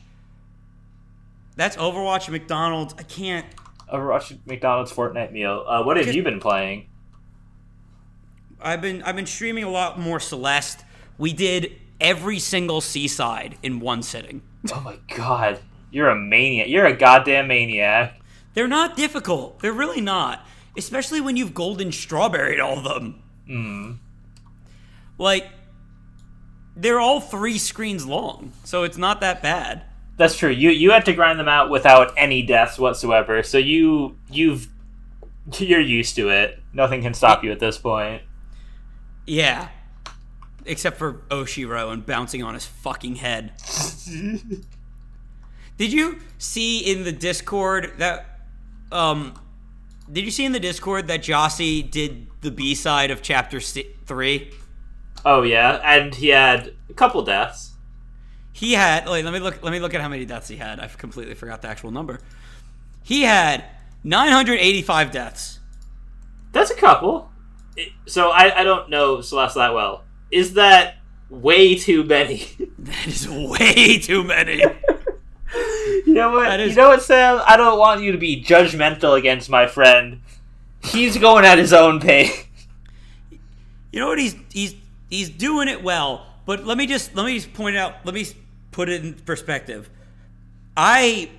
That's 1.55 1.75
Overwatch 1.75 2.29
McDonald's. 2.29 2.93
I 2.97 3.03
can't 3.03 3.45
A 3.89 3.99
Russian 3.99 4.41
McDonald's 4.45 4.91
Fortnite 4.91 5.31
meal. 5.31 5.65
Uh, 5.67 5.83
what 5.83 5.97
have 5.97 6.13
you 6.13 6.23
been 6.23 6.39
playing? 6.39 6.87
I've 8.61 8.81
been 8.81 9.03
I've 9.03 9.15
been 9.15 9.25
streaming 9.25 9.63
a 9.63 9.69
lot 9.69 9.99
more 9.99 10.19
Celeste. 10.19 10.83
We 11.17 11.33
did 11.33 11.73
every 11.99 12.39
single 12.39 12.81
C-side 12.81 13.57
in 13.63 13.79
one 13.79 14.03
sitting. 14.03 14.41
Oh 14.71 14.81
my 14.81 14.97
god. 15.15 15.59
You're 15.91 16.09
a 16.09 16.15
maniac. 16.15 16.67
You're 16.67 16.85
a 16.85 16.95
goddamn 16.95 17.47
maniac. 17.47 18.19
They're 18.53 18.67
not 18.67 18.95
difficult. 18.95 19.59
They're 19.59 19.73
really 19.73 20.01
not. 20.01 20.45
Especially 20.77 21.21
when 21.21 21.37
you've 21.37 21.53
golden 21.53 21.91
strawberried 21.91 22.59
all 22.59 22.77
of 22.77 22.83
them. 22.83 23.23
Mm. 23.49 23.97
Like 25.17 25.47
they're 26.77 26.99
all 26.99 27.19
three 27.19 27.57
screens 27.57 28.05
long, 28.05 28.53
so 28.63 28.83
it's 28.83 28.97
not 28.97 29.19
that 29.21 29.41
bad. 29.41 29.83
That's 30.15 30.37
true. 30.37 30.49
You 30.49 30.69
you 30.69 30.91
had 30.91 31.05
to 31.05 31.13
grind 31.13 31.39
them 31.39 31.47
out 31.47 31.69
without 31.69 32.13
any 32.17 32.43
deaths 32.43 32.77
whatsoever. 32.79 33.43
So 33.43 33.57
you 33.57 34.15
you've 34.29 34.67
you're 35.57 35.81
used 35.81 36.15
to 36.15 36.29
it. 36.29 36.59
Nothing 36.73 37.01
can 37.01 37.13
stop 37.13 37.43
you 37.43 37.51
at 37.51 37.59
this 37.59 37.77
point. 37.77 38.21
Yeah. 39.25 39.69
Except 40.65 40.97
for 40.97 41.13
Oshiro 41.29 41.91
and 41.93 42.05
bouncing 42.05 42.43
on 42.43 42.53
his 42.53 42.65
fucking 42.65 43.15
head. 43.17 43.53
Did 45.77 45.93
you 45.93 46.19
see 46.37 46.79
in 46.79 47.03
the 47.03 47.11
Discord 47.11 47.93
that 47.97 48.39
um 48.91 49.33
did 50.11 50.23
you 50.23 50.31
see 50.31 50.45
in 50.45 50.53
the 50.53 50.59
Discord 50.59 51.07
that 51.07 51.21
Jossie 51.21 51.89
did 51.91 52.27
the 52.39 52.49
B-side 52.49 53.11
of 53.11 53.21
chapter 53.21 53.59
3? 53.59 54.51
Oh 55.25 55.41
yeah, 55.41 55.79
and 55.83 56.13
he 56.13 56.29
had 56.29 56.73
a 56.89 56.93
couple 56.93 57.21
deaths. 57.23 57.71
He 58.53 58.73
had 58.73 59.07
like 59.07 59.23
let 59.23 59.33
me 59.33 59.39
look 59.39 59.61
let 59.61 59.71
me 59.71 59.79
look 59.79 59.93
at 59.93 60.01
how 60.01 60.09
many 60.09 60.25
deaths 60.25 60.47
he 60.47 60.57
had. 60.57 60.79
I've 60.79 60.97
completely 60.97 61.35
forgot 61.35 61.61
the 61.61 61.67
actual 61.67 61.91
number. 61.91 62.19
He 63.03 63.23
had 63.23 63.63
985 64.03 65.11
deaths. 65.11 65.59
That's 66.51 66.71
a 66.71 66.75
couple. 66.75 67.31
So 68.05 68.31
I, 68.31 68.61
I 68.61 68.63
don't 68.63 68.89
know 68.89 69.21
Celeste 69.21 69.55
that 69.55 69.73
well. 69.73 70.03
Is 70.31 70.53
that 70.53 70.95
way 71.29 71.75
too 71.75 72.03
many? 72.03 72.47
That 72.79 73.07
is 73.07 73.27
way 73.27 73.97
too 73.97 74.23
many. 74.23 74.59
you 74.59 76.13
know 76.13 76.31
what? 76.31 76.57
You 76.59 76.73
know 76.73 76.89
what, 76.89 77.01
Sam? 77.01 77.41
I 77.45 77.57
don't 77.57 77.77
want 77.77 78.01
you 78.01 78.13
to 78.13 78.17
be 78.17 78.41
judgmental 78.41 79.17
against 79.17 79.49
my 79.49 79.67
friend. 79.67 80.21
He's 80.81 81.17
going 81.17 81.43
at 81.43 81.57
his 81.57 81.73
own 81.73 81.99
pace. 81.99 82.45
You 83.91 83.99
know 83.99 84.07
what? 84.07 84.19
He's 84.19 84.35
he's 84.53 84.75
he's 85.09 85.29
doing 85.29 85.67
it 85.67 85.83
well. 85.83 86.25
But 86.45 86.65
let 86.65 86.77
me 86.77 86.87
just 86.87 87.15
let 87.15 87.25
me 87.25 87.35
just 87.35 87.53
point 87.53 87.75
out. 87.77 87.95
Let 88.05 88.13
me 88.15 88.25
put 88.71 88.89
it 88.89 89.03
in 89.03 89.13
perspective. 89.15 89.89
I 90.75 91.29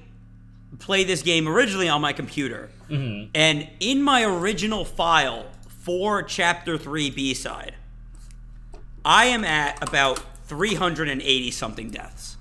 play 0.79 1.05
this 1.05 1.23
game 1.23 1.49
originally 1.49 1.89
on 1.89 2.01
my 2.03 2.13
computer, 2.13 2.69
Mhm. 2.91 3.31
and 3.35 3.69
in 3.81 4.03
my 4.03 4.23
original 4.25 4.85
file 4.85 5.47
for 5.83 6.23
Chapter 6.23 6.77
Three 6.77 7.09
B 7.11 7.33
side, 7.35 7.75
I 9.05 9.27
am 9.27 9.45
at 9.45 9.83
about 9.83 10.21
380 10.47 11.51
something 11.51 11.91
deaths. 11.91 12.37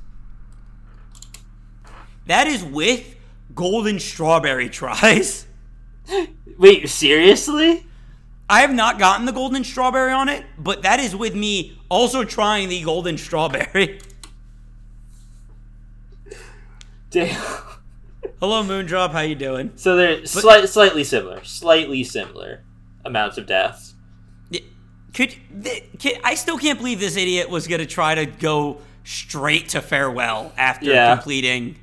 That 2.26 2.48
is 2.48 2.64
with 2.64 3.16
golden 3.56 3.99
strawberry 3.99 4.70
tries. 4.70 5.45
Wait, 6.58 6.90
seriously? 6.90 7.86
I 8.49 8.61
have 8.61 8.74
not 8.74 8.98
gotten 8.98 9.26
the 9.26 9.34
golden 9.34 9.64
strawberry 9.64 10.11
on 10.11 10.30
it, 10.30 10.45
but 10.57 10.82
that 10.84 10.99
is 10.99 11.15
with 11.15 11.36
me 11.36 11.78
also 11.90 12.24
trying 12.24 12.69
the 12.69 12.82
golden 12.82 13.18
strawberry. 13.18 13.99
Damn. 17.10 17.36
Hello, 18.40 18.64
Moondrop. 18.64 19.11
How 19.11 19.22
you 19.22 19.36
doing? 19.36 19.72
So 19.76 19.95
they're 19.95 20.26
slight, 20.26 20.68
slightly 20.69 21.03
similar, 21.03 21.44
slightly 21.44 22.03
similar 22.03 22.64
amounts 23.06 23.38
of 23.38 23.45
deaths. 23.48 23.94
Could, 25.14 25.36
th- 25.64 25.84
can, 25.98 26.22
I 26.24 26.36
still 26.36 26.60
can't 26.60 26.78
believe 26.78 26.99
this 26.99 27.18
idiot 27.18 27.49
was 27.49 27.68
gonna 27.68 27.88
try 27.88 28.14
to 28.14 28.28
go 28.28 28.78
straight 29.03 29.69
to 29.69 29.82
farewell 29.82 30.53
after 30.57 30.91
Yeah. 30.91 31.15
completing. 31.15 31.80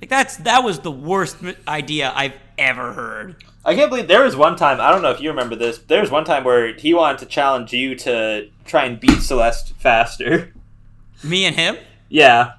Like 0.00 0.10
that's 0.10 0.36
that 0.38 0.62
was 0.62 0.78
the 0.80 0.92
worst 0.92 1.36
idea 1.66 2.12
I've 2.14 2.34
ever 2.58 2.92
heard. 2.92 3.42
I 3.68 3.74
can't 3.74 3.90
believe 3.90 4.08
there 4.08 4.24
was 4.24 4.34
one 4.34 4.56
time. 4.56 4.80
I 4.80 4.90
don't 4.90 5.02
know 5.02 5.10
if 5.10 5.20
you 5.20 5.28
remember 5.28 5.54
this. 5.54 5.76
There 5.76 6.00
was 6.00 6.10
one 6.10 6.24
time 6.24 6.42
where 6.42 6.74
he 6.74 6.94
wanted 6.94 7.18
to 7.18 7.26
challenge 7.26 7.70
you 7.74 7.94
to 7.96 8.48
try 8.64 8.86
and 8.86 8.98
beat 8.98 9.20
Celeste 9.20 9.74
faster. 9.74 10.54
Me 11.22 11.44
and 11.44 11.54
him. 11.54 11.76
Yeah. 12.08 12.52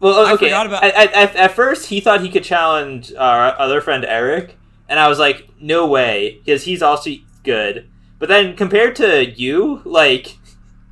Well, 0.00 0.26
I 0.26 0.34
okay. 0.34 0.46
forgot 0.48 0.66
about- 0.66 0.84
At, 0.84 0.94
at, 0.94 1.12
at, 1.14 1.36
at 1.36 1.52
first, 1.52 1.86
he 1.88 2.00
thought 2.00 2.20
he 2.20 2.28
could 2.28 2.44
challenge 2.44 3.10
our 3.14 3.58
other 3.58 3.80
friend 3.80 4.04
Eric, 4.04 4.56
and 4.86 5.00
I 5.00 5.08
was 5.08 5.18
like, 5.18 5.48
no 5.60 5.86
way, 5.86 6.40
because 6.44 6.64
he's 6.64 6.82
also 6.82 7.10
good. 7.42 7.88
But 8.18 8.28
then 8.28 8.54
compared 8.54 8.96
to 8.96 9.24
you, 9.24 9.80
like, 9.86 10.36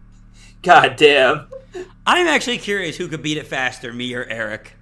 god 0.63 0.97
damn, 0.97 1.49
I'm 2.07 2.27
actually 2.27 2.57
curious 2.57 2.97
who 2.97 3.07
could 3.07 3.21
beat 3.23 3.37
it 3.37 3.47
faster, 3.47 3.93
me 3.93 4.15
or 4.15 4.25
Eric. 4.25 4.76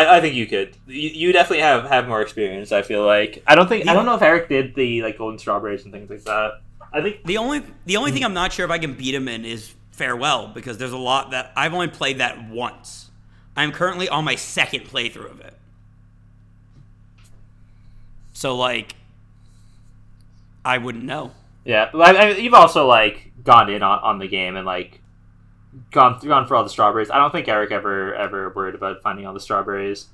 I, 0.00 0.18
I 0.18 0.20
think 0.20 0.34
you 0.34 0.46
could. 0.46 0.76
You, 0.86 1.10
you 1.10 1.32
definitely 1.32 1.62
have, 1.62 1.84
have 1.84 2.08
more 2.08 2.22
experience. 2.22 2.72
I 2.72 2.82
feel 2.82 3.04
like 3.04 3.42
I 3.46 3.54
don't 3.54 3.68
think 3.68 3.88
I 3.88 3.94
don't 3.94 4.06
know 4.06 4.14
if 4.14 4.22
Eric 4.22 4.48
did 4.48 4.74
the 4.74 5.02
like 5.02 5.18
golden 5.18 5.38
strawberries 5.38 5.84
and 5.84 5.92
things 5.92 6.10
like 6.10 6.24
that. 6.24 6.60
I 6.92 7.02
think 7.02 7.24
The 7.24 7.36
only 7.36 7.62
the 7.86 7.96
only 7.96 8.10
thing 8.10 8.24
I'm 8.24 8.34
not 8.34 8.52
sure 8.52 8.64
if 8.64 8.70
I 8.70 8.78
can 8.78 8.94
beat 8.94 9.14
him 9.14 9.28
in 9.28 9.44
is 9.44 9.74
farewell 9.92 10.48
because 10.48 10.78
there's 10.78 10.92
a 10.92 10.98
lot 10.98 11.32
that 11.32 11.52
I've 11.56 11.74
only 11.74 11.88
played 11.88 12.18
that 12.18 12.48
once. 12.48 13.10
I'm 13.56 13.72
currently 13.72 14.08
on 14.08 14.24
my 14.24 14.34
second 14.34 14.84
playthrough 14.84 15.30
of 15.30 15.40
it. 15.40 15.54
So 18.32 18.56
like 18.56 18.94
I 20.64 20.78
wouldn't 20.78 21.04
know. 21.04 21.32
Yeah, 21.64 21.90
I, 21.94 22.16
I, 22.16 22.28
you've 22.36 22.54
also 22.54 22.86
like 22.86 23.30
gone 23.44 23.70
in 23.70 23.82
on, 23.82 23.98
on 24.00 24.18
the 24.18 24.28
game 24.28 24.56
and 24.56 24.66
like 24.66 24.99
gone 25.90 26.18
gone 26.20 26.46
for 26.46 26.56
all 26.56 26.62
the 26.64 26.70
strawberries. 26.70 27.10
I 27.10 27.18
don't 27.18 27.30
think 27.30 27.48
Eric 27.48 27.70
ever 27.70 28.14
ever 28.14 28.50
worried 28.50 28.74
about 28.74 29.02
finding 29.02 29.26
all 29.26 29.34
the 29.34 29.40
strawberries. 29.40 30.06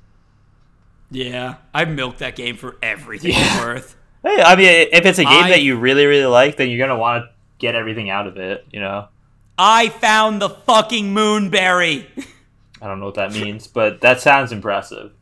Yeah, 1.10 1.56
I've 1.72 1.88
milked 1.88 2.18
that 2.18 2.36
game 2.36 2.56
for 2.56 2.76
everything 2.82 3.32
Yeah. 3.32 3.54
it's 3.54 3.60
worth. 3.64 3.96
Hey, 4.22 4.42
I 4.42 4.56
mean, 4.56 4.66
if 4.92 5.06
it's 5.06 5.18
a 5.18 5.24
game 5.24 5.44
I- 5.44 5.50
that 5.50 5.62
you 5.62 5.76
really 5.78 6.06
really 6.06 6.26
like, 6.26 6.56
then 6.56 6.68
you're 6.68 6.84
gonna 6.86 6.98
want 6.98 7.24
to 7.24 7.30
get 7.58 7.74
everything 7.74 8.10
out 8.10 8.26
of 8.26 8.36
it. 8.36 8.66
You 8.72 8.80
know, 8.80 9.08
I 9.56 9.88
found 9.88 10.42
the 10.42 10.50
fucking 10.50 11.14
moonberry. 11.14 12.06
I 12.82 12.86
don't 12.88 12.98
know 13.00 13.06
what 13.06 13.14
that 13.14 13.32
means, 13.32 13.66
but 13.66 14.00
that 14.02 14.20
sounds 14.20 14.52
impressive. 14.52 15.12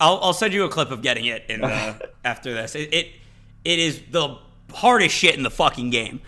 I'll, 0.00 0.18
I'll 0.22 0.32
send 0.32 0.54
you 0.54 0.64
a 0.64 0.70
clip 0.70 0.90
of 0.90 1.02
getting 1.02 1.26
it 1.26 1.44
in 1.50 1.60
the, 1.60 2.08
after 2.24 2.54
this. 2.54 2.74
It, 2.74 2.94
it 2.94 3.06
it 3.64 3.78
is 3.78 4.00
the 4.10 4.38
hardest 4.72 5.14
shit 5.14 5.34
in 5.36 5.42
the 5.42 5.50
fucking 5.50 5.90
game. 5.90 6.20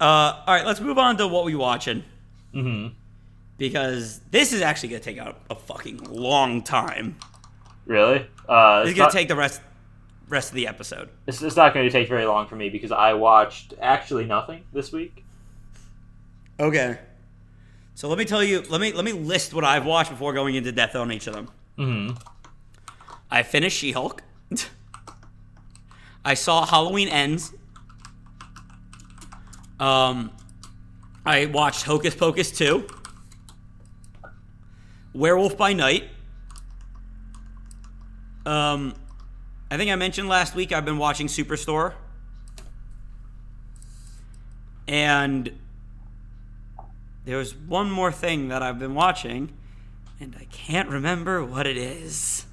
Uh, 0.00 0.04
all 0.04 0.54
right, 0.54 0.66
let's 0.66 0.80
move 0.80 0.98
on 0.98 1.16
to 1.18 1.28
what 1.28 1.44
we 1.44 1.54
watching. 1.54 2.04
Mm-hmm. 2.54 2.94
because 3.56 4.20
this 4.30 4.52
is 4.52 4.60
actually 4.60 4.90
gonna 4.90 5.00
take 5.00 5.16
a, 5.16 5.34
a 5.48 5.54
fucking 5.54 5.98
long 6.10 6.62
time. 6.62 7.16
Really? 7.86 8.26
Uh, 8.48 8.80
It's 8.82 8.90
it's, 8.90 8.98
gonna 8.98 9.06
not, 9.06 9.12
take 9.12 9.28
the 9.28 9.36
rest 9.36 9.60
rest 10.28 10.50
of 10.50 10.56
the 10.56 10.66
episode. 10.66 11.08
it's, 11.26 11.40
it's 11.42 11.56
not 11.56 11.72
going 11.74 11.86
to 11.86 11.92
take 11.92 12.08
very 12.08 12.24
long 12.26 12.46
for 12.46 12.56
me 12.56 12.68
because 12.68 12.92
I 12.92 13.14
watched 13.14 13.74
actually 13.80 14.24
nothing 14.26 14.64
this 14.72 14.92
week. 14.92 15.24
Okay. 16.60 16.98
So 17.94 18.08
let 18.08 18.18
me 18.18 18.24
tell 18.24 18.42
you. 18.42 18.62
Let 18.68 18.80
me 18.80 18.92
let 18.92 19.04
me 19.04 19.12
list 19.12 19.54
what 19.54 19.64
I've 19.64 19.84
watched 19.86 20.10
before 20.10 20.32
going 20.32 20.54
into 20.54 20.72
depth 20.72 20.94
on 20.96 21.10
each 21.12 21.26
of 21.26 21.34
them. 21.34 21.48
Mm-hmm. 21.78 22.16
I 23.30 23.42
finished 23.42 23.78
She 23.78 23.92
Hulk. 23.92 24.22
I 26.24 26.34
saw 26.34 26.66
Halloween 26.66 27.08
Ends. 27.08 27.52
Um, 29.82 30.30
I 31.26 31.46
watched 31.46 31.82
Hocus 31.82 32.14
Pocus 32.14 32.52
2. 32.52 32.86
Werewolf 35.12 35.56
by 35.56 35.72
Night. 35.72 36.04
Um, 38.46 38.94
I 39.72 39.76
think 39.76 39.90
I 39.90 39.96
mentioned 39.96 40.28
last 40.28 40.54
week 40.54 40.70
I've 40.70 40.84
been 40.84 40.98
watching 40.98 41.26
Superstore. 41.26 41.94
And 44.86 45.50
there 47.24 47.38
was 47.38 47.52
one 47.56 47.90
more 47.90 48.12
thing 48.12 48.48
that 48.48 48.62
I've 48.62 48.78
been 48.78 48.94
watching, 48.94 49.52
and 50.20 50.36
I 50.38 50.44
can't 50.44 50.88
remember 50.88 51.44
what 51.44 51.66
it 51.66 51.76
is. 51.76 52.46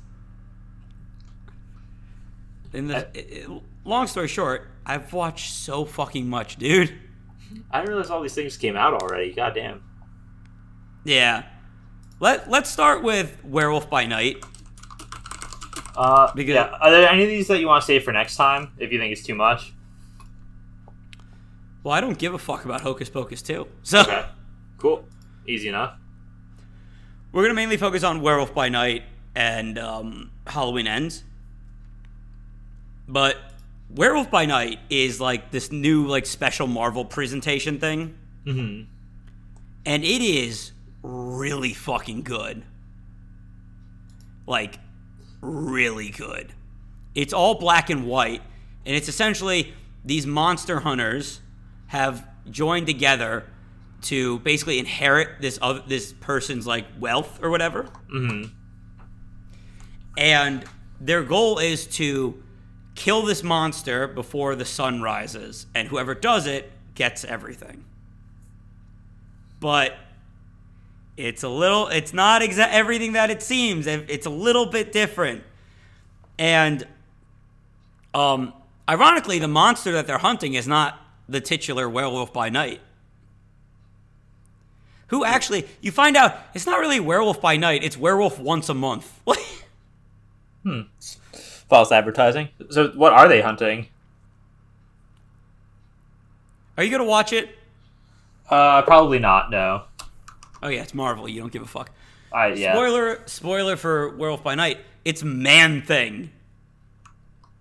In 2.74 2.88
the 2.88 2.98
Uh, 2.98 3.10
it- 3.14 3.18
it- 3.48 3.64
long 3.86 4.08
story 4.08 4.28
short, 4.28 4.68
I've 4.84 5.14
watched 5.14 5.54
so 5.54 5.86
fucking 5.86 6.28
much, 6.28 6.56
dude. 6.56 7.00
I 7.72 7.80
didn't 7.80 7.90
realize 7.90 8.10
all 8.10 8.22
these 8.22 8.34
things 8.36 8.58
came 8.58 8.76
out 8.76 8.94
already. 9.02 9.34
Goddamn. 9.34 9.82
Yeah. 11.04 11.44
Let 12.20 12.50
Let's 12.50 12.70
start 12.70 13.04
with 13.04 13.38
Werewolf 13.44 13.90
by 13.90 14.06
Night. 14.06 14.44
Uh, 15.96 16.32
Because- 16.36 16.56
yeah. 16.56 16.78
Are 16.82 16.92
there 16.92 17.10
any 17.10 17.24
of 17.24 17.30
these 17.30 17.48
that 17.48 17.60
you 17.60 17.68
want 17.68 17.82
to 17.82 17.86
save 17.88 18.04
for 18.04 18.12
next 18.14 18.36
time 18.36 18.72
if 18.78 18.92
you 18.92 19.00
think 19.00 19.12
it's 19.12 19.24
too 19.24 19.36
much? 19.36 19.74
Well, 21.84 21.94
I 21.94 22.02
don't 22.02 22.18
give 22.18 22.34
a 22.34 22.38
fuck 22.38 22.66
about 22.66 22.82
Hocus 22.82 23.10
Pocus 23.10 23.42
2. 23.42 23.68
So 23.84 24.02
Okay. 24.02 24.26
Cool. 24.78 25.06
Easy 25.48 25.68
enough. 25.70 25.94
we're 27.32 27.44
gonna 27.44 27.54
mainly 27.54 27.78
focus 27.78 28.04
on 28.04 28.22
Werewolf 28.22 28.54
by 28.54 28.70
Night 28.70 29.04
and 29.36 29.78
um, 29.80 30.32
Halloween 30.48 30.88
Ends. 30.88 31.24
But 33.08 33.38
Werewolf 33.90 34.30
by 34.30 34.46
Night 34.46 34.80
is 34.90 35.20
like 35.20 35.52
this 35.52 35.72
new 35.72 36.06
like 36.06 36.26
special 36.26 36.68
Marvel 36.68 37.06
presentation 37.06 37.80
thing. 37.80 38.16
Mm-hmm. 38.46 38.84
and 39.86 40.04
it 40.04 40.22
is 40.22 40.72
really 41.04 41.74
fucking 41.74 42.24
good. 42.24 42.64
Like, 44.48 44.80
really 45.42 46.10
good. 46.10 46.54
It's 47.14 47.34
all 47.34 47.56
black 47.56 47.90
and 47.90 48.08
white, 48.08 48.42
and 48.86 48.96
it's 48.96 49.08
essentially 49.08 49.74
these 50.04 50.26
monster 50.26 50.80
hunters 50.80 51.42
have 51.88 52.28
joined 52.50 52.88
together 52.88 53.46
to 54.04 54.40
basically 54.40 54.80
inherit 54.80 55.42
this 55.42 55.60
other 55.62 55.84
this 55.86 56.14
person's 56.14 56.66
like 56.66 56.86
wealth 57.00 57.40
or 57.44 57.50
whatever. 57.50 57.90
Mm-hmm. 58.14 58.52
And 60.18 60.66
their 61.00 61.24
goal 61.24 61.60
is 61.60 61.86
to 61.98 62.42
kill 63.00 63.22
this 63.22 63.44
monster 63.44 64.08
before 64.08 64.56
the 64.56 64.66
sun 64.66 65.02
rises, 65.02 65.66
and 65.74 65.88
whoever 65.88 66.14
does 66.14 66.46
it 66.46 66.70
gets 66.96 67.24
everything. 67.24 67.86
But 69.62 69.96
it's 71.16 71.44
a 71.44 71.50
little 71.50 71.88
it's 71.88 72.14
not 72.14 72.42
exa- 72.42 72.70
everything 72.70 73.14
that 73.14 73.30
it 73.30 73.42
seems. 73.42 73.88
It's 73.88 74.26
a 74.26 74.30
little 74.30 74.66
bit 74.66 74.92
different. 74.92 75.44
And 76.38 76.86
um 78.14 78.54
ironically 78.90 79.40
the 79.40 79.48
monster 79.48 79.94
that 79.94 80.06
they're 80.06 80.18
hunting 80.18 80.54
is 80.54 80.68
not 80.68 81.00
the 81.30 81.40
titular 81.40 81.88
werewolf 81.90 82.34
by 82.34 82.50
night. 82.50 82.82
Who 85.08 85.24
actually 85.24 85.68
you 85.82 85.92
find 85.92 86.18
out 86.18 86.38
it's 86.54 86.66
not 86.66 86.80
really 86.80 87.00
werewolf 87.00 87.40
by 87.40 87.56
night, 87.56 87.84
it's 87.84 87.98
werewolf 87.98 88.40
once 88.40 88.68
a 88.68 88.74
month. 88.74 89.22
False 91.70 91.92
advertising. 91.92 92.50
So, 92.70 92.90
what 92.90 93.14
are 93.14 93.28
they 93.28 93.42
hunting? 93.42 93.88
Are 96.78 96.84
you 96.84 96.92
gonna 96.92 97.04
watch 97.04 97.34
it? 97.34 97.50
Uh, 98.50 98.82
probably 98.82 99.20
not. 99.20 99.52
No. 99.52 99.84
Oh 100.64 100.70
yeah, 100.70 100.82
it's 100.82 100.94
Marvel. 100.94 101.30
You 101.30 101.40
don't 101.42 101.52
give 101.52 101.62
a 101.62 101.68
fuck. 101.68 101.92
I 102.34 102.54
yeah. 102.54 102.74
Spoiler, 102.74 103.22
spoiler 103.28 103.76
for 103.76 104.16
Werewolf 104.16 104.44
by 104.44 104.56
Night. 104.56 104.80
It's 105.06 105.24
Man 105.24 105.82
Thing. 105.82 106.32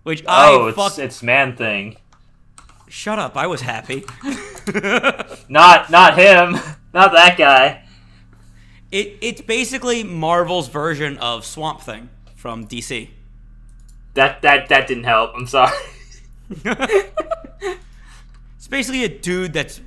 Which 0.03 0.23
oh, 0.25 0.65
I 0.65 0.69
it's 0.69 0.75
fuck. 0.75 0.97
it's 0.97 1.21
man 1.21 1.55
thing. 1.55 1.97
Shut 2.87 3.19
up! 3.19 3.37
I 3.37 3.45
was 3.47 3.61
happy. 3.61 4.03
Not 5.49 5.89
not 5.89 6.17
him. 6.17 6.57
Not 6.93 7.11
that 7.11 7.35
guy. 7.37 7.83
it 8.91 9.17
it's 9.21 9.41
basically 9.41 10.03
Marvel's 10.03 10.67
version 10.67 11.17
of 11.17 11.45
Swamp 11.45 11.81
Thing 11.81 12.09
from 12.35 12.67
DC. 12.67 13.09
That 14.19 14.41
that 14.41 14.67
that 14.67 14.85
didn't 14.87 15.05
help. 15.05 15.31
I'm 15.33 15.47
sorry. 15.47 15.71
It's 18.57 18.67
basically 18.67 19.05
a 19.05 19.09
dude 19.09 19.53
that's 19.53 19.79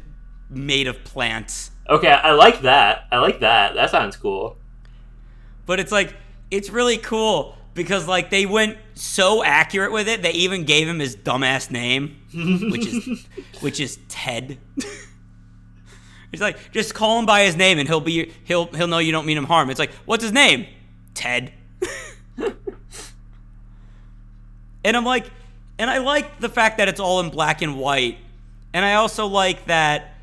made 0.49 0.87
of 0.87 1.05
plants, 1.05 1.71
okay, 1.89 2.09
I 2.11 2.33
like 2.33 2.63
that. 2.63 3.05
I 3.13 3.19
like 3.19 3.41
that. 3.41 3.75
That 3.75 3.91
sounds 3.91 4.17
cool. 4.17 4.57
but 5.67 5.79
it's 5.79 5.93
like 5.93 6.15
it's 6.51 6.71
really 6.71 6.97
cool 6.97 7.55
because 7.75 8.09
like 8.09 8.31
they 8.31 8.47
went 8.47 8.79
so 8.95 9.45
accurate 9.45 9.93
with 9.93 10.09
it. 10.09 10.23
They 10.23 10.33
even 10.33 10.65
gave 10.65 10.89
him 10.89 10.99
his 10.99 11.15
dumbass 11.17 11.71
name, 11.71 12.17
which 12.71 12.87
is 12.87 13.27
which 13.61 13.81
is 13.81 13.99
Ted. 14.09 14.59
He's 16.31 16.41
like, 16.41 16.73
just 16.73 16.95
call 16.95 17.19
him 17.19 17.27
by 17.27 17.43
his 17.45 17.57
name, 17.57 17.79
and 17.79 17.87
he'll 17.87 18.01
be 18.01 18.33
he'll 18.45 18.67
he'll 18.73 18.87
know 18.89 18.99
you 18.99 19.13
don't 19.13 19.27
mean 19.27 19.37
him 19.37 19.45
harm. 19.45 19.69
It's 19.69 19.79
like, 19.79 19.93
what's 20.07 20.23
his 20.23 20.33
name? 20.33 20.67
Ted. 21.15 21.53
And 24.85 24.97
I'm 24.97 25.05
like, 25.05 25.31
and 25.79 25.89
I 25.91 25.99
like 25.99 26.41
the 26.41 26.49
fact 26.49 26.79
that 26.79 26.89
it's 26.89 27.01
all 27.01 27.21
in 27.21 27.31
black 27.31 27.63
and 27.63 27.77
white, 27.79 28.19
and 28.73 28.85
I 28.85 28.95
also 28.95 29.27
like 29.27 29.67
that 29.67 30.15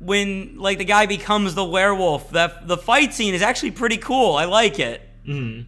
when 0.00 0.58
like 0.58 0.78
the 0.78 0.84
guy 0.84 1.06
becomes 1.06 1.54
the 1.54 1.64
werewolf, 1.64 2.30
that 2.30 2.66
the 2.66 2.76
fight 2.78 3.12
scene 3.12 3.34
is 3.34 3.42
actually 3.42 3.72
pretty 3.72 3.96
cool. 3.98 4.34
I 4.36 4.44
like 4.46 4.78
it. 4.78 5.02
hmm 5.26 5.60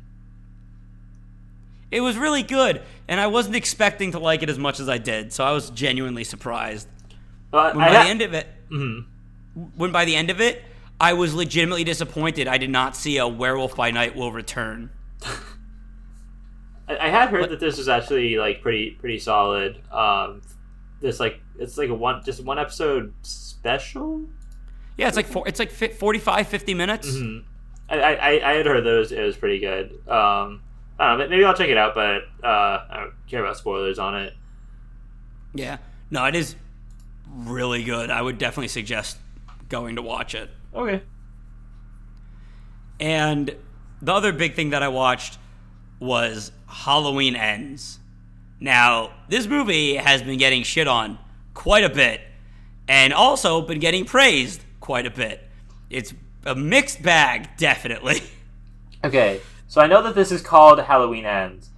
It 1.91 2.01
was 2.01 2.17
really 2.17 2.43
good, 2.43 2.81
and 3.09 3.21
I 3.21 3.27
wasn't 3.27 3.57
expecting 3.57 4.13
to 4.13 4.19
like 4.19 4.43
it 4.43 4.49
as 4.49 4.59
much 4.59 4.81
as 4.81 4.89
I 4.89 4.99
did, 4.99 5.33
so 5.33 5.45
I 5.45 5.53
was 5.53 5.69
genuinely 5.71 6.25
surprised. 6.25 6.89
But 7.51 7.75
When 7.77 7.85
I 7.85 7.89
by 7.89 7.95
ha- 7.97 8.03
the 8.05 8.09
end 8.11 8.23
of 8.23 8.33
it, 8.33 8.47
Mhm. 8.71 9.05
when 9.77 9.93
by 9.93 10.07
the 10.07 10.17
end 10.17 10.31
of 10.31 10.41
it, 10.41 10.63
I 10.99 11.13
was 11.13 11.35
legitimately 11.35 11.85
disappointed. 11.85 12.49
I 12.49 12.57
did 12.57 12.71
not 12.71 12.97
see 12.97 13.19
a 13.19 13.29
Werewolf 13.29 13.77
by 13.77 13.91
Night 13.91 14.17
will 14.17 14.33
return. 14.33 14.89
I, 17.01 17.09
had 17.09 17.29
heard 17.31 17.51
that 17.51 17.61
this 17.61 17.79
was 17.79 17.89
actually 17.89 18.37
like 18.37 18.63
pretty 18.63 18.93
pretty 18.93 19.19
solid. 19.19 19.81
Um, 19.91 20.43
this 21.01 21.21
like 21.21 21.41
it's 21.59 21.77
like 21.79 21.91
a 21.91 21.95
one 21.95 22.23
just 22.25 22.45
one 22.45 22.59
episode 22.59 23.13
special. 23.23 24.25
Yeah, 24.97 25.09
it's 25.09 25.17
like 25.17 25.27
four, 25.27 25.47
it's 25.49 25.59
like 25.59 25.71
fi- 25.71 25.89
45, 25.89 26.49
50 26.49 26.75
minutes. 26.75 27.17
hmm 27.17 27.39
I, 27.89 27.99
I 28.01 28.51
I 28.51 28.55
had 28.55 28.67
heard 28.67 28.85
those. 28.85 29.13
It 29.13 29.21
was 29.23 29.37
pretty 29.37 29.59
good. 29.59 29.93
Um, 30.09 30.63
I 30.99 31.11
don't 31.11 31.19
know. 31.19 31.29
Maybe 31.29 31.45
I'll 31.45 31.55
check 31.55 31.69
it 31.69 31.77
out, 31.77 31.95
but 31.95 32.23
uh, 32.43 32.47
I 32.91 32.97
don't 33.01 33.13
care 33.29 33.43
about 33.45 33.57
spoilers 33.57 33.99
on 33.99 34.15
it. 34.17 34.35
Yeah, 35.55 35.79
no, 36.11 36.25
it 36.25 36.35
is 36.35 36.57
really 37.29 37.83
good. 37.85 38.11
I 38.11 38.23
would 38.23 38.39
definitely 38.39 38.69
suggest 38.69 39.19
going 39.69 39.97
to 39.97 40.03
watch 40.03 40.35
it. 40.35 40.51
Okay. 40.75 41.03
And 43.01 43.55
the 44.01 44.13
other 44.13 44.33
big 44.33 44.55
thing 44.55 44.71
that 44.71 44.83
I 44.83 44.89
watched 44.89 45.39
was 45.99 46.53
Halloween 46.73 47.37
Ends. 47.37 47.99
Now, 48.59 49.13
this 49.29 49.47
movie 49.47 49.97
has 49.97 50.23
been 50.23 50.39
getting 50.39 50.63
shit 50.63 50.89
on 50.89 51.19
quite 51.55 51.85
a 51.85 51.91
bit 51.91 52.21
and 52.89 53.13
also 53.13 53.61
been 53.61 53.79
getting 53.79 54.05
praised 54.05 54.63
quite 54.81 55.07
a 55.07 55.11
bit. 55.11 55.49
It's 55.91 56.15
a 56.45 56.55
mixed 56.55 57.03
bag, 57.03 57.51
definitely. 57.57 58.23
Okay. 59.05 59.41
So 59.69 59.81
I 59.81 59.87
know 59.87 60.03
that 60.03 60.15
this 60.15 60.33
is 60.33 60.43
called 60.43 60.81
Halloween 60.81 61.25
Ends, 61.25 61.71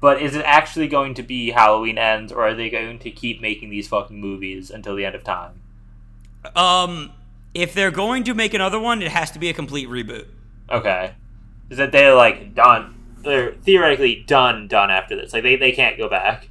but 0.00 0.20
is 0.20 0.34
it 0.34 0.44
actually 0.44 0.88
going 0.88 1.14
to 1.14 1.22
be 1.22 1.50
Halloween 1.50 1.98
Ends, 1.98 2.32
or 2.32 2.46
are 2.46 2.54
they 2.54 2.70
going 2.70 2.98
to 3.00 3.10
keep 3.10 3.40
making 3.40 3.70
these 3.70 3.88
fucking 3.88 4.18
movies 4.18 4.70
until 4.70 4.96
the 4.96 5.04
end 5.04 5.14
of 5.14 5.24
time? 5.24 5.60
Um, 6.54 7.12
if 7.54 7.74
they're 7.74 7.90
going 7.90 8.24
to 8.24 8.34
make 8.34 8.54
another 8.54 8.80
one, 8.80 9.02
it 9.02 9.10
has 9.10 9.30
to 9.32 9.38
be 9.38 9.48
a 9.48 9.54
complete 9.54 9.88
reboot. 9.88 10.26
Okay. 10.70 11.14
Is 11.68 11.78
that 11.78 11.92
they're 11.92 12.14
like 12.14 12.54
done? 12.54 12.95
They're 13.26 13.52
theoretically 13.52 14.24
done, 14.26 14.68
done 14.68 14.90
after 14.90 15.16
this. 15.16 15.32
Like 15.32 15.42
they, 15.42 15.56
they 15.56 15.72
can't 15.72 15.98
go 15.98 16.08
back. 16.08 16.48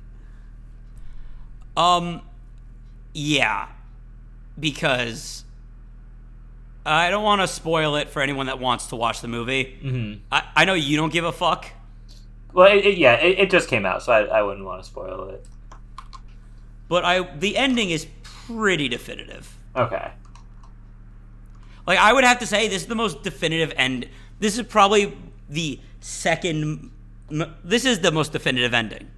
Um, 1.77 2.21
yeah, 3.13 3.69
because 4.59 5.45
I 6.85 7.09
don't 7.09 7.23
want 7.23 7.41
to 7.41 7.47
spoil 7.47 7.95
it 7.95 8.09
for 8.09 8.21
anyone 8.21 8.47
that 8.47 8.59
wants 8.59 8.87
to 8.87 8.95
watch 8.95 9.21
the 9.21 9.27
movie. 9.27 9.77
Mm-hmm. 9.81 10.23
I, 10.31 10.43
I 10.55 10.65
know 10.65 10.73
you 10.73 10.97
don't 10.97 11.11
give 11.11 11.25
a 11.25 11.31
fuck. 11.31 11.67
Well, 12.53 12.71
it, 12.71 12.85
it, 12.85 12.97
yeah, 12.97 13.13
it, 13.15 13.39
it 13.39 13.49
just 13.49 13.67
came 13.67 13.85
out, 13.85 14.03
so 14.03 14.11
I, 14.11 14.23
I 14.23 14.41
wouldn't 14.41 14.65
want 14.65 14.83
to 14.83 14.87
spoil 14.87 15.29
it. 15.29 15.45
But 16.87 17.03
I 17.03 17.35
the 17.37 17.57
ending 17.57 17.89
is 17.89 18.05
pretty 18.23 18.87
definitive. 18.87 19.57
Okay. 19.75 20.11
Like 21.87 21.99
I 21.99 22.13
would 22.13 22.23
have 22.23 22.39
to 22.39 22.45
say 22.47 22.67
this 22.67 22.83
is 22.83 22.87
the 22.87 22.95
most 22.95 23.23
definitive 23.23 23.73
end. 23.75 24.07
This 24.39 24.57
is 24.57 24.65
probably 24.65 25.17
the 25.49 25.79
second 26.05 26.91
m- 27.31 27.55
this 27.63 27.83
is 27.83 27.99
the 28.01 28.11
most 28.11 28.31
definitive 28.31 28.75
ending 28.75 29.09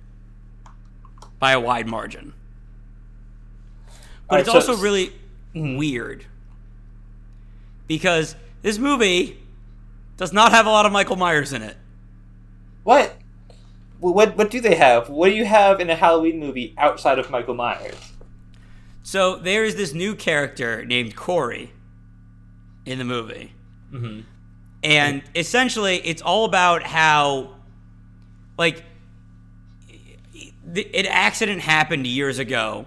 by 1.37 1.51
a 1.51 1.59
wide 1.59 1.85
margin. 1.85 2.33
But 4.29 4.35
Alright, 4.35 4.39
it's 4.47 4.65
so- 4.65 4.71
also 4.73 4.81
really 4.81 5.11
weird 5.53 6.25
because 7.87 8.35
this 8.61 8.77
movie 8.77 9.37
does 10.15 10.31
not 10.31 10.51
have 10.51 10.65
a 10.65 10.69
lot 10.69 10.85
of 10.85 10.91
Michael 10.93 11.17
Myers 11.17 11.51
in 11.51 11.61
it. 11.61 11.75
What? 12.83 13.17
What 13.99 14.37
what 14.37 14.49
do 14.49 14.61
they 14.61 14.75
have? 14.75 15.09
What 15.09 15.29
do 15.29 15.35
you 15.35 15.45
have 15.45 15.81
in 15.81 15.89
a 15.89 15.95
Halloween 15.95 16.39
movie 16.39 16.73
outside 16.77 17.19
of 17.19 17.29
Michael 17.29 17.55
Myers? 17.55 18.13
So 19.03 19.35
there 19.35 19.65
is 19.65 19.75
this 19.75 19.93
new 19.93 20.15
character 20.15 20.85
named 20.85 21.15
Corey 21.17 21.71
in 22.85 22.97
the 22.97 23.03
movie. 23.05 23.51
Mm-hmm. 23.91 24.21
And 24.87 25.21
essentially, 25.35 25.97
it's 25.97 26.21
all 26.21 26.45
about 26.45 26.81
how, 26.81 27.57
like, 28.57 28.85
an 30.65 31.05
accident 31.07 31.59
happened 31.59 32.07
years 32.07 32.39
ago, 32.39 32.85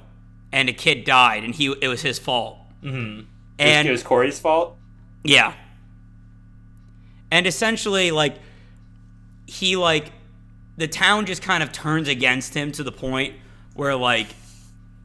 and 0.50 0.70
a 0.70 0.72
kid 0.72 1.04
died, 1.04 1.44
and 1.44 1.54
he 1.54 1.66
it 1.82 1.88
was 1.88 2.00
his 2.00 2.18
fault. 2.18 2.56
Mm-hmm. 2.82 3.26
And 3.58 3.86
it 3.86 3.90
was 3.90 4.02
Corey's 4.02 4.40
fault. 4.40 4.78
yeah, 5.24 5.52
and 7.30 7.46
essentially, 7.46 8.12
like, 8.12 8.38
he 9.46 9.76
like 9.76 10.10
the 10.78 10.88
town 10.88 11.26
just 11.26 11.42
kind 11.42 11.62
of 11.62 11.70
turns 11.70 12.08
against 12.08 12.54
him 12.54 12.72
to 12.72 12.82
the 12.82 12.92
point 12.92 13.34
where 13.74 13.94
like 13.94 14.28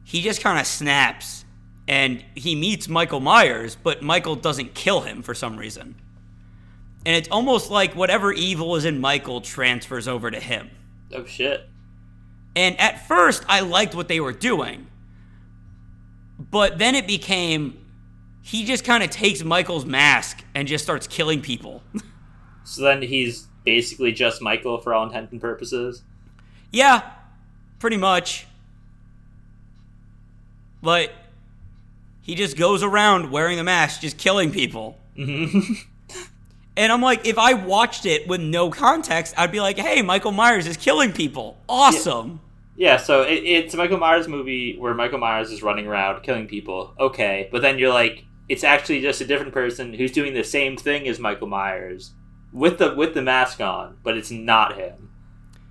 he 0.04 0.22
just 0.22 0.40
kind 0.40 0.58
of 0.58 0.66
snaps, 0.66 1.44
and 1.86 2.24
he 2.34 2.54
meets 2.54 2.88
Michael 2.88 3.20
Myers, 3.20 3.76
but 3.76 4.00
Michael 4.00 4.34
doesn't 4.34 4.72
kill 4.72 5.02
him 5.02 5.20
for 5.20 5.34
some 5.34 5.58
reason. 5.58 5.96
And 7.06 7.14
it's 7.14 7.28
almost 7.30 7.70
like 7.70 7.94
whatever 7.94 8.32
evil 8.32 8.74
is 8.74 8.84
in 8.84 9.00
Michael 9.00 9.40
transfers 9.40 10.08
over 10.08 10.28
to 10.30 10.40
him. 10.40 10.70
Oh 11.14 11.24
shit. 11.24 11.68
And 12.56 12.78
at 12.80 13.06
first, 13.06 13.44
I 13.48 13.60
liked 13.60 13.94
what 13.94 14.08
they 14.08 14.18
were 14.18 14.32
doing. 14.32 14.88
But 16.38 16.78
then 16.78 16.96
it 16.96 17.06
became 17.06 17.78
he 18.42 18.64
just 18.64 18.84
kind 18.84 19.04
of 19.04 19.10
takes 19.10 19.42
Michael's 19.44 19.84
mask 19.86 20.44
and 20.54 20.66
just 20.66 20.84
starts 20.84 21.06
killing 21.06 21.40
people. 21.40 21.82
So 22.68 22.82
then 22.82 23.00
he's 23.00 23.46
basically 23.64 24.10
just 24.10 24.42
Michael 24.42 24.78
for 24.78 24.92
all 24.92 25.06
intent 25.06 25.30
and 25.30 25.40
purposes. 25.40 26.02
yeah, 26.72 27.12
pretty 27.78 27.96
much. 27.96 28.48
But 30.82 31.12
he 32.22 32.34
just 32.34 32.56
goes 32.56 32.82
around 32.82 33.30
wearing 33.30 33.56
the 33.56 33.62
mask, 33.62 34.00
just 34.00 34.18
killing 34.18 34.50
people. 34.50 34.98
Mm-hmm. 35.16 35.74
And 36.76 36.92
I'm 36.92 37.00
like, 37.00 37.26
if 37.26 37.38
I 37.38 37.54
watched 37.54 38.04
it 38.04 38.28
with 38.28 38.40
no 38.40 38.70
context, 38.70 39.34
I'd 39.38 39.52
be 39.52 39.60
like, 39.60 39.78
hey, 39.78 40.02
Michael 40.02 40.32
Myers 40.32 40.66
is 40.66 40.76
killing 40.76 41.12
people. 41.12 41.58
Awesome. 41.68 42.40
yeah, 42.76 42.98
so 42.98 43.22
it, 43.22 43.42
it's 43.44 43.74
a 43.74 43.76
Michael 43.78 43.98
Myers 43.98 44.28
movie 44.28 44.76
where 44.78 44.92
Michael 44.92 45.18
Myers 45.18 45.50
is 45.50 45.62
running 45.62 45.86
around 45.86 46.22
killing 46.22 46.46
people. 46.46 46.94
Okay, 47.00 47.48
but 47.50 47.62
then 47.62 47.78
you're 47.78 47.92
like, 47.92 48.24
it's 48.48 48.62
actually 48.62 49.00
just 49.00 49.20
a 49.20 49.26
different 49.26 49.52
person 49.52 49.94
who's 49.94 50.12
doing 50.12 50.34
the 50.34 50.44
same 50.44 50.76
thing 50.76 51.08
as 51.08 51.18
Michael 51.18 51.48
Myers 51.48 52.12
with 52.52 52.78
the 52.78 52.94
with 52.94 53.14
the 53.14 53.22
mask 53.22 53.60
on, 53.60 53.96
but 54.02 54.16
it's 54.16 54.30
not 54.30 54.76
him. 54.76 55.10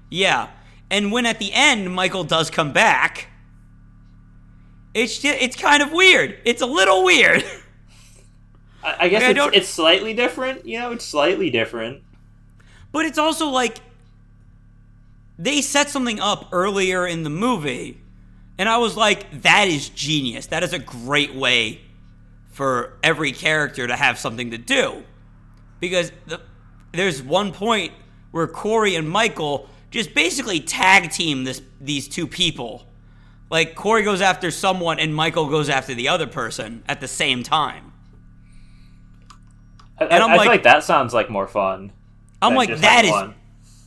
Yeah. 0.09 0.49
And 0.89 1.11
when 1.11 1.25
at 1.25 1.39
the 1.39 1.51
end 1.53 1.93
Michael 1.93 2.23
does 2.23 2.49
come 2.49 2.71
back, 2.73 3.27
it's 4.93 5.19
just, 5.19 5.41
it's 5.41 5.55
kind 5.55 5.81
of 5.81 5.91
weird. 5.91 6.37
It's 6.45 6.61
a 6.61 6.65
little 6.65 7.03
weird. 7.03 7.43
I, 8.85 8.95
I 9.05 9.09
guess 9.09 9.23
I 9.23 9.29
it's, 9.31 9.35
don't- 9.35 9.55
it's 9.55 9.67
slightly 9.69 10.13
different. 10.13 10.65
You 10.65 10.79
know, 10.79 10.91
it's 10.91 11.05
slightly 11.05 11.49
different. 11.49 12.03
but 12.91 13.05
it's 13.05 13.17
also 13.17 13.47
like 13.49 13.79
they 15.37 15.61
set 15.61 15.89
something 15.89 16.19
up 16.19 16.49
earlier 16.51 17.05
in 17.05 17.23
the 17.23 17.29
movie 17.29 17.99
and 18.57 18.69
I 18.69 18.77
was 18.77 18.95
like 18.95 19.41
that 19.41 19.67
is 19.67 19.89
genius. 19.89 20.47
That 20.47 20.63
is 20.63 20.71
a 20.73 20.79
great 20.79 21.35
way 21.35 21.81
for 22.51 22.93
every 23.03 23.33
character 23.33 23.85
to 23.85 23.95
have 23.95 24.17
something 24.17 24.51
to 24.51 24.57
do. 24.57 25.03
Because 25.81 26.11
the, 26.27 26.39
there's 26.93 27.21
one 27.21 27.51
point 27.51 27.91
where 28.31 28.47
Corey 28.47 28.95
and 28.95 29.09
Michael 29.09 29.67
just 29.91 30.13
basically 30.13 30.61
tag 30.61 31.11
team 31.11 31.43
this 31.43 31.61
these 31.81 32.07
two 32.07 32.27
people. 32.27 32.85
Like 33.49 33.75
Corey 33.75 34.03
goes 34.03 34.21
after 34.21 34.51
someone 34.51 34.99
and 34.99 35.13
Michael 35.13 35.49
goes 35.49 35.67
after 35.69 35.93
the 35.93 36.07
other 36.07 36.27
person 36.27 36.83
at 36.87 37.01
the 37.01 37.07
same 37.09 37.43
time. 37.43 37.91
I, 39.99 40.05
And 40.05 40.23
I'm 40.23 40.31
I 40.31 40.35
like- 40.35 40.41
feel 40.43 40.51
like 40.51 40.63
that 40.63 40.83
sounds 40.83 41.13
like 41.13 41.29
more 41.29 41.47
fun. 41.47 41.91
I'm 42.41 42.53
like 42.55 42.69
that 42.77 43.05
is 43.05 43.13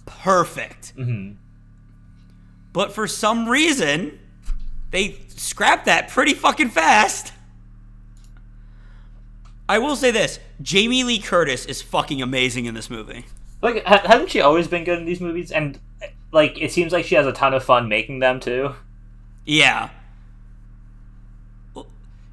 perfect. 0.07 0.97
Mhm. 0.97 1.37
But 2.73 2.93
for 2.93 3.07
some 3.07 3.49
reason, 3.49 4.19
they 4.91 5.19
scrapped 5.29 5.85
that 5.87 6.09
pretty 6.09 6.35
fucking 6.35 6.71
fast. 6.71 7.33
I 9.69 9.79
will 9.79 9.97
say 9.97 10.11
this 10.11 10.41
Jamie 10.63 11.05
Lee 11.05 11.19
Curtis 11.19 11.67
is 11.67 11.83
fucking 11.83 12.23
amazing 12.23 12.65
in 12.65 12.75
this 12.75 12.89
movie. 12.89 13.27
Like, 13.61 13.85
ha- 13.85 14.03
hasn't 14.05 14.31
she 14.31 14.41
always 14.41 14.67
been 14.69 14.85
good 14.85 14.99
in 14.99 15.05
these 15.05 15.21
movies? 15.21 15.51
And 15.53 15.79
like, 16.33 16.61
it 16.61 16.73
seems 16.73 16.93
like 16.93 17.05
she 17.05 17.15
has 17.17 17.27
a 17.27 17.33
ton 17.33 17.53
of 17.55 17.65
fun 17.65 17.89
making 17.89 18.21
them 18.21 18.41
too. 18.41 18.75
Yeah. 19.45 19.91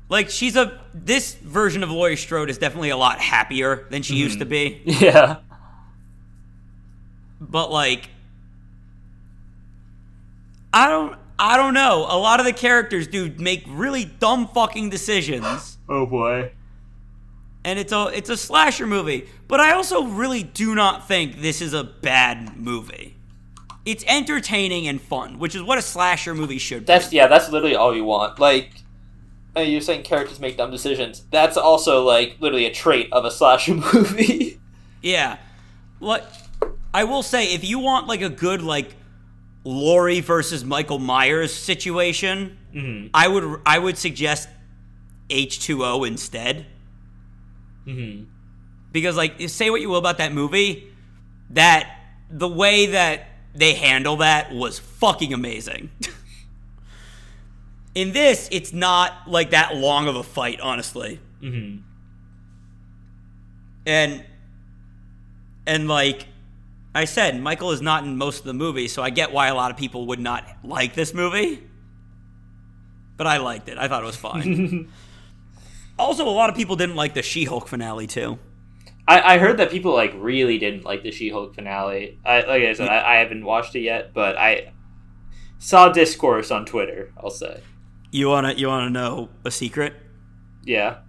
Like, 0.10 0.30
she's 0.30 0.56
a. 0.56 0.80
This 0.94 1.34
version 1.34 1.84
of 1.84 1.90
Laurie 1.91 2.15
Strode 2.15 2.49
is 2.49 2.57
definitely 2.57 2.90
a 2.90 2.98
lot 2.98 3.19
happier 3.19 3.88
than 3.90 4.03
she 4.03 4.15
used 4.15 4.40
to 4.40 4.45
mm-hmm. 4.45 4.86
be. 4.86 5.06
Yeah. 5.06 5.38
But, 7.40 7.72
like. 7.72 8.10
I 10.73 10.88
don't. 10.90 11.18
I 11.38 11.57
don't 11.57 11.73
know. 11.73 12.06
A 12.10 12.18
lot 12.18 12.40
of 12.40 12.45
the 12.45 12.53
characters 12.53 13.07
do 13.07 13.34
make 13.38 13.64
really 13.68 14.06
dumb 14.06 14.48
fucking 14.48 14.90
decisions. 14.90 15.77
Oh 15.88 16.07
boy. 16.07 16.52
and 17.64 17.77
it's 17.77 17.91
a 17.91 18.07
it's 18.07 18.32
a 18.32 18.38
slasher 18.38 18.88
movie. 18.88 19.30
But 19.48 19.60
I 19.60 19.73
also 19.73 20.06
really 20.06 20.41
do 20.41 20.73
not 20.73 21.07
think 21.07 21.41
this 21.41 21.61
is 21.61 21.73
a 21.76 21.84
bad 21.84 22.57
movie. 22.57 23.18
It's 23.86 24.03
entertaining 24.07 24.88
and 24.88 24.99
fun, 24.99 25.38
which 25.38 25.53
is 25.53 25.61
what 25.61 25.77
a 25.77 25.84
slasher 25.84 26.34
movie 26.34 26.57
should 26.57 26.80
be. 26.80 26.86
That's 26.86 27.14
yeah. 27.14 27.27
That's 27.27 27.52
literally 27.52 27.76
all 27.76 27.95
you 27.95 28.03
want. 28.03 28.40
Like, 28.40 28.72
uh, 29.57 29.61
you're 29.61 29.82
saying 29.82 30.03
characters 30.03 30.40
make 30.40 30.57
dumb 30.57 30.72
decisions. 30.72 31.23
That's 31.32 31.57
also 31.57 32.03
like 32.03 32.38
literally 32.40 32.65
a 32.65 32.73
trait 32.73 33.10
of 33.11 33.26
a 33.26 33.32
slasher 33.32 33.73
movie. 33.94 34.60
Yeah. 35.02 35.38
What 35.99 36.32
I 36.94 37.03
will 37.03 37.23
say, 37.23 37.53
if 37.53 37.64
you 37.64 37.80
want 37.80 38.07
like 38.07 38.22
a 38.22 38.30
good 38.30 38.61
like 38.61 38.95
Laurie 39.64 40.19
versus 40.19 40.64
Michael 40.64 40.99
Myers 40.99 41.53
situation, 41.53 42.57
mm-hmm. 42.73 43.07
I 43.14 43.27
would 43.27 43.61
I 43.65 43.80
would 43.80 43.98
suggest 43.98 44.49
H 45.30 45.60
two 45.60 45.84
O 45.84 46.03
instead. 46.03 46.68
Mm-hmm. 47.88 48.23
because 48.91 49.15
like 49.15 49.48
say 49.48 49.69
what 49.69 49.80
you 49.80 49.90
will 49.90 49.98
about 49.98 50.18
that 50.18 50.34
movie 50.34 50.91
that 51.52 51.99
the 52.32 52.48
way 52.48 52.88
that 52.88 53.27
they 53.53 53.76
handle 53.76 54.15
that 54.18 54.52
was 54.52 54.80
fucking 54.80 55.34
amazing 55.34 55.91
in 57.95 58.11
this 58.11 58.47
it's 58.51 58.73
not 58.73 59.13
like 59.27 59.49
that 59.51 59.76
long 59.76 60.07
of 60.07 60.15
a 60.15 60.23
fight 60.23 60.59
honestly 60.61 61.19
Mm-hmm. 61.41 61.81
and 63.85 64.23
and 65.67 65.88
like 65.88 66.27
i 66.95 67.05
said 67.05 67.39
michael 67.39 67.72
is 67.72 67.81
not 67.81 68.03
in 68.03 68.17
most 68.17 68.39
of 68.39 68.45
the 68.45 68.53
movie 68.53 68.88
so 68.88 69.03
i 69.03 69.09
get 69.09 69.31
why 69.31 69.47
a 69.47 69.55
lot 69.55 69.69
of 69.72 69.77
people 69.77 70.07
would 70.07 70.19
not 70.19 70.43
like 70.63 70.93
this 70.95 71.13
movie 71.13 71.61
but 73.17 73.27
i 73.27 73.38
liked 73.38 73.69
it 73.69 73.77
i 73.77 73.88
thought 73.88 74.01
it 74.01 74.05
was 74.07 74.15
fine 74.15 74.89
also 75.99 76.27
a 76.27 76.31
lot 76.31 76.49
of 76.49 76.55
people 76.55 76.76
didn't 76.76 76.95
like 76.95 77.13
the 77.13 77.22
she-hulk 77.22 77.67
finale 77.67 78.07
too 78.07 78.39
I, 79.07 79.35
I 79.35 79.38
heard 79.38 79.57
that 79.57 79.69
people 79.69 79.93
like 79.93 80.13
really 80.17 80.57
didn't 80.57 80.84
like 80.84 81.03
the 81.03 81.11
She-Hulk 81.11 81.53
finale. 81.53 82.17
I, 82.26 82.38
like 82.39 82.63
I 82.63 82.73
said, 82.73 82.88
I, 82.89 83.13
I 83.13 83.15
haven't 83.17 83.45
watched 83.45 83.76
it 83.76 83.81
yet, 83.81 84.15
but 84.15 84.35
I 84.35 84.73
saw 85.59 85.89
discourse 85.89 86.49
on 86.49 86.65
Twitter. 86.65 87.13
I'll 87.15 87.30
say, 87.30 87.61
You 88.15 88.29
wanna 88.29 88.53
you 88.53 88.67
wanna 88.67 88.89
know 88.89 89.27
a 89.43 89.51
secret? 89.51 89.93
yeah. 90.63 90.99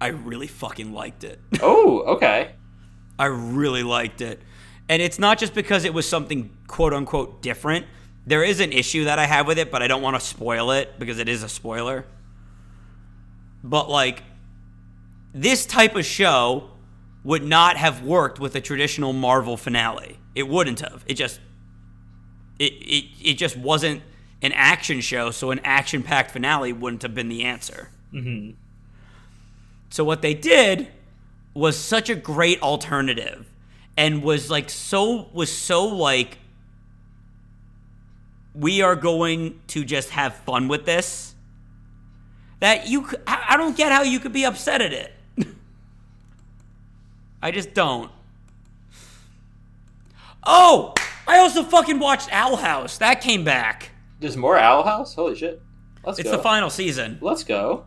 I 0.00 0.08
really 0.08 0.48
fucking 0.48 0.92
liked 0.92 1.22
it. 1.22 1.38
Oh, 1.62 2.00
okay. 2.16 2.56
I 3.16 3.26
really 3.26 3.84
liked 3.84 4.20
it. 4.20 4.40
And 4.88 5.00
it's 5.00 5.20
not 5.20 5.38
just 5.38 5.54
because 5.54 5.84
it 5.84 5.94
was 5.94 6.08
something 6.08 6.50
quote 6.66 6.92
unquote 6.92 7.40
different. 7.42 7.86
There 8.26 8.42
is 8.42 8.58
an 8.58 8.72
issue 8.72 9.04
that 9.04 9.20
I 9.20 9.26
have 9.26 9.46
with 9.46 9.58
it, 9.60 9.70
but 9.70 9.80
I 9.80 9.86
don't 9.86 10.02
want 10.02 10.16
to 10.18 10.20
spoil 10.20 10.72
it 10.72 10.98
because 10.98 11.20
it 11.20 11.28
is 11.28 11.44
a 11.44 11.48
spoiler. 11.48 12.04
But 13.62 13.88
like 13.88 14.24
this 15.32 15.64
type 15.64 15.94
of 15.94 16.04
show 16.04 16.70
would 17.22 17.44
not 17.44 17.76
have 17.76 18.02
worked 18.02 18.40
with 18.40 18.56
a 18.56 18.60
traditional 18.60 19.12
Marvel 19.12 19.56
finale. 19.56 20.18
It 20.34 20.48
wouldn't 20.48 20.80
have. 20.80 21.04
It 21.06 21.14
just 21.14 21.38
it 22.58 22.72
it, 22.72 23.04
it 23.22 23.34
just 23.34 23.56
wasn't 23.56 24.02
an 24.42 24.52
action 24.52 25.00
show, 25.00 25.30
so 25.30 25.50
an 25.50 25.60
action-packed 25.64 26.32
finale 26.32 26.72
wouldn't 26.72 27.02
have 27.02 27.14
been 27.14 27.28
the 27.28 27.44
answer. 27.44 27.88
Mm-hmm. 28.12 28.50
So 29.90 30.04
what 30.04 30.20
they 30.20 30.34
did 30.34 30.88
was 31.54 31.78
such 31.78 32.10
a 32.10 32.14
great 32.14 32.60
alternative 32.62 33.46
and 33.96 34.22
was 34.22 34.50
like 34.50 34.70
so 34.70 35.28
was 35.32 35.54
so 35.54 35.84
like 35.86 36.38
we 38.54 38.82
are 38.82 38.96
going 38.96 39.60
to 39.68 39.84
just 39.84 40.10
have 40.10 40.34
fun 40.34 40.68
with 40.68 40.84
this 40.86 41.34
that 42.60 42.88
you 42.88 43.08
I 43.26 43.56
don't 43.56 43.76
get 43.76 43.92
how 43.92 44.02
you 44.02 44.20
could 44.20 44.32
be 44.32 44.44
upset 44.44 44.80
at 44.80 44.92
it. 44.92 45.12
I 47.42 47.50
just 47.50 47.74
don't. 47.74 48.10
Oh, 50.44 50.94
I 51.26 51.38
also 51.38 51.62
fucking 51.62 51.98
watched 51.98 52.32
Owl 52.32 52.56
House. 52.56 52.98
That 52.98 53.20
came 53.20 53.44
back. 53.44 53.91
There's 54.22 54.36
more 54.36 54.56
Owl 54.56 54.84
House. 54.84 55.14
Holy 55.14 55.34
shit! 55.36 55.60
Let's 56.04 56.18
It's 56.18 56.30
go. 56.30 56.36
the 56.36 56.42
final 56.42 56.70
season. 56.70 57.18
Let's 57.20 57.44
go. 57.44 57.84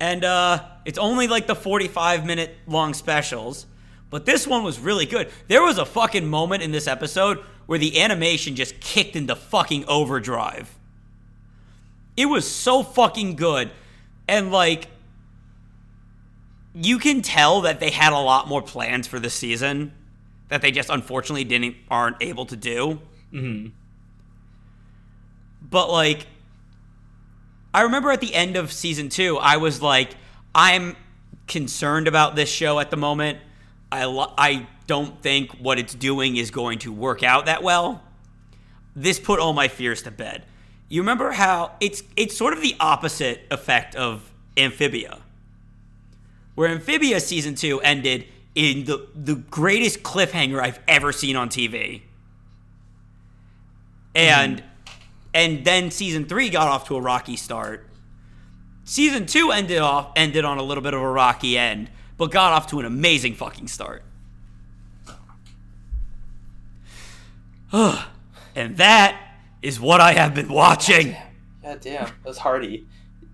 and 0.00 0.24
uh, 0.24 0.64
it's 0.84 0.98
only 0.98 1.28
like 1.28 1.46
the 1.46 1.54
45 1.54 2.24
minute 2.26 2.56
long 2.66 2.94
specials 2.94 3.66
but 4.10 4.26
this 4.26 4.46
one 4.46 4.64
was 4.64 4.78
really 4.80 5.06
good 5.06 5.30
there 5.48 5.62
was 5.62 5.78
a 5.78 5.84
fucking 5.86 6.26
moment 6.26 6.62
in 6.62 6.72
this 6.72 6.86
episode 6.88 7.38
where 7.66 7.78
the 7.78 8.00
animation 8.00 8.56
just 8.56 8.80
kicked 8.80 9.14
into 9.14 9.34
fucking 9.36 9.84
overdrive 9.86 10.76
it 12.16 12.26
was 12.26 12.48
so 12.50 12.82
fucking 12.82 13.36
good 13.36 13.70
and 14.26 14.50
like 14.50 14.88
you 16.74 16.98
can 16.98 17.22
tell 17.22 17.60
that 17.60 17.78
they 17.80 17.90
had 17.90 18.12
a 18.12 18.18
lot 18.18 18.48
more 18.48 18.62
plans 18.62 19.06
for 19.06 19.20
the 19.20 19.30
season 19.30 19.92
that 20.48 20.62
they 20.62 20.70
just 20.70 20.90
unfortunately 20.90 21.44
didn't 21.44 21.76
aren't 21.90 22.16
able 22.20 22.46
to 22.46 22.56
do 22.56 23.00
Mm-hmm. 23.32 23.68
But 25.72 25.90
like 25.90 26.28
I 27.74 27.82
remember 27.82 28.10
at 28.12 28.20
the 28.20 28.34
end 28.34 28.56
of 28.56 28.70
season 28.70 29.08
two, 29.08 29.38
I 29.38 29.56
was 29.56 29.82
like, 29.82 30.10
I'm 30.54 30.94
concerned 31.48 32.06
about 32.06 32.36
this 32.36 32.50
show 32.50 32.78
at 32.78 32.90
the 32.90 32.96
moment. 32.96 33.38
I 33.90 34.04
lo- 34.04 34.34
I 34.38 34.68
don't 34.86 35.20
think 35.22 35.52
what 35.52 35.78
it's 35.78 35.94
doing 35.94 36.36
is 36.36 36.50
going 36.50 36.78
to 36.80 36.92
work 36.92 37.22
out 37.22 37.46
that 37.46 37.62
well. 37.62 38.02
This 38.94 39.18
put 39.18 39.40
all 39.40 39.54
my 39.54 39.68
fears 39.68 40.02
to 40.02 40.10
bed. 40.10 40.44
You 40.88 41.00
remember 41.00 41.32
how 41.32 41.72
it's 41.80 42.02
it's 42.16 42.36
sort 42.36 42.52
of 42.52 42.60
the 42.60 42.76
opposite 42.78 43.40
effect 43.50 43.94
of 43.94 44.30
Amphibia, 44.58 45.20
where 46.54 46.68
Amphibia 46.68 47.20
season 47.20 47.54
two 47.54 47.80
ended 47.80 48.26
in 48.54 48.84
the 48.84 49.08
the 49.14 49.36
greatest 49.36 50.02
cliffhanger 50.02 50.60
I've 50.60 50.80
ever 50.86 51.10
seen 51.12 51.36
on 51.36 51.48
TV, 51.48 52.02
and 54.14 54.58
mm-hmm. 54.58 54.71
And 55.34 55.64
then 55.64 55.90
season 55.90 56.26
three 56.26 56.50
got 56.50 56.68
off 56.68 56.86
to 56.88 56.96
a 56.96 57.00
rocky 57.00 57.36
start. 57.36 57.88
Season 58.84 59.26
two 59.26 59.50
ended 59.52 59.78
off 59.78 60.12
ended 60.16 60.44
on 60.44 60.58
a 60.58 60.62
little 60.62 60.82
bit 60.82 60.94
of 60.94 61.00
a 61.00 61.08
rocky 61.08 61.56
end, 61.56 61.90
but 62.16 62.30
got 62.30 62.52
off 62.52 62.66
to 62.68 62.80
an 62.80 62.84
amazing 62.84 63.34
fucking 63.34 63.68
start. 63.68 64.02
and 67.72 68.76
that 68.76 69.36
is 69.62 69.80
what 69.80 70.00
I 70.00 70.12
have 70.12 70.34
been 70.34 70.52
watching. 70.52 71.16
God 71.62 71.80
damn, 71.80 72.10
that's 72.24 72.38
hardy. 72.38 72.86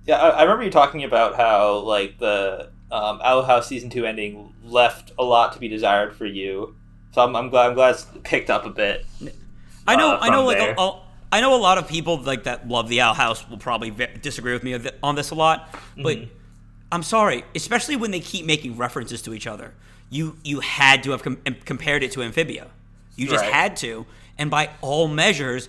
Yeah, 0.07 0.17
I, 0.17 0.29
I 0.29 0.43
remember 0.43 0.65
you 0.65 0.71
talking 0.71 1.03
about 1.03 1.37
how 1.37 1.79
like 1.79 2.19
the 2.19 2.71
um, 2.93 3.21
Owl 3.23 3.43
House 3.43 3.67
season 3.67 3.91
two 3.91 4.07
ending 4.07 4.55
left 4.65 5.13
a 5.19 5.25
lot 5.25 5.53
to 5.55 5.59
be 5.59 5.69
desired 5.69 6.15
for 6.15 6.27
you. 6.27 6.77
So 7.13 7.23
I'm, 7.23 7.35
I'm 7.35 7.49
glad 7.49 7.69
I'm 7.69 7.75
glad 7.75 7.95
it's 7.95 8.07
picked 8.23 8.51
up 8.51 8.65
a 8.65 8.71
bit. 8.71 9.07
I 9.87 9.97
know, 9.97 10.13
uh, 10.13 10.19
I 10.21 10.31
know, 10.31 10.45
like 10.45 10.59
there. 10.59 10.75
a, 10.77 10.81
a, 10.81 11.03
I 11.31 11.41
know 11.41 11.55
a 11.55 11.61
lot 11.61 11.77
of 11.79 11.87
people 11.89 12.17
like 12.23 12.45
that 12.45 12.67
love 12.69 12.89
the 12.89 13.01
Owl 13.03 13.15
House 13.15 13.49
will 13.49 13.59
probably 13.59 13.91
ve- 13.91 14.07
disagree 14.23 14.53
with 14.55 14.63
me 14.65 14.79
on 15.03 15.15
this 15.15 15.31
a 15.31 15.35
lot, 15.35 15.69
but 15.97 16.17
Mhm. 16.17 16.29
I'm 16.91 17.03
sorry, 17.03 17.45
especially 17.55 17.97
when 17.97 18.11
they 18.13 18.21
keep 18.21 18.47
making 18.47 18.77
references 18.79 19.21
to 19.23 19.35
each 19.35 19.47
other. 19.47 19.75
You 20.11 20.39
you 20.43 20.61
had 20.61 21.03
to 21.03 21.11
have 21.11 21.23
com- 21.23 21.37
compared 21.67 22.03
it 22.03 22.13
to 22.13 22.23
Amphibia. 22.23 22.69
You 23.17 23.27
just 23.29 23.45
Right. 23.45 23.53
had 23.53 23.77
to, 23.79 24.07
and 24.39 24.51
by 24.51 24.71
all 24.81 25.07
measures, 25.09 25.69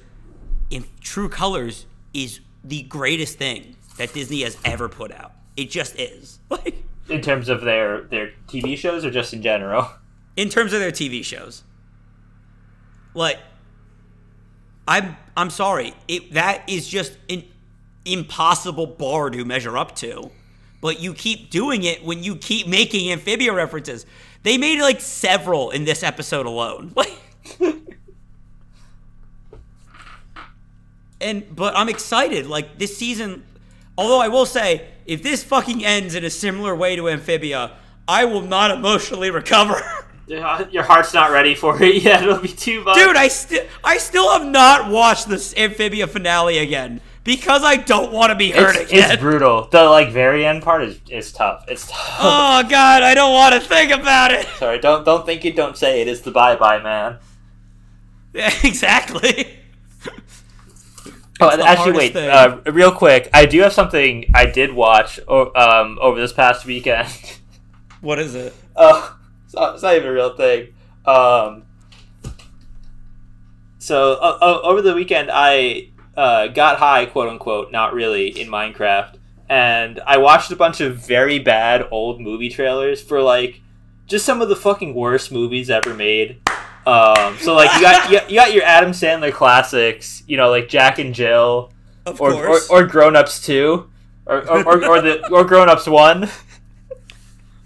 in 0.69 0.85
True 1.01 1.27
Colors 1.27 1.85
is 2.13 2.39
the 2.63 2.83
greatest 2.83 3.37
thing 3.37 3.75
that 3.97 4.13
Disney 4.13 4.43
has 4.43 4.55
ever 4.63 4.87
put 4.87 5.11
out. 5.11 5.33
It 5.57 5.69
just 5.69 5.95
is. 5.99 6.39
Like 6.49 6.83
In 7.09 7.21
terms 7.21 7.49
of 7.49 7.61
their 7.61 8.03
their 8.03 8.31
TV 8.47 8.77
shows 8.77 9.03
or 9.03 9.11
just 9.11 9.33
in 9.33 9.41
general. 9.41 9.89
in 10.37 10.47
terms 10.47 10.71
of 10.71 10.79
their 10.79 10.91
TV 10.91 11.21
shows. 11.25 11.63
Like, 13.13 13.39
I'm 14.89 15.15
I'm 15.37 15.51
sorry, 15.51 15.93
it 16.07 16.33
that 16.33 16.67
is 16.67 16.87
just 16.87 17.15
an 17.29 17.43
impossible 18.05 18.87
bar 18.87 19.29
to 19.29 19.45
measure 19.45 19.77
up 19.77 19.95
to. 19.97 20.31
But 20.81 20.99
you 20.99 21.13
keep 21.13 21.51
doing 21.51 21.83
it 21.83 22.03
when 22.03 22.23
you 22.23 22.35
keep 22.35 22.67
making 22.67 23.11
amphibia 23.11 23.53
references. 23.53 24.05
They 24.43 24.57
made 24.57 24.81
like 24.81 24.99
several 24.99 25.69
in 25.69 25.85
this 25.85 26.01
episode 26.01 26.45
alone. 26.45 26.93
And 31.21 31.53
but 31.55 31.75
I'm 31.75 31.89
excited. 31.89 32.47
Like 32.47 32.77
this 32.79 32.97
season, 32.97 33.43
although 33.97 34.21
I 34.21 34.29
will 34.29 34.45
say, 34.45 34.87
if 35.05 35.21
this 35.21 35.43
fucking 35.43 35.85
ends 35.85 36.15
in 36.15 36.23
a 36.23 36.29
similar 36.29 36.75
way 36.75 36.95
to 36.95 37.09
amphibia, 37.09 37.71
I 38.07 38.25
will 38.25 38.41
not 38.41 38.71
emotionally 38.71 39.29
recover. 39.41 39.81
Your 40.71 40.83
heart's 40.83 41.13
not 41.13 41.31
ready 41.31 41.55
for 41.55 41.81
it 41.81 42.03
yet. 42.03 42.21
It'll 42.23 42.37
be 42.37 42.49
too 42.49 42.83
much. 42.83 42.95
Dude, 42.95 43.15
I 43.15 43.27
still 43.29 43.65
I 43.83 43.97
still 43.97 44.31
have 44.31 44.45
not 44.45 44.89
watched 44.89 45.27
this 45.27 45.55
amphibia 45.57 46.05
finale 46.05 46.59
again 46.59 47.01
because 47.23 47.63
I 47.63 47.77
don't 47.77 48.11
want 48.11 48.29
to 48.29 48.35
be 48.35 48.51
hurt 48.51 48.75
it's, 48.75 48.91
again. 48.91 49.11
it's 49.11 49.19
brutal. 49.19 49.67
The 49.71 49.85
like 49.85 50.11
very 50.11 50.45
end 50.45 50.61
part 50.61 50.83
is 50.83 50.99
is 51.09 51.31
tough. 51.31 51.65
It's 51.67 51.87
tough. 51.87 51.97
oh 52.19 52.63
god, 52.69 53.01
I 53.01 53.15
don't 53.15 53.33
want 53.33 53.55
to 53.55 53.61
think 53.67 53.91
about 53.91 54.31
it. 54.31 54.45
Sorry, 54.57 54.77
don't 54.77 55.03
don't 55.03 55.25
think 55.25 55.43
it, 55.45 55.55
don't 55.55 55.75
say 55.75 56.01
it. 56.01 56.07
It's 56.07 56.21
the 56.21 56.31
bye 56.31 56.55
bye 56.55 56.79
man. 56.79 57.17
Yeah, 58.33 58.53
exactly. 58.63 59.57
Oh, 61.41 61.49
actually, 61.63 61.93
wait. 61.93 62.15
Uh, 62.15 62.59
real 62.65 62.91
quick, 62.91 63.29
I 63.33 63.45
do 63.45 63.61
have 63.61 63.71
something 63.71 64.29
I 64.35 64.45
did 64.45 64.73
watch 64.73 65.21
o- 65.25 65.53
um, 65.55 65.97
over 66.01 66.19
this 66.19 66.33
past 66.33 66.65
weekend. 66.65 67.09
What 68.01 68.19
is 68.19 68.35
it? 68.35 68.53
Oh, 68.75 69.18
it's 69.49 69.55
not, 69.55 69.73
it's 69.73 69.81
not 69.81 69.95
even 69.95 70.07
a 70.09 70.13
real 70.13 70.35
thing. 70.35 70.67
Um, 71.07 71.63
so 73.79 74.13
uh, 74.13 74.61
over 74.61 74.83
the 74.83 74.93
weekend, 74.93 75.31
I 75.33 75.89
uh, 76.15 76.49
got 76.49 76.77
high, 76.77 77.07
quote 77.07 77.29
unquote, 77.29 77.71
not 77.71 77.95
really, 77.95 78.27
in 78.39 78.47
Minecraft, 78.47 79.15
and 79.49 79.99
I 80.05 80.19
watched 80.19 80.51
a 80.51 80.55
bunch 80.55 80.81
of 80.81 80.97
very 80.97 81.39
bad 81.39 81.87
old 81.89 82.21
movie 82.21 82.49
trailers 82.49 83.01
for 83.01 83.23
like 83.23 83.59
just 84.05 84.23
some 84.23 84.39
of 84.43 84.49
the 84.49 84.55
fucking 84.55 84.93
worst 84.93 85.31
movies 85.31 85.71
ever 85.71 85.95
made. 85.95 86.41
Um, 86.85 87.35
so 87.39 87.55
like 87.55 87.73
you 87.73 87.81
got 87.81 88.29
you, 88.29 88.35
got 88.37 88.53
your 88.53 88.65
Adam 88.65 88.91
Sandler 88.91 89.33
classics, 89.33 90.21
you 90.27 90.37
know, 90.37 90.51
like 90.51 90.69
Jack 90.69 90.99
and 90.99 91.15
Jill, 91.15 91.73
Of 92.05 92.21
or 92.21 92.33
or, 92.33 92.45
course. 92.45 92.69
or 92.69 92.83
Grown 92.85 93.15
Ups 93.15 93.43
Two, 93.43 93.89
or 94.27 94.47
or, 94.47 94.63
or, 94.63 94.85
or 94.85 95.01
the 95.01 95.27
or 95.31 95.43
Grown 95.43 95.69
Ups 95.69 95.87
One. 95.87 96.29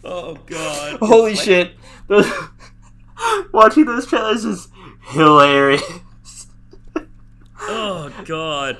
oh 0.03 0.35
god. 0.45 0.97
Holy 1.01 1.33
Like, 1.33 1.43
shit! 1.43 1.75
Those, 2.07 2.31
watching 3.53 3.85
those 3.85 4.05
trailers 4.05 4.45
is 4.45 4.67
hilarious. 5.01 5.83
Oh 7.65 8.11
god. 8.25 8.77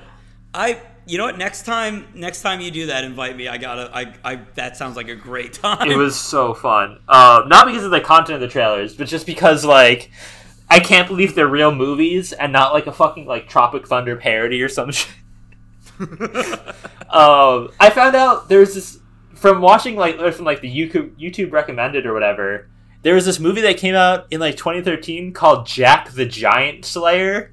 I 0.54 0.82
you 1.06 1.18
know 1.18 1.26
what? 1.26 1.38
Next 1.38 1.66
time, 1.66 2.08
next 2.14 2.42
time 2.42 2.62
you 2.62 2.72
do 2.72 2.88
that, 2.88 3.04
invite 3.04 3.36
me. 3.36 3.48
I 3.48 3.58
gotta. 3.58 3.90
I. 3.94 4.14
I. 4.24 4.36
That 4.56 4.78
sounds 4.78 4.96
like 4.96 5.08
a 5.10 5.16
great 5.16 5.54
time. 5.54 5.90
It 5.90 5.98
was 5.98 6.20
so 6.20 6.54
fun. 6.54 7.00
Uh, 7.08 7.44
not 7.48 7.66
because 7.66 7.84
of 7.84 7.92
the 7.92 8.02
content 8.02 8.36
of 8.36 8.42
the 8.42 8.48
trailers, 8.48 8.96
but 8.96 9.08
just 9.08 9.26
because 9.26 9.66
like 9.66 10.12
I 10.70 10.80
can't 10.80 11.08
believe 11.08 11.36
they're 11.36 11.48
real 11.48 11.74
movies 11.74 12.34
and 12.34 12.54
not 12.54 12.74
like 12.74 12.88
a 12.88 12.92
fucking 12.92 13.26
like 13.26 13.48
Tropic 13.50 13.88
Thunder 13.88 14.16
parody 14.16 14.62
or 14.62 14.70
some 14.70 14.92
shit. 14.92 15.10
um, 16.00 17.70
I 17.80 17.92
found 17.94 18.16
out 18.16 18.50
there's 18.50 18.74
this 18.74 19.00
from 19.44 19.60
watching 19.60 19.98
like 19.98 20.18
from 20.34 20.46
like 20.46 20.62
the 20.62 20.74
YouTube 20.74 21.20
YouTube 21.20 21.52
recommended 21.52 22.06
or 22.06 22.14
whatever. 22.14 22.70
There 23.02 23.14
was 23.14 23.26
this 23.26 23.42
movie 23.42 23.60
that 23.60 23.76
came 23.76 23.94
out 23.94 24.26
in 24.32 24.40
like 24.40 24.56
2013 24.56 25.34
called 25.34 25.66
Jack 25.68 26.12
the 26.12 26.26
Giant 26.26 26.86
Slayer. 26.86 27.52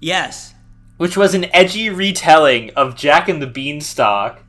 yes, 0.00 0.54
which 0.96 1.18
was 1.18 1.34
an 1.34 1.54
edgy 1.54 1.90
retelling 1.90 2.70
of 2.70 2.96
Jack 2.96 3.28
and 3.28 3.42
the 3.42 3.46
Beanstalk, 3.46 4.42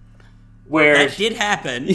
where 0.69 1.05
that 1.05 1.17
did 1.17 1.33
happen. 1.33 1.89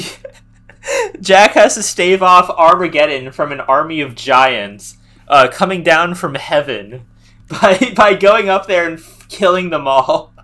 Jack 1.23 1.53
has 1.53 1.77
to 1.77 1.83
stave 1.83 2.23
off 2.23 2.51
Armageddon 2.51 3.33
from 3.33 3.53
an 3.53 3.61
army 3.61 4.03
of 4.03 4.15
giants 4.15 4.99
uh, 5.29 5.49
coming 5.51 5.83
down 5.83 6.15
from 6.15 6.35
heaven 6.35 7.07
by 7.49 7.95
by 7.97 8.13
going 8.13 8.51
up 8.51 8.67
there 8.67 8.87
and 8.87 8.99
f- 8.99 9.27
killing 9.31 9.71
them 9.71 9.89
all. 9.89 10.35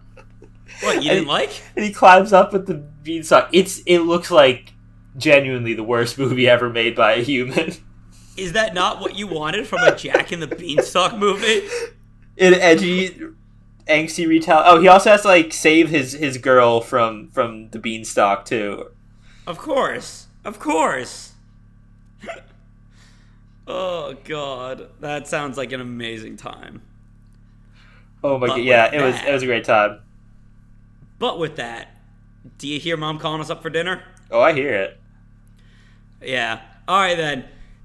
What 0.81 1.03
you 1.03 1.11
didn't 1.11 1.29
like? 1.29 1.63
And 1.77 1.85
he 1.85 1.93
climbs 1.93 2.33
up 2.33 2.55
with 2.55 2.67
the 2.67 2.91
Beanstalk. 3.03 3.49
It's 3.53 3.81
it 3.87 4.01
looks 4.01 4.31
like 4.31 4.73
genuinely 5.17 5.75
the 5.75 5.83
worst 5.85 6.19
movie 6.19 6.49
ever 6.49 6.69
made 6.71 6.95
by 6.97 7.13
a 7.15 7.23
human. 7.23 7.73
Is 8.37 8.53
that 8.55 8.73
not 8.75 9.01
what 9.01 9.17
you 9.17 9.27
wanted 9.27 9.67
from 9.67 9.81
a 9.83 9.95
Jack 9.95 10.33
and 10.33 10.43
the 10.43 10.47
Beanstalk 10.47 11.19
movie? 11.19 11.69
An 12.39 12.55
edgy, 12.55 13.11
angsty 13.87 14.27
retell. 14.27 14.63
Oh, 14.65 14.81
he 14.81 14.89
also 14.89 15.11
has 15.11 15.23
to 15.23 15.29
like 15.29 15.53
save 15.53 15.91
his 15.91 16.13
his 16.15 16.39
girl 16.39 16.81
from 16.81 17.29
from 17.31 17.69
the 17.71 17.79
Beanstalk 17.79 18.45
too. 18.47 18.91
Of 19.47 19.59
course, 19.59 20.29
of 20.45 20.59
course. 20.59 21.33
oh 23.67 24.17
God, 24.25 24.89
that 25.01 25.29
sounds 25.29 25.57
like 25.57 25.73
an 25.73 25.81
amazing 25.81 26.37
time. 26.37 26.83
Oh 28.25 28.39
my 28.39 28.47
But 28.47 28.57
god, 28.57 28.65
yeah, 28.65 28.95
it 28.95 29.03
was 29.03 29.15
that- 29.15 29.29
it 29.29 29.33
was 29.33 29.43
a 29.43 29.47
great 29.47 29.65
time. 29.65 30.01
But 31.19 31.39
with 31.39 31.57
that, 31.57 31.92
do 32.59 32.69
you 32.69 32.81
hear 32.81 32.97
Mom 32.97 33.19
calling 33.19 33.41
us 33.41 33.51
up 33.51 33.63
for 33.63 33.71
dinner? 33.71 34.03
Oh, 34.31 34.41
I 34.41 34.53
hear 34.53 34.73
it. 34.75 35.01
Yeah. 36.23 36.61
All 36.89 37.01
right 37.01 37.17
then. 37.17 37.45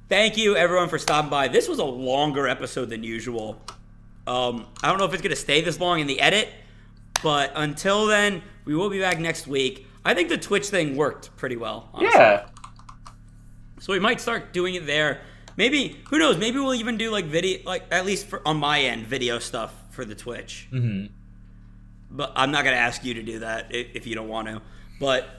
Thank 0.09 0.38
you 0.38 0.55
everyone 0.55 0.88
for 0.89 0.97
stopping 0.97 1.29
by. 1.29 1.47
This 1.49 1.67
was 1.67 1.79
a 1.79 1.85
longer 1.85 2.47
episode 2.47 2.89
than 2.89 3.03
usual. 3.03 3.61
Um, 4.25 4.65
I 4.81 4.89
don't 4.89 4.97
know 4.97 5.05
if 5.05 5.13
it's 5.13 5.21
gonna 5.21 5.35
stay 5.35 5.61
this 5.61 5.79
long 5.79 5.99
in 5.99 6.07
the 6.07 6.19
edit, 6.21 6.49
but 7.23 7.51
until 7.55 8.05
then, 8.07 8.41
we 8.65 8.75
will 8.75 8.89
be 8.89 8.99
back 8.99 9.19
next 9.19 9.47
week. 9.47 9.85
I 10.05 10.13
think 10.13 10.29
the 10.29 10.38
Twitch 10.38 10.67
thing 10.67 10.95
worked 10.95 11.35
pretty 11.35 11.57
well. 11.57 11.89
honestly. 11.93 12.19
Yeah. 12.19 12.47
So 13.79 13.93
we 13.93 13.99
might 13.99 14.21
start 14.21 14.53
doing 14.53 14.75
it 14.75 14.85
there. 14.85 15.21
Maybe 15.57 15.99
who 16.09 16.19
knows? 16.19 16.38
Maybe 16.38 16.59
we'll 16.59 16.75
even 16.75 16.97
do 16.97 17.11
like 17.11 17.25
video, 17.25 17.59
like 17.65 17.84
at 17.91 18.05
least 18.05 18.27
for, 18.27 18.47
on 18.47 18.57
my 18.57 18.79
end, 18.81 19.07
video 19.07 19.39
stuff 19.39 19.73
for 19.89 20.05
the 20.05 20.15
Twitch. 20.15 20.67
Mm-hmm. 20.71 21.13
But 22.18 22.34
I'm 22.35 22.52
not 22.52 22.65
gonna 22.65 22.77
ask 22.77 23.06
you 23.06 23.14
to 23.14 23.23
do 23.23 23.39
that 23.39 23.68
if, 23.73 23.88
if 23.94 24.07
you 24.07 24.15
don't 24.15 24.27
want 24.27 24.48
to. 24.48 24.61
But 24.99 25.30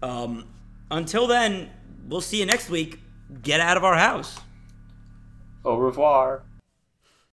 um, 0.00 0.46
until 0.90 1.26
then, 1.26 1.70
we'll 2.08 2.20
see 2.20 2.38
you 2.38 2.46
next 2.46 2.70
week. 2.70 3.00
Get 3.42 3.60
out 3.60 3.76
of 3.76 3.82
our 3.84 3.96
house. 3.96 4.38
Au 5.64 5.76
revoir. 5.76 6.42